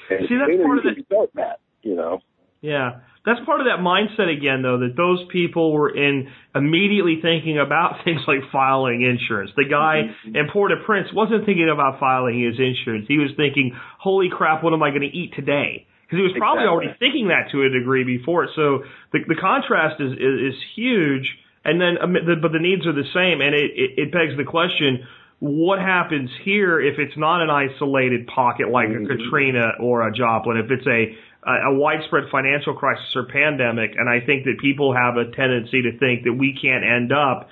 And 0.09 0.27
See, 0.29 0.37
that's 0.37 0.63
part 0.63 0.77
of 0.77 0.83
the, 0.83 1.27
that, 1.33 1.59
you 1.81 1.95
know. 1.95 2.19
Yeah. 2.66 2.99
That's 3.26 3.39
part 3.43 3.59
of 3.59 3.66
that 3.66 3.82
mindset 3.82 4.30
again, 4.30 4.61
though, 4.61 4.78
that 4.86 4.93
those 4.95 5.26
people 5.32 5.74
were 5.74 5.89
in 5.89 6.30
immediately 6.53 7.20
thinking 7.22 7.57
about 7.57 8.01
things 8.05 8.22
like 8.28 8.51
filing 8.51 9.01
insurance. 9.01 9.51
The 9.55 9.66
guy 9.66 10.13
mm-hmm. 10.13 10.36
in 10.36 10.49
Port-au-Prince 10.53 11.09
wasn't 11.13 11.45
thinking 11.45 11.70
about 11.70 11.99
filing 11.99 12.41
his 12.41 12.59
insurance. 12.59 13.05
He 13.07 13.18
was 13.18 13.32
thinking, 13.36 13.76
holy 13.99 14.30
crap, 14.30 14.63
what 14.63 14.74
am 14.74 14.84
I 14.84 14.89
going 14.89 15.01
to 15.01 15.13
eat 15.13 15.34
today? 15.36 15.88
Because 16.05 16.18
he 16.18 16.24
was 16.24 16.38
probably 16.38 16.70
exactly. 16.70 16.70
already 16.70 16.99
thinking 16.99 17.28
that 17.30 17.49
to 17.51 17.66
a 17.66 17.70
degree 17.70 18.03
before. 18.03 18.47
So 18.55 18.86
the, 19.11 19.26
the 19.28 19.36
contrast 19.36 19.99
is, 19.99 20.13
is, 20.13 20.53
is 20.53 20.57
huge. 20.76 21.26
And 21.66 21.82
then, 21.82 21.97
um, 21.99 22.13
but 22.13 22.51
the 22.53 22.61
needs 22.61 22.86
are 22.86 22.93
the 22.93 23.09
same, 23.09 23.41
and 23.41 23.55
it, 23.55 23.72
it, 23.74 23.89
it 23.97 24.11
begs 24.13 24.38
the 24.38 24.43
question: 24.43 25.07
What 25.39 25.80
happens 25.80 26.30
here 26.43 26.80
if 26.80 26.99
it's 26.99 27.18
not 27.18 27.41
an 27.41 27.49
isolated 27.49 28.28
pocket 28.28 28.70
like 28.70 28.89
a 28.89 29.01
Katrina 29.03 29.74
or 29.80 30.07
a 30.07 30.13
Joplin? 30.13 30.57
If 30.57 30.70
it's 30.70 30.86
a 30.86 31.18
a 31.45 31.73
widespread 31.73 32.25
financial 32.31 32.73
crisis 32.73 33.05
or 33.15 33.25
pandemic, 33.25 33.91
and 33.97 34.09
I 34.09 34.25
think 34.25 34.45
that 34.45 34.57
people 34.59 34.95
have 34.95 35.17
a 35.17 35.29
tendency 35.35 35.83
to 35.83 35.97
think 35.97 36.23
that 36.23 36.33
we 36.33 36.57
can't 36.59 36.83
end 36.83 37.11
up, 37.13 37.49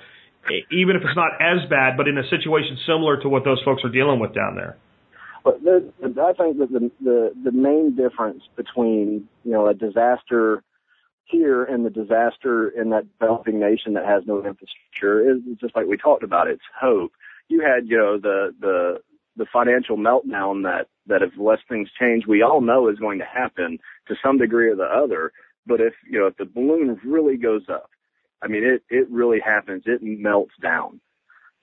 even 0.72 0.96
if 0.96 1.02
it's 1.02 1.16
not 1.16 1.40
as 1.40 1.68
bad, 1.70 1.96
but 1.96 2.08
in 2.08 2.18
a 2.18 2.28
situation 2.28 2.76
similar 2.86 3.20
to 3.22 3.28
what 3.28 3.44
those 3.44 3.62
folks 3.64 3.82
are 3.84 3.90
dealing 3.90 4.18
with 4.18 4.34
down 4.34 4.56
there. 4.56 4.76
But 5.44 5.60
I 5.62 6.32
think 6.32 6.58
that 6.58 6.70
the, 6.72 6.90
the 7.02 7.34
the 7.44 7.52
main 7.52 7.94
difference 7.94 8.42
between 8.56 9.28
you 9.44 9.52
know 9.52 9.68
a 9.68 9.74
disaster 9.74 10.62
here 11.26 11.64
and 11.64 11.84
the 11.84 11.90
disaster 11.90 12.68
in 12.68 12.90
that 12.90 13.04
developing 13.18 13.58
nation 13.58 13.94
that 13.94 14.06
has 14.06 14.22
no 14.26 14.38
infrastructure 14.38 15.30
is 15.30 15.38
just 15.60 15.76
like 15.76 15.86
we 15.86 15.96
talked 15.96 16.22
about. 16.22 16.48
It's 16.48 16.62
hope. 16.80 17.12
You 17.48 17.60
had, 17.60 17.88
you 17.88 17.96
know, 17.96 18.18
the 18.18 18.54
the 18.58 19.00
the 19.36 19.46
financial 19.52 19.96
meltdown 19.96 20.62
that 20.62 20.86
that 21.06 21.22
if 21.22 21.30
less 21.38 21.58
things 21.68 21.88
change, 21.98 22.26
we 22.26 22.42
all 22.42 22.60
know 22.60 22.88
is 22.88 22.98
going 22.98 23.18
to 23.18 23.24
happen 23.24 23.78
to 24.08 24.14
some 24.22 24.38
degree 24.38 24.68
or 24.68 24.76
the 24.76 24.84
other. 24.84 25.32
But 25.66 25.80
if 25.80 25.94
you 26.08 26.18
know 26.18 26.26
if 26.26 26.36
the 26.36 26.44
balloon 26.44 26.98
really 27.04 27.36
goes 27.36 27.62
up, 27.68 27.90
I 28.42 28.48
mean 28.48 28.64
it 28.64 28.82
it 28.90 29.08
really 29.10 29.40
happens. 29.40 29.84
It 29.86 30.02
melts 30.02 30.54
down. 30.62 31.00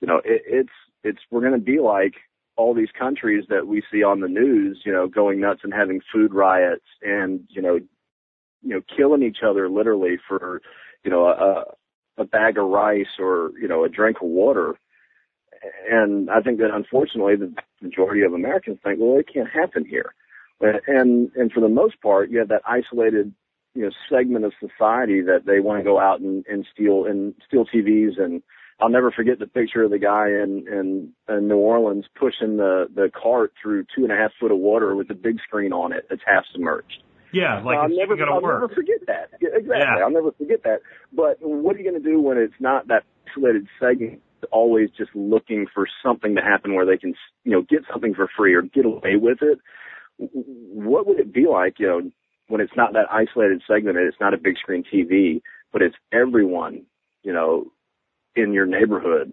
You 0.00 0.08
know, 0.08 0.18
it, 0.24 0.42
it's 0.46 0.72
it's 1.04 1.20
we're 1.30 1.40
going 1.40 1.52
to 1.52 1.58
be 1.58 1.78
like 1.78 2.14
all 2.56 2.74
these 2.74 2.90
countries 2.98 3.44
that 3.48 3.66
we 3.66 3.82
see 3.90 4.02
on 4.02 4.20
the 4.20 4.28
news, 4.28 4.82
you 4.84 4.92
know, 4.92 5.08
going 5.08 5.40
nuts 5.40 5.60
and 5.64 5.72
having 5.72 6.00
food 6.12 6.34
riots 6.34 6.84
and 7.02 7.40
you 7.48 7.62
know 7.62 7.78
you 8.62 8.70
know, 8.74 8.80
killing 8.96 9.22
each 9.22 9.38
other 9.46 9.68
literally 9.68 10.16
for, 10.26 10.62
you 11.04 11.10
know, 11.10 11.26
a, 11.26 11.64
a 12.20 12.24
bag 12.24 12.56
of 12.58 12.68
rice 12.68 13.18
or, 13.18 13.50
you 13.60 13.68
know, 13.68 13.84
a 13.84 13.88
drink 13.88 14.18
of 14.22 14.28
water. 14.28 14.74
And 15.90 16.30
I 16.30 16.40
think 16.40 16.58
that 16.58 16.74
unfortunately 16.74 17.36
the 17.36 17.52
majority 17.80 18.22
of 18.22 18.32
Americans 18.32 18.78
think, 18.82 18.98
well, 19.00 19.18
it 19.18 19.28
can't 19.32 19.48
happen 19.48 19.84
here. 19.84 20.14
And, 20.60 21.30
and 21.34 21.50
for 21.50 21.60
the 21.60 21.68
most 21.68 22.00
part, 22.00 22.30
you 22.30 22.38
have 22.38 22.48
that 22.48 22.62
isolated, 22.64 23.34
you 23.74 23.82
know, 23.82 23.90
segment 24.08 24.44
of 24.44 24.52
society 24.60 25.20
that 25.22 25.44
they 25.44 25.58
want 25.58 25.80
to 25.80 25.84
go 25.84 25.98
out 25.98 26.20
and, 26.20 26.44
and 26.46 26.64
steal 26.72 27.04
and 27.06 27.34
steal 27.46 27.64
TVs. 27.66 28.20
And 28.20 28.42
I'll 28.80 28.88
never 28.88 29.10
forget 29.10 29.40
the 29.40 29.48
picture 29.48 29.82
of 29.82 29.90
the 29.90 29.98
guy 29.98 30.28
in, 30.28 30.64
in, 30.70 31.12
in 31.28 31.48
New 31.48 31.56
Orleans 31.56 32.04
pushing 32.18 32.58
the, 32.58 32.86
the 32.94 33.10
cart 33.10 33.52
through 33.60 33.86
two 33.94 34.04
and 34.04 34.12
a 34.12 34.16
half 34.16 34.30
foot 34.38 34.52
of 34.52 34.58
water 34.58 34.94
with 34.94 35.10
a 35.10 35.14
big 35.14 35.38
screen 35.40 35.72
on 35.72 35.92
it 35.92 36.06
that's 36.08 36.22
half 36.24 36.44
submerged. 36.52 37.02
Yeah, 37.32 37.62
like 37.64 37.78
I'll 37.78 37.86
it's 37.86 37.94
never, 37.96 38.14
gonna 38.14 38.32
I'll 38.32 38.42
work. 38.42 38.60
never 38.60 38.74
forget 38.74 39.06
that. 39.06 39.30
Exactly. 39.40 39.74
Yeah. 39.80 40.04
I'll 40.04 40.10
never 40.10 40.32
forget 40.32 40.62
that. 40.64 40.80
But 41.12 41.38
what 41.40 41.74
are 41.74 41.78
you 41.78 41.90
going 41.90 42.00
to 42.00 42.08
do 42.08 42.20
when 42.20 42.36
it's 42.36 42.54
not 42.60 42.88
that 42.88 43.04
isolated 43.30 43.66
segment 43.80 44.20
always 44.50 44.90
just 44.96 45.10
looking 45.14 45.66
for 45.72 45.86
something 46.02 46.34
to 46.34 46.42
happen 46.42 46.74
where 46.74 46.86
they 46.86 46.96
can, 46.96 47.14
you 47.44 47.52
know, 47.52 47.62
get 47.62 47.80
something 47.90 48.14
for 48.14 48.28
free 48.36 48.54
or 48.54 48.62
get 48.62 48.84
away 48.84 49.16
with 49.16 49.38
it? 49.42 49.58
What 50.18 51.06
would 51.06 51.18
it 51.18 51.32
be 51.32 51.46
like, 51.46 51.78
you 51.78 51.86
know, 51.86 52.10
when 52.48 52.60
it's 52.60 52.76
not 52.76 52.92
that 52.92 53.10
isolated 53.10 53.62
segment 53.66 53.96
and 53.96 54.06
it's 54.06 54.20
not 54.20 54.34
a 54.34 54.38
big 54.38 54.56
screen 54.58 54.84
TV, 54.84 55.40
but 55.72 55.82
it's 55.82 55.96
everyone, 56.12 56.84
you 57.22 57.32
know, 57.32 57.72
in 58.36 58.52
your 58.52 58.66
neighborhood 58.66 59.32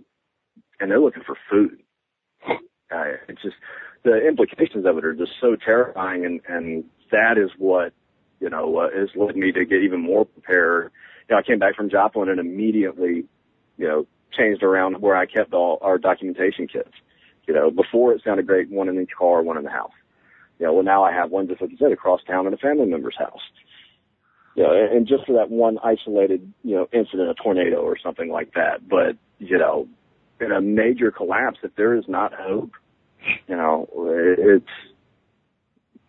and 0.80 0.90
they're 0.90 1.00
looking 1.00 1.24
for 1.26 1.38
food. 1.50 1.82
Uh, 2.92 3.18
it's 3.28 3.42
just 3.42 3.56
the 4.04 4.26
implications 4.28 4.86
of 4.86 4.98
it 4.98 5.06
are 5.06 5.14
just 5.14 5.34
so 5.40 5.56
terrifying 5.56 6.26
and, 6.26 6.42
and 6.48 6.84
that 7.12 7.38
is 7.38 7.52
what, 7.58 7.94
you 8.40 8.50
know, 8.50 8.78
uh, 8.78 8.88
has 8.98 9.10
led 9.16 9.36
me 9.36 9.52
to 9.52 9.66
get 9.66 9.84
even 9.84 10.02
more 10.02 10.26
prepared. 10.26 10.92
You 11.28 11.36
know, 11.36 11.40
I 11.40 11.44
came 11.44 11.60
back 11.60 11.76
from 11.76 11.90
Joplin 11.90 12.30
and 12.30 12.40
immediately, 12.40 13.26
you 13.78 13.88
know, 13.88 14.08
changed 14.38 14.64
around 14.64 15.02
where 15.02 15.16
I 15.16 15.26
kept 15.26 15.54
all 15.54 15.80
our 15.82 15.98
documentation 15.98 16.68
kits. 16.68 16.92
You 17.48 17.54
know, 17.54 17.72
before 17.72 18.14
it 18.14 18.22
sounded 18.24 18.46
great, 18.48 18.70
one 18.70 18.90
in 18.90 19.02
each 19.02 19.12
car, 19.18 19.42
one 19.42 19.58
in 19.58 19.64
the 19.64 19.72
house. 19.72 19.92
You 20.60 20.68
know, 20.68 20.74
well 20.74 20.84
now 20.84 21.04
I 21.04 21.12
have 21.12 21.32
one 21.32 21.48
just 21.48 21.62
like 21.62 21.72
you 21.72 21.78
said 21.78 21.92
across 21.92 22.22
town 22.24 22.48
in 22.48 22.54
a 22.54 22.58
family 22.58 22.86
member's 22.86 23.18
house. 23.18 23.42
You 24.56 24.64
know, 24.64 24.74
and 24.74 25.08
just 25.08 25.26
for 25.26 25.34
that 25.34 25.50
one 25.50 25.78
isolated, 25.84 26.52
you 26.64 26.76
know, 26.76 26.88
incident, 26.92 27.30
a 27.30 27.34
tornado 27.34 27.78
or 27.78 27.98
something 27.98 28.30
like 28.30 28.54
that. 28.56 28.88
But, 28.88 29.16
you 29.38 29.58
know, 29.58 29.88
in 30.42 30.52
a 30.52 30.60
major 30.60 31.12
collapse, 31.12 31.60
if 31.64 31.76
there 31.76 31.96
is 31.96 32.06
not 32.08 32.34
hope, 32.34 32.72
you 33.48 33.56
know, 33.56 33.88
it's, 34.38 34.66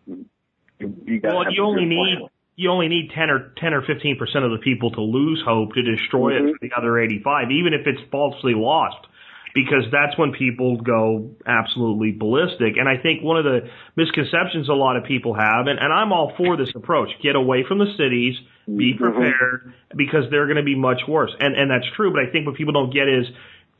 you 0.07 1.21
well, 1.23 1.51
you 1.51 1.63
only 1.63 1.85
need. 1.85 2.17
You 2.55 2.69
only 2.69 2.87
need 2.87 3.11
ten 3.15 3.29
or 3.29 3.53
ten 3.57 3.73
or 3.73 3.81
fifteen 3.81 4.17
percent 4.17 4.45
of 4.45 4.51
the 4.51 4.59
people 4.59 4.91
to 4.91 5.01
lose 5.01 5.41
hope 5.45 5.73
to 5.73 5.81
destroy 5.81 6.33
mm-hmm. 6.33 6.47
it 6.47 6.51
for 6.53 6.67
the 6.67 6.71
other 6.77 6.99
eighty 6.99 7.21
five, 7.23 7.51
even 7.51 7.73
if 7.73 7.87
it's 7.87 8.01
falsely 8.11 8.53
lost. 8.55 9.07
Because 9.53 9.83
that's 9.91 10.17
when 10.17 10.31
people 10.31 10.79
go 10.79 11.31
absolutely 11.45 12.13
ballistic. 12.13 12.77
And 12.77 12.87
I 12.87 12.95
think 12.95 13.21
one 13.21 13.35
of 13.35 13.43
the 13.43 13.67
misconceptions 13.97 14.69
a 14.69 14.73
lot 14.73 14.95
of 14.95 15.03
people 15.03 15.33
have, 15.33 15.67
and, 15.67 15.77
and 15.77 15.91
I'm 15.91 16.13
all 16.13 16.31
for 16.37 16.55
this 16.55 16.69
approach, 16.73 17.09
get 17.21 17.35
away 17.35 17.65
from 17.67 17.77
the 17.77 17.91
cities, 17.97 18.35
be 18.65 18.93
Mm-hmm. 18.93 19.03
prepared, 19.03 19.73
because 19.97 20.23
they're 20.31 20.45
going 20.45 20.55
to 20.55 20.63
be 20.63 20.75
much 20.75 21.01
worse. 21.05 21.31
And, 21.37 21.53
and 21.59 21.69
that's 21.69 21.83
true, 21.97 22.13
but 22.13 22.21
I 22.21 22.31
think 22.31 22.47
what 22.47 22.55
people 22.55 22.71
don't 22.71 22.93
get 22.93 23.09
is 23.09 23.25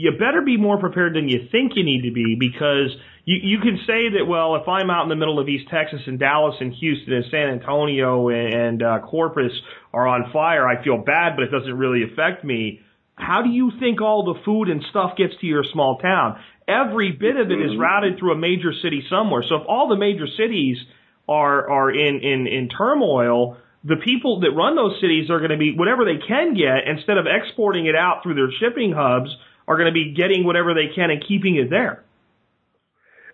you 0.02 0.12
better 0.14 0.42
be 0.44 0.58
more 0.58 0.80
prepared 0.80 1.16
than 1.16 1.30
you 1.30 1.48
think 1.52 1.74
you 1.76 1.84
need 1.84 2.02
to 2.10 2.12
be 2.12 2.36
because 2.40 2.90
you, 3.24 3.38
you 3.44 3.60
can 3.60 3.78
say 3.86 4.18
that, 4.18 4.26
well, 4.28 4.56
if 4.56 4.68
I'm 4.68 4.90
out 4.90 5.04
in 5.04 5.10
the 5.10 5.16
middle 5.16 5.38
of 5.38 5.48
East 5.48 5.70
Texas 5.70 6.02
and 6.08 6.18
Dallas 6.18 6.56
and 6.60 6.74
Houston 6.74 7.14
and 7.14 7.26
San 7.30 7.50
Antonio 7.50 8.30
and, 8.30 8.54
and 8.54 8.84
uh, 8.84 9.00
Corpus 9.06 9.52
are 9.94 10.08
on 10.08 10.32
fire, 10.34 10.68
I 10.68 10.84
feel 10.84 10.98
bad, 10.98 11.34
but 11.36 11.44
it 11.44 11.52
doesn't 11.52 11.78
really 11.78 12.02
affect 12.02 12.44
me. 12.44 12.82
How 13.14 13.44
do 13.44 13.50
you 13.50 13.72
think 13.80 14.02
all 14.02 14.34
the 14.34 14.40
food 14.44 14.70
and 14.70 14.84
stuff 14.90 15.18
gets 15.18 15.34
to 15.40 15.46
your 15.46 15.64
small 15.72 16.00
town? 16.00 16.40
Every 16.68 17.12
bit 17.12 17.38
of 17.38 17.52
it 17.52 17.62
is 17.62 17.78
routed 17.78 18.18
through 18.18 18.34
a 18.34 18.38
major 18.38 18.74
city 18.82 19.04
somewhere. 19.08 19.44
So 19.48 19.58
if 19.58 19.68
all 19.68 19.88
the 19.88 19.98
major 19.98 20.26
cities 20.26 20.78
are 21.30 21.70
are 21.70 21.92
in 21.92 22.22
in 22.24 22.48
in 22.48 22.70
turmoil, 22.70 23.58
the 23.84 23.98
people 24.04 24.40
that 24.40 24.52
run 24.52 24.76
those 24.76 24.98
cities 25.00 25.30
are 25.30 25.38
going 25.38 25.52
to 25.52 25.58
be 25.58 25.76
whatever 25.78 26.06
they 26.06 26.26
can 26.26 26.56
get 26.56 26.88
instead 26.88 27.18
of 27.18 27.26
exporting 27.30 27.86
it 27.86 27.96
out 27.96 28.24
through 28.24 28.36
their 28.36 28.50
shipping 28.60 28.94
hubs 28.96 29.30
are 29.72 29.78
going 29.78 29.88
to 29.88 29.94
be 29.94 30.14
getting 30.14 30.44
whatever 30.44 30.74
they 30.74 30.94
can 30.94 31.10
and 31.10 31.24
keeping 31.26 31.56
it 31.56 31.70
there. 31.70 32.04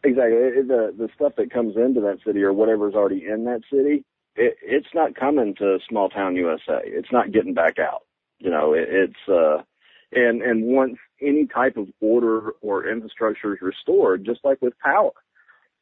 Exactly. 0.03 0.37
The 0.37 0.93
the 0.95 1.09
stuff 1.15 1.33
that 1.37 1.51
comes 1.51 1.75
into 1.75 2.01
that 2.01 2.19
city 2.25 2.43
or 2.43 2.53
whatever's 2.53 2.93
already 2.93 3.25
in 3.25 3.45
that 3.45 3.61
city, 3.71 4.05
it, 4.35 4.55
it's 4.61 4.93
not 4.93 5.15
coming 5.15 5.55
to 5.55 5.79
small 5.89 6.09
town 6.09 6.35
USA. 6.35 6.81
It's 6.85 7.11
not 7.11 7.31
getting 7.31 7.55
back 7.55 7.79
out. 7.79 8.03
You 8.37 8.51
know, 8.51 8.73
it, 8.73 8.87
it's 8.89 9.29
uh, 9.29 9.63
And 10.11 10.41
and 10.43 10.63
once 10.65 10.97
any 11.21 11.47
type 11.47 11.77
of 11.77 11.87
order 11.99 12.51
or 12.61 12.87
infrastructure 12.87 13.55
is 13.55 13.61
restored, 13.61 14.23
just 14.23 14.41
like 14.43 14.61
with 14.61 14.77
power, 14.79 15.11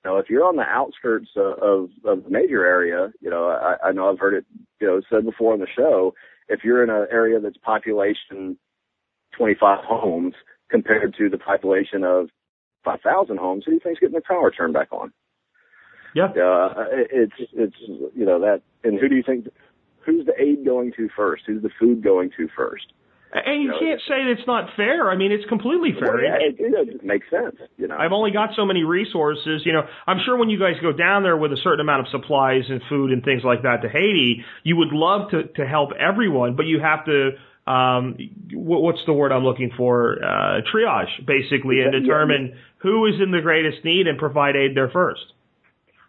know, 0.06 0.18
if 0.18 0.30
you're 0.30 0.46
on 0.46 0.56
the 0.56 0.64
outskirts 0.64 1.30
of 1.36 1.54
of, 1.60 1.90
of 2.06 2.24
the 2.24 2.30
major 2.30 2.66
area, 2.66 3.12
you 3.20 3.30
know, 3.30 3.50
I, 3.50 3.88
I 3.88 3.92
know 3.92 4.10
I've 4.10 4.20
heard 4.20 4.36
it, 4.36 4.46
you 4.80 4.88
know, 4.88 5.02
said 5.10 5.26
before 5.26 5.54
on 5.54 5.60
the 5.60 5.68
show. 5.76 6.14
If 6.48 6.64
you're 6.64 6.84
in 6.84 6.90
an 6.90 7.08
area 7.12 7.40
that's 7.40 7.58
population 7.58 8.58
25 9.38 9.80
homes 9.84 10.34
compared 10.70 11.16
to 11.18 11.30
the 11.30 11.38
population 11.38 12.04
of 12.04 12.30
5,000 12.84 13.38
homes, 13.38 13.64
who 13.66 13.72
do 13.72 13.76
you 13.76 13.82
think's 13.84 14.00
getting 14.00 14.14
their 14.14 14.22
power 14.22 14.52
turned 14.52 14.74
back 14.74 14.92
on? 14.92 15.12
Yeah. 16.14 16.26
Uh, 16.26 16.86
it's, 17.12 17.34
it's, 17.54 17.76
you 18.16 18.26
know, 18.26 18.40
that, 18.40 18.62
and 18.84 19.00
who 19.00 19.10
do 19.10 19.16
you 19.16 19.24
think, 19.26 19.48
who's 20.06 20.26
the 20.26 20.34
aid 20.40 20.66
going 20.66 20.94
to 20.98 21.10
first? 21.16 21.44
Who's 21.46 21.62
the 21.62 21.72
food 21.80 22.04
going 22.04 22.32
to 22.38 22.48
first? 22.56 22.86
And 23.34 23.64
you, 23.64 23.74
can't 23.78 24.00
say 24.08 24.24
that 24.24 24.36
it's 24.38 24.48
not 24.48 24.70
fair. 24.78 25.12
I 25.12 25.18
mean, 25.18 25.34
it's 25.34 25.44
completely 25.50 25.92
fair. 26.00 26.14
Well, 26.14 26.24
yeah, 26.24 26.38
it, 26.40 26.56
it, 26.58 26.96
it 26.96 27.04
makes 27.04 27.30
sense. 27.30 27.58
You 27.76 27.88
know, 27.88 27.98
I've 27.98 28.14
only 28.14 28.32
got 28.32 28.52
so 28.56 28.66
many 28.66 28.84
resources. 28.84 29.64
You 29.66 29.74
know, 29.74 29.82
I'm 30.08 30.20
sure 30.24 30.38
when 30.38 30.50
you 30.50 30.58
guys 30.58 30.76
go 30.82 30.94
down 30.94 31.24
there 31.24 31.36
with 31.36 31.52
a 31.52 31.58
certain 31.58 31.82
amount 31.82 32.08
of 32.08 32.08
supplies 32.12 32.64
and 32.70 32.82
food 32.88 33.12
and 33.12 33.26
things 33.26 33.42
like 33.44 33.64
that 33.64 33.82
to 33.82 33.90
Haiti, 33.90 34.46
you 34.64 34.78
would 34.78 34.94
love 34.94 35.32
to 35.32 35.44
to 35.60 35.68
help 35.68 35.90
everyone, 36.00 36.56
but 36.56 36.66
you 36.66 36.80
have 36.80 37.04
to 37.06 37.32
um, 37.68 38.18
what's 38.54 39.00
the 39.06 39.14
word 39.14 39.32
I'm 39.32 39.44
looking 39.44 39.72
for? 39.76 40.24
Uh, 40.24 40.62
triage, 40.74 41.26
basically, 41.26 41.82
and 41.82 41.92
determine 41.92 42.58
who 42.78 43.06
is 43.08 43.16
in 43.22 43.32
the 43.32 43.42
greatest 43.42 43.84
need 43.84 44.08
and 44.08 44.18
provide 44.18 44.56
aid 44.56 44.76
there 44.76 44.90
first. 44.90 45.22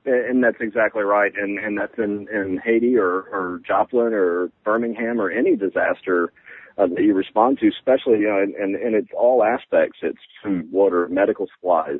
And 0.05 0.45
that's 0.45 0.59
exactly 0.61 1.03
right. 1.03 1.33
And, 1.37 1.59
and 1.59 1.77
that's 1.77 1.99
in, 1.99 2.29
in 2.33 2.61
Haiti 2.65 2.97
or, 2.97 3.11
or 3.11 3.61
Joplin 3.67 4.13
or 4.13 4.51
Birmingham 4.65 5.21
or 5.21 5.31
any 5.31 5.57
disaster 5.57 6.33
uh, 6.79 6.87
that 6.87 7.03
you 7.03 7.15
respond 7.15 7.59
to, 7.59 7.69
especially, 7.69 8.21
you 8.21 8.29
know, 8.29 8.41
and, 8.41 8.55
and, 8.55 8.77
and 8.77 8.95
it's 8.95 9.11
all 9.17 9.43
aspects. 9.43 9.99
It's 10.03 10.19
food, 10.45 10.71
water, 10.71 11.09
medical 11.09 11.49
supplies, 11.57 11.99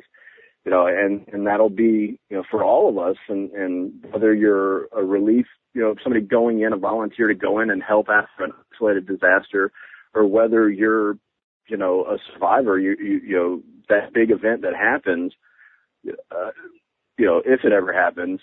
you 0.67 0.71
know, 0.71 0.85
and, 0.85 1.25
and 1.31 1.47
that'll 1.47 1.69
be, 1.69 2.19
you 2.29 2.35
know, 2.35 2.43
for 2.51 2.61
all 2.61 2.89
of 2.89 2.97
us 2.97 3.15
and, 3.29 3.49
and 3.51 3.93
whether 4.11 4.33
you're 4.33 4.87
a 4.87 5.01
relief 5.03 5.45
you 5.77 5.83
know, 5.83 5.93
somebody 6.03 6.25
going 6.25 6.61
in, 6.61 6.73
a 6.73 6.77
volunteer 6.77 7.27
to 7.27 7.35
go 7.35 7.59
in 7.59 7.69
and 7.69 7.83
help 7.83 8.07
after 8.09 8.45
an 8.45 8.51
isolated 8.73 9.05
disaster, 9.05 9.71
or 10.15 10.25
whether 10.25 10.67
you're, 10.71 11.19
you 11.67 11.77
know, 11.77 12.03
a 12.05 12.17
survivor, 12.33 12.79
you, 12.79 12.95
you, 12.99 13.21
you 13.23 13.35
know, 13.35 13.61
that 13.87 14.11
big 14.11 14.31
event 14.31 14.63
that 14.63 14.73
happens, 14.73 15.33
uh, 16.31 16.49
you 17.19 17.27
know, 17.27 17.43
if 17.45 17.63
it 17.63 17.71
ever 17.71 17.93
happens, 17.93 18.39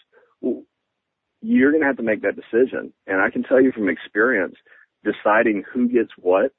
you're 1.43 1.73
going 1.73 1.81
to 1.81 1.89
have 1.89 1.97
to 1.97 2.05
make 2.05 2.23
that 2.23 2.37
decision. 2.37 2.93
And 3.09 3.21
I 3.21 3.31
can 3.31 3.43
tell 3.43 3.61
you 3.61 3.73
from 3.73 3.89
experience, 3.89 4.55
deciding 5.03 5.65
who 5.73 5.89
gets 5.89 6.11
what, 6.17 6.53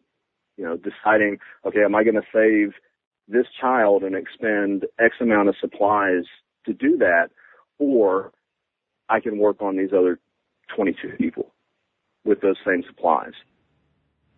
you 0.58 0.66
know, 0.66 0.76
deciding, 0.76 1.38
okay, 1.66 1.86
am 1.86 1.96
I 1.96 2.04
going 2.04 2.16
to 2.16 2.22
save 2.34 2.74
this 3.28 3.46
child 3.60 4.04
and 4.04 4.16
expend 4.16 4.86
X 5.00 5.16
amount 5.20 5.50
of 5.50 5.56
supplies 5.60 6.24
to 6.66 6.74
do 6.74 6.98
that, 6.98 7.30
or 7.80 8.32
I 9.10 9.20
can 9.20 9.38
work 9.38 9.62
on 9.62 9.78
these 9.78 9.90
other 9.98 10.20
22 10.76 11.18
people 11.18 11.54
with 12.24 12.42
those 12.42 12.58
same 12.66 12.84
supplies. 12.88 13.34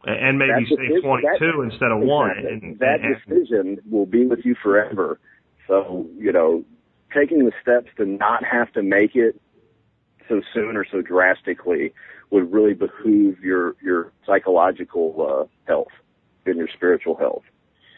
And 0.04 0.38
maybe 0.38 0.52
that 0.52 0.78
say 0.78 1.02
22 1.02 1.38
that, 1.40 1.72
instead 1.72 1.92
of 1.92 2.00
one. 2.00 2.32
And, 2.38 2.80
that 2.80 3.00
and, 3.02 3.16
decision 3.26 3.78
will 3.90 4.06
be 4.06 4.26
with 4.26 4.40
you 4.44 4.56
forever. 4.62 5.20
So, 5.68 6.08
you 6.18 6.32
know, 6.32 6.64
taking 7.16 7.46
the 7.46 7.52
steps 7.62 7.88
to 7.98 8.06
not 8.06 8.44
have 8.44 8.72
to 8.74 8.84
make 8.84 9.16
it 9.16 9.42
so 10.30 10.42
soon 10.54 10.78
or 10.78 10.86
so 10.90 11.02
drastically 11.02 11.94
would 12.30 12.52
really 12.52 12.74
behoove 12.74 13.40
your, 13.40 13.76
your 13.82 14.12
psychological 14.26 15.16
uh, 15.20 15.46
health 15.66 15.88
and 16.46 16.58
your 16.58 16.68
spiritual 16.74 17.16
health. 17.16 17.44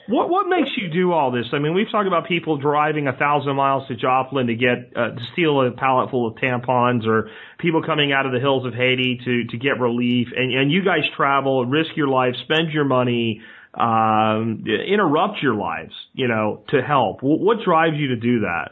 What 0.10 0.28
what 0.28 0.47
makes 0.47 0.72
you 0.76 0.89
do 0.89 1.12
all 1.12 1.30
this? 1.30 1.45
I 1.53 1.60
mean, 1.60 1.76
we've 1.76 1.89
talked 1.91 2.07
about 2.07 2.28
people 2.28 2.57
driving 2.57 3.07
a 3.07 3.14
thousand 3.14 3.55
miles 3.55 3.88
to 3.89 3.95
Joplin 3.95 4.47
to 4.47 4.55
get 4.55 4.91
uh, 4.95 5.12
to 5.12 5.22
steal 5.34 5.62
a 5.62 5.70
pallet 5.70 6.10
full 6.10 6.28
of 6.28 6.34
tampons, 6.36 7.05
or 7.05 7.30
people 7.60 7.84
coming 7.84 8.12
out 8.12 8.26
of 8.26 8.32
the 8.32 8.39
hills 8.39 8.66
of 8.66 8.74
Haiti 8.74 9.22
to 9.24 9.43
to 9.45 9.57
get 9.57 9.80
relief, 9.80 10.30
and 10.36 10.51
and 10.51 10.72
you 10.72 10.84
guys 10.84 11.01
travel, 11.16 11.64
risk 11.64 11.91
your 11.95 12.07
life, 12.07 12.34
spend 12.43 12.72
your 12.72 12.86
money, 12.86 13.41
um, 13.76 14.64
interrupt 14.66 15.43
your 15.43 15.53
lives, 15.53 15.93
you 16.14 16.28
know, 16.28 16.64
to 16.70 16.82
help. 16.82 17.20
What 17.22 17.60
drives 17.64 17.95
you 17.95 18.07
to 18.07 18.16
do 18.16 18.39
that? 18.39 18.72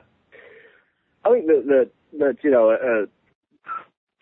I 1.23 1.29
think 1.29 1.45
that 1.45 1.63
that 1.67 1.91
that 2.17 2.37
you 2.43 2.49
know. 2.49 2.71
Uh, 2.71 3.05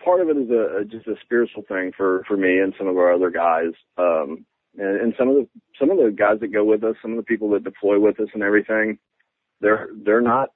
part 0.03 0.21
of 0.21 0.29
it 0.29 0.37
is 0.37 0.49
a, 0.51 0.85
just 0.85 1.07
a 1.07 1.15
spiritual 1.23 1.63
thing 1.67 1.91
for 1.95 2.23
for 2.27 2.35
me 2.35 2.59
and 2.59 2.75
some 2.77 2.87
of 2.87 2.97
our 2.97 3.13
other 3.13 3.31
guys. 3.31 3.71
Um, 3.97 4.45
and, 4.77 5.01
and 5.01 5.13
some 5.17 5.29
of 5.29 5.35
the 5.35 5.47
some 5.79 5.89
of 5.91 5.97
the 5.97 6.11
guys 6.11 6.39
that 6.41 6.53
go 6.53 6.63
with 6.63 6.83
us, 6.83 6.95
some 7.01 7.11
of 7.11 7.17
the 7.17 7.23
people 7.23 7.49
that 7.51 7.63
deploy 7.63 7.99
with 7.99 8.19
us 8.19 8.29
and 8.33 8.43
everything, 8.43 8.97
they're 9.61 9.89
they're 10.03 10.21
not 10.21 10.49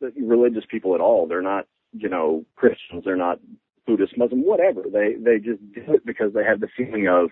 religious 0.00 0.64
people 0.70 0.94
at 0.94 1.00
all. 1.00 1.26
They're 1.26 1.42
not 1.42 1.66
you 1.92 2.08
know 2.08 2.44
Christians. 2.56 3.04
They're 3.04 3.16
not 3.16 3.38
Buddhist, 3.86 4.16
Muslim, 4.16 4.44
whatever. 4.44 4.82
They 4.92 5.14
they 5.18 5.38
just 5.38 5.60
do 5.72 5.94
it 5.94 6.06
because 6.06 6.32
they 6.32 6.44
have 6.44 6.60
the 6.60 6.68
feeling 6.76 7.08
of 7.08 7.30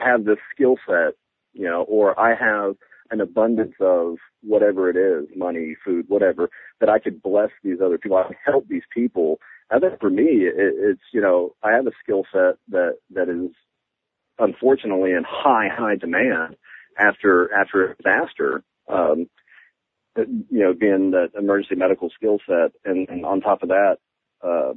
have 0.00 0.24
this 0.24 0.38
skill 0.54 0.76
set, 0.86 1.14
you 1.52 1.64
know, 1.64 1.82
or 1.82 2.18
I 2.18 2.34
have 2.34 2.76
an 3.10 3.20
abundance 3.20 3.74
of 3.80 4.16
whatever 4.42 4.90
it 4.90 4.96
is, 4.96 5.28
money, 5.36 5.76
food, 5.84 6.06
whatever, 6.08 6.50
that 6.80 6.88
I 6.88 6.98
could 6.98 7.22
bless 7.22 7.50
these 7.62 7.78
other 7.84 7.98
people. 7.98 8.16
I 8.16 8.24
can 8.24 8.36
help 8.44 8.66
these 8.68 8.82
people. 8.92 9.38
I 9.70 9.78
think 9.78 10.00
for 10.00 10.10
me, 10.10 10.46
it, 10.46 10.54
it's, 10.56 11.02
you 11.12 11.20
know, 11.20 11.54
I 11.62 11.72
have 11.72 11.86
a 11.86 11.92
skill 12.02 12.24
set 12.32 12.56
that, 12.68 12.98
that 13.14 13.28
is 13.28 13.50
unfortunately 14.38 15.12
in 15.12 15.24
high, 15.26 15.68
high 15.68 15.96
demand 15.96 16.56
after, 16.98 17.52
after 17.54 17.92
a 17.92 17.96
disaster. 17.96 18.62
Um, 18.88 19.28
you 20.16 20.44
know, 20.60 20.72
being 20.72 21.10
the 21.10 21.28
emergency 21.36 21.74
medical 21.74 22.08
skill 22.10 22.38
set. 22.46 22.72
And, 22.84 23.08
and 23.08 23.26
on 23.26 23.40
top 23.40 23.62
of 23.62 23.68
that, 23.70 23.96
uh, 24.42 24.74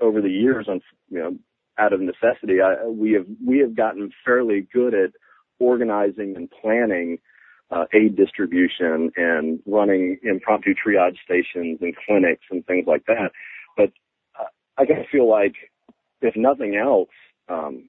over 0.00 0.20
the 0.20 0.30
years, 0.30 0.66
on, 0.68 0.80
you 1.08 1.18
know, 1.18 1.36
out 1.78 1.92
of 1.92 2.00
necessity, 2.00 2.60
I, 2.60 2.86
we 2.88 3.12
have, 3.12 3.26
we 3.46 3.58
have 3.60 3.76
gotten 3.76 4.10
fairly 4.24 4.66
good 4.72 4.94
at 4.94 5.12
organizing 5.60 6.34
and 6.36 6.50
planning, 6.50 7.18
uh, 7.70 7.84
aid 7.94 8.16
distribution 8.16 9.10
and 9.16 9.60
running 9.66 10.18
impromptu 10.24 10.74
triage 10.74 11.16
stations 11.24 11.78
and 11.80 11.94
clinics 12.04 12.44
and 12.50 12.66
things 12.66 12.86
like 12.86 13.04
that. 13.06 13.30
But 13.76 13.92
uh, 14.38 14.48
I 14.76 14.84
kind 14.84 15.00
of 15.00 15.06
feel 15.10 15.30
like 15.30 15.54
if 16.20 16.34
nothing 16.36 16.76
else, 16.76 17.08
um, 17.48 17.88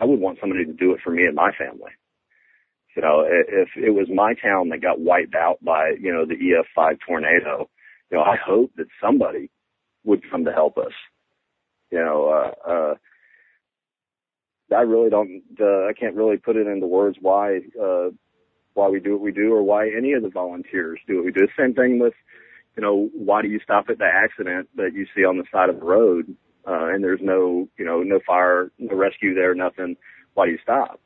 I 0.00 0.04
would 0.06 0.18
want 0.18 0.38
somebody 0.40 0.64
to 0.64 0.72
do 0.72 0.92
it 0.92 1.00
for 1.04 1.10
me 1.10 1.26
and 1.26 1.34
my 1.34 1.52
family. 1.52 1.92
You 2.96 3.02
know, 3.02 3.24
if 3.26 3.68
it 3.76 3.90
was 3.90 4.08
my 4.12 4.34
town 4.34 4.70
that 4.70 4.82
got 4.82 5.00
wiped 5.00 5.34
out 5.34 5.62
by, 5.62 5.92
you 6.00 6.12
know, 6.12 6.26
the 6.26 6.34
EF5 6.34 6.98
tornado, 7.06 7.68
you 8.10 8.16
know, 8.16 8.24
I 8.24 8.36
hope 8.36 8.72
that 8.76 8.86
somebody 9.00 9.50
would 10.04 10.28
come 10.28 10.44
to 10.44 10.52
help 10.52 10.76
us. 10.76 10.92
You 11.90 11.98
know, 11.98 12.52
uh, 12.66 12.70
uh, 12.70 12.94
I 14.74 14.80
really 14.82 15.10
don't, 15.10 15.42
uh, 15.60 15.86
I 15.86 15.92
can't 15.98 16.16
really 16.16 16.36
put 16.36 16.56
it 16.56 16.66
into 16.66 16.86
words 16.86 17.18
why, 17.20 17.60
uh, 17.80 18.08
why 18.74 18.88
we 18.88 18.98
do 19.00 19.12
what 19.12 19.22
we 19.22 19.32
do 19.32 19.52
or 19.52 19.62
why 19.62 19.88
any 19.88 20.12
of 20.12 20.22
the 20.22 20.30
volunteers 20.30 20.98
do 21.06 21.16
what 21.16 21.26
we 21.26 21.32
do. 21.32 21.46
Same 21.58 21.74
thing 21.74 21.98
with, 21.98 22.14
you 22.76 22.82
know, 22.82 23.08
why 23.14 23.42
do 23.42 23.48
you 23.48 23.60
stop 23.62 23.86
at 23.88 23.98
the 23.98 24.04
accident 24.12 24.68
that 24.76 24.94
you 24.94 25.06
see 25.14 25.24
on 25.24 25.38
the 25.38 25.44
side 25.52 25.68
of 25.68 25.78
the 25.78 25.84
road? 25.86 26.34
Uh, 26.66 26.88
and 26.92 27.02
there's 27.02 27.20
no, 27.22 27.68
you 27.78 27.84
know, 27.84 28.02
no 28.02 28.20
fire, 28.26 28.70
no 28.78 28.96
rescue 28.96 29.34
there, 29.34 29.54
nothing, 29.54 29.96
why 30.34 30.46
do 30.46 30.52
you 30.52 30.58
stop? 30.62 31.00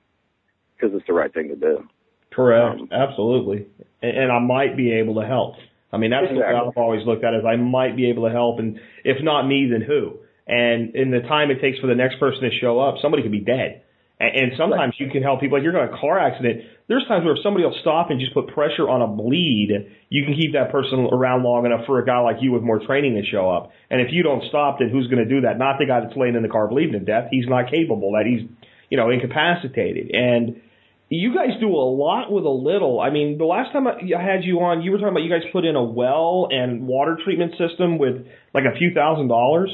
Because 0.77 0.95
it's 0.97 1.07
the 1.07 1.13
right 1.13 1.33
thing 1.33 1.49
to 1.49 1.57
do. 1.57 1.89
Correct. 2.33 2.81
Um, 2.81 2.89
Absolutely. 2.93 3.67
And, 4.03 4.17
and 4.17 4.33
I 4.33 4.41
might 4.41 4.77
be 4.77 4.93
able 4.93 5.21
to 5.21 5.27
help. 5.27 5.55
I 5.93 5.97
mean, 5.97 6.11
that's 6.11 6.25
exactly. 6.25 6.55
what 6.55 6.69
I've 6.69 6.77
always 6.77 7.07
looked 7.07 7.25
at 7.25 7.35
is 7.35 7.45
I 7.47 7.57
might 7.57 7.97
be 7.97 8.11
able 8.11 8.27
to 8.27 8.33
help, 8.33 8.59
and 8.59 8.81
if 9.05 9.23
not 9.23 9.47
me, 9.47 9.69
then 9.71 9.81
who? 9.81 10.19
And 10.47 10.95
in 10.95 11.11
the 11.11 11.21
time 11.21 11.51
it 11.51 11.61
takes 11.61 11.79
for 11.79 11.87
the 11.87 11.95
next 11.95 12.19
person 12.19 12.43
to 12.43 12.51
show 12.61 12.81
up, 12.81 12.97
somebody 13.01 13.23
could 13.23 13.33
be 13.33 13.41
dead. 13.41 13.83
And, 14.21 14.53
sometimes 14.57 14.95
you 14.99 15.11
can 15.11 15.23
help 15.23 15.41
people. 15.41 15.59
Like 15.59 15.65
you're 15.65 15.77
in 15.77 15.93
a 15.93 15.99
car 16.01 16.19
accident. 16.19 16.63
There's 16.87 17.07
times 17.09 17.25
where 17.25 17.35
if 17.35 17.43
somebody 17.43 17.65
will 17.65 17.77
stop 17.81 18.11
and 18.11 18.21
just 18.21 18.35
put 18.35 18.49
pressure 18.49 18.89
on 18.89 19.01
a 19.01 19.07
bleed, 19.07 19.71
you 20.11 20.25
can 20.25 20.35
keep 20.35 20.53
that 20.53 20.71
person 20.71 21.09
around 21.11 21.43
long 21.43 21.65
enough 21.65 21.87
for 21.87 21.99
a 21.99 22.05
guy 22.05 22.21
like 22.21 22.37
you 22.41 22.53
with 22.53 22.63
more 22.63 22.79
training 22.85 23.15
to 23.15 23.25
show 23.25 23.51
up. 23.51 23.71
And 23.89 24.03
if 24.03 24.09
you 24.13 24.23
don't 24.23 24.45
stop, 24.51 24.79
then 24.81 24.91
who's 24.91 25.07
going 25.09 25.27
to 25.27 25.29
do 25.29 25.43
that? 25.43 25.57
Not 25.57 25.79
the 25.79 25.87
guy 25.87 26.01
that's 26.01 26.17
laying 26.17 26.35
in 26.35 26.43
the 26.43 26.49
car 26.49 26.69
bleeding 26.69 26.93
to 26.93 27.01
death. 27.01 27.29
He's 27.31 27.49
not 27.49 27.71
capable. 27.71 28.13
That 28.13 28.27
he's, 28.27 28.47
you 28.91 28.99
know, 28.99 29.09
incapacitated. 29.09 30.11
And 30.13 30.61
you 31.09 31.35
guys 31.35 31.59
do 31.59 31.69
a 31.69 31.89
lot 31.89 32.31
with 32.31 32.45
a 32.45 32.53
little. 32.53 33.01
I 33.01 33.09
mean, 33.09 33.39
the 33.39 33.47
last 33.47 33.73
time 33.73 33.87
I 33.87 33.97
had 34.21 34.45
you 34.45 34.61
on, 34.61 34.83
you 34.83 34.91
were 34.91 34.99
talking 34.99 35.13
about 35.13 35.23
you 35.23 35.31
guys 35.31 35.49
put 35.53 35.65
in 35.65 35.77
a 35.77 35.85
well 35.85 36.49
and 36.51 36.87
water 36.87 37.17
treatment 37.25 37.53
system 37.57 37.97
with 37.97 38.27
like 38.53 38.65
a 38.65 38.77
few 38.77 38.93
thousand 38.93 39.29
dollars. 39.29 39.71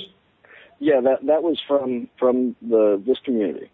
Yeah, 0.79 1.01
that 1.03 1.27
that 1.27 1.43
was 1.43 1.59
from 1.67 2.09
from 2.21 2.55
the 2.63 3.03
this 3.05 3.19
community 3.25 3.71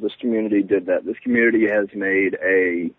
this 0.00 0.12
community 0.20 0.62
did 0.62 0.86
that. 0.86 1.04
This 1.04 1.18
community 1.22 1.66
has 1.68 1.86
made 1.94 2.36
a, 2.42 2.90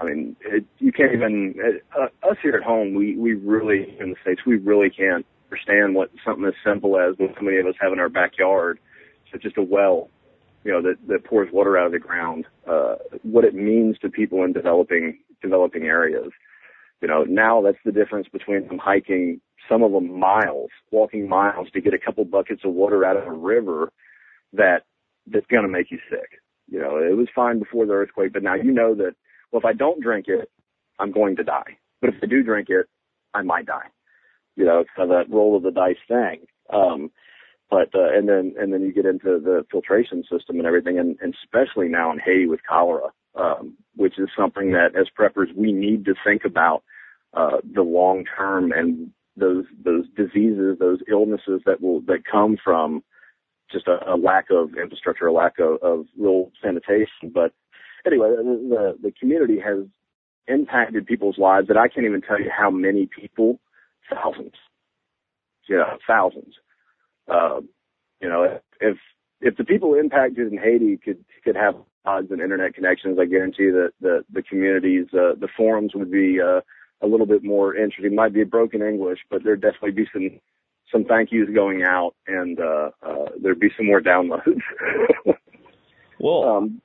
I 0.00 0.04
mean, 0.04 0.36
it, 0.40 0.64
you 0.78 0.92
can't 0.92 1.12
even, 1.12 1.54
uh, 1.98 2.08
us 2.28 2.36
here 2.42 2.54
at 2.54 2.62
home, 2.62 2.94
we, 2.94 3.16
we 3.16 3.34
really, 3.34 3.96
in 3.98 4.10
the 4.10 4.16
States, 4.22 4.42
we 4.46 4.56
really 4.56 4.90
can't 4.90 5.26
understand 5.50 5.94
what 5.94 6.10
something 6.24 6.44
as 6.44 6.54
simple 6.64 6.98
as 6.98 7.14
what 7.18 7.34
so 7.36 7.42
many 7.42 7.58
of 7.58 7.66
us 7.66 7.74
have 7.80 7.92
in 7.92 7.98
our 7.98 8.08
backyard. 8.08 8.78
So 9.32 9.38
just 9.38 9.58
a 9.58 9.62
well, 9.62 10.10
you 10.64 10.72
know, 10.72 10.82
that, 10.82 10.96
that 11.08 11.24
pours 11.24 11.48
water 11.52 11.78
out 11.78 11.86
of 11.86 11.92
the 11.92 11.98
ground, 11.98 12.44
uh, 12.68 12.96
what 13.22 13.44
it 13.44 13.54
means 13.54 13.98
to 13.98 14.08
people 14.08 14.44
in 14.44 14.52
developing, 14.52 15.18
developing 15.42 15.84
areas. 15.84 16.30
You 17.00 17.08
know, 17.08 17.24
now 17.24 17.62
that's 17.62 17.78
the 17.84 17.92
difference 17.92 18.26
between 18.28 18.66
them 18.66 18.78
hiking 18.78 19.40
some 19.68 19.82
of 19.82 19.92
them 19.92 20.18
miles, 20.18 20.70
walking 20.90 21.28
miles 21.28 21.70
to 21.72 21.80
get 21.80 21.94
a 21.94 21.98
couple 21.98 22.24
buckets 22.24 22.62
of 22.64 22.72
water 22.72 23.04
out 23.04 23.16
of 23.16 23.26
a 23.26 23.32
river 23.32 23.92
that, 24.52 24.84
that's 25.32 25.46
going 25.46 25.64
to 25.64 25.68
make 25.68 25.90
you 25.90 25.98
sick. 26.10 26.40
You 26.68 26.80
know, 26.80 26.98
it 26.98 27.16
was 27.16 27.28
fine 27.34 27.58
before 27.58 27.86
the 27.86 27.94
earthquake, 27.94 28.32
but 28.32 28.42
now 28.42 28.54
you 28.54 28.72
know 28.72 28.94
that, 28.94 29.14
well, 29.50 29.60
if 29.60 29.64
I 29.64 29.72
don't 29.72 30.02
drink 30.02 30.26
it, 30.28 30.50
I'm 30.98 31.12
going 31.12 31.36
to 31.36 31.44
die. 31.44 31.78
But 32.00 32.10
if 32.10 32.16
I 32.22 32.26
do 32.26 32.42
drink 32.42 32.68
it, 32.70 32.86
I 33.34 33.42
might 33.42 33.66
die. 33.66 33.88
You 34.56 34.64
know, 34.64 34.80
it's 34.80 34.90
kind 34.96 35.10
of 35.10 35.16
that 35.16 35.34
roll 35.34 35.56
of 35.56 35.62
the 35.62 35.70
dice 35.70 35.96
thing. 36.06 36.46
Um, 36.72 37.10
but 37.70 37.94
uh, 37.94 38.08
and 38.12 38.28
then 38.28 38.54
and 38.58 38.72
then 38.72 38.82
you 38.82 38.92
get 38.92 39.06
into 39.06 39.38
the 39.38 39.64
filtration 39.70 40.22
system 40.22 40.56
and 40.56 40.66
everything, 40.66 40.98
and, 40.98 41.16
and 41.20 41.34
especially 41.44 41.88
now 41.88 42.10
in 42.12 42.18
Haiti 42.18 42.46
with 42.46 42.60
cholera, 42.68 43.08
um, 43.34 43.76
which 43.94 44.18
is 44.18 44.28
something 44.36 44.72
that 44.72 44.96
as 44.98 45.06
preppers 45.18 45.54
we 45.54 45.72
need 45.72 46.04
to 46.06 46.14
think 46.24 46.44
about 46.44 46.82
uh, 47.34 47.58
the 47.74 47.82
long 47.82 48.24
term 48.36 48.72
and 48.72 49.10
those 49.36 49.64
those 49.84 50.06
diseases, 50.16 50.78
those 50.78 51.00
illnesses 51.10 51.60
that 51.66 51.80
will 51.80 52.00
that 52.02 52.24
come 52.30 52.56
from 52.62 53.02
just 53.70 53.86
a, 53.88 53.98
a 54.12 54.16
lack 54.16 54.46
of 54.50 54.70
infrastructure, 54.80 55.26
a 55.26 55.32
lack 55.32 55.58
of, 55.58 55.78
of 55.82 56.06
real 56.18 56.50
sanitation. 56.62 57.30
But 57.32 57.52
anyway, 58.06 58.30
the 58.30 58.96
the 59.02 59.12
community 59.12 59.58
has 59.60 59.84
impacted 60.46 61.06
people's 61.06 61.38
lives 61.38 61.68
that 61.68 61.76
I 61.76 61.88
can't 61.88 62.06
even 62.06 62.22
tell 62.22 62.40
you 62.40 62.50
how 62.56 62.70
many 62.70 63.06
people, 63.06 63.60
thousands, 64.10 64.54
yeah, 65.68 65.96
thousands. 66.06 66.54
Uh, 67.28 67.60
you 68.20 68.28
know, 68.28 68.60
if 68.80 68.96
if 69.40 69.56
the 69.56 69.64
people 69.64 69.94
impacted 69.94 70.50
in 70.50 70.58
Haiti 70.58 70.96
could 70.96 71.24
could 71.44 71.56
have 71.56 71.74
odds 72.04 72.30
and 72.30 72.40
internet 72.40 72.74
connections, 72.74 73.18
I 73.20 73.26
guarantee 73.26 73.70
that 73.70 73.92
the 74.00 74.24
the 74.32 74.42
communities, 74.42 75.06
uh, 75.12 75.34
the 75.38 75.48
forums 75.56 75.92
would 75.94 76.10
be 76.10 76.38
uh, 76.40 76.60
a 77.02 77.06
little 77.06 77.26
bit 77.26 77.44
more 77.44 77.76
interesting. 77.76 78.14
Might 78.14 78.34
be 78.34 78.44
broken 78.44 78.82
English, 78.82 79.20
but 79.30 79.44
there'd 79.44 79.60
definitely 79.60 79.92
be 79.92 80.08
some 80.12 80.40
some 80.92 81.04
thank 81.04 81.32
yous 81.32 81.48
going 81.54 81.82
out, 81.82 82.14
and 82.26 82.58
uh, 82.60 82.90
uh, 83.02 83.26
there'd 83.40 83.60
be 83.60 83.70
some 83.76 83.86
more 83.86 84.00
downloads. 84.00 84.60
well, 86.20 86.44
um, 86.44 86.80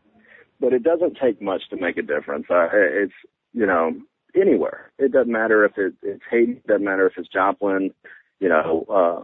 but 0.59 0.73
it 0.73 0.83
doesn't 0.83 1.17
take 1.21 1.41
much 1.41 1.61
to 1.69 1.77
make 1.77 1.97
a 1.97 2.01
difference. 2.01 2.45
Uh, 2.49 2.67
it's 2.71 3.13
you 3.53 3.65
know 3.65 3.93
anywhere. 4.35 4.91
It 4.97 5.11
doesn't 5.11 5.31
matter 5.31 5.65
if 5.65 5.77
it, 5.77 5.93
it's 6.01 6.23
Haiti. 6.29 6.53
It 6.53 6.67
doesn't 6.67 6.85
matter 6.85 7.07
if 7.07 7.13
it's 7.17 7.29
Joplin. 7.29 7.91
You 8.39 8.49
know, 8.49 8.85
uh, 8.89 9.23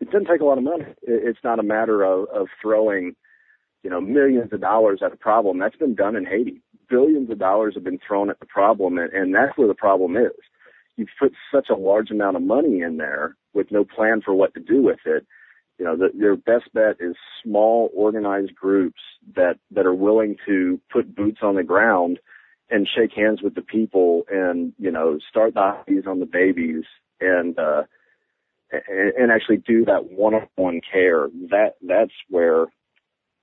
it 0.00 0.10
doesn't 0.10 0.26
take 0.26 0.40
a 0.40 0.44
lot 0.44 0.58
of 0.58 0.64
money. 0.64 0.84
It's 1.02 1.38
not 1.44 1.58
a 1.58 1.64
matter 1.64 2.04
of, 2.04 2.28
of 2.34 2.46
throwing, 2.60 3.14
you 3.82 3.90
know, 3.90 4.00
millions 4.00 4.52
of 4.52 4.60
dollars 4.60 5.00
at 5.04 5.12
a 5.12 5.16
problem. 5.16 5.58
That's 5.58 5.76
been 5.76 5.94
done 5.94 6.16
in 6.16 6.24
Haiti. 6.24 6.62
Billions 6.88 7.30
of 7.30 7.38
dollars 7.38 7.74
have 7.74 7.84
been 7.84 8.00
thrown 8.06 8.30
at 8.30 8.40
the 8.40 8.46
problem, 8.46 8.98
and, 8.98 9.12
and 9.12 9.34
that's 9.34 9.56
where 9.56 9.68
the 9.68 9.74
problem 9.74 10.16
is. 10.16 10.32
You've 10.96 11.08
put 11.18 11.32
such 11.52 11.68
a 11.70 11.76
large 11.76 12.10
amount 12.10 12.36
of 12.36 12.42
money 12.42 12.80
in 12.80 12.96
there 12.96 13.36
with 13.54 13.70
no 13.70 13.84
plan 13.84 14.20
for 14.24 14.34
what 14.34 14.54
to 14.54 14.60
do 14.60 14.82
with 14.82 15.00
it. 15.04 15.26
You 15.78 15.84
know, 15.84 15.96
the, 15.96 16.10
your 16.14 16.36
best 16.36 16.72
bet 16.74 16.96
is 17.00 17.14
small, 17.42 17.90
organized 17.94 18.54
groups 18.54 19.00
that 19.36 19.58
that 19.70 19.86
are 19.86 19.94
willing 19.94 20.36
to 20.46 20.80
put 20.90 21.14
boots 21.14 21.38
on 21.42 21.54
the 21.54 21.62
ground 21.62 22.18
and 22.70 22.88
shake 22.94 23.12
hands 23.14 23.40
with 23.42 23.54
the 23.54 23.62
people, 23.62 24.24
and 24.30 24.72
you 24.78 24.90
know, 24.90 25.18
start 25.28 25.54
the 25.54 25.60
eyes 25.60 26.04
on 26.06 26.20
the 26.20 26.26
babies, 26.26 26.84
and 27.20 27.58
uh, 27.58 27.82
and, 28.72 29.12
and 29.16 29.32
actually 29.32 29.58
do 29.58 29.84
that 29.84 30.10
one-on-one 30.10 30.80
care. 30.92 31.28
That 31.50 31.76
that's 31.86 32.12
where 32.28 32.66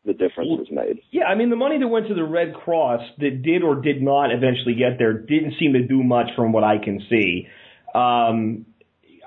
the 0.06 0.14
difference 0.14 0.50
was 0.60 0.68
made. 0.72 1.00
Yeah, 1.12 1.26
I 1.26 1.36
mean 1.36 1.50
the 1.50 1.56
money 1.56 1.80
that 1.80 1.88
went 1.88 2.08
to 2.08 2.14
the 2.14 2.24
Red 2.24 2.54
Cross 2.54 3.02
that 3.20 3.42
did 3.42 3.64
or 3.64 3.76
did 3.76 4.02
not 4.02 4.32
eventually 4.32 4.76
get 4.76 5.00
there 5.00 5.14
didn't 5.14 5.56
seem 5.60 5.74
to 5.74 5.84
do 5.84 6.04
much 6.04 6.28
from 6.36 6.52
what 6.52 6.64
I 6.64 6.78
can 6.84 7.02
see. 7.10 7.48
Um, 7.96 8.66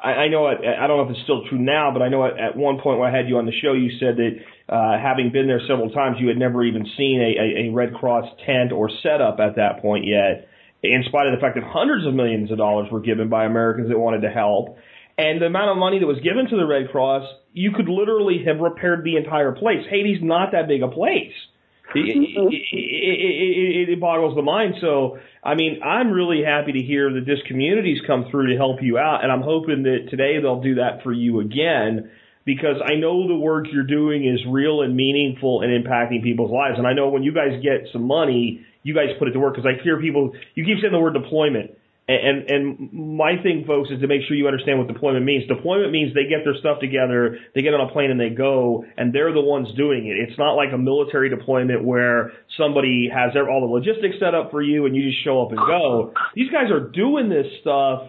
I, 0.03 0.29
know 0.29 0.47
I 0.47 0.87
don't 0.87 0.97
know 0.97 1.05
if 1.05 1.11
it's 1.11 1.23
still 1.25 1.43
true 1.49 1.59
now, 1.59 1.91
but 1.93 2.03
I 2.03 2.09
know 2.09 2.25
at, 2.25 2.57
one 2.57 2.81
point 2.81 3.01
when 3.01 3.13
I 3.13 3.17
had 3.17 3.29
you 3.29 3.39
on 3.39 3.47
the 3.47 3.53
show, 3.53 3.73
you 3.73 3.91
said 3.99 4.17
that 4.17 4.33
uh, 4.69 4.99
having 5.01 5.33
been 5.33 5.47
there 5.47 5.61
several 5.67 5.91
times, 5.91 6.17
you 6.21 6.29
had 6.29 6.39
never 6.39 6.63
even 6.65 6.87
seen 6.97 7.21
a, 7.21 7.35
a, 7.41 7.69
a 7.69 7.75
Red 7.75 7.95
Cross 7.95 8.27
tent 8.47 8.73
or 8.73 8.91
setup 9.03 9.41
at 9.41 9.57
that 9.57 9.83
point 9.83 10.07
yet. 10.07 10.49
In 10.83 11.03
spite 11.09 11.27
of 11.27 11.35
the 11.35 11.41
fact 11.41 11.57
that 11.57 11.65
hundreds 11.65 12.07
of 12.07 12.15
millions 12.15 12.53
of 12.53 12.59
dollars 12.59 12.89
were 12.93 13.01
given 13.01 13.29
by 13.29 13.45
Americans 13.45 13.89
that 13.89 13.99
wanted 13.99 14.23
to 14.23 14.31
help, 14.31 14.77
and 15.19 15.43
the 15.43 15.47
amount 15.47 15.71
of 15.73 15.77
money 15.77 15.99
that 15.99 16.07
was 16.07 16.21
given 16.23 16.47
to 16.49 16.57
the 16.57 16.65
Red 16.65 16.91
Cross, 16.93 17.27
you 17.53 17.73
could 17.73 17.89
literally 17.89 18.45
have 18.47 18.61
repaired 18.61 19.03
the 19.03 19.17
entire 19.17 19.51
place. 19.51 19.83
Haiti's 19.91 20.23
not 20.23 20.53
that 20.53 20.69
big 20.69 20.83
a 20.83 20.89
place. 20.89 21.35
It, 21.95 22.05
it, 22.73 23.89
it, 23.89 24.01
boggles 24.01 24.37
the 24.37 24.43
mind. 24.43 24.75
So, 24.81 25.19
I 25.43 25.55
mean, 25.55 25.81
I'm 25.83 26.11
really 26.11 26.43
happy 26.45 26.73
to 26.73 26.81
hear 26.81 27.13
that 27.15 27.25
this 27.25 27.39
community's 27.47 27.99
come 28.07 28.27
through 28.31 28.53
to 28.53 28.57
help 28.57 28.83
you 28.83 28.99
out, 28.99 29.23
and 29.23 29.33
I'm 29.33 29.41
hoping 29.41 29.85
that 29.85 30.09
today 30.11 30.41
they'll 30.41 30.61
do 30.61 30.75
that 30.77 31.03
for 31.03 31.13
you 31.13 31.41
again 31.41 32.11
because 32.45 32.77
I 32.85 32.95
know 32.95 33.29
the 33.29 33.37
work 33.37 33.67
you're 33.73 33.85
doing 33.85 34.27
is 34.27 34.41
real 34.49 34.83
and 34.83 34.97
meaningful 34.97 35.63
and 35.63 35.71
impacting 35.73 36.23
people's 36.23 36.51
lives. 36.51 36.79
And 36.79 36.87
I 36.87 36.93
know 36.93 37.09
when 37.09 37.23
you 37.23 37.33
guys 37.33 37.63
get 37.63 37.89
some 37.93 38.05
money, 38.05 38.65
you 38.83 38.95
guys 38.95 39.09
put 39.19 39.29
it 39.29 39.33
to 39.33 39.39
work 39.39 39.55
because 39.55 39.69
I 39.69 39.83
hear 39.83 40.01
people, 40.01 40.33
you 40.55 40.65
keep 40.65 40.81
saying 40.81 40.93
the 40.93 40.99
word 40.99 41.15
deployment. 41.15 41.78
And, 42.09 42.49
and 42.51 42.93
my 42.93 43.37
thing, 43.43 43.65
folks, 43.67 43.91
is 43.91 44.01
to 44.01 44.07
make 44.07 44.23
sure 44.27 44.35
you 44.35 44.47
understand 44.47 44.79
what 44.79 44.89
deployment 44.89 45.27
means. 45.27 45.47
Deployment 45.47 45.93
means 45.93 46.15
they 46.15 46.25
get 46.25 46.41
their 46.43 46.57
stuff 46.59 46.81
together, 46.81 47.37
they 47.55 47.61
get 47.61 47.75
on 47.75 47.87
a 47.87 47.93
plane 47.93 48.11
and 48.11 48.19
they 48.19 48.31
go, 48.31 48.87
and 48.97 49.13
they're 49.13 49.33
the 49.33 49.43
ones 49.43 49.69
doing 49.77 50.07
it. 50.07 50.17
It's 50.17 50.39
not 50.39 50.55
like 50.55 50.73
a 50.73 50.79
military 50.79 51.29
deployment 51.29 51.85
where 51.85 52.33
somebody 52.57 53.11
has 53.13 53.37
all 53.37 53.61
the 53.61 53.71
logistics 53.71 54.17
set 54.19 54.35
up 54.35 54.51
for 54.51 54.63
you 54.63 54.87
and 54.87 54.97
you 54.97 55.11
just 55.11 55.23
show 55.23 55.43
up 55.43 55.51
and 55.51 55.59
go. 55.59 56.15
These 56.35 56.51
guys 56.51 56.71
are 56.71 56.89
doing 56.89 57.29
this 57.29 57.47
stuff 57.61 58.09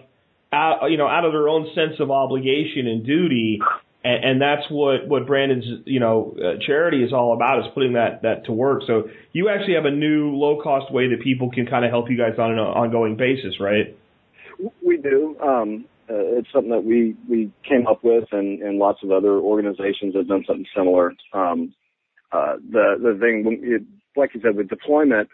out, 0.53 0.87
you 0.89 0.97
know, 0.97 1.07
out 1.07 1.25
of 1.25 1.33
their 1.33 1.49
own 1.49 1.67
sense 1.75 1.99
of 1.99 2.09
obligation 2.09 2.87
and 2.87 3.05
duty, 3.05 3.59
and, 4.03 4.23
and 4.23 4.41
that's 4.41 4.63
what 4.69 5.07
what 5.07 5.27
Brandon's 5.27 5.65
you 5.85 5.99
know 5.99 6.35
uh, 6.37 6.57
charity 6.65 7.03
is 7.03 7.11
all 7.13 7.33
about 7.33 7.59
is 7.59 7.65
putting 7.73 7.93
that 7.93 8.21
that 8.21 8.45
to 8.45 8.51
work. 8.51 8.83
So 8.87 9.09
you 9.33 9.49
actually 9.49 9.75
have 9.75 9.85
a 9.85 9.91
new 9.91 10.35
low 10.35 10.61
cost 10.61 10.91
way 10.91 11.09
that 11.09 11.21
people 11.21 11.51
can 11.51 11.65
kind 11.65 11.85
of 11.85 11.91
help 11.91 12.09
you 12.09 12.17
guys 12.17 12.39
on 12.39 12.51
an 12.51 12.59
ongoing 12.59 13.17
basis, 13.17 13.59
right? 13.59 13.97
We 14.81 14.97
do. 14.97 15.37
Um, 15.41 15.85
uh, 16.09 16.39
it's 16.39 16.47
something 16.51 16.71
that 16.71 16.83
we 16.83 17.15
we 17.29 17.51
came 17.67 17.87
up 17.87 18.03
with, 18.03 18.25
and 18.31 18.61
and 18.61 18.79
lots 18.79 19.03
of 19.03 19.11
other 19.11 19.33
organizations 19.33 20.15
have 20.15 20.27
done 20.27 20.43
something 20.47 20.65
similar. 20.75 21.13
Um, 21.33 21.73
uh, 22.31 22.55
the 22.71 22.95
the 23.01 23.17
thing, 23.19 23.59
it, 23.63 23.83
like 24.15 24.33
you 24.33 24.41
said, 24.41 24.55
with 24.55 24.69
deployment, 24.69 25.29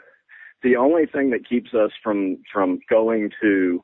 the 0.64 0.76
only 0.76 1.06
thing 1.06 1.30
that 1.30 1.48
keeps 1.48 1.74
us 1.74 1.92
from 2.04 2.40
from 2.52 2.80
going 2.90 3.30
to 3.42 3.84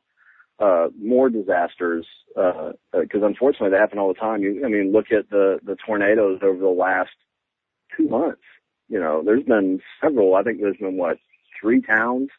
uh, 0.62 0.88
more 1.02 1.30
disasters 1.30 2.06
because 2.36 2.76
uh, 2.94 3.18
uh 3.18 3.26
unfortunately 3.26 3.72
they 3.72 3.78
happen 3.78 4.00
all 4.00 4.14
the 4.14 4.20
time. 4.20 4.42
You, 4.42 4.64
I 4.66 4.70
mean, 4.70 4.92
look 4.92 5.12
at 5.12 5.30
the 5.30 5.60
the 5.66 5.76
tornadoes 5.86 6.40
over 6.44 6.60
the 6.60 6.68
last 6.68 7.12
two 7.98 8.08
months. 8.08 8.44
You 8.88 9.00
know, 9.00 9.24
there's 9.26 9.44
been 9.44 9.80
several. 10.02 10.36
I 10.36 10.44
think 10.44 10.62
there's 10.62 10.78
been 10.78 10.98
what 10.98 11.18
three 11.60 11.82
towns 11.82 12.30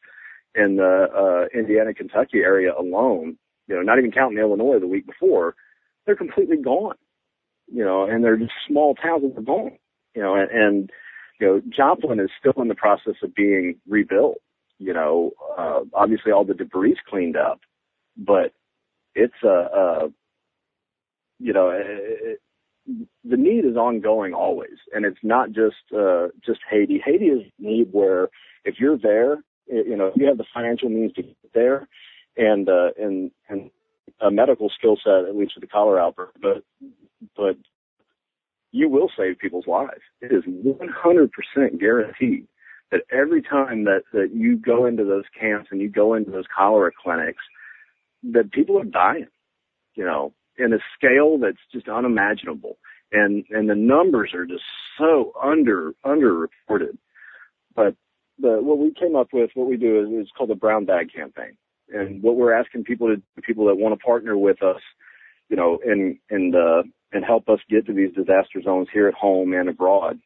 in 0.54 0.76
the 0.76 1.06
uh, 1.14 1.58
Indiana 1.58 1.94
Kentucky 1.94 2.38
area 2.38 2.72
alone. 2.78 3.38
You 3.68 3.76
know, 3.76 3.82
not 3.82 3.98
even 3.98 4.12
counting 4.12 4.38
Illinois 4.38 4.78
the 4.78 4.86
week 4.86 5.06
before, 5.06 5.54
they're 6.04 6.16
completely 6.16 6.58
gone. 6.58 6.96
You 7.72 7.84
know, 7.84 8.04
and 8.04 8.22
they're 8.22 8.36
just 8.36 8.52
small 8.68 8.94
towns 8.94 9.22
that 9.22 9.38
are 9.38 9.42
gone. 9.42 9.78
You 10.14 10.22
know, 10.22 10.34
and, 10.36 10.50
and 10.50 10.90
you 11.40 11.46
know 11.46 11.62
Joplin 11.74 12.20
is 12.20 12.30
still 12.38 12.60
in 12.62 12.68
the 12.68 12.74
process 12.74 13.14
of 13.22 13.34
being 13.34 13.80
rebuilt. 13.88 14.38
You 14.78 14.92
know, 14.92 15.30
uh, 15.58 15.80
obviously 15.94 16.32
all 16.32 16.44
the 16.44 16.54
debris 16.54 16.96
cleaned 17.08 17.36
up, 17.36 17.60
but 18.16 18.52
it's 19.14 19.42
a, 19.44 19.48
a 19.48 20.08
you 21.38 21.52
know, 21.52 21.70
it, 21.70 22.40
the 22.86 23.36
need 23.36 23.64
is 23.64 23.76
ongoing 23.76 24.32
always, 24.34 24.78
and 24.92 25.04
it's 25.04 25.18
not 25.22 25.52
just 25.52 25.76
uh, 25.96 26.28
just 26.44 26.60
Haiti. 26.68 27.00
Haiti 27.04 27.26
is 27.26 27.42
need 27.58 27.88
where 27.92 28.28
if 28.64 28.76
you're 28.78 28.98
there, 28.98 29.42
you 29.66 29.96
know, 29.96 30.06
if 30.06 30.14
you 30.16 30.26
have 30.26 30.38
the 30.38 30.44
financial 30.52 30.88
means 30.88 31.12
to 31.14 31.22
get 31.22 31.36
there, 31.54 31.88
and 32.36 32.68
uh, 32.68 32.90
and 32.98 33.30
and 33.48 33.70
a 34.20 34.30
medical 34.30 34.70
skill 34.70 34.96
set, 35.02 35.28
at 35.28 35.36
least 35.36 35.52
with 35.54 35.62
the 35.62 35.68
cholera 35.68 36.02
outbreak, 36.02 36.30
but 36.40 36.62
but 37.36 37.56
you 38.72 38.88
will 38.88 39.10
save 39.16 39.38
people's 39.38 39.66
lives. 39.66 40.00
It 40.20 40.32
is 40.32 40.44
100% 40.44 41.28
guaranteed 41.78 42.48
that 42.90 43.02
every 43.12 43.42
time 43.42 43.84
that 43.84 44.02
that 44.12 44.30
you 44.34 44.56
go 44.56 44.86
into 44.86 45.04
those 45.04 45.24
camps 45.38 45.68
and 45.70 45.80
you 45.80 45.88
go 45.88 46.14
into 46.14 46.30
those 46.30 46.46
cholera 46.56 46.90
clinics, 47.02 47.42
that 48.22 48.52
people 48.52 48.78
are 48.78 48.84
dying, 48.84 49.28
you 49.94 50.04
know, 50.04 50.32
in 50.56 50.72
a 50.72 50.78
scale 50.96 51.38
that's 51.38 51.58
just 51.72 51.88
unimaginable. 51.88 52.78
And, 53.10 53.44
and 53.50 53.68
the 53.68 53.74
numbers 53.74 54.32
are 54.34 54.46
just 54.46 54.62
so 54.98 55.32
under, 55.42 55.92
underreported. 56.04 56.96
But 57.74 57.94
the, 58.38 58.58
what 58.60 58.78
we 58.78 58.92
came 58.92 59.16
up 59.16 59.28
with, 59.32 59.50
what 59.54 59.68
we 59.68 59.76
do 59.76 60.00
is, 60.00 60.26
is 60.26 60.32
called 60.36 60.50
the 60.50 60.54
brown 60.54 60.84
bag 60.84 61.12
campaign. 61.14 61.56
And 61.88 62.22
what 62.22 62.36
we're 62.36 62.54
asking 62.54 62.84
people 62.84 63.08
to, 63.08 63.22
people 63.42 63.66
that 63.66 63.76
want 63.76 63.98
to 63.98 64.04
partner 64.04 64.36
with 64.38 64.62
us, 64.62 64.80
you 65.48 65.56
know, 65.56 65.78
and, 65.84 66.18
and, 66.30 66.54
uh, 66.54 66.82
and 67.12 67.24
help 67.24 67.48
us 67.48 67.58
get 67.68 67.86
to 67.86 67.92
these 67.92 68.14
disaster 68.14 68.62
zones 68.62 68.88
here 68.92 69.08
at 69.08 69.14
home 69.14 69.52
and 69.52 69.68
abroad. 69.68 70.18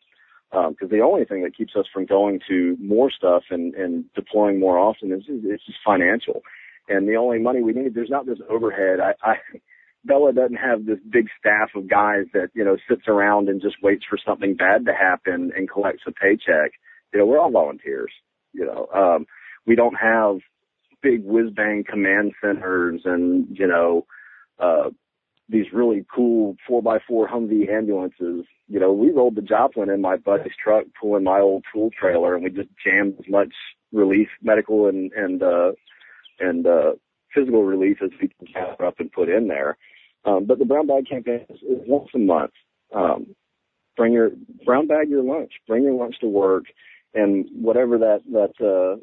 because 0.50 0.74
um, 0.82 0.88
the 0.90 1.00
only 1.00 1.24
thing 1.24 1.42
that 1.42 1.56
keeps 1.56 1.74
us 1.76 1.86
from 1.92 2.06
going 2.06 2.40
to 2.48 2.76
more 2.80 3.10
stuff 3.10 3.42
and, 3.50 3.74
and 3.74 4.04
deploying 4.14 4.60
more 4.60 4.78
often 4.78 5.12
is 5.12 5.22
it's 5.28 5.66
just 5.66 5.78
financial. 5.84 6.42
And 6.88 7.08
the 7.08 7.16
only 7.16 7.38
money 7.38 7.62
we 7.62 7.72
need, 7.72 7.94
there's 7.94 8.10
not 8.10 8.26
this 8.26 8.38
overhead. 8.48 9.00
I, 9.00 9.14
I 9.22 9.34
Bella 10.04 10.32
doesn't 10.32 10.56
have 10.56 10.86
this 10.86 10.98
big 11.10 11.26
staff 11.38 11.70
of 11.74 11.88
guys 11.88 12.26
that 12.32 12.50
you 12.54 12.64
know 12.64 12.76
sits 12.88 13.08
around 13.08 13.48
and 13.48 13.60
just 13.60 13.82
waits 13.82 14.04
for 14.08 14.18
something 14.24 14.54
bad 14.54 14.86
to 14.86 14.92
happen 14.92 15.52
and 15.56 15.70
collects 15.70 16.04
a 16.06 16.12
paycheck. 16.12 16.72
You 17.12 17.20
know, 17.20 17.26
we're 17.26 17.40
all 17.40 17.50
volunteers. 17.50 18.12
You 18.52 18.66
know, 18.66 18.88
um, 18.94 19.26
we 19.66 19.74
don't 19.74 19.96
have 19.96 20.36
big 21.02 21.24
whiz 21.24 21.50
bang 21.50 21.84
command 21.88 22.32
centers 22.40 23.02
and 23.04 23.46
you 23.50 23.66
know 23.66 24.06
uh, 24.58 24.90
these 25.48 25.66
really 25.72 26.04
cool 26.12 26.56
four 26.66 26.82
by 26.82 26.98
four 27.06 27.28
Humvee 27.28 27.68
ambulances. 27.68 28.44
You 28.68 28.80
know, 28.80 28.92
we 28.92 29.10
rolled 29.10 29.36
the 29.36 29.42
Joplin 29.42 29.90
in 29.90 30.00
my 30.00 30.16
buddy's 30.16 30.52
truck, 30.62 30.84
pulling 31.00 31.24
my 31.24 31.40
old 31.40 31.64
tool 31.72 31.90
trailer, 31.98 32.34
and 32.34 32.42
we 32.42 32.50
just 32.50 32.70
jammed 32.84 33.14
as 33.18 33.28
much 33.28 33.52
relief, 33.92 34.28
medical 34.42 34.88
and 34.88 35.12
and 35.12 35.42
uh, 35.42 35.72
and 36.40 36.66
uh, 36.66 36.92
physical 37.34 37.64
relief 37.64 37.98
as 38.02 38.10
we 38.20 38.28
can 38.28 38.48
gather 38.52 38.84
up 38.84 39.00
and 39.00 39.12
put 39.12 39.28
in 39.28 39.48
there. 39.48 39.76
Um, 40.24 40.44
but 40.46 40.58
the 40.58 40.64
brown 40.64 40.86
bag 40.86 41.08
campaign 41.08 41.46
is, 41.48 41.60
is 41.62 41.82
once 41.86 42.08
a 42.14 42.18
month. 42.18 42.52
Um, 42.94 43.34
bring 43.96 44.12
your 44.12 44.30
brown 44.64 44.86
bag 44.86 45.08
your 45.08 45.22
lunch. 45.22 45.52
Bring 45.66 45.84
your 45.84 45.94
lunch 45.94 46.16
to 46.20 46.26
work, 46.26 46.64
and 47.14 47.46
whatever 47.52 47.98
that 47.98 48.22
that 48.32 48.64
uh, 48.64 49.00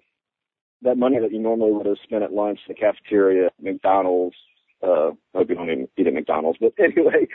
that 0.83 0.97
money 0.97 1.19
that 1.19 1.31
you 1.31 1.39
normally 1.39 1.71
would 1.71 1.85
have 1.85 1.97
spent 2.03 2.23
at 2.23 2.33
lunch, 2.33 2.59
the 2.67 2.73
cafeteria, 2.73 3.49
McDonald's, 3.61 4.35
uh, 4.83 5.11
I 5.33 5.37
hope 5.37 5.49
you 5.49 5.55
don't 5.55 5.69
even 5.69 5.87
eat 5.97 6.07
at 6.07 6.13
McDonald's, 6.13 6.59
but 6.59 6.73
anyway, 6.79 7.27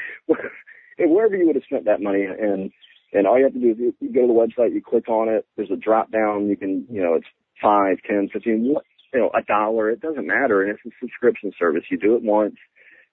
wherever 0.99 1.37
you 1.37 1.47
would 1.47 1.57
have 1.57 1.65
spent 1.65 1.87
that 1.87 2.03
money 2.03 2.25
and, 2.25 2.70
and 3.12 3.27
all 3.27 3.39
you 3.39 3.45
have 3.45 3.55
to 3.55 3.61
do 3.61 3.70
is 3.70 3.95
you 4.01 4.12
go 4.12 4.23
to 4.23 4.27
the 4.27 4.33
website, 4.33 4.75
you 4.75 4.83
click 4.83 5.09
on 5.09 5.29
it, 5.29 5.47
there's 5.57 5.70
a 5.70 5.77
drop 5.77 6.11
down, 6.12 6.49
you 6.49 6.57
can, 6.57 6.87
you 6.91 7.03
know, 7.03 7.15
it's 7.15 7.27
five, 7.61 7.99
ten, 8.07 8.29
fifteen, 8.31 8.75
you 9.12 9.20
know, 9.20 9.30
a 9.36 9.43
dollar, 9.43 9.90
it 9.90 10.01
doesn't 10.01 10.26
matter. 10.26 10.62
And 10.62 10.70
it's 10.70 10.85
a 10.86 10.90
subscription 11.01 11.52
service. 11.59 11.85
You 11.90 11.98
do 11.98 12.16
it 12.16 12.22
once, 12.22 12.56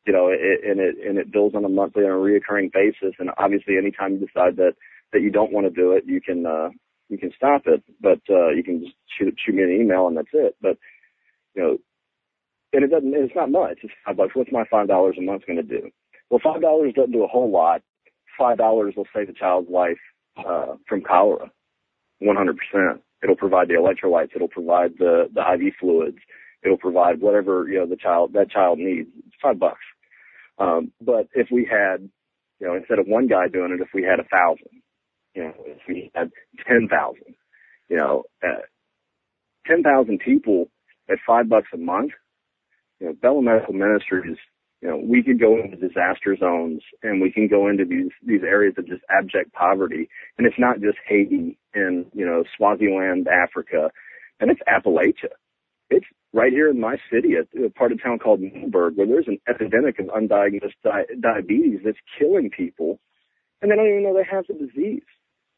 you 0.05 0.13
know, 0.13 0.27
it, 0.29 0.63
and 0.63 0.79
it, 0.79 0.95
and 1.05 1.17
it 1.17 1.31
bills 1.31 1.53
on 1.55 1.65
a 1.65 1.69
monthly 1.69 2.03
on 2.03 2.11
a 2.11 2.13
reoccurring 2.13 2.71
basis. 2.73 3.15
And 3.19 3.29
obviously 3.37 3.77
anytime 3.77 4.13
you 4.13 4.19
decide 4.19 4.57
that, 4.57 4.73
that 5.13 5.21
you 5.21 5.31
don't 5.31 5.53
want 5.53 5.67
to 5.67 5.71
do 5.71 5.93
it, 5.93 6.03
you 6.05 6.21
can, 6.21 6.45
uh, 6.45 6.69
you 7.09 7.17
can 7.17 7.31
stop 7.35 7.63
it, 7.65 7.83
but, 8.01 8.19
uh, 8.29 8.49
you 8.49 8.63
can 8.63 8.81
just 8.81 8.95
shoot, 9.17 9.35
shoot 9.45 9.55
me 9.55 9.63
an 9.63 9.71
email 9.71 10.07
and 10.07 10.17
that's 10.17 10.27
it. 10.33 10.55
But, 10.61 10.77
you 11.55 11.61
know, 11.63 11.77
and 12.73 12.83
it 12.83 12.91
doesn't, 12.91 13.13
it's 13.15 13.35
not 13.35 13.51
much. 13.51 13.79
It's 13.83 13.93
five 14.05 14.17
bucks. 14.17 14.31
What's 14.35 14.51
my 14.51 14.65
five 14.69 14.87
dollars 14.87 15.15
a 15.17 15.21
month 15.21 15.47
going 15.47 15.57
to 15.57 15.63
do? 15.63 15.89
Well, 16.29 16.41
five 16.43 16.61
dollars 16.61 16.93
doesn't 16.93 17.13
do 17.13 17.23
a 17.23 17.27
whole 17.27 17.49
lot. 17.49 17.81
Five 18.37 18.57
dollars 18.57 18.95
will 18.97 19.07
save 19.15 19.29
a 19.29 19.33
child's 19.33 19.69
life 19.69 19.97
uh, 20.37 20.75
from 20.87 21.01
cholera, 21.01 21.49
100%. 22.21 22.99
It'll 23.23 23.35
provide 23.35 23.67
the 23.69 23.73
electrolytes. 23.75 24.35
It'll 24.35 24.47
provide 24.47 24.93
the 24.99 25.29
the 25.33 25.41
IV 25.41 25.73
fluids. 25.79 26.17
It'll 26.63 26.77
provide 26.77 27.21
whatever 27.21 27.67
you 27.67 27.79
know 27.79 27.87
the 27.87 27.95
child 27.97 28.33
that 28.33 28.51
child 28.51 28.79
needs. 28.79 29.09
It's 29.25 29.35
five 29.41 29.59
bucks. 29.59 29.83
Um, 30.59 30.91
but 31.01 31.27
if 31.33 31.47
we 31.51 31.67
had, 31.69 32.09
you 32.59 32.67
know, 32.67 32.75
instead 32.75 32.99
of 32.99 33.07
one 33.07 33.27
guy 33.27 33.47
doing 33.47 33.71
it, 33.73 33.81
if 33.81 33.89
we 33.93 34.03
had 34.03 34.19
a 34.19 34.23
thousand, 34.29 34.81
you 35.33 35.43
know, 35.43 35.53
if 35.65 35.79
we 35.87 36.11
had 36.15 36.31
ten 36.67 36.87
thousand, 36.89 37.35
you 37.89 37.97
know, 37.97 38.23
uh, 38.43 38.61
ten 39.67 39.83
thousand 39.83 40.19
people 40.19 40.69
at 41.09 41.17
five 41.27 41.49
bucks 41.49 41.67
a 41.73 41.77
month, 41.77 42.11
you 42.99 43.07
know, 43.07 43.13
Bella 43.21 43.41
Medical 43.41 43.73
Ministries, 43.73 44.37
you 44.81 44.89
know, 44.89 44.97
we 44.97 45.23
could 45.23 45.39
go 45.39 45.57
into 45.59 45.77
disaster 45.77 46.35
zones 46.37 46.81
and 47.01 47.21
we 47.21 47.31
can 47.31 47.47
go 47.47 47.67
into 47.67 47.85
these, 47.85 48.11
these 48.25 48.43
areas 48.43 48.75
of 48.77 48.87
just 48.87 49.01
abject 49.09 49.53
poverty. 49.53 50.09
And 50.37 50.45
it's 50.45 50.59
not 50.59 50.81
just 50.81 50.97
Haiti 51.07 51.57
and, 51.73 52.05
you 52.13 52.25
know, 52.25 52.43
Swaziland, 52.55 53.27
Africa, 53.27 53.89
and 54.39 54.51
it's 54.51 54.61
Appalachia. 54.67 55.33
It's 55.89 56.05
right 56.33 56.51
here 56.51 56.69
in 56.69 56.79
my 56.79 56.97
city, 57.11 57.33
a, 57.35 57.65
a 57.65 57.69
part 57.69 57.91
of 57.91 58.03
town 58.03 58.19
called 58.19 58.41
Middleburg, 58.41 58.97
where 58.97 59.07
there's 59.07 59.27
an 59.27 59.39
epidemic 59.47 59.99
of 59.99 60.07
undiagnosed 60.07 60.73
di- 60.83 61.15
diabetes 61.19 61.79
that's 61.85 61.97
killing 62.19 62.49
people, 62.49 62.99
and 63.61 63.71
they 63.71 63.75
don't 63.75 63.87
even 63.87 64.03
know 64.03 64.13
they 64.13 64.27
have 64.29 64.45
the 64.47 64.53
disease 64.53 65.03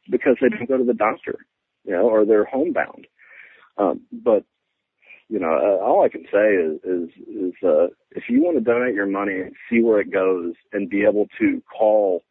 because 0.09 0.37
they 0.39 0.49
don't 0.49 0.69
go 0.69 0.77
to 0.77 0.83
the 0.83 0.93
doctor, 0.93 1.39
you 1.83 1.93
know, 1.93 2.07
or 2.07 2.25
they're 2.25 2.45
homebound. 2.45 3.07
Um, 3.77 4.01
but 4.11 4.43
you 5.29 5.39
know, 5.39 5.53
uh, 5.53 5.83
all 5.83 6.05
I 6.05 6.09
can 6.09 6.23
say 6.31 6.53
is, 6.55 6.79
is, 6.83 7.09
is, 7.27 7.53
uh, 7.63 7.87
if 8.11 8.23
you 8.29 8.41
want 8.41 8.57
to 8.57 8.63
donate 8.63 8.93
your 8.95 9.07
money 9.07 9.41
and 9.41 9.55
see 9.69 9.81
where 9.81 9.99
it 9.99 10.11
goes 10.11 10.53
and 10.71 10.89
be 10.89 11.03
able 11.03 11.27
to 11.39 11.61
call 11.77 12.23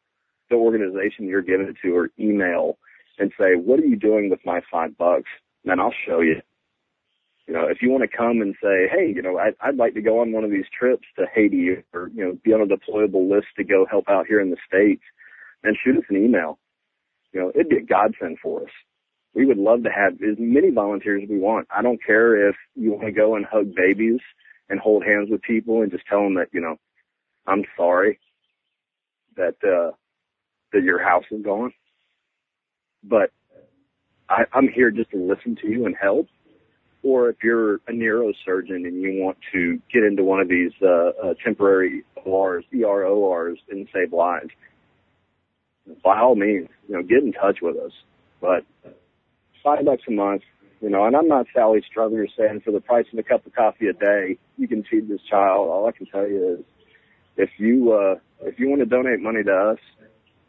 the 0.48 0.56
organization 0.56 1.27
you're 1.27 1.43
giving 1.43 1.68
it 1.68 1.77
to 1.82 1.94
or 1.94 2.10
email 2.18 2.78
and 3.18 3.32
say, 3.39 3.55
what 3.55 3.81
are 3.81 3.85
you 3.85 3.97
doing 3.97 4.31
with 4.31 4.40
my 4.44 4.60
five 4.70 4.97
bucks? 4.97 5.28
Then 5.64 5.81
I'll 5.81 5.94
show 6.06 6.20
you. 6.20 6.40
You 7.47 7.55
know, 7.55 7.66
if 7.68 7.78
you 7.81 7.90
want 7.90 8.09
to 8.10 8.16
come 8.16 8.40
and 8.40 8.55
say, 8.62 8.89
hey, 8.90 9.12
you 9.14 9.23
know, 9.23 9.39
I, 9.39 9.51
I'd 9.60 9.77
like 9.77 9.94
to 9.94 10.02
go 10.02 10.20
on 10.20 10.32
one 10.32 10.44
of 10.44 10.51
these 10.51 10.64
trips 10.77 11.06
to 11.18 11.27
Haiti 11.32 11.77
or, 11.93 12.10
you 12.14 12.24
know, 12.24 12.39
be 12.44 12.52
on 12.52 12.60
a 12.60 12.66
deployable 12.66 13.31
list 13.31 13.48
to 13.56 13.64
go 13.64 13.86
help 13.89 14.09
out 14.09 14.27
here 14.27 14.40
in 14.40 14.51
the 14.51 14.56
States, 14.66 15.02
then 15.62 15.74
shoot 15.82 15.97
us 15.97 16.05
an 16.09 16.16
email. 16.16 16.59
You 17.32 17.40
know, 17.40 17.52
it'd 17.55 17.68
be 17.68 17.77
a 17.77 17.82
godsend 17.82 18.39
for 18.43 18.62
us 18.62 18.70
we 19.36 19.44
would 19.44 19.58
love 19.58 19.82
to 19.82 19.90
have 19.90 20.14
as 20.14 20.36
many 20.38 20.70
volunteers 20.70 21.22
as 21.24 21.28
we 21.28 21.38
want. 21.38 21.68
I 21.70 21.82
don't 21.82 22.02
care 22.02 22.48
if 22.48 22.56
you 22.74 22.92
want 22.92 23.04
to 23.04 23.12
go 23.12 23.36
and 23.36 23.44
hug 23.44 23.74
babies 23.74 24.20
and 24.70 24.80
hold 24.80 25.04
hands 25.04 25.28
with 25.30 25.42
people 25.42 25.82
and 25.82 25.92
just 25.92 26.06
tell 26.06 26.22
them 26.22 26.36
that, 26.36 26.48
you 26.52 26.60
know, 26.62 26.76
I'm 27.46 27.62
sorry 27.76 28.18
that, 29.36 29.56
uh, 29.62 29.94
that 30.72 30.82
your 30.82 31.04
house 31.04 31.24
is 31.30 31.44
gone. 31.44 31.70
But 33.04 33.30
I, 34.30 34.44
I'm 34.54 34.68
here 34.68 34.90
just 34.90 35.10
to 35.10 35.18
listen 35.18 35.54
to 35.60 35.68
you 35.68 35.84
and 35.84 35.94
help. 36.00 36.28
Or 37.02 37.28
if 37.28 37.36
you're 37.44 37.74
a 37.74 37.92
neurosurgeon 37.92 38.86
and 38.86 39.02
you 39.02 39.22
want 39.22 39.36
to 39.52 39.78
get 39.92 40.02
into 40.02 40.24
one 40.24 40.40
of 40.40 40.48
these, 40.48 40.72
uh, 40.82 41.10
uh 41.22 41.34
temporary 41.44 42.04
ORs, 42.24 42.64
ERORs 42.72 43.58
and 43.68 43.86
save 43.92 44.14
lives, 44.14 44.48
by 46.02 46.18
all 46.18 46.36
means, 46.36 46.68
you 46.88 46.96
know, 46.96 47.02
get 47.02 47.18
in 47.18 47.32
touch 47.32 47.58
with 47.60 47.76
us. 47.76 47.92
But 48.40 48.64
five 49.66 49.84
bucks 49.84 50.02
a 50.09 50.12
month, 50.12 50.43
you 50.80 50.88
know, 50.88 51.05
and 51.06 51.16
I'm 51.16 51.26
not 51.26 51.47
Sally 51.52 51.82
Struthers 51.90 52.30
saying 52.38 52.60
for 52.64 52.70
the 52.70 52.80
price 52.80 53.06
of 53.12 53.18
a 53.18 53.22
cup 53.24 53.44
of 53.47 53.52
coffee 53.52 53.88
a 53.88 53.93
day, 53.93 54.38
you 54.56 54.68
can 54.68 54.84
feed 54.84 55.09
this 55.09 55.20
child. 55.28 55.68
All 55.68 55.86
I 55.88 55.93
can 55.93 56.06
tell 56.06 56.26
you 56.28 56.59
is 56.59 56.64
if 57.36 57.51
you, 57.59 57.93
uh, 57.93 58.14
if 58.43 58.60
you 58.60 58.68
want 58.68 58.80
to 58.80 58.86
donate 58.86 59.20
money 59.20 59.43
to 59.43 59.52
us, 59.52 59.78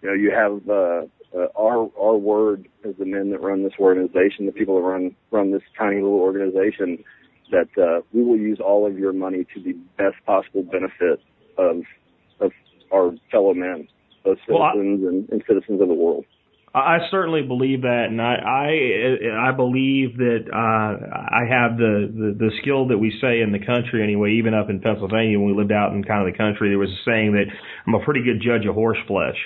you 0.02 0.10
know, 0.10 0.14
you 0.14 0.32
have, 0.32 0.70
uh, 0.70 1.08
uh, 1.36 1.48
our, 1.58 1.90
our 2.00 2.16
word 2.16 2.68
as 2.88 2.94
the 3.00 3.06
men 3.06 3.32
that 3.32 3.42
run 3.42 3.64
this 3.64 3.74
organization, 3.80 4.46
the 4.46 4.52
people 4.52 4.76
that 4.76 4.84
run, 4.88 5.16
run 5.32 5.52
this 5.52 5.64
tiny 5.78 5.96
little 5.96 6.20
organization, 6.20 7.04
that, 7.52 7.70
uh, 7.82 8.02
we 8.14 8.24
will 8.24 8.38
use 8.38 8.60
all 8.64 8.86
of 8.86 9.00
your 9.00 9.14
money 9.14 9.46
to 9.56 9.62
the 9.64 9.74
best 9.98 10.16
possible 10.26 10.62
benefit 10.64 11.20
of, 11.58 11.82
of 12.40 12.52
our 12.94 13.14
fellow 13.32 13.54
men, 13.56 13.88
both 14.24 14.38
citizens 14.46 14.50
well, 14.50 14.62
I- 14.62 14.74
and, 14.80 15.30
and 15.30 15.44
citizens 15.48 15.82
of 15.82 15.88
the 15.88 15.94
world. 15.96 16.26
I 16.78 16.98
certainly 17.12 17.42
believe 17.42 17.82
that, 17.82 18.06
and 18.10 18.22
I 18.22 18.36
I, 18.36 19.50
I 19.50 19.52
believe 19.52 20.18
that 20.18 20.46
uh, 20.52 20.58
I 20.58 21.44
have 21.50 21.78
the, 21.78 22.10
the 22.12 22.30
the 22.38 22.52
skill 22.62 22.88
that 22.90 22.98
we 22.98 23.12
say 23.22 23.42
in 23.42 23.52
the 23.52 23.60
country 23.60 24.04
anyway. 24.04 24.34
Even 24.34 24.54
up 24.54 24.70
in 24.70 24.80
Pennsylvania, 24.80 25.40
when 25.40 25.50
we 25.50 25.58
lived 25.58 25.72
out 25.72 25.94
in 25.94 26.04
kind 26.04 26.26
of 26.26 26.32
the 26.32 26.38
country, 26.38 26.70
there 26.70 26.80
was 26.80 26.90
a 26.90 27.02
saying 27.06 27.34
that 27.34 27.46
I'm 27.86 27.96
a 27.96 28.04
pretty 28.04 28.24
good 28.24 28.42
judge 28.42 28.66
of 28.66 28.76
horse 28.76 28.98
flesh, 29.08 29.38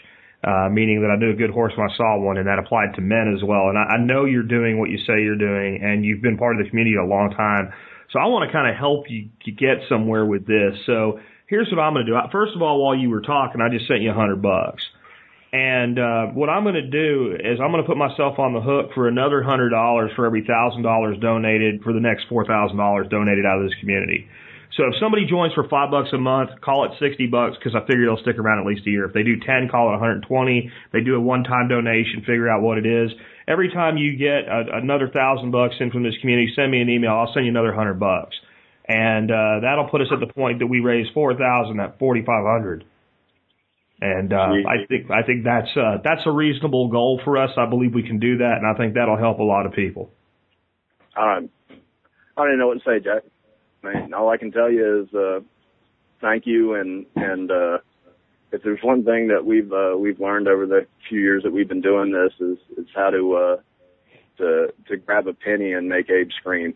uh, 0.44 0.70
meaning 0.72 1.02
that 1.02 1.12
I 1.12 1.16
knew 1.16 1.32
a 1.32 1.36
good 1.36 1.52
horse 1.52 1.74
when 1.78 1.90
I 1.90 1.96
saw 1.96 2.20
one, 2.20 2.38
and 2.38 2.48
that 2.48 2.60
applied 2.60 2.96
to 2.96 3.02
men 3.02 3.34
as 3.36 3.44
well. 3.44 3.70
And 3.70 3.78
I, 3.78 3.96
I 3.96 3.98
know 3.98 4.26
you're 4.26 4.44
doing 4.44 4.80
what 4.80 4.90
you 4.90 4.98
say 5.00 5.22
you're 5.22 5.38
doing, 5.38 5.82
and 5.84 6.04
you've 6.04 6.22
been 6.22 6.38
part 6.38 6.60
of 6.60 6.64
the 6.64 6.70
community 6.70 6.96
a 6.98 7.06
long 7.06 7.32
time. 7.32 7.74
So 8.12 8.20
I 8.20 8.26
want 8.28 8.50
to 8.50 8.52
kind 8.52 8.70
of 8.70 8.76
help 8.76 9.06
you 9.10 9.30
get 9.46 9.88
somewhere 9.88 10.26
with 10.26 10.46
this. 10.46 10.76
So 10.86 11.20
here's 11.48 11.70
what 11.72 11.80
I'm 11.80 11.94
going 11.94 12.06
to 12.06 12.12
do. 12.12 12.18
First 12.32 12.56
of 12.56 12.62
all, 12.62 12.84
while 12.84 12.96
you 12.96 13.10
were 13.10 13.22
talking, 13.22 13.62
I 13.62 13.70
just 13.70 13.88
sent 13.88 14.02
you 14.02 14.12
a 14.12 14.14
hundred 14.14 14.42
bucks. 14.42 14.84
And 15.54 16.00
uh, 16.00 16.26
what 16.32 16.48
I'm 16.48 16.64
going 16.64 16.80
to 16.80 16.88
do 16.88 17.36
is 17.36 17.60
I'm 17.60 17.72
going 17.76 17.84
to 17.84 17.88
put 17.88 17.98
myself 17.98 18.40
on 18.40 18.54
the 18.54 18.62
hook 18.62 18.96
for 18.96 19.10
another 19.10 19.44
hundred 19.44 19.70
dollars 19.72 20.12
for 20.16 20.26
every 20.26 20.48
thousand 20.48 20.82
dollars 20.82 21.18
donated 21.20 21.84
for 21.84 21.92
the 21.92 22.00
next 22.00 22.24
four 22.30 22.46
thousand 22.46 22.78
dollars 22.78 23.08
donated 23.12 23.46
out 23.46 23.60
of 23.60 23.68
this 23.68 23.76
community. 23.82 24.28
So 24.78 24.88
if 24.88 24.96
somebody 25.02 25.28
joins 25.28 25.52
for 25.54 25.68
five 25.68 25.92
bucks 25.92 26.08
a 26.14 26.18
month, 26.18 26.52
call 26.64 26.86
it 26.88 26.92
sixty 27.04 27.28
bucks 27.28 27.58
because 27.60 27.76
I 27.76 27.84
figure 27.86 28.08
they'll 28.08 28.24
stick 28.24 28.40
around 28.40 28.64
at 28.64 28.66
least 28.66 28.88
a 28.88 28.90
year. 28.90 29.04
If 29.04 29.12
they 29.12 29.24
do 29.24 29.36
ten, 29.44 29.68
call 29.68 29.92
it 29.92 30.00
120. 30.00 30.72
They 30.94 31.02
do 31.02 31.16
a 31.16 31.20
one-time 31.20 31.68
donation, 31.68 32.24
figure 32.24 32.48
out 32.48 32.62
what 32.62 32.78
it 32.78 32.88
is. 32.88 33.12
Every 33.46 33.68
time 33.74 33.98
you 33.98 34.16
get 34.16 34.48
a, 34.48 34.80
another 34.80 35.12
thousand 35.12 35.52
bucks 35.52 35.76
in 35.82 35.92
from 35.92 36.04
this 36.04 36.16
community, 36.22 36.54
send 36.56 36.72
me 36.72 36.80
an 36.80 36.88
email. 36.88 37.12
I'll 37.12 37.34
send 37.34 37.46
you 37.46 37.52
another 37.52 37.76
hundred 37.76 38.00
bucks, 38.00 38.40
and 38.88 39.28
uh, 39.30 39.60
that'll 39.68 39.92
put 39.92 40.00
us 40.00 40.08
at 40.16 40.26
the 40.26 40.32
point 40.32 40.60
that 40.60 40.68
we 40.68 40.80
raise 40.80 41.12
four 41.14 41.36
thousand 41.36 41.82
at 41.82 42.00
forty-five 42.00 42.48
hundred. 42.48 42.86
And 44.02 44.34
uh, 44.34 44.38
I 44.38 44.86
think 44.90 45.12
I 45.12 45.22
think 45.22 45.44
that's 45.44 45.70
uh, 45.78 45.98
that's 46.04 46.22
a 46.26 46.32
reasonable 46.32 46.88
goal 46.88 47.22
for 47.24 47.38
us. 47.38 47.52
I 47.56 47.70
believe 47.70 47.94
we 47.94 48.02
can 48.02 48.18
do 48.18 48.38
that, 48.38 48.56
and 48.58 48.66
I 48.66 48.74
think 48.76 48.96
that'll 48.96 49.18
help 49.18 49.38
a 49.38 49.44
lot 49.44 49.68
of 49.68 49.74
people. 49.74 50.10
Um, 51.16 51.50
I 51.70 52.42
don't 52.42 52.48
even 52.48 52.60
know 52.60 52.68
what 52.68 52.80
to 52.80 52.84
say, 52.84 53.00
Jack. 53.00 53.24
I 53.84 53.94
mean, 53.94 54.14
all 54.16 54.30
I 54.30 54.38
can 54.38 54.52
tell 54.52 54.72
you 54.72 55.04
is 55.04 55.14
uh, 55.14 55.42
thank 56.20 56.48
you, 56.48 56.74
and 56.74 57.06
and 57.16 57.52
uh, 57.52 57.78
if 58.52 58.64
there's 58.64 58.80
one 58.82 59.04
thing 59.04 59.28
that 59.28 59.46
we've 59.46 59.72
uh, 59.72 59.96
we've 59.96 60.20
learned 60.20 60.48
over 60.48 60.66
the 60.66 60.88
few 61.08 61.20
years 61.20 61.44
that 61.44 61.54
we've 61.54 61.70
been 61.70 61.82
doing 61.82 62.12
this 62.12 62.34
is 62.40 62.58
is 62.78 62.88
how 62.96 63.12
to 63.12 63.34
uh, 63.36 63.56
to 64.38 64.74
to 64.88 64.98
grab 64.98 65.28
a 65.28 65.34
penny 65.34 65.74
and 65.74 65.88
make 65.88 66.10
Abe 66.10 66.30
scream. 66.40 66.74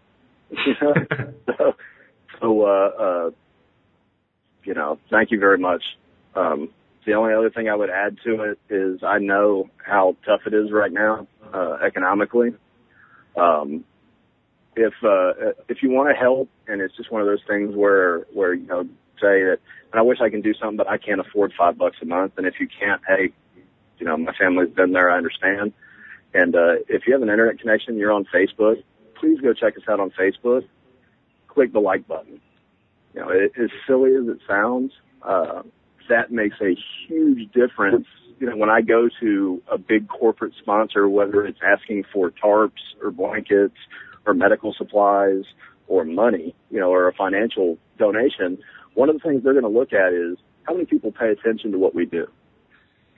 so, 0.80 1.74
so 2.40 2.62
uh, 2.62 2.90
uh, 3.00 3.30
you 4.64 4.74
know, 4.74 5.00
thank 5.10 5.32
you 5.32 5.40
very 5.40 5.58
much. 5.58 5.84
Um, 6.36 6.70
the 7.06 7.14
only 7.14 7.34
other 7.34 7.50
thing 7.50 7.70
I 7.70 7.76
would 7.76 7.90
add 7.90 8.18
to 8.24 8.42
it 8.42 8.60
is 8.70 9.04
I 9.04 9.20
know 9.20 9.70
how 9.78 10.16
tough 10.26 10.42
it 10.46 10.54
is 10.54 10.72
right 10.72 10.92
now 10.92 11.28
uh, 11.54 11.78
economically. 11.86 12.54
Um, 13.36 13.84
if 14.76 14.94
uh, 15.04 15.54
if 15.70 15.82
you 15.82 15.90
want 15.90 16.10
to 16.10 16.16
help, 16.16 16.50
and 16.68 16.82
it's 16.82 16.96
just 16.96 17.12
one 17.12 17.22
of 17.22 17.28
those 17.28 17.44
things 17.48 17.76
where 17.76 18.20
where 18.34 18.54
you 18.54 18.68
know 18.68 18.84
say 19.22 19.44
that, 19.44 19.58
and 19.92 20.00
I 20.00 20.02
wish 20.02 20.20
I 20.22 20.30
can 20.30 20.42
do 20.42 20.54
something, 20.54 20.78
but 20.78 20.90
I 20.90 20.98
can't 20.98 21.22
afford 21.22 21.54
five 21.58 21.78
bucks 21.78 21.98
a 22.02 22.06
month. 22.06 22.34
And 22.38 22.46
if 22.46 22.56
you 22.60 22.68
can't, 22.68 23.02
hey, 23.08 23.32
you 23.98 24.06
know, 24.06 24.18
my 24.18 24.34
family's 24.38 24.74
been 24.74 24.92
there, 24.92 25.10
I 25.10 25.18
understand. 25.18 25.74
And 26.34 26.56
uh, 26.56 26.76
if 26.90 27.04
you 27.08 27.14
have 27.14 27.22
an 27.22 27.30
internet 27.30 27.60
connection, 27.60 27.98
you're 27.98 28.12
on 28.12 28.26
Facebook, 28.26 28.84
please 29.18 29.40
go 29.40 29.54
check 29.54 29.78
us 29.78 29.84
out 29.88 30.02
on 30.02 30.12
Facebook. 30.12 30.68
Click 31.48 31.72
the 31.72 31.80
like 31.80 32.06
button. 32.08 32.42
You 33.14 33.22
know, 33.22 33.30
it, 33.30 33.54
as 33.58 33.70
silly 33.88 34.14
as 34.16 34.28
it 34.28 34.40
sounds, 34.46 34.92
uh, 35.22 35.62
that 36.10 36.32
makes 36.32 36.56
a 36.62 36.76
huge 37.08 37.52
difference. 37.52 38.08
You 38.40 38.50
know, 38.50 38.58
when 38.58 38.70
I 38.70 38.82
go 38.82 39.10
to 39.22 39.62
a 39.72 39.78
big 39.78 40.08
corporate 40.08 40.54
sponsor, 40.60 41.08
whether 41.08 41.46
it's 41.46 41.60
asking 41.66 42.04
for 42.12 42.32
tarps 42.32 42.82
or 43.02 43.12
blankets 43.12 43.78
or 44.26 44.34
medical 44.34 44.74
supplies 44.78 45.44
or 45.88 46.04
money, 46.04 46.56
you 46.70 46.80
know, 46.80 46.92
or 46.92 47.08
a 47.08 47.14
financial 47.14 47.78
donation, 47.98 48.58
one 48.94 49.10
of 49.10 49.16
the 49.16 49.20
things 49.20 49.44
they're 49.44 49.54
going 49.54 49.64
to 49.64 49.80
look 49.80 49.94
at 49.94 50.14
is 50.14 50.38
how 50.64 50.74
many 50.74 50.86
people 50.86 51.12
pay 51.12 51.30
attention 51.30 51.72
to 51.72 51.78
what 51.78 51.96
we 51.96 52.06
do. 52.06 52.28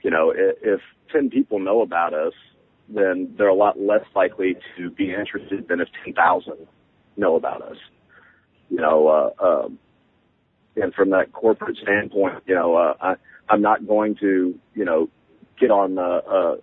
You 0.02 0.10
know, 0.10 0.32
if 0.34 0.80
10 1.12 1.30
people 1.30 1.58
know 1.58 1.80
about 1.82 2.14
us, 2.14 2.34
then 2.88 3.34
they're 3.36 3.48
a 3.48 3.54
lot 3.54 3.78
less 3.78 4.04
likely 4.14 4.56
to 4.76 4.90
be 4.90 5.12
interested 5.12 5.68
than 5.68 5.80
if 5.80 5.88
10,000 6.04 6.54
know 7.16 7.36
about 7.36 7.62
us. 7.62 7.76
You 8.70 8.78
know, 8.78 9.08
uh, 9.08 9.44
um, 9.44 9.78
and 10.80 10.94
from 10.94 11.10
that 11.10 11.32
corporate 11.32 11.76
standpoint, 11.76 12.42
you 12.46 12.54
know, 12.54 12.76
uh, 12.76 12.94
I, 13.00 13.14
I'm 13.48 13.62
not 13.62 13.86
going 13.86 14.16
to, 14.16 14.58
you 14.74 14.84
know, 14.84 15.08
get 15.58 15.70
on 15.70 15.98
uh, 15.98 16.02
uh, 16.02 16.56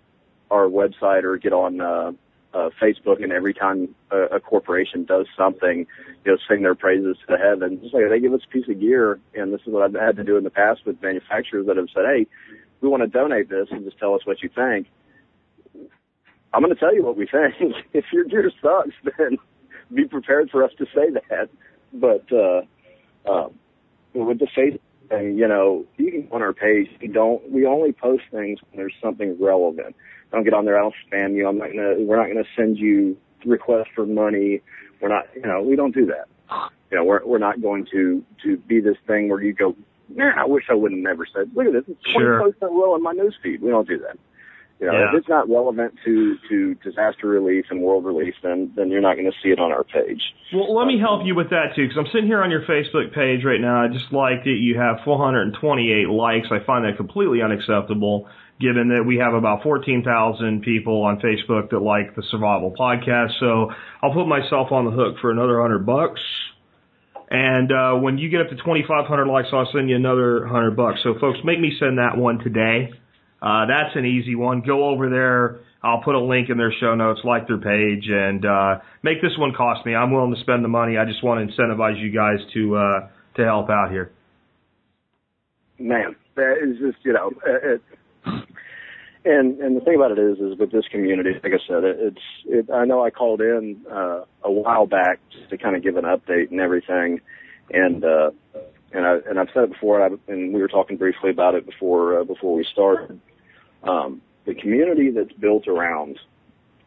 our 0.50 0.66
website 0.66 1.24
or 1.24 1.36
get 1.36 1.52
on 1.52 1.80
uh, 1.80 2.12
uh, 2.54 2.70
Facebook 2.80 3.22
and 3.22 3.32
every 3.32 3.52
time 3.52 3.94
a, 4.10 4.36
a 4.36 4.40
corporation 4.40 5.04
does 5.04 5.26
something, 5.36 5.86
you 6.24 6.32
know, 6.32 6.38
sing 6.48 6.62
their 6.62 6.74
praises 6.74 7.16
to 7.20 7.36
the 7.36 7.38
heavens. 7.38 7.82
Just 7.82 7.94
like 7.94 8.04
they 8.08 8.20
give 8.20 8.32
us 8.32 8.40
a 8.48 8.52
piece 8.52 8.68
of 8.68 8.80
gear, 8.80 9.18
and 9.34 9.52
this 9.52 9.60
is 9.66 9.72
what 9.72 9.82
I've 9.82 9.94
had 9.94 10.16
to 10.16 10.24
do 10.24 10.36
in 10.36 10.44
the 10.44 10.50
past 10.50 10.80
with 10.86 11.00
manufacturers 11.02 11.66
that 11.66 11.76
have 11.76 11.88
said, 11.94 12.04
"Hey, 12.06 12.26
we 12.80 12.88
want 12.88 13.02
to 13.02 13.08
donate 13.08 13.48
this, 13.50 13.68
and 13.70 13.84
just 13.84 13.98
tell 13.98 14.14
us 14.14 14.24
what 14.24 14.42
you 14.42 14.48
think." 14.48 14.86
I'm 16.54 16.62
going 16.62 16.74
to 16.74 16.80
tell 16.80 16.94
you 16.94 17.04
what 17.04 17.16
we 17.16 17.26
think. 17.26 17.54
if 17.92 18.06
your 18.12 18.24
gear 18.24 18.50
sucks, 18.62 18.94
then 19.18 19.36
be 19.92 20.06
prepared 20.06 20.50
for 20.50 20.64
us 20.64 20.70
to 20.78 20.86
say 20.86 21.10
that. 21.10 21.50
But 21.92 22.24
uh, 22.32 22.62
um, 23.30 23.54
with 24.24 24.38
the 24.38 24.48
face 24.54 24.78
thing, 25.08 25.36
you 25.38 25.46
know, 25.46 25.84
you 25.96 26.10
can 26.10 26.28
on 26.32 26.42
our 26.42 26.52
page. 26.52 26.88
We 27.00 27.08
don't. 27.08 27.50
We 27.50 27.66
only 27.66 27.92
post 27.92 28.22
things 28.30 28.58
when 28.70 28.78
there's 28.78 28.94
something 29.02 29.36
relevant. 29.40 29.94
I 30.32 30.36
don't 30.36 30.44
get 30.44 30.54
on 30.54 30.64
there. 30.64 30.78
I 30.78 30.82
don't 30.82 30.94
spam 31.10 31.34
you. 31.34 31.46
I'm 31.48 31.58
not 31.58 31.68
gonna. 31.68 31.94
We're 32.00 32.16
not 32.16 32.28
gonna 32.28 32.46
send 32.56 32.78
you 32.78 33.16
requests 33.44 33.88
for 33.94 34.06
money. 34.06 34.62
We're 35.00 35.08
not. 35.08 35.26
You 35.34 35.42
know, 35.42 35.62
we 35.62 35.76
don't 35.76 35.94
do 35.94 36.06
that. 36.06 36.28
You 36.90 36.98
know, 36.98 37.04
we're 37.04 37.24
we're 37.24 37.38
not 37.38 37.60
going 37.60 37.86
to 37.92 38.24
to 38.44 38.56
be 38.56 38.80
this 38.80 38.96
thing 39.06 39.28
where 39.28 39.42
you 39.42 39.52
go. 39.52 39.74
Nah, 40.08 40.32
I 40.36 40.46
wish 40.46 40.64
I 40.70 40.74
wouldn't 40.74 41.02
never 41.02 41.26
said. 41.26 41.50
Look 41.54 41.66
at 41.66 41.72
this. 41.72 41.84
It's 41.88 42.12
Sure. 42.12 42.38
20 42.38 42.52
posts 42.52 42.58
in 42.62 42.68
a 42.68 42.70
row 42.70 42.94
on 42.94 43.02
my 43.02 43.12
newsfeed. 43.12 43.60
We 43.60 43.70
don't 43.70 43.88
do 43.88 43.98
that. 43.98 44.16
You 44.78 44.88
know, 44.88 44.92
Yeah. 44.92 45.08
if 45.08 45.14
it's 45.14 45.28
not 45.28 45.48
relevant 45.48 45.94
to 46.04 46.36
to 46.50 46.74
disaster 46.84 47.28
relief 47.28 47.64
and 47.70 47.80
world 47.80 48.04
relief, 48.04 48.34
then 48.42 48.72
then 48.76 48.90
you're 48.90 49.00
not 49.00 49.14
going 49.16 49.30
to 49.30 49.36
see 49.42 49.48
it 49.50 49.58
on 49.58 49.72
our 49.72 49.84
page. 49.84 50.20
Well, 50.52 50.74
let 50.74 50.86
me 50.86 50.98
help 50.98 51.24
you 51.24 51.34
with 51.34 51.48
that 51.50 51.74
too, 51.74 51.84
because 51.88 51.96
I'm 51.96 52.06
sitting 52.12 52.26
here 52.26 52.42
on 52.42 52.50
your 52.50 52.62
Facebook 52.62 53.14
page 53.14 53.42
right 53.44 53.60
now. 53.60 53.82
I 53.84 53.88
just 53.88 54.12
liked 54.12 54.46
it. 54.46 54.58
you 54.58 54.78
have 54.78 54.98
428 55.04 56.08
likes. 56.10 56.48
I 56.50 56.58
find 56.66 56.84
that 56.84 56.96
completely 56.98 57.40
unacceptable, 57.40 58.28
given 58.60 58.88
that 58.88 59.04
we 59.06 59.16
have 59.16 59.32
about 59.32 59.62
14,000 59.62 60.60
people 60.62 61.02
on 61.04 61.20
Facebook 61.20 61.70
that 61.70 61.80
like 61.80 62.14
the 62.14 62.22
Survival 62.30 62.74
Podcast. 62.78 63.32
So 63.40 63.70
I'll 64.02 64.12
put 64.12 64.26
myself 64.26 64.72
on 64.72 64.84
the 64.84 64.90
hook 64.90 65.16
for 65.22 65.30
another 65.30 65.58
hundred 65.60 65.86
bucks. 65.86 66.20
And 67.30 67.72
uh, 67.72 67.94
when 67.94 68.18
you 68.18 68.28
get 68.28 68.40
up 68.42 68.50
to 68.50 68.56
2,500 68.56 69.26
likes, 69.26 69.48
I'll 69.52 69.68
send 69.72 69.88
you 69.90 69.96
another 69.96 70.46
hundred 70.46 70.76
bucks. 70.76 71.00
So 71.02 71.14
folks, 71.18 71.38
make 71.44 71.58
me 71.58 71.72
send 71.80 71.98
that 71.98 72.16
one 72.16 72.38
today. 72.38 72.92
Uh, 73.40 73.66
that's 73.66 73.94
an 73.94 74.06
easy 74.06 74.34
one. 74.34 74.62
Go 74.66 74.88
over 74.88 75.10
there. 75.10 75.60
I'll 75.82 76.02
put 76.02 76.14
a 76.14 76.20
link 76.20 76.48
in 76.48 76.56
their 76.56 76.72
show 76.80 76.94
notes, 76.94 77.20
like 77.22 77.46
their 77.46 77.58
page, 77.58 78.08
and 78.08 78.44
uh, 78.44 78.80
make 79.02 79.22
this 79.22 79.32
one 79.38 79.52
cost 79.54 79.86
me. 79.86 79.94
I'm 79.94 80.10
willing 80.10 80.34
to 80.34 80.40
spend 80.40 80.64
the 80.64 80.68
money. 80.68 80.96
I 80.96 81.04
just 81.04 81.22
want 81.22 81.48
to 81.48 81.54
incentivize 81.54 82.00
you 82.00 82.10
guys 82.10 82.38
to 82.54 82.76
uh, 82.76 83.08
to 83.36 83.44
help 83.44 83.70
out 83.70 83.90
here. 83.90 84.10
man, 85.78 86.16
that 86.34 86.56
is 86.62 86.78
just 86.78 87.04
you 87.04 87.12
know, 87.12 87.30
it, 87.44 87.82
and 89.24 89.60
and 89.60 89.76
the 89.76 89.80
thing 89.84 89.96
about 89.96 90.12
it 90.12 90.18
is, 90.18 90.38
is 90.38 90.58
with 90.58 90.72
this 90.72 90.84
community, 90.90 91.30
like 91.42 91.52
I 91.52 91.68
said, 91.68 91.84
it, 91.84 91.96
it's. 92.00 92.20
It, 92.46 92.70
I 92.72 92.84
know 92.84 93.04
I 93.04 93.10
called 93.10 93.40
in 93.40 93.80
uh, 93.90 94.24
a 94.42 94.50
while 94.50 94.86
back 94.86 95.20
just 95.30 95.50
to 95.50 95.58
kind 95.58 95.76
of 95.76 95.82
give 95.82 95.96
an 95.96 96.04
update 96.04 96.50
and 96.50 96.60
everything, 96.60 97.20
and 97.70 98.04
uh, 98.04 98.30
and 98.92 99.06
I 99.06 99.16
and 99.28 99.38
I've 99.38 99.48
said 99.52 99.64
it 99.64 99.72
before, 99.72 100.00
and, 100.04 100.18
I, 100.28 100.32
and 100.32 100.54
we 100.54 100.60
were 100.60 100.68
talking 100.68 100.96
briefly 100.96 101.30
about 101.30 101.54
it 101.54 101.66
before 101.66 102.20
uh, 102.20 102.24
before 102.24 102.54
we 102.54 102.64
started. 102.64 103.20
Um, 103.82 104.22
the 104.46 104.54
community 104.54 105.10
that's 105.10 105.32
built 105.32 105.68
around 105.68 106.18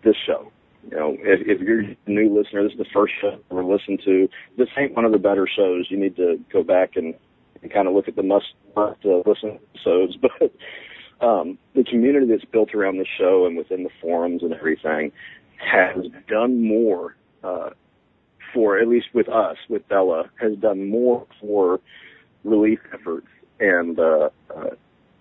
this 0.03 0.15
show. 0.25 0.51
You 0.89 0.97
know, 0.97 1.17
if, 1.19 1.41
if 1.45 1.61
you're 1.61 1.81
a 1.81 1.97
new 2.07 2.35
listener, 2.35 2.63
this 2.63 2.71
is 2.71 2.77
the 2.77 2.85
first 2.93 3.13
show 3.19 3.31
you 3.31 3.43
ever 3.51 3.63
listened 3.63 4.01
to. 4.05 4.29
This 4.57 4.69
ain't 4.77 4.95
one 4.95 5.05
of 5.05 5.11
the 5.11 5.17
better 5.17 5.47
shows. 5.47 5.87
You 5.89 5.99
need 5.99 6.15
to 6.15 6.39
go 6.51 6.63
back 6.63 6.95
and, 6.95 7.13
and 7.61 7.71
kind 7.71 7.87
of 7.87 7.93
look 7.93 8.07
at 8.07 8.15
the 8.15 8.23
must, 8.23 8.53
must 8.75 9.05
uh, 9.05 9.21
listen 9.25 9.59
episodes. 9.75 10.17
But 11.19 11.27
um, 11.27 11.57
the 11.75 11.83
community 11.83 12.27
that's 12.27 12.45
built 12.45 12.73
around 12.73 12.97
the 12.97 13.05
show 13.17 13.45
and 13.45 13.57
within 13.57 13.83
the 13.83 13.89
forums 14.01 14.41
and 14.41 14.53
everything 14.53 15.11
has 15.57 16.05
done 16.29 16.65
more 16.65 17.17
uh, 17.43 17.71
for, 18.53 18.79
at 18.79 18.87
least 18.87 19.07
with 19.13 19.29
us, 19.29 19.57
with 19.69 19.87
Bella, 19.87 20.29
has 20.39 20.55
done 20.57 20.89
more 20.89 21.25
for 21.39 21.79
relief 22.43 22.79
efforts 22.93 23.27
and 23.59 23.99
uh, 23.99 24.29
uh, 24.55 24.69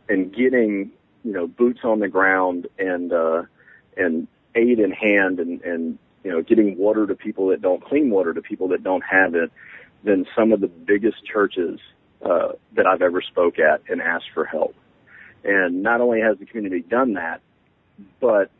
and 0.08 0.34
getting 0.34 0.92
you 1.24 1.32
know 1.32 1.46
boots 1.46 1.80
on 1.84 2.00
the 2.00 2.08
ground 2.08 2.68
and 2.78 3.12
uh, 3.12 3.42
and 3.96 4.28
aid 4.54 4.78
in 4.78 4.92
hand 4.92 5.40
and 5.40 5.60
and 5.62 5.98
you 6.24 6.30
know 6.30 6.42
getting 6.42 6.76
water 6.78 7.06
to 7.06 7.14
people 7.14 7.48
that 7.48 7.60
don't 7.60 7.84
clean 7.84 8.10
water 8.10 8.32
to 8.32 8.42
people 8.42 8.68
that 8.68 8.82
don't 8.82 9.02
have 9.02 9.34
it 9.34 9.50
than 10.04 10.26
some 10.36 10.52
of 10.52 10.60
the 10.60 10.68
biggest 10.68 11.24
churches 11.24 11.80
uh, 12.24 12.52
that 12.74 12.86
I've 12.86 13.02
ever 13.02 13.20
spoke 13.20 13.58
at 13.58 13.82
and 13.88 14.00
asked 14.00 14.30
for 14.32 14.44
help. 14.44 14.74
And 15.44 15.82
not 15.82 16.00
only 16.00 16.20
has 16.20 16.38
the 16.38 16.46
community 16.46 16.82
done 16.82 17.14
that, 17.14 17.40
but 18.20 18.50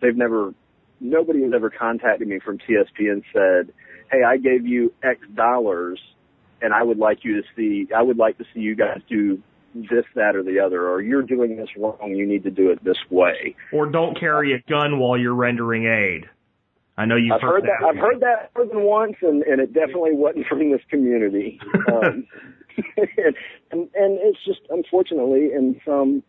they've 0.00 0.16
never 0.16 0.54
nobody 1.00 1.42
has 1.42 1.52
ever 1.54 1.68
contacted 1.68 2.28
me 2.28 2.38
from 2.38 2.58
TSP 2.58 3.10
and 3.10 3.22
said, 3.32 3.74
"Hey, 4.12 4.22
I 4.22 4.36
gave 4.36 4.66
you 4.66 4.92
X 5.02 5.20
dollars, 5.34 5.98
and 6.60 6.72
I 6.72 6.82
would 6.82 6.98
like 6.98 7.24
you 7.24 7.42
to 7.42 7.48
see. 7.56 7.88
I 7.94 8.02
would 8.02 8.18
like 8.18 8.38
to 8.38 8.44
see 8.54 8.60
you 8.60 8.76
guys 8.76 9.00
do 9.08 9.42
this, 9.74 10.04
that, 10.14 10.36
or 10.36 10.42
the 10.42 10.60
other, 10.60 10.86
or 10.86 11.00
you're 11.00 11.22
doing 11.22 11.56
this 11.56 11.70
wrong. 11.76 12.14
You 12.14 12.26
need 12.26 12.44
to 12.44 12.50
do 12.50 12.70
it 12.70 12.84
this 12.84 12.98
way." 13.10 13.56
Or 13.72 13.86
don't 13.86 14.18
carry 14.18 14.52
a 14.54 14.62
gun 14.70 14.98
while 15.00 15.18
you're 15.18 15.34
rendering 15.34 15.86
aid. 15.86 16.28
I 16.96 17.06
know 17.06 17.16
you've 17.16 17.32
I've 17.32 17.40
heard 17.40 17.64
that. 17.64 17.84
I've 17.84 17.96
heard 17.96 18.20
that 18.20 18.50
more 18.54 18.66
than 18.66 18.82
once, 18.82 19.16
and, 19.22 19.42
and 19.44 19.60
it 19.60 19.72
definitely 19.72 20.14
wasn't 20.14 20.46
from 20.46 20.70
this 20.70 20.82
community. 20.90 21.58
Um, 21.92 22.26
and, 22.96 23.36
and 23.70 23.80
and 23.94 24.18
it's 24.22 24.38
just 24.46 24.60
unfortunately 24.70 25.50
in 25.52 25.78
some 25.84 26.22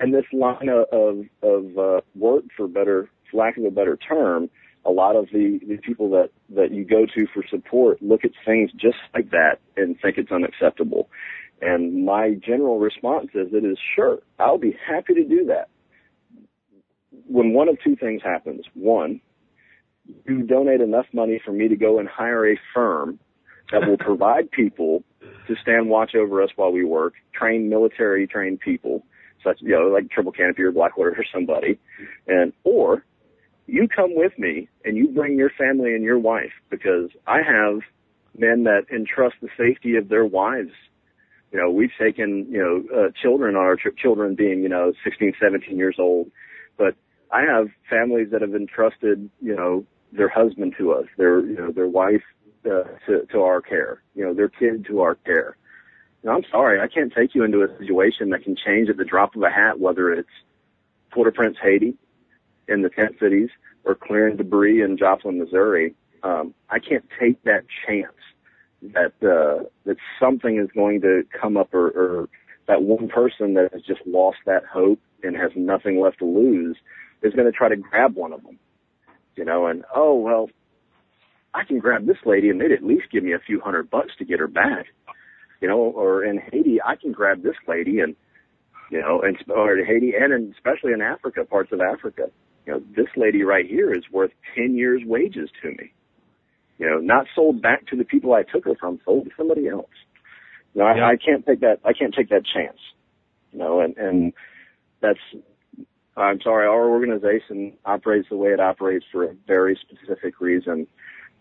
in 0.00 0.12
this 0.12 0.24
line 0.32 0.68
of 0.68 0.86
of, 0.92 1.24
of 1.42 1.78
uh, 1.78 2.00
work, 2.14 2.44
for 2.56 2.68
better 2.68 3.08
for 3.30 3.38
lack 3.38 3.56
of 3.56 3.64
a 3.64 3.70
better 3.70 3.96
term, 3.96 4.50
a 4.84 4.90
lot 4.90 5.16
of 5.16 5.26
the 5.32 5.60
the 5.66 5.76
people 5.78 6.10
that 6.10 6.30
that 6.50 6.72
you 6.72 6.84
go 6.84 7.06
to 7.06 7.26
for 7.32 7.44
support 7.48 8.00
look 8.02 8.24
at 8.24 8.30
things 8.44 8.70
just 8.72 8.98
like 9.14 9.30
that 9.30 9.58
and 9.76 9.96
think 10.00 10.18
it's 10.18 10.32
unacceptable. 10.32 11.08
And 11.60 12.04
my 12.04 12.34
general 12.34 12.78
response 12.78 13.30
is, 13.34 13.48
it 13.52 13.64
is 13.64 13.78
sure, 13.96 14.20
I'll 14.38 14.58
be 14.58 14.76
happy 14.86 15.14
to 15.14 15.24
do 15.24 15.46
that. 15.46 15.68
When 17.26 17.52
one 17.52 17.68
of 17.68 17.78
two 17.82 17.96
things 17.96 18.22
happens, 18.22 18.64
one, 18.74 19.20
you 20.24 20.42
donate 20.42 20.80
enough 20.80 21.06
money 21.12 21.40
for 21.44 21.52
me 21.52 21.68
to 21.68 21.76
go 21.76 21.98
and 21.98 22.08
hire 22.08 22.48
a 22.48 22.56
firm 22.72 23.18
that 23.72 23.86
will 23.86 23.98
provide 23.98 24.50
people 24.52 25.02
to 25.46 25.56
stand 25.60 25.88
watch 25.88 26.14
over 26.14 26.42
us 26.42 26.50
while 26.56 26.70
we 26.70 26.84
work, 26.84 27.14
train 27.32 27.68
military 27.68 28.26
trained 28.26 28.60
people, 28.60 29.04
such 29.42 29.58
you 29.60 29.70
know 29.70 29.88
like 29.88 30.10
Triple 30.10 30.32
Canopy 30.32 30.62
or 30.62 30.72
Blackwater 30.72 31.10
or 31.10 31.24
somebody, 31.32 31.78
and 32.26 32.52
or 32.64 33.04
you 33.68 33.86
come 33.86 34.16
with 34.16 34.36
me 34.38 34.68
and 34.84 34.96
you 34.96 35.08
bring 35.08 35.38
your 35.38 35.50
family 35.50 35.94
and 35.94 36.02
your 36.02 36.18
wife 36.18 36.52
because 36.70 37.10
I 37.26 37.38
have 37.42 37.80
men 38.36 38.64
that 38.64 38.86
entrust 38.90 39.36
the 39.42 39.48
safety 39.56 39.96
of 39.96 40.08
their 40.08 40.24
wives 40.24 40.72
You 41.52 41.58
know, 41.58 41.70
we've 41.70 41.92
taken, 41.98 42.46
you 42.50 42.58
know, 42.58 42.98
uh, 42.98 43.10
children 43.20 43.56
on 43.56 43.62
our 43.62 43.76
trip, 43.76 43.96
children 43.96 44.34
being, 44.34 44.62
you 44.62 44.68
know, 44.68 44.92
16, 45.04 45.34
17 45.40 45.76
years 45.76 45.96
old. 45.98 46.30
But 46.76 46.94
I 47.30 47.42
have 47.42 47.68
families 47.88 48.28
that 48.32 48.42
have 48.42 48.54
entrusted, 48.54 49.30
you 49.40 49.54
know, 49.54 49.84
their 50.12 50.28
husband 50.28 50.74
to 50.78 50.92
us, 50.92 51.06
their, 51.16 51.40
you 51.40 51.56
know, 51.56 51.70
their 51.70 51.88
wife 51.88 52.22
uh, 52.66 52.84
to, 53.06 53.26
to 53.32 53.42
our 53.42 53.60
care, 53.60 54.02
you 54.14 54.24
know, 54.24 54.34
their 54.34 54.48
kid 54.48 54.86
to 54.86 55.00
our 55.00 55.14
care. 55.14 55.56
Know, 56.22 56.32
I'm 56.32 56.44
sorry, 56.50 56.80
I 56.80 56.88
can't 56.88 57.12
take 57.14 57.34
you 57.34 57.44
into 57.44 57.62
a 57.62 57.78
situation 57.78 58.30
that 58.30 58.42
can 58.42 58.56
change 58.56 58.88
at 58.88 58.96
the 58.96 59.04
drop 59.04 59.36
of 59.36 59.42
a 59.42 59.50
hat, 59.50 59.78
whether 59.78 60.12
it's 60.12 60.28
Port-au-Prince, 61.12 61.56
Haiti, 61.62 61.94
in 62.68 62.82
the 62.82 62.90
tent 62.90 63.16
cities, 63.20 63.48
or 63.84 63.94
clearing 63.94 64.36
debris 64.36 64.82
in 64.82 64.96
Joplin, 64.96 65.38
Missouri. 65.38 65.94
Um, 66.22 66.54
I 66.68 66.78
can't 66.78 67.04
take 67.18 67.42
that 67.44 67.64
chance 67.86 68.12
that 68.82 69.12
uh, 69.22 69.64
that 69.84 69.96
something 70.20 70.58
is 70.58 70.68
going 70.74 71.00
to 71.02 71.22
come 71.40 71.56
up, 71.56 71.72
or, 71.74 71.88
or 71.88 72.28
that 72.66 72.82
one 72.82 73.08
person 73.08 73.54
that 73.54 73.72
has 73.72 73.82
just 73.82 74.00
lost 74.06 74.38
that 74.46 74.64
hope 74.64 75.00
and 75.22 75.36
has 75.36 75.50
nothing 75.56 76.00
left 76.00 76.18
to 76.18 76.24
lose 76.24 76.76
is 77.22 77.32
going 77.34 77.50
to 77.50 77.52
try 77.52 77.68
to 77.68 77.76
grab 77.76 78.14
one 78.14 78.32
of 78.32 78.42
them. 78.42 78.58
You 79.36 79.44
know, 79.44 79.66
and 79.66 79.84
oh 79.94 80.14
well, 80.14 80.50
I 81.54 81.64
can 81.64 81.78
grab 81.78 82.06
this 82.06 82.18
lady 82.24 82.50
and 82.50 82.60
they'd 82.60 82.72
at 82.72 82.84
least 82.84 83.10
give 83.10 83.24
me 83.24 83.32
a 83.32 83.38
few 83.38 83.60
hundred 83.60 83.90
bucks 83.90 84.12
to 84.18 84.24
get 84.24 84.38
her 84.38 84.48
back. 84.48 84.86
You 85.60 85.68
know, 85.68 85.78
or 85.78 86.24
in 86.24 86.38
Haiti, 86.38 86.78
I 86.80 86.94
can 86.94 87.10
grab 87.10 87.42
this 87.42 87.56
lady 87.66 87.98
and, 87.98 88.14
you 88.92 89.00
know, 89.00 89.20
and 89.22 89.36
or 89.50 89.76
in 89.76 89.84
Haiti 89.84 90.12
and 90.14 90.32
in, 90.32 90.54
especially 90.54 90.92
in 90.92 91.00
Africa, 91.00 91.44
parts 91.44 91.72
of 91.72 91.80
Africa, 91.80 92.30
you 92.68 92.74
know, 92.74 92.82
this 92.94 93.06
lady 93.16 93.42
right 93.42 93.66
here 93.66 93.94
is 93.94 94.02
worth 94.12 94.30
10 94.54 94.74
years 94.74 95.00
wages 95.06 95.48
to 95.62 95.68
me. 95.70 95.90
You 96.76 96.86
know, 96.88 96.98
not 96.98 97.26
sold 97.34 97.62
back 97.62 97.86
to 97.86 97.96
the 97.96 98.04
people 98.04 98.34
I 98.34 98.42
took 98.42 98.66
her 98.66 98.74
from, 98.78 99.00
sold 99.06 99.24
to 99.24 99.30
somebody 99.38 99.68
else. 99.68 99.88
You 100.74 100.82
know, 100.82 100.94
Yeah. 100.94 101.06
I, 101.06 101.12
I 101.12 101.16
can't 101.16 101.46
take 101.46 101.60
that, 101.60 101.80
I 101.82 101.94
can't 101.94 102.14
take 102.14 102.28
that 102.28 102.42
chance. 102.44 102.76
You 103.52 103.60
know, 103.60 103.80
and, 103.80 103.96
and 103.96 104.34
that's, 105.00 105.18
I'm 106.14 106.42
sorry, 106.42 106.66
our 106.66 106.90
organization 106.90 107.72
operates 107.86 108.28
the 108.28 108.36
way 108.36 108.50
it 108.50 108.60
operates 108.60 109.06
for 109.10 109.24
a 109.24 109.34
very 109.46 109.78
specific 109.80 110.38
reason. 110.38 110.86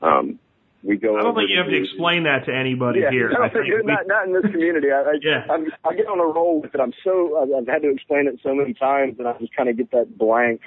Um, 0.01 0.39
we 0.83 0.95
go. 0.95 1.17
I 1.17 1.23
don't 1.23 1.35
think 1.35 1.49
you 1.49 1.57
have 1.57 1.67
to 1.67 1.75
explain 1.83 2.23
that 2.23 2.45
to 2.45 2.55
anybody 2.55 3.01
yeah, 3.01 3.09
here. 3.11 3.29
No, 3.33 3.41
I 3.43 3.49
think 3.49 3.65
we- 3.65 3.81
not 3.83 4.07
not 4.07 4.27
in 4.27 4.33
this 4.33 4.49
community. 4.49 4.87
I, 4.91 5.01
I, 5.01 5.13
Yeah. 5.21 5.43
I'm, 5.51 5.65
I 5.83 5.93
get 5.95 6.05
on 6.05 6.19
a 6.19 6.25
roll 6.25 6.61
with 6.61 6.73
it. 6.73 6.79
I'm 6.79 6.93
so 7.03 7.35
I've, 7.41 7.49
I've 7.63 7.67
had 7.67 7.81
to 7.81 7.89
explain 7.91 8.27
it 8.27 8.39
so 8.43 8.53
many 8.53 8.73
times, 8.73 9.15
and 9.17 9.27
I 9.27 9.33
just 9.39 9.53
kind 9.55 9.67
of 9.67 9.75
get 9.75 9.91
that 9.91 10.17
blank. 10.17 10.61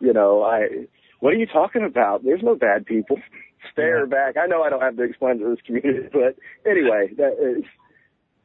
You 0.00 0.12
know, 0.12 0.42
I 0.42 0.86
what 1.20 1.34
are 1.34 1.36
you 1.38 1.46
talking 1.46 1.84
about? 1.84 2.24
There's 2.24 2.42
no 2.42 2.54
bad 2.54 2.86
people. 2.86 3.18
Stare 3.72 4.00
Yeah. 4.00 4.06
back. 4.06 4.36
I 4.36 4.46
know 4.46 4.62
I 4.62 4.70
don't 4.70 4.80
have 4.80 4.96
to 4.96 5.02
explain 5.02 5.38
to 5.40 5.48
this 5.50 5.58
community, 5.66 6.08
but 6.12 6.36
anyway, 6.70 7.10
that 7.16 7.32
is, 7.40 7.64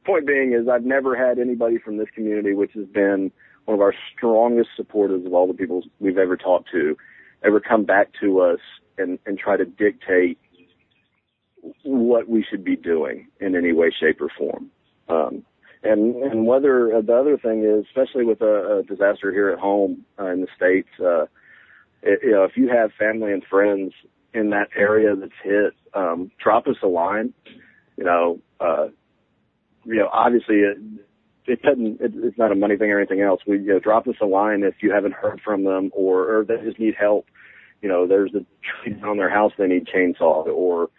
point 0.05 0.25
being 0.25 0.53
is 0.53 0.67
I've 0.67 0.83
never 0.85 1.15
had 1.15 1.37
anybody 1.39 1.77
from 1.77 1.97
this 1.97 2.09
community, 2.15 2.53
which 2.53 2.71
has 2.73 2.87
been 2.87 3.31
one 3.65 3.75
of 3.75 3.81
our 3.81 3.93
strongest 4.15 4.69
supporters 4.75 5.25
of 5.25 5.33
all 5.33 5.47
the 5.47 5.53
people 5.53 5.83
we've 5.99 6.17
ever 6.17 6.35
talked 6.35 6.69
to, 6.71 6.97
ever 7.45 7.59
come 7.59 7.85
back 7.85 8.09
to 8.21 8.41
us 8.41 8.59
and, 8.97 9.19
and 9.25 9.37
try 9.37 9.55
to 9.55 9.65
dictate 9.65 10.37
what 11.83 12.27
we 12.27 12.43
should 12.49 12.63
be 12.63 12.75
doing 12.75 13.27
in 13.39 13.55
any 13.55 13.71
way, 13.71 13.91
shape, 13.97 14.19
or 14.19 14.29
form. 14.37 14.69
Um, 15.07 15.45
and 15.83 16.15
and 16.23 16.45
whether 16.47 16.95
uh, 16.95 17.01
the 17.01 17.13
other 17.13 17.37
thing 17.37 17.63
is, 17.63 17.85
especially 17.87 18.25
with 18.25 18.41
a, 18.41 18.79
a 18.79 18.83
disaster 18.83 19.31
here 19.31 19.49
at 19.49 19.59
home 19.59 20.05
uh, 20.19 20.27
in 20.27 20.41
the 20.41 20.47
states, 20.55 20.89
uh, 20.99 21.25
it, 22.03 22.19
you 22.23 22.31
know, 22.31 22.43
if 22.43 22.55
you 22.55 22.69
have 22.69 22.91
family 22.99 23.31
and 23.31 23.43
friends 23.49 23.93
in 24.33 24.49
that 24.49 24.69
area 24.75 25.15
that's 25.15 25.31
hit, 25.43 25.73
um, 25.93 26.31
drop 26.41 26.67
us 26.67 26.75
a 26.83 26.87
line. 26.87 27.33
You 27.97 28.03
know, 28.03 28.39
uh, 28.59 28.87
you 29.85 29.95
know, 29.95 30.09
obviously 30.11 30.57
it, 30.57 30.77
it 31.45 31.61
doesn't, 31.61 32.01
it, 32.01 32.13
it's 32.15 32.37
not 32.37 32.51
a 32.51 32.55
money 32.55 32.77
thing 32.77 32.91
or 32.91 32.99
anything 32.99 33.21
else. 33.21 33.41
We, 33.45 33.59
you 33.59 33.73
know, 33.73 33.79
drop 33.79 34.07
us 34.07 34.15
a 34.21 34.25
line 34.25 34.63
if 34.63 34.75
you 34.81 34.91
haven't 34.91 35.13
heard 35.13 35.41
from 35.43 35.63
them 35.63 35.91
or, 35.93 36.39
or 36.39 36.45
they 36.45 36.57
just 36.63 36.79
need 36.79 36.95
help. 36.99 37.27
You 37.81 37.89
know, 37.89 38.07
there's 38.07 38.33
a 38.33 38.45
tree 38.83 39.01
on 39.03 39.17
their 39.17 39.29
house 39.29 39.51
they 39.57 39.67
need 39.67 39.87
chainsawed 39.87 40.47
or, 40.47 40.89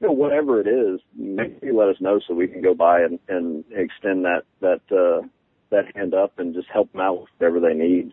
you 0.00 0.08
know, 0.08 0.12
whatever 0.12 0.60
it 0.60 0.68
is, 0.68 1.00
maybe 1.16 1.72
let 1.72 1.88
us 1.88 1.96
know 2.00 2.20
so 2.26 2.34
we 2.34 2.46
can 2.46 2.60
go 2.60 2.74
by 2.74 3.00
and, 3.00 3.18
and 3.28 3.64
extend 3.70 4.24
that, 4.26 4.42
that, 4.60 4.82
uh, 4.92 5.26
that 5.70 5.96
hand 5.96 6.14
up 6.14 6.38
and 6.38 6.54
just 6.54 6.68
help 6.72 6.92
them 6.92 7.00
out 7.00 7.20
with 7.20 7.30
whatever 7.38 7.60
they 7.60 7.74
need, 7.74 8.12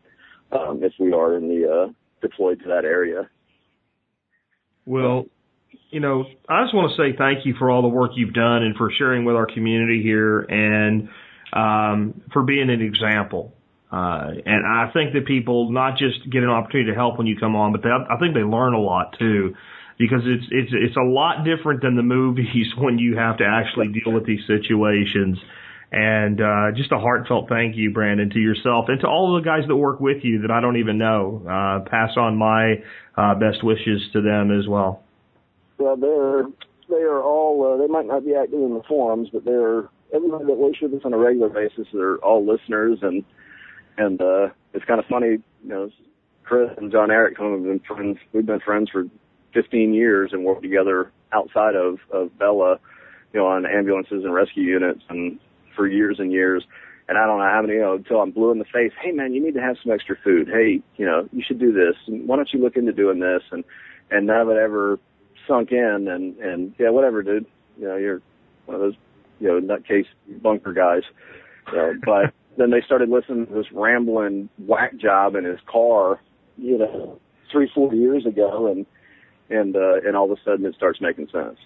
um, 0.53 0.79
if 0.81 0.93
we 0.97 1.11
are 1.11 1.35
in 1.35 1.49
the, 1.49 1.69
uh, 1.69 1.91
deployed 2.23 2.59
to 2.61 2.69
that 2.69 2.85
area. 2.85 3.29
Well, 4.85 5.25
you 5.91 5.99
know, 5.99 6.25
I 6.49 6.63
just 6.63 6.73
want 6.73 6.91
to 6.91 6.97
say 6.97 7.15
thank 7.15 7.45
you 7.45 7.53
for 7.59 7.69
all 7.69 7.83
the 7.83 7.87
work 7.87 8.11
you've 8.15 8.33
done 8.33 8.63
and 8.63 8.75
for 8.75 8.91
sharing 8.97 9.25
with 9.25 9.35
our 9.35 9.45
community 9.45 10.01
here 10.01 10.39
and 10.39 11.09
um, 11.53 12.21
for 12.33 12.41
being 12.41 12.71
an 12.71 12.81
example. 12.81 13.53
Uh, 13.91 14.31
and 14.45 14.65
I 14.65 14.89
think 14.91 15.13
that 15.13 15.27
people 15.27 15.71
not 15.71 15.97
just 15.99 16.27
get 16.31 16.41
an 16.41 16.49
opportunity 16.49 16.89
to 16.89 16.95
help 16.95 17.19
when 17.19 17.27
you 17.27 17.37
come 17.37 17.55
on, 17.55 17.71
but 17.71 17.83
they, 17.83 17.89
I 17.89 18.17
think 18.17 18.33
they 18.33 18.41
learn 18.41 18.73
a 18.73 18.81
lot 18.81 19.15
too, 19.19 19.53
because 19.99 20.21
it's 20.25 20.45
it's 20.49 20.71
it's 20.73 20.97
a 20.97 21.05
lot 21.05 21.45
different 21.45 21.83
than 21.83 21.95
the 21.95 22.01
movies 22.01 22.73
when 22.77 22.97
you 22.97 23.17
have 23.17 23.37
to 23.37 23.45
actually 23.45 23.89
deal 23.89 24.11
with 24.11 24.25
these 24.25 24.41
situations. 24.47 25.37
And 25.93 26.41
uh, 26.41 26.71
just 26.75 26.91
a 26.91 26.97
heartfelt 26.97 27.49
thank 27.49 27.75
you, 27.77 27.91
Brandon, 27.91 28.27
to 28.31 28.39
yourself 28.39 28.85
and 28.87 28.99
to 29.01 29.07
all 29.07 29.35
the 29.35 29.45
guys 29.45 29.67
that 29.67 29.75
work 29.75 29.99
with 29.99 30.23
you 30.23 30.41
that 30.41 30.49
I 30.49 30.59
don't 30.59 30.77
even 30.77 30.97
know. 30.97 31.43
Uh, 31.45 31.87
pass 31.87 32.17
on 32.17 32.35
my 32.35 32.81
uh, 33.15 33.35
best 33.35 33.63
wishes 33.63 34.01
to 34.13 34.21
them 34.21 34.49
as 34.49 34.67
well. 34.67 35.03
Well, 35.77 35.95
they're 35.95 36.45
they 36.89 37.03
are 37.03 37.21
all 37.21 37.73
uh, 37.73 37.77
they 37.77 37.85
might 37.85 38.07
not 38.07 38.25
be 38.25 38.33
active 38.33 38.59
in 38.59 38.73
the 38.73 38.81
forums, 38.87 39.29
but 39.31 39.45
they're 39.45 39.87
everybody 40.11 40.45
that 40.45 40.57
works 40.57 40.79
with 40.81 40.95
us 40.95 41.01
on 41.05 41.13
a 41.13 41.17
regular 41.17 41.49
basis. 41.49 41.85
They're 41.93 42.17
all 42.17 42.43
listeners, 42.43 42.97
and 43.03 43.23
and 43.99 44.19
uh, 44.19 44.49
it's 44.73 44.85
kind 44.85 44.99
of 44.99 45.05
funny, 45.05 45.37
you 45.63 45.69
know. 45.69 45.91
Chris 46.43 46.71
and 46.77 46.91
John 46.91 47.11
Eric 47.11 47.37
some 47.37 47.53
have 47.53 47.63
been 47.63 47.79
friends. 47.87 48.17
We've 48.33 48.45
been 48.45 48.59
friends 48.59 48.89
for 48.89 49.05
15 49.53 49.93
years 49.93 50.31
and 50.33 50.43
worked 50.43 50.63
together 50.63 51.11
outside 51.31 51.75
of 51.75 51.99
of 52.11 52.37
Bella, 52.39 52.79
you 53.31 53.39
know, 53.39 53.45
on 53.45 53.67
ambulances 53.67 54.23
and 54.23 54.33
rescue 54.33 54.63
units, 54.63 55.01
and 55.09 55.39
for 55.75 55.87
years 55.87 56.17
and 56.19 56.31
years. 56.31 56.63
And 57.07 57.17
I 57.17 57.25
don't 57.25 57.39
know 57.39 57.49
how 57.49 57.61
many, 57.61 57.73
you 57.73 57.81
know, 57.81 57.95
until 57.95 58.21
I'm 58.21 58.31
blue 58.31 58.51
in 58.51 58.59
the 58.59 58.65
face. 58.65 58.91
Hey, 59.01 59.11
man, 59.11 59.33
you 59.33 59.43
need 59.43 59.55
to 59.55 59.61
have 59.61 59.75
some 59.83 59.91
extra 59.91 60.15
food. 60.23 60.47
Hey, 60.47 60.81
you 60.95 61.05
know, 61.05 61.27
you 61.31 61.43
should 61.45 61.59
do 61.59 61.73
this. 61.73 61.95
And 62.07 62.27
why 62.27 62.37
don't 62.37 62.49
you 62.53 62.61
look 62.61 62.77
into 62.77 62.93
doing 62.93 63.19
this? 63.19 63.41
And 63.51 63.63
and 64.09 64.27
none 64.27 64.41
of 64.41 64.49
it 64.49 64.57
ever 64.57 64.99
sunk 65.47 65.71
in. 65.71 66.07
And 66.07 66.37
and 66.37 66.73
yeah, 66.79 66.89
whatever, 66.89 67.21
dude. 67.21 67.45
You 67.77 67.87
know, 67.87 67.97
you're 67.97 68.21
one 68.65 68.75
of 68.75 68.81
those, 68.81 68.95
you 69.39 69.47
know, 69.47 69.59
nutcase 69.59 70.05
bunker 70.41 70.71
guys. 70.71 71.03
But 71.65 72.33
then 72.57 72.71
they 72.71 72.81
started 72.81 73.09
listening 73.09 73.47
to 73.47 73.53
this 73.53 73.71
rambling 73.73 74.49
whack 74.59 74.95
job 74.97 75.35
in 75.35 75.43
his 75.43 75.59
car, 75.69 76.21
you 76.57 76.77
know, 76.77 77.19
three, 77.51 77.69
four 77.73 77.93
years 77.93 78.25
ago, 78.25 78.67
and 78.67 78.85
and 79.49 79.75
uh, 79.75 79.95
and 80.05 80.15
all 80.15 80.31
of 80.31 80.37
a 80.37 80.41
sudden 80.43 80.65
it 80.65 80.75
starts 80.75 81.01
making 81.01 81.27
sense. 81.31 81.57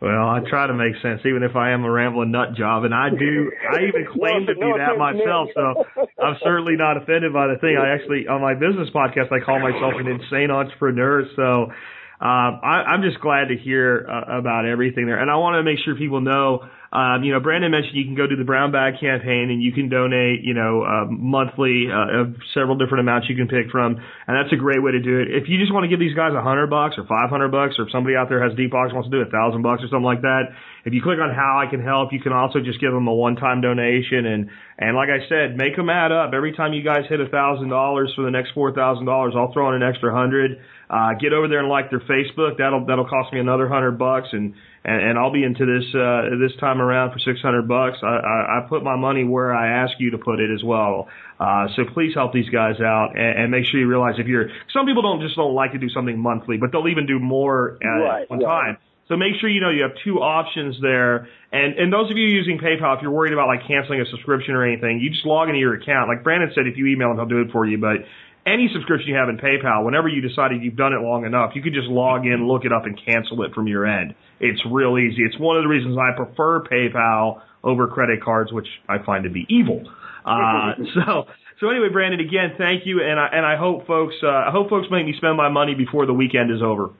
Well, 0.00 0.30
I 0.30 0.38
try 0.48 0.68
to 0.68 0.74
make 0.74 0.94
sense, 1.02 1.22
even 1.26 1.42
if 1.42 1.56
I 1.56 1.72
am 1.72 1.82
a 1.82 1.90
rambling 1.90 2.30
nut 2.30 2.54
job, 2.54 2.84
and 2.84 2.94
I 2.94 3.10
do. 3.10 3.50
I 3.66 3.82
even 3.82 4.06
claim 4.14 4.46
to 4.46 4.54
be 4.54 4.70
that 4.78 4.94
myself, 4.96 5.50
so 5.54 6.06
I'm 6.22 6.36
certainly 6.44 6.76
not 6.76 6.96
offended 6.96 7.32
by 7.32 7.48
the 7.48 7.58
thing. 7.58 7.74
I 7.74 7.94
actually, 7.94 8.28
on 8.28 8.40
my 8.40 8.54
business 8.54 8.88
podcast, 8.94 9.32
I 9.34 9.42
call 9.44 9.58
myself 9.58 9.94
an 9.98 10.06
insane 10.06 10.52
entrepreneur. 10.52 11.26
So 11.34 11.72
um, 12.20 12.58
I, 12.66 12.82
I'm 12.90 13.02
just 13.02 13.20
glad 13.20 13.48
to 13.48 13.56
hear 13.56 14.06
uh, 14.10 14.38
about 14.38 14.66
everything 14.66 15.06
there, 15.06 15.20
and 15.20 15.30
I 15.30 15.36
want 15.36 15.54
to 15.54 15.62
make 15.62 15.78
sure 15.84 15.94
people 15.94 16.20
know. 16.20 16.66
Um, 16.90 17.22
you 17.22 17.36
know, 17.36 17.38
Brandon 17.38 17.70
mentioned 17.70 17.94
you 17.94 18.08
can 18.08 18.16
go 18.16 18.26
to 18.26 18.34
the 18.34 18.48
Brown 18.48 18.72
Bag 18.72 18.96
campaign 18.98 19.52
and 19.52 19.60
you 19.60 19.76
can 19.76 19.92
donate, 19.92 20.40
you 20.40 20.56
know, 20.56 20.80
uh, 20.88 21.04
monthly 21.04 21.84
uh, 21.92 22.24
of 22.24 22.34
several 22.56 22.80
different 22.80 23.04
amounts 23.04 23.28
you 23.28 23.36
can 23.36 23.46
pick 23.46 23.68
from, 23.70 24.00
and 24.00 24.32
that's 24.32 24.48
a 24.52 24.56
great 24.56 24.82
way 24.82 24.96
to 24.96 25.02
do 25.04 25.20
it. 25.20 25.28
If 25.28 25.52
you 25.52 25.60
just 25.60 25.68
want 25.68 25.84
to 25.84 25.92
give 25.92 26.00
these 26.00 26.16
guys 26.16 26.32
a 26.32 26.40
hundred 26.40 26.72
bucks 26.72 26.96
or 26.96 27.04
five 27.04 27.28
hundred 27.28 27.52
bucks, 27.52 27.76
or 27.78 27.84
if 27.84 27.92
somebody 27.92 28.16
out 28.16 28.32
there 28.32 28.40
has 28.42 28.56
deep 28.56 28.72
pockets 28.72 28.96
wants 28.96 29.06
to 29.10 29.14
do 29.14 29.20
a 29.20 29.30
thousand 29.30 29.60
bucks 29.60 29.84
or 29.84 29.92
something 29.92 30.08
like 30.08 30.24
that, 30.24 30.56
if 30.88 30.96
you 30.96 31.04
click 31.04 31.20
on 31.20 31.28
how 31.28 31.60
I 31.60 31.68
can 31.68 31.84
help, 31.84 32.10
you 32.10 32.24
can 32.24 32.32
also 32.32 32.58
just 32.64 32.80
give 32.80 32.90
them 32.90 33.06
a 33.06 33.14
one-time 33.14 33.60
donation, 33.60 34.24
and 34.24 34.48
and 34.80 34.96
like 34.96 35.12
I 35.12 35.28
said, 35.28 35.60
make 35.60 35.76
them 35.76 35.92
add 35.92 36.10
up. 36.10 36.32
Every 36.32 36.56
time 36.56 36.72
you 36.72 36.82
guys 36.82 37.04
hit 37.06 37.20
a 37.20 37.28
thousand 37.28 37.68
dollars 37.68 38.10
for 38.16 38.24
the 38.24 38.32
next 38.32 38.56
four 38.56 38.72
thousand 38.72 39.04
dollars, 39.04 39.34
I'll 39.36 39.52
throw 39.52 39.68
in 39.70 39.76
an 39.76 39.84
extra 39.84 40.08
hundred. 40.08 40.56
Uh, 40.90 41.12
get 41.20 41.32
over 41.32 41.48
there 41.48 41.58
and 41.60 41.68
like 41.68 41.90
their 41.90 42.00
Facebook. 42.00 42.56
That'll 42.58 42.86
that'll 42.86 43.08
cost 43.08 43.32
me 43.32 43.40
another 43.40 43.68
hundred 43.68 43.98
bucks, 43.98 44.28
and 44.32 44.54
and, 44.84 45.10
and 45.10 45.18
I'll 45.18 45.32
be 45.32 45.44
into 45.44 45.66
this 45.66 45.84
uh, 45.94 46.36
this 46.40 46.56
time 46.60 46.80
around 46.80 47.12
for 47.12 47.18
six 47.18 47.40
hundred 47.40 47.68
bucks. 47.68 47.98
I, 48.02 48.06
I, 48.06 48.58
I 48.64 48.66
put 48.68 48.82
my 48.82 48.96
money 48.96 49.24
where 49.24 49.54
I 49.54 49.84
ask 49.84 49.92
you 49.98 50.12
to 50.12 50.18
put 50.18 50.40
it 50.40 50.50
as 50.52 50.64
well. 50.64 51.08
Uh, 51.38 51.68
so 51.76 51.82
please 51.92 52.14
help 52.14 52.32
these 52.32 52.48
guys 52.48 52.80
out 52.80 53.10
and, 53.16 53.38
and 53.38 53.50
make 53.50 53.66
sure 53.66 53.78
you 53.78 53.86
realize 53.86 54.14
if 54.18 54.26
you're 54.26 54.48
some 54.72 54.86
people 54.86 55.02
don't 55.02 55.20
just 55.20 55.36
don't 55.36 55.54
like 55.54 55.72
to 55.72 55.78
do 55.78 55.88
something 55.90 56.18
monthly, 56.18 56.56
but 56.56 56.72
they'll 56.72 56.88
even 56.88 57.06
do 57.06 57.18
more 57.18 57.76
at 57.82 57.86
Right, 57.86 58.30
one 58.30 58.40
right. 58.40 58.46
time. 58.46 58.78
So 59.08 59.16
make 59.16 59.40
sure 59.40 59.48
you 59.48 59.60
know 59.60 59.70
you 59.70 59.82
have 59.82 59.92
two 60.04 60.20
options 60.20 60.76
there. 60.82 61.28
And 61.52 61.78
and 61.78 61.92
those 61.92 62.10
of 62.10 62.16
you 62.16 62.26
using 62.28 62.58
PayPal, 62.58 62.96
if 62.96 63.02
you're 63.02 63.10
worried 63.10 63.32
about 63.32 63.48
like 63.48 63.66
canceling 63.66 64.00
a 64.00 64.06
subscription 64.06 64.54
or 64.54 64.64
anything, 64.66 65.00
you 65.00 65.10
just 65.10 65.24
log 65.24 65.48
into 65.48 65.60
your 65.60 65.74
account. 65.74 66.08
Like 66.08 66.22
Brandon 66.22 66.50
said, 66.54 66.66
if 66.66 66.76
you 66.76 66.86
email 66.86 67.10
him, 67.10 67.16
he'll 67.16 67.26
do 67.26 67.40
it 67.40 67.50
for 67.50 67.64
you. 67.64 67.78
But 67.78 68.04
any 68.48 68.70
subscription 68.72 69.08
you 69.10 69.16
have 69.16 69.28
in 69.28 69.36
PayPal, 69.36 69.84
whenever 69.84 70.08
you 70.08 70.20
decided 70.20 70.62
you've 70.62 70.76
done 70.76 70.92
it 70.92 71.00
long 71.00 71.24
enough, 71.26 71.52
you 71.54 71.62
could 71.62 71.74
just 71.74 71.88
log 71.88 72.26
in, 72.26 72.48
look 72.48 72.64
it 72.64 72.72
up, 72.72 72.86
and 72.86 72.98
cancel 73.04 73.42
it 73.42 73.54
from 73.54 73.66
your 73.66 73.86
end. 73.86 74.14
It's 74.40 74.60
real 74.70 74.98
easy. 74.98 75.22
It's 75.22 75.38
one 75.38 75.56
of 75.56 75.62
the 75.62 75.68
reasons 75.68 75.96
I 75.98 76.16
prefer 76.16 76.62
PayPal 76.64 77.42
over 77.62 77.88
credit 77.88 78.22
cards, 78.22 78.52
which 78.52 78.68
I 78.88 78.98
find 79.04 79.24
to 79.24 79.30
be 79.30 79.46
evil. 79.48 79.82
Uh, 80.24 80.74
so, 80.94 81.24
so 81.60 81.70
anyway, 81.70 81.88
Brandon, 81.92 82.20
again, 82.20 82.54
thank 82.56 82.86
you, 82.86 83.02
and 83.02 83.18
I 83.18 83.28
and 83.32 83.44
I 83.44 83.56
hope 83.56 83.86
folks, 83.86 84.14
uh, 84.22 84.28
I 84.28 84.50
hope 84.50 84.70
folks 84.70 84.88
make 84.90 85.04
me 85.04 85.14
spend 85.16 85.36
my 85.36 85.48
money 85.48 85.74
before 85.74 86.06
the 86.06 86.14
weekend 86.14 86.50
is 86.50 86.62
over. 86.62 86.90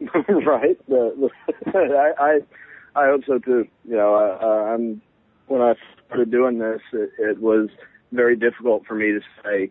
right. 0.00 0.78
The, 0.88 1.30
the, 1.64 2.12
I, 2.18 2.22
I 2.22 2.38
I 2.94 3.06
hope 3.06 3.22
so 3.26 3.38
too. 3.38 3.66
You 3.84 3.96
know, 3.96 4.14
I, 4.14 4.74
I'm 4.74 5.02
when 5.46 5.62
I 5.62 5.74
started 6.06 6.30
doing 6.30 6.58
this, 6.58 6.80
it, 6.92 7.10
it 7.18 7.40
was 7.40 7.68
very 8.12 8.36
difficult 8.36 8.86
for 8.86 8.94
me 8.94 9.12
to 9.12 9.20
say, 9.42 9.70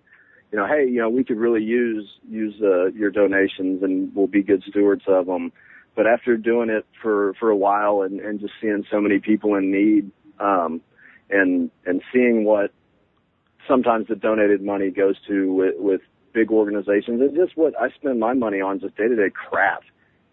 you 0.52 0.58
know, 0.58 0.66
hey, 0.66 0.88
you 0.88 1.00
know, 1.00 1.10
we 1.10 1.24
could 1.24 1.38
really 1.38 1.64
use 1.64 2.08
use 2.28 2.56
uh, 2.62 2.86
your 2.88 3.12
donations 3.12 3.84
and 3.84 4.14
we'll 4.16 4.28
be 4.28 4.44
good 4.44 4.64
stewards 4.68 5.04
of 5.08 5.26
them. 5.26 5.52
But 5.96 6.08
after 6.08 6.38
doing 6.38 6.70
it 6.70 6.86
for 7.02 7.34
for 7.40 7.50
a 7.50 7.56
while 7.56 8.02
and 8.02 8.20
and 8.20 8.40
just 8.40 8.54
seeing 8.62 8.86
so 8.90 9.02
many 9.02 9.20
people 9.20 9.56
in 9.56 9.72
need, 9.72 10.12
um, 10.40 10.82
and 11.30 11.70
and 11.86 12.02
seeing 12.14 12.46
what 12.46 12.72
sometimes 13.68 14.08
the 14.08 14.16
donated 14.16 14.62
money 14.62 14.90
goes 14.90 15.16
to 15.28 15.54
with, 15.54 15.76
with 15.78 16.02
big 16.34 16.52
organizations, 16.52 17.20
and 17.20 17.36
just 17.36 17.58
what 17.58 17.74
I 17.80 17.90
spend 17.90 18.20
my 18.20 18.34
money 18.34 18.62
on, 18.62 18.80
just 18.80 18.96
day 18.96 19.08
to 19.08 19.16
day 19.16 19.32
crap. 19.34 19.82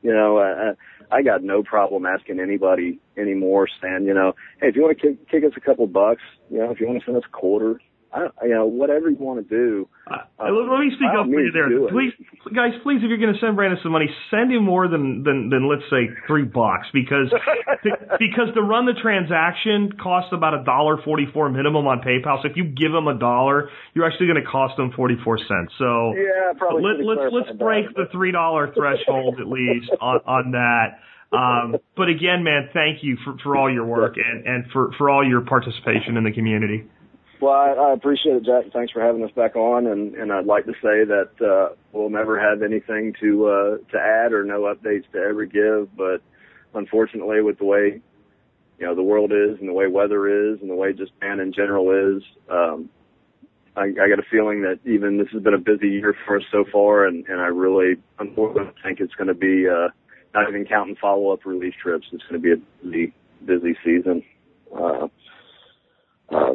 You 0.02 0.12
know, 0.12 0.36
uh, 0.36 0.74
I 1.10 1.18
I 1.18 1.22
got 1.22 1.42
no 1.42 1.62
problem 1.62 2.06
asking 2.06 2.40
anybody 2.40 3.00
anymore, 3.16 3.66
saying, 3.80 4.04
you 4.04 4.14
know, 4.14 4.34
hey, 4.60 4.68
if 4.68 4.76
you 4.76 4.82
want 4.82 4.98
to 4.98 5.08
kick, 5.08 5.28
kick 5.30 5.44
us 5.44 5.52
a 5.56 5.60
couple 5.60 5.86
bucks, 5.86 6.22
you 6.50 6.58
know, 6.58 6.70
if 6.70 6.78
you 6.78 6.86
want 6.86 7.00
to 7.00 7.04
send 7.04 7.16
us 7.16 7.24
a 7.26 7.36
quarter, 7.36 7.80
I, 8.14 8.46
you 8.46 8.54
know, 8.54 8.66
whatever 8.66 9.10
you 9.10 9.18
want 9.18 9.42
to 9.42 9.48
do. 9.48 9.88
Uh, 10.06 10.22
let 10.38 10.78
me 10.78 10.92
speak 10.94 11.10
up 11.10 11.26
for 11.26 11.40
you 11.40 11.50
there. 11.50 11.66
Please, 11.90 12.14
guys, 12.54 12.70
please, 12.82 13.02
if 13.02 13.10
you're 13.10 13.18
going 13.18 13.34
to 13.34 13.40
send 13.40 13.56
Brandon 13.56 13.78
some 13.82 13.90
money, 13.90 14.06
send 14.30 14.52
him 14.52 14.62
more 14.62 14.86
than 14.86 15.24
than, 15.24 15.50
than 15.50 15.68
let's 15.68 15.82
say 15.90 16.14
three 16.28 16.44
bucks 16.44 16.86
because 16.94 17.34
to, 17.82 17.90
because 18.22 18.54
to 18.54 18.62
run 18.62 18.86
the 18.86 18.94
transaction 18.94 19.98
costs 19.98 20.30
about 20.32 20.54
a 20.54 20.62
dollar 20.62 21.02
forty 21.02 21.26
four 21.34 21.50
minimum 21.50 21.86
on 21.86 22.00
PayPal. 22.06 22.42
So 22.42 22.48
if 22.48 22.56
you 22.56 22.64
give 22.64 22.94
him 22.94 23.08
a 23.08 23.18
dollar, 23.18 23.68
you're 23.94 24.06
actually 24.06 24.28
going 24.30 24.42
to 24.42 24.48
cost 24.48 24.78
him 24.78 24.92
forty 24.94 25.16
four 25.24 25.36
cents. 25.38 25.74
So 25.78 26.14
yeah, 26.14 26.54
probably. 26.56 26.86
Let, 26.86 27.02
let's 27.02 27.32
let's 27.34 27.58
break 27.58 27.90
that. 27.90 27.96
the 27.98 28.06
three 28.12 28.30
dollar 28.30 28.70
threshold 28.72 29.40
at 29.40 29.48
least 29.48 29.90
on 30.00 30.20
on 30.22 30.50
that. 30.52 31.02
Um, 31.34 31.76
but 31.96 32.08
again, 32.08 32.44
man, 32.44 32.70
thank 32.72 33.02
you 33.02 33.16
for, 33.24 33.34
for 33.42 33.56
all 33.56 33.72
your 33.72 33.84
work 33.84 34.14
and, 34.16 34.46
and 34.46 34.64
for, 34.72 34.92
for 34.96 35.10
all 35.10 35.26
your 35.28 35.40
participation 35.40 36.16
in 36.16 36.22
the 36.22 36.30
community. 36.30 36.86
Well, 37.40 37.52
I, 37.52 37.72
I 37.72 37.92
appreciate 37.92 38.36
it, 38.36 38.44
Jack. 38.44 38.72
Thanks 38.72 38.92
for 38.92 39.02
having 39.02 39.22
us 39.22 39.30
back 39.32 39.56
on, 39.56 39.86
and, 39.86 40.14
and 40.14 40.32
I'd 40.32 40.46
like 40.46 40.66
to 40.66 40.72
say 40.74 41.04
that 41.04 41.30
uh, 41.40 41.74
we'll 41.92 42.10
never 42.10 42.40
have 42.40 42.62
anything 42.62 43.14
to 43.20 43.46
uh, 43.46 43.76
to 43.92 43.98
add 43.98 44.32
or 44.32 44.44
no 44.44 44.62
updates 44.62 45.10
to 45.12 45.18
ever 45.18 45.44
give. 45.44 45.94
But 45.96 46.22
unfortunately, 46.74 47.42
with 47.42 47.58
the 47.58 47.64
way 47.64 48.00
you 48.78 48.86
know 48.86 48.94
the 48.94 49.02
world 49.02 49.32
is, 49.32 49.58
and 49.60 49.68
the 49.68 49.72
way 49.72 49.88
weather 49.88 50.52
is, 50.52 50.60
and 50.60 50.70
the 50.70 50.74
way 50.74 50.92
just 50.92 51.12
man 51.20 51.40
in 51.40 51.52
general 51.52 52.16
is, 52.16 52.22
um, 52.50 52.88
I, 53.76 53.84
I 53.84 54.08
got 54.08 54.18
a 54.18 54.28
feeling 54.30 54.62
that 54.62 54.78
even 54.84 55.18
this 55.18 55.28
has 55.32 55.42
been 55.42 55.54
a 55.54 55.58
busy 55.58 55.88
year 55.88 56.14
for 56.26 56.36
us 56.36 56.44
so 56.52 56.64
far, 56.70 57.06
and, 57.06 57.26
and 57.26 57.40
I 57.40 57.46
really, 57.46 57.96
unfortunately, 58.18 58.72
think 58.82 59.00
it's 59.00 59.14
going 59.14 59.28
to 59.28 59.34
be 59.34 59.66
uh, 59.68 59.88
not 60.32 60.48
even 60.48 60.64
counting 60.64 60.96
follow 61.00 61.32
up 61.32 61.44
release 61.44 61.74
trips. 61.82 62.06
It's 62.12 62.22
going 62.28 62.40
to 62.40 62.44
be 62.44 62.52
a 62.52 62.84
busy, 62.84 63.14
busy 63.44 63.76
season. 63.84 64.22
Uh, 64.74 65.08
uh, 66.30 66.54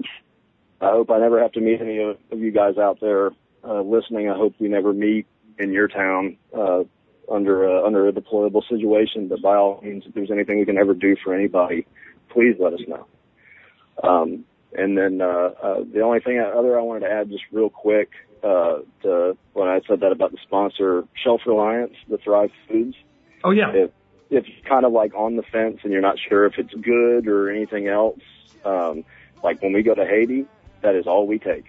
I 0.82 0.92
hope 0.92 1.10
I 1.12 1.20
never 1.20 1.42
have 1.42 1.52
to 1.54 1.62
meet 1.62 1.82
any 1.82 2.00
of, 2.00 2.18
of 2.32 2.40
you 2.40 2.52
guys 2.52 2.78
out 2.78 3.00
there 3.02 3.32
uh, 3.64 3.82
listening. 3.82 4.30
I 4.30 4.36
hope 4.36 4.56
we 4.60 4.70
never 4.70 4.94
meet 4.94 5.28
in 5.58 5.72
your 5.74 5.88
town 5.88 6.38
uh, 6.58 6.84
under 7.30 7.66
a, 7.66 7.86
under 7.86 8.08
a 8.08 8.14
deployable 8.14 8.68
situation. 8.70 9.28
But 9.28 9.42
by 9.42 9.56
all 9.56 9.82
means, 9.84 10.04
if 10.06 10.14
there's 10.14 10.32
anything 10.32 10.60
we 10.60 10.66
can 10.66 10.78
ever 10.78 10.94
do 10.94 11.16
for 11.24 11.34
anybody, 11.34 11.86
please 12.30 12.56
let 12.60 12.74
us 12.74 12.80
know. 12.88 13.06
Um, 14.04 14.46
and 14.74 14.98
then 14.98 15.22
uh, 15.22 15.52
uh, 15.62 15.84
the 15.92 16.02
only 16.02 16.20
thing 16.20 16.40
other 16.40 16.80
I 16.80 16.82
wanted 16.84 17.02
to 17.02 17.12
add, 17.12 17.30
just 17.30 17.44
real 17.52 17.70
quick, 17.70 18.10
uh, 18.44 18.78
to 19.02 19.38
when 19.54 19.68
I 19.68 19.82
said 19.88 20.00
that 20.02 20.12
about 20.12 20.32
the 20.32 20.38
sponsor 20.44 21.04
Shelf 21.22 21.42
Reliance, 21.46 21.94
the 22.08 22.18
Thrive 22.18 22.52
Foods. 22.68 22.96
Oh 23.44 23.52
yeah. 23.52 23.72
If 23.74 23.92
if 24.30 24.46
you're 24.48 24.70
kind 24.70 24.86
of 24.86 24.94
like 24.94 25.14
on 25.16 25.36
the 25.36 25.44
fence 25.44 25.80
and 25.84 25.92
you're 25.92 26.02
not 26.02 26.18
sure 26.20 26.46
if 26.46 26.54
it's 26.58 26.74
good 26.74 27.28
or 27.28 27.50
anything 27.50 27.88
else, 27.88 28.20
um, 28.64 29.04
like 29.44 29.62
when 29.62 29.74
we 29.74 29.82
go 29.82 29.96
to 29.96 30.06
Haiti, 30.06 30.46
that 30.82 30.96
is 30.96 31.08
all 31.08 31.28
we 31.28 31.40
take. 31.40 31.66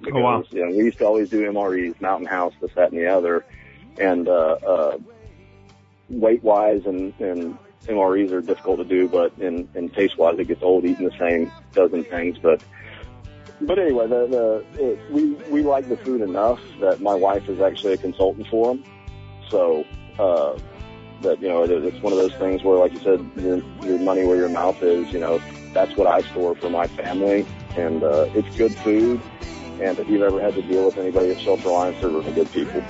Because, 0.00 0.14
oh, 0.16 0.22
wow. 0.22 0.44
you 0.50 0.64
know, 0.64 0.70
we 0.70 0.84
used 0.84 0.98
to 0.98 1.06
always 1.06 1.28
do 1.28 1.50
MREs, 1.50 2.00
Mountain 2.00 2.28
House, 2.28 2.54
this, 2.60 2.70
that, 2.76 2.92
and 2.92 3.00
the 3.00 3.06
other. 3.06 3.44
And, 3.98 4.28
uh, 4.28 4.32
uh, 4.32 4.98
weight 6.08 6.42
wise 6.42 6.86
and, 6.86 7.12
and 7.20 7.58
MREs 7.86 8.32
are 8.32 8.40
difficult 8.40 8.78
to 8.78 8.84
do, 8.84 9.08
but 9.08 9.32
in, 9.38 9.68
in 9.74 9.88
taste 9.88 10.18
wise, 10.18 10.38
it 10.38 10.48
gets 10.48 10.62
old 10.62 10.84
eating 10.84 11.08
the 11.08 11.18
same 11.18 11.50
dozen 11.72 12.04
things. 12.04 12.38
But, 12.38 12.62
but 13.60 13.78
anyway, 13.78 14.06
the, 14.06 14.26
the, 14.26 14.84
it, 14.84 15.10
we, 15.10 15.32
we 15.50 15.62
like 15.62 15.88
the 15.88 15.96
food 15.96 16.20
enough 16.20 16.60
that 16.80 17.00
my 17.00 17.14
wife 17.14 17.48
is 17.48 17.60
actually 17.60 17.94
a 17.94 17.98
consultant 17.98 18.46
for 18.48 18.74
them. 18.74 18.84
So, 19.48 19.84
uh, 20.18 20.58
that, 21.22 21.40
you 21.40 21.48
know, 21.48 21.64
it, 21.64 21.70
it's 21.70 22.00
one 22.02 22.12
of 22.12 22.18
those 22.18 22.34
things 22.34 22.62
where, 22.62 22.78
like 22.78 22.92
you 22.92 23.00
said, 23.00 23.30
your, 23.36 23.62
your 23.82 23.98
money 23.98 24.24
where 24.24 24.36
your 24.36 24.48
mouth 24.48 24.82
is, 24.82 25.12
you 25.12 25.18
know, 25.18 25.40
that's 25.72 25.96
what 25.96 26.06
I 26.06 26.20
store 26.22 26.54
for 26.54 26.70
my 26.70 26.86
family 26.86 27.46
and 27.76 28.02
uh, 28.02 28.28
it's 28.34 28.56
good 28.56 28.74
food. 28.76 29.20
And 29.80 29.98
if 29.98 30.08
you've 30.08 30.22
ever 30.22 30.40
had 30.40 30.54
to 30.54 30.62
deal 30.62 30.86
with 30.86 30.98
anybody 30.98 31.30
at 31.30 31.40
Shelf 31.40 31.64
Reliance, 31.64 32.00
they're 32.00 32.10
really 32.10 32.32
good 32.32 32.50
people. 32.52 32.82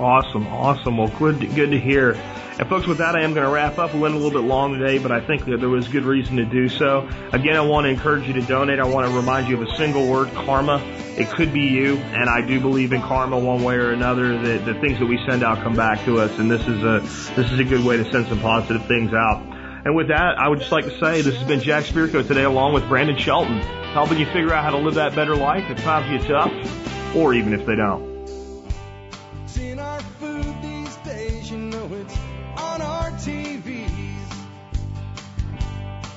Awesome, 0.00 0.46
awesome. 0.48 0.96
Well, 0.96 1.12
good, 1.18 1.38
good 1.54 1.70
to 1.70 1.78
hear. 1.78 2.12
And 2.58 2.68
folks, 2.68 2.86
with 2.86 2.98
that, 2.98 3.16
I 3.16 3.22
am 3.22 3.34
going 3.34 3.44
to 3.44 3.52
wrap 3.52 3.78
up. 3.78 3.92
We 3.94 4.00
went 4.00 4.14
a 4.14 4.16
little 4.16 4.40
bit 4.40 4.46
long 4.46 4.78
today, 4.78 4.98
but 4.98 5.10
I 5.10 5.20
think 5.20 5.44
that 5.46 5.58
there 5.58 5.68
was 5.68 5.88
good 5.88 6.04
reason 6.04 6.36
to 6.36 6.44
do 6.44 6.68
so. 6.68 7.08
Again, 7.32 7.56
I 7.56 7.60
want 7.60 7.84
to 7.84 7.90
encourage 7.90 8.26
you 8.26 8.32
to 8.34 8.42
donate. 8.42 8.78
I 8.78 8.86
want 8.86 9.08
to 9.08 9.14
remind 9.14 9.48
you 9.48 9.60
of 9.60 9.68
a 9.68 9.76
single 9.76 10.08
word, 10.08 10.32
karma. 10.34 10.80
It 11.16 11.28
could 11.30 11.52
be 11.52 11.62
you, 11.62 11.96
and 11.96 12.30
I 12.30 12.46
do 12.46 12.60
believe 12.60 12.92
in 12.92 13.02
karma 13.02 13.38
one 13.38 13.62
way 13.62 13.74
or 13.74 13.90
another. 13.90 14.38
That 14.38 14.64
the 14.64 14.74
things 14.74 15.00
that 15.00 15.06
we 15.06 15.18
send 15.28 15.42
out 15.42 15.62
come 15.62 15.74
back 15.74 16.04
to 16.04 16.20
us, 16.20 16.38
and 16.38 16.50
this 16.50 16.62
is 16.66 16.82
a 16.82 17.00
this 17.34 17.50
is 17.50 17.58
a 17.58 17.64
good 17.64 17.84
way 17.84 17.96
to 17.96 18.10
send 18.10 18.28
some 18.28 18.40
positive 18.40 18.86
things 18.86 19.12
out. 19.12 19.53
And 19.84 19.94
with 19.94 20.08
that, 20.08 20.38
I 20.38 20.48
would 20.48 20.60
just 20.60 20.72
like 20.72 20.84
to 20.86 20.98
say 20.98 21.20
this 21.20 21.36
has 21.36 21.46
been 21.46 21.60
Jack 21.60 21.84
Spirko 21.84 22.26
today, 22.26 22.44
along 22.44 22.72
with 22.72 22.88
Brandon 22.88 23.18
Shelton 23.18 23.60
helping 23.94 24.18
you 24.18 24.26
figure 24.26 24.52
out 24.52 24.64
how 24.64 24.70
to 24.70 24.78
live 24.78 24.94
that 24.94 25.14
better 25.14 25.36
life 25.36 25.70
if 25.70 25.80
times 25.82 26.10
get 26.10 26.28
tough, 26.28 27.14
or 27.14 27.34
even 27.34 27.52
if 27.52 27.64
they 27.66 27.76
don't. 27.76 28.14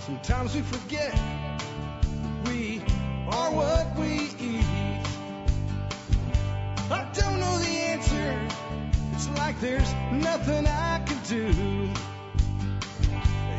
Sometimes 0.08 0.56
we 0.56 0.62
forget 0.62 1.14
we 2.46 2.82
are 3.30 3.52
what 3.52 3.96
we 4.00 4.30
eat. 4.40 4.66
I 6.90 7.06
don't 7.14 7.40
know 7.40 7.58
the 7.60 7.68
answer. 7.68 8.48
It's 9.14 9.30
like 9.38 9.60
there's 9.60 9.94
nothing 10.14 10.66
I 10.66 11.04
can 11.06 11.20
do. 11.28 12.07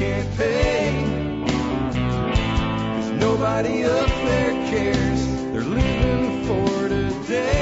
Can't 0.00 0.36
pay. 0.38 1.44
Cause 1.44 3.10
nobody 3.20 3.84
up 3.84 4.08
there 4.08 4.52
cares. 4.70 5.26
They're 5.52 5.60
living 5.60 6.46
for 6.46 6.88
today. 6.88 7.59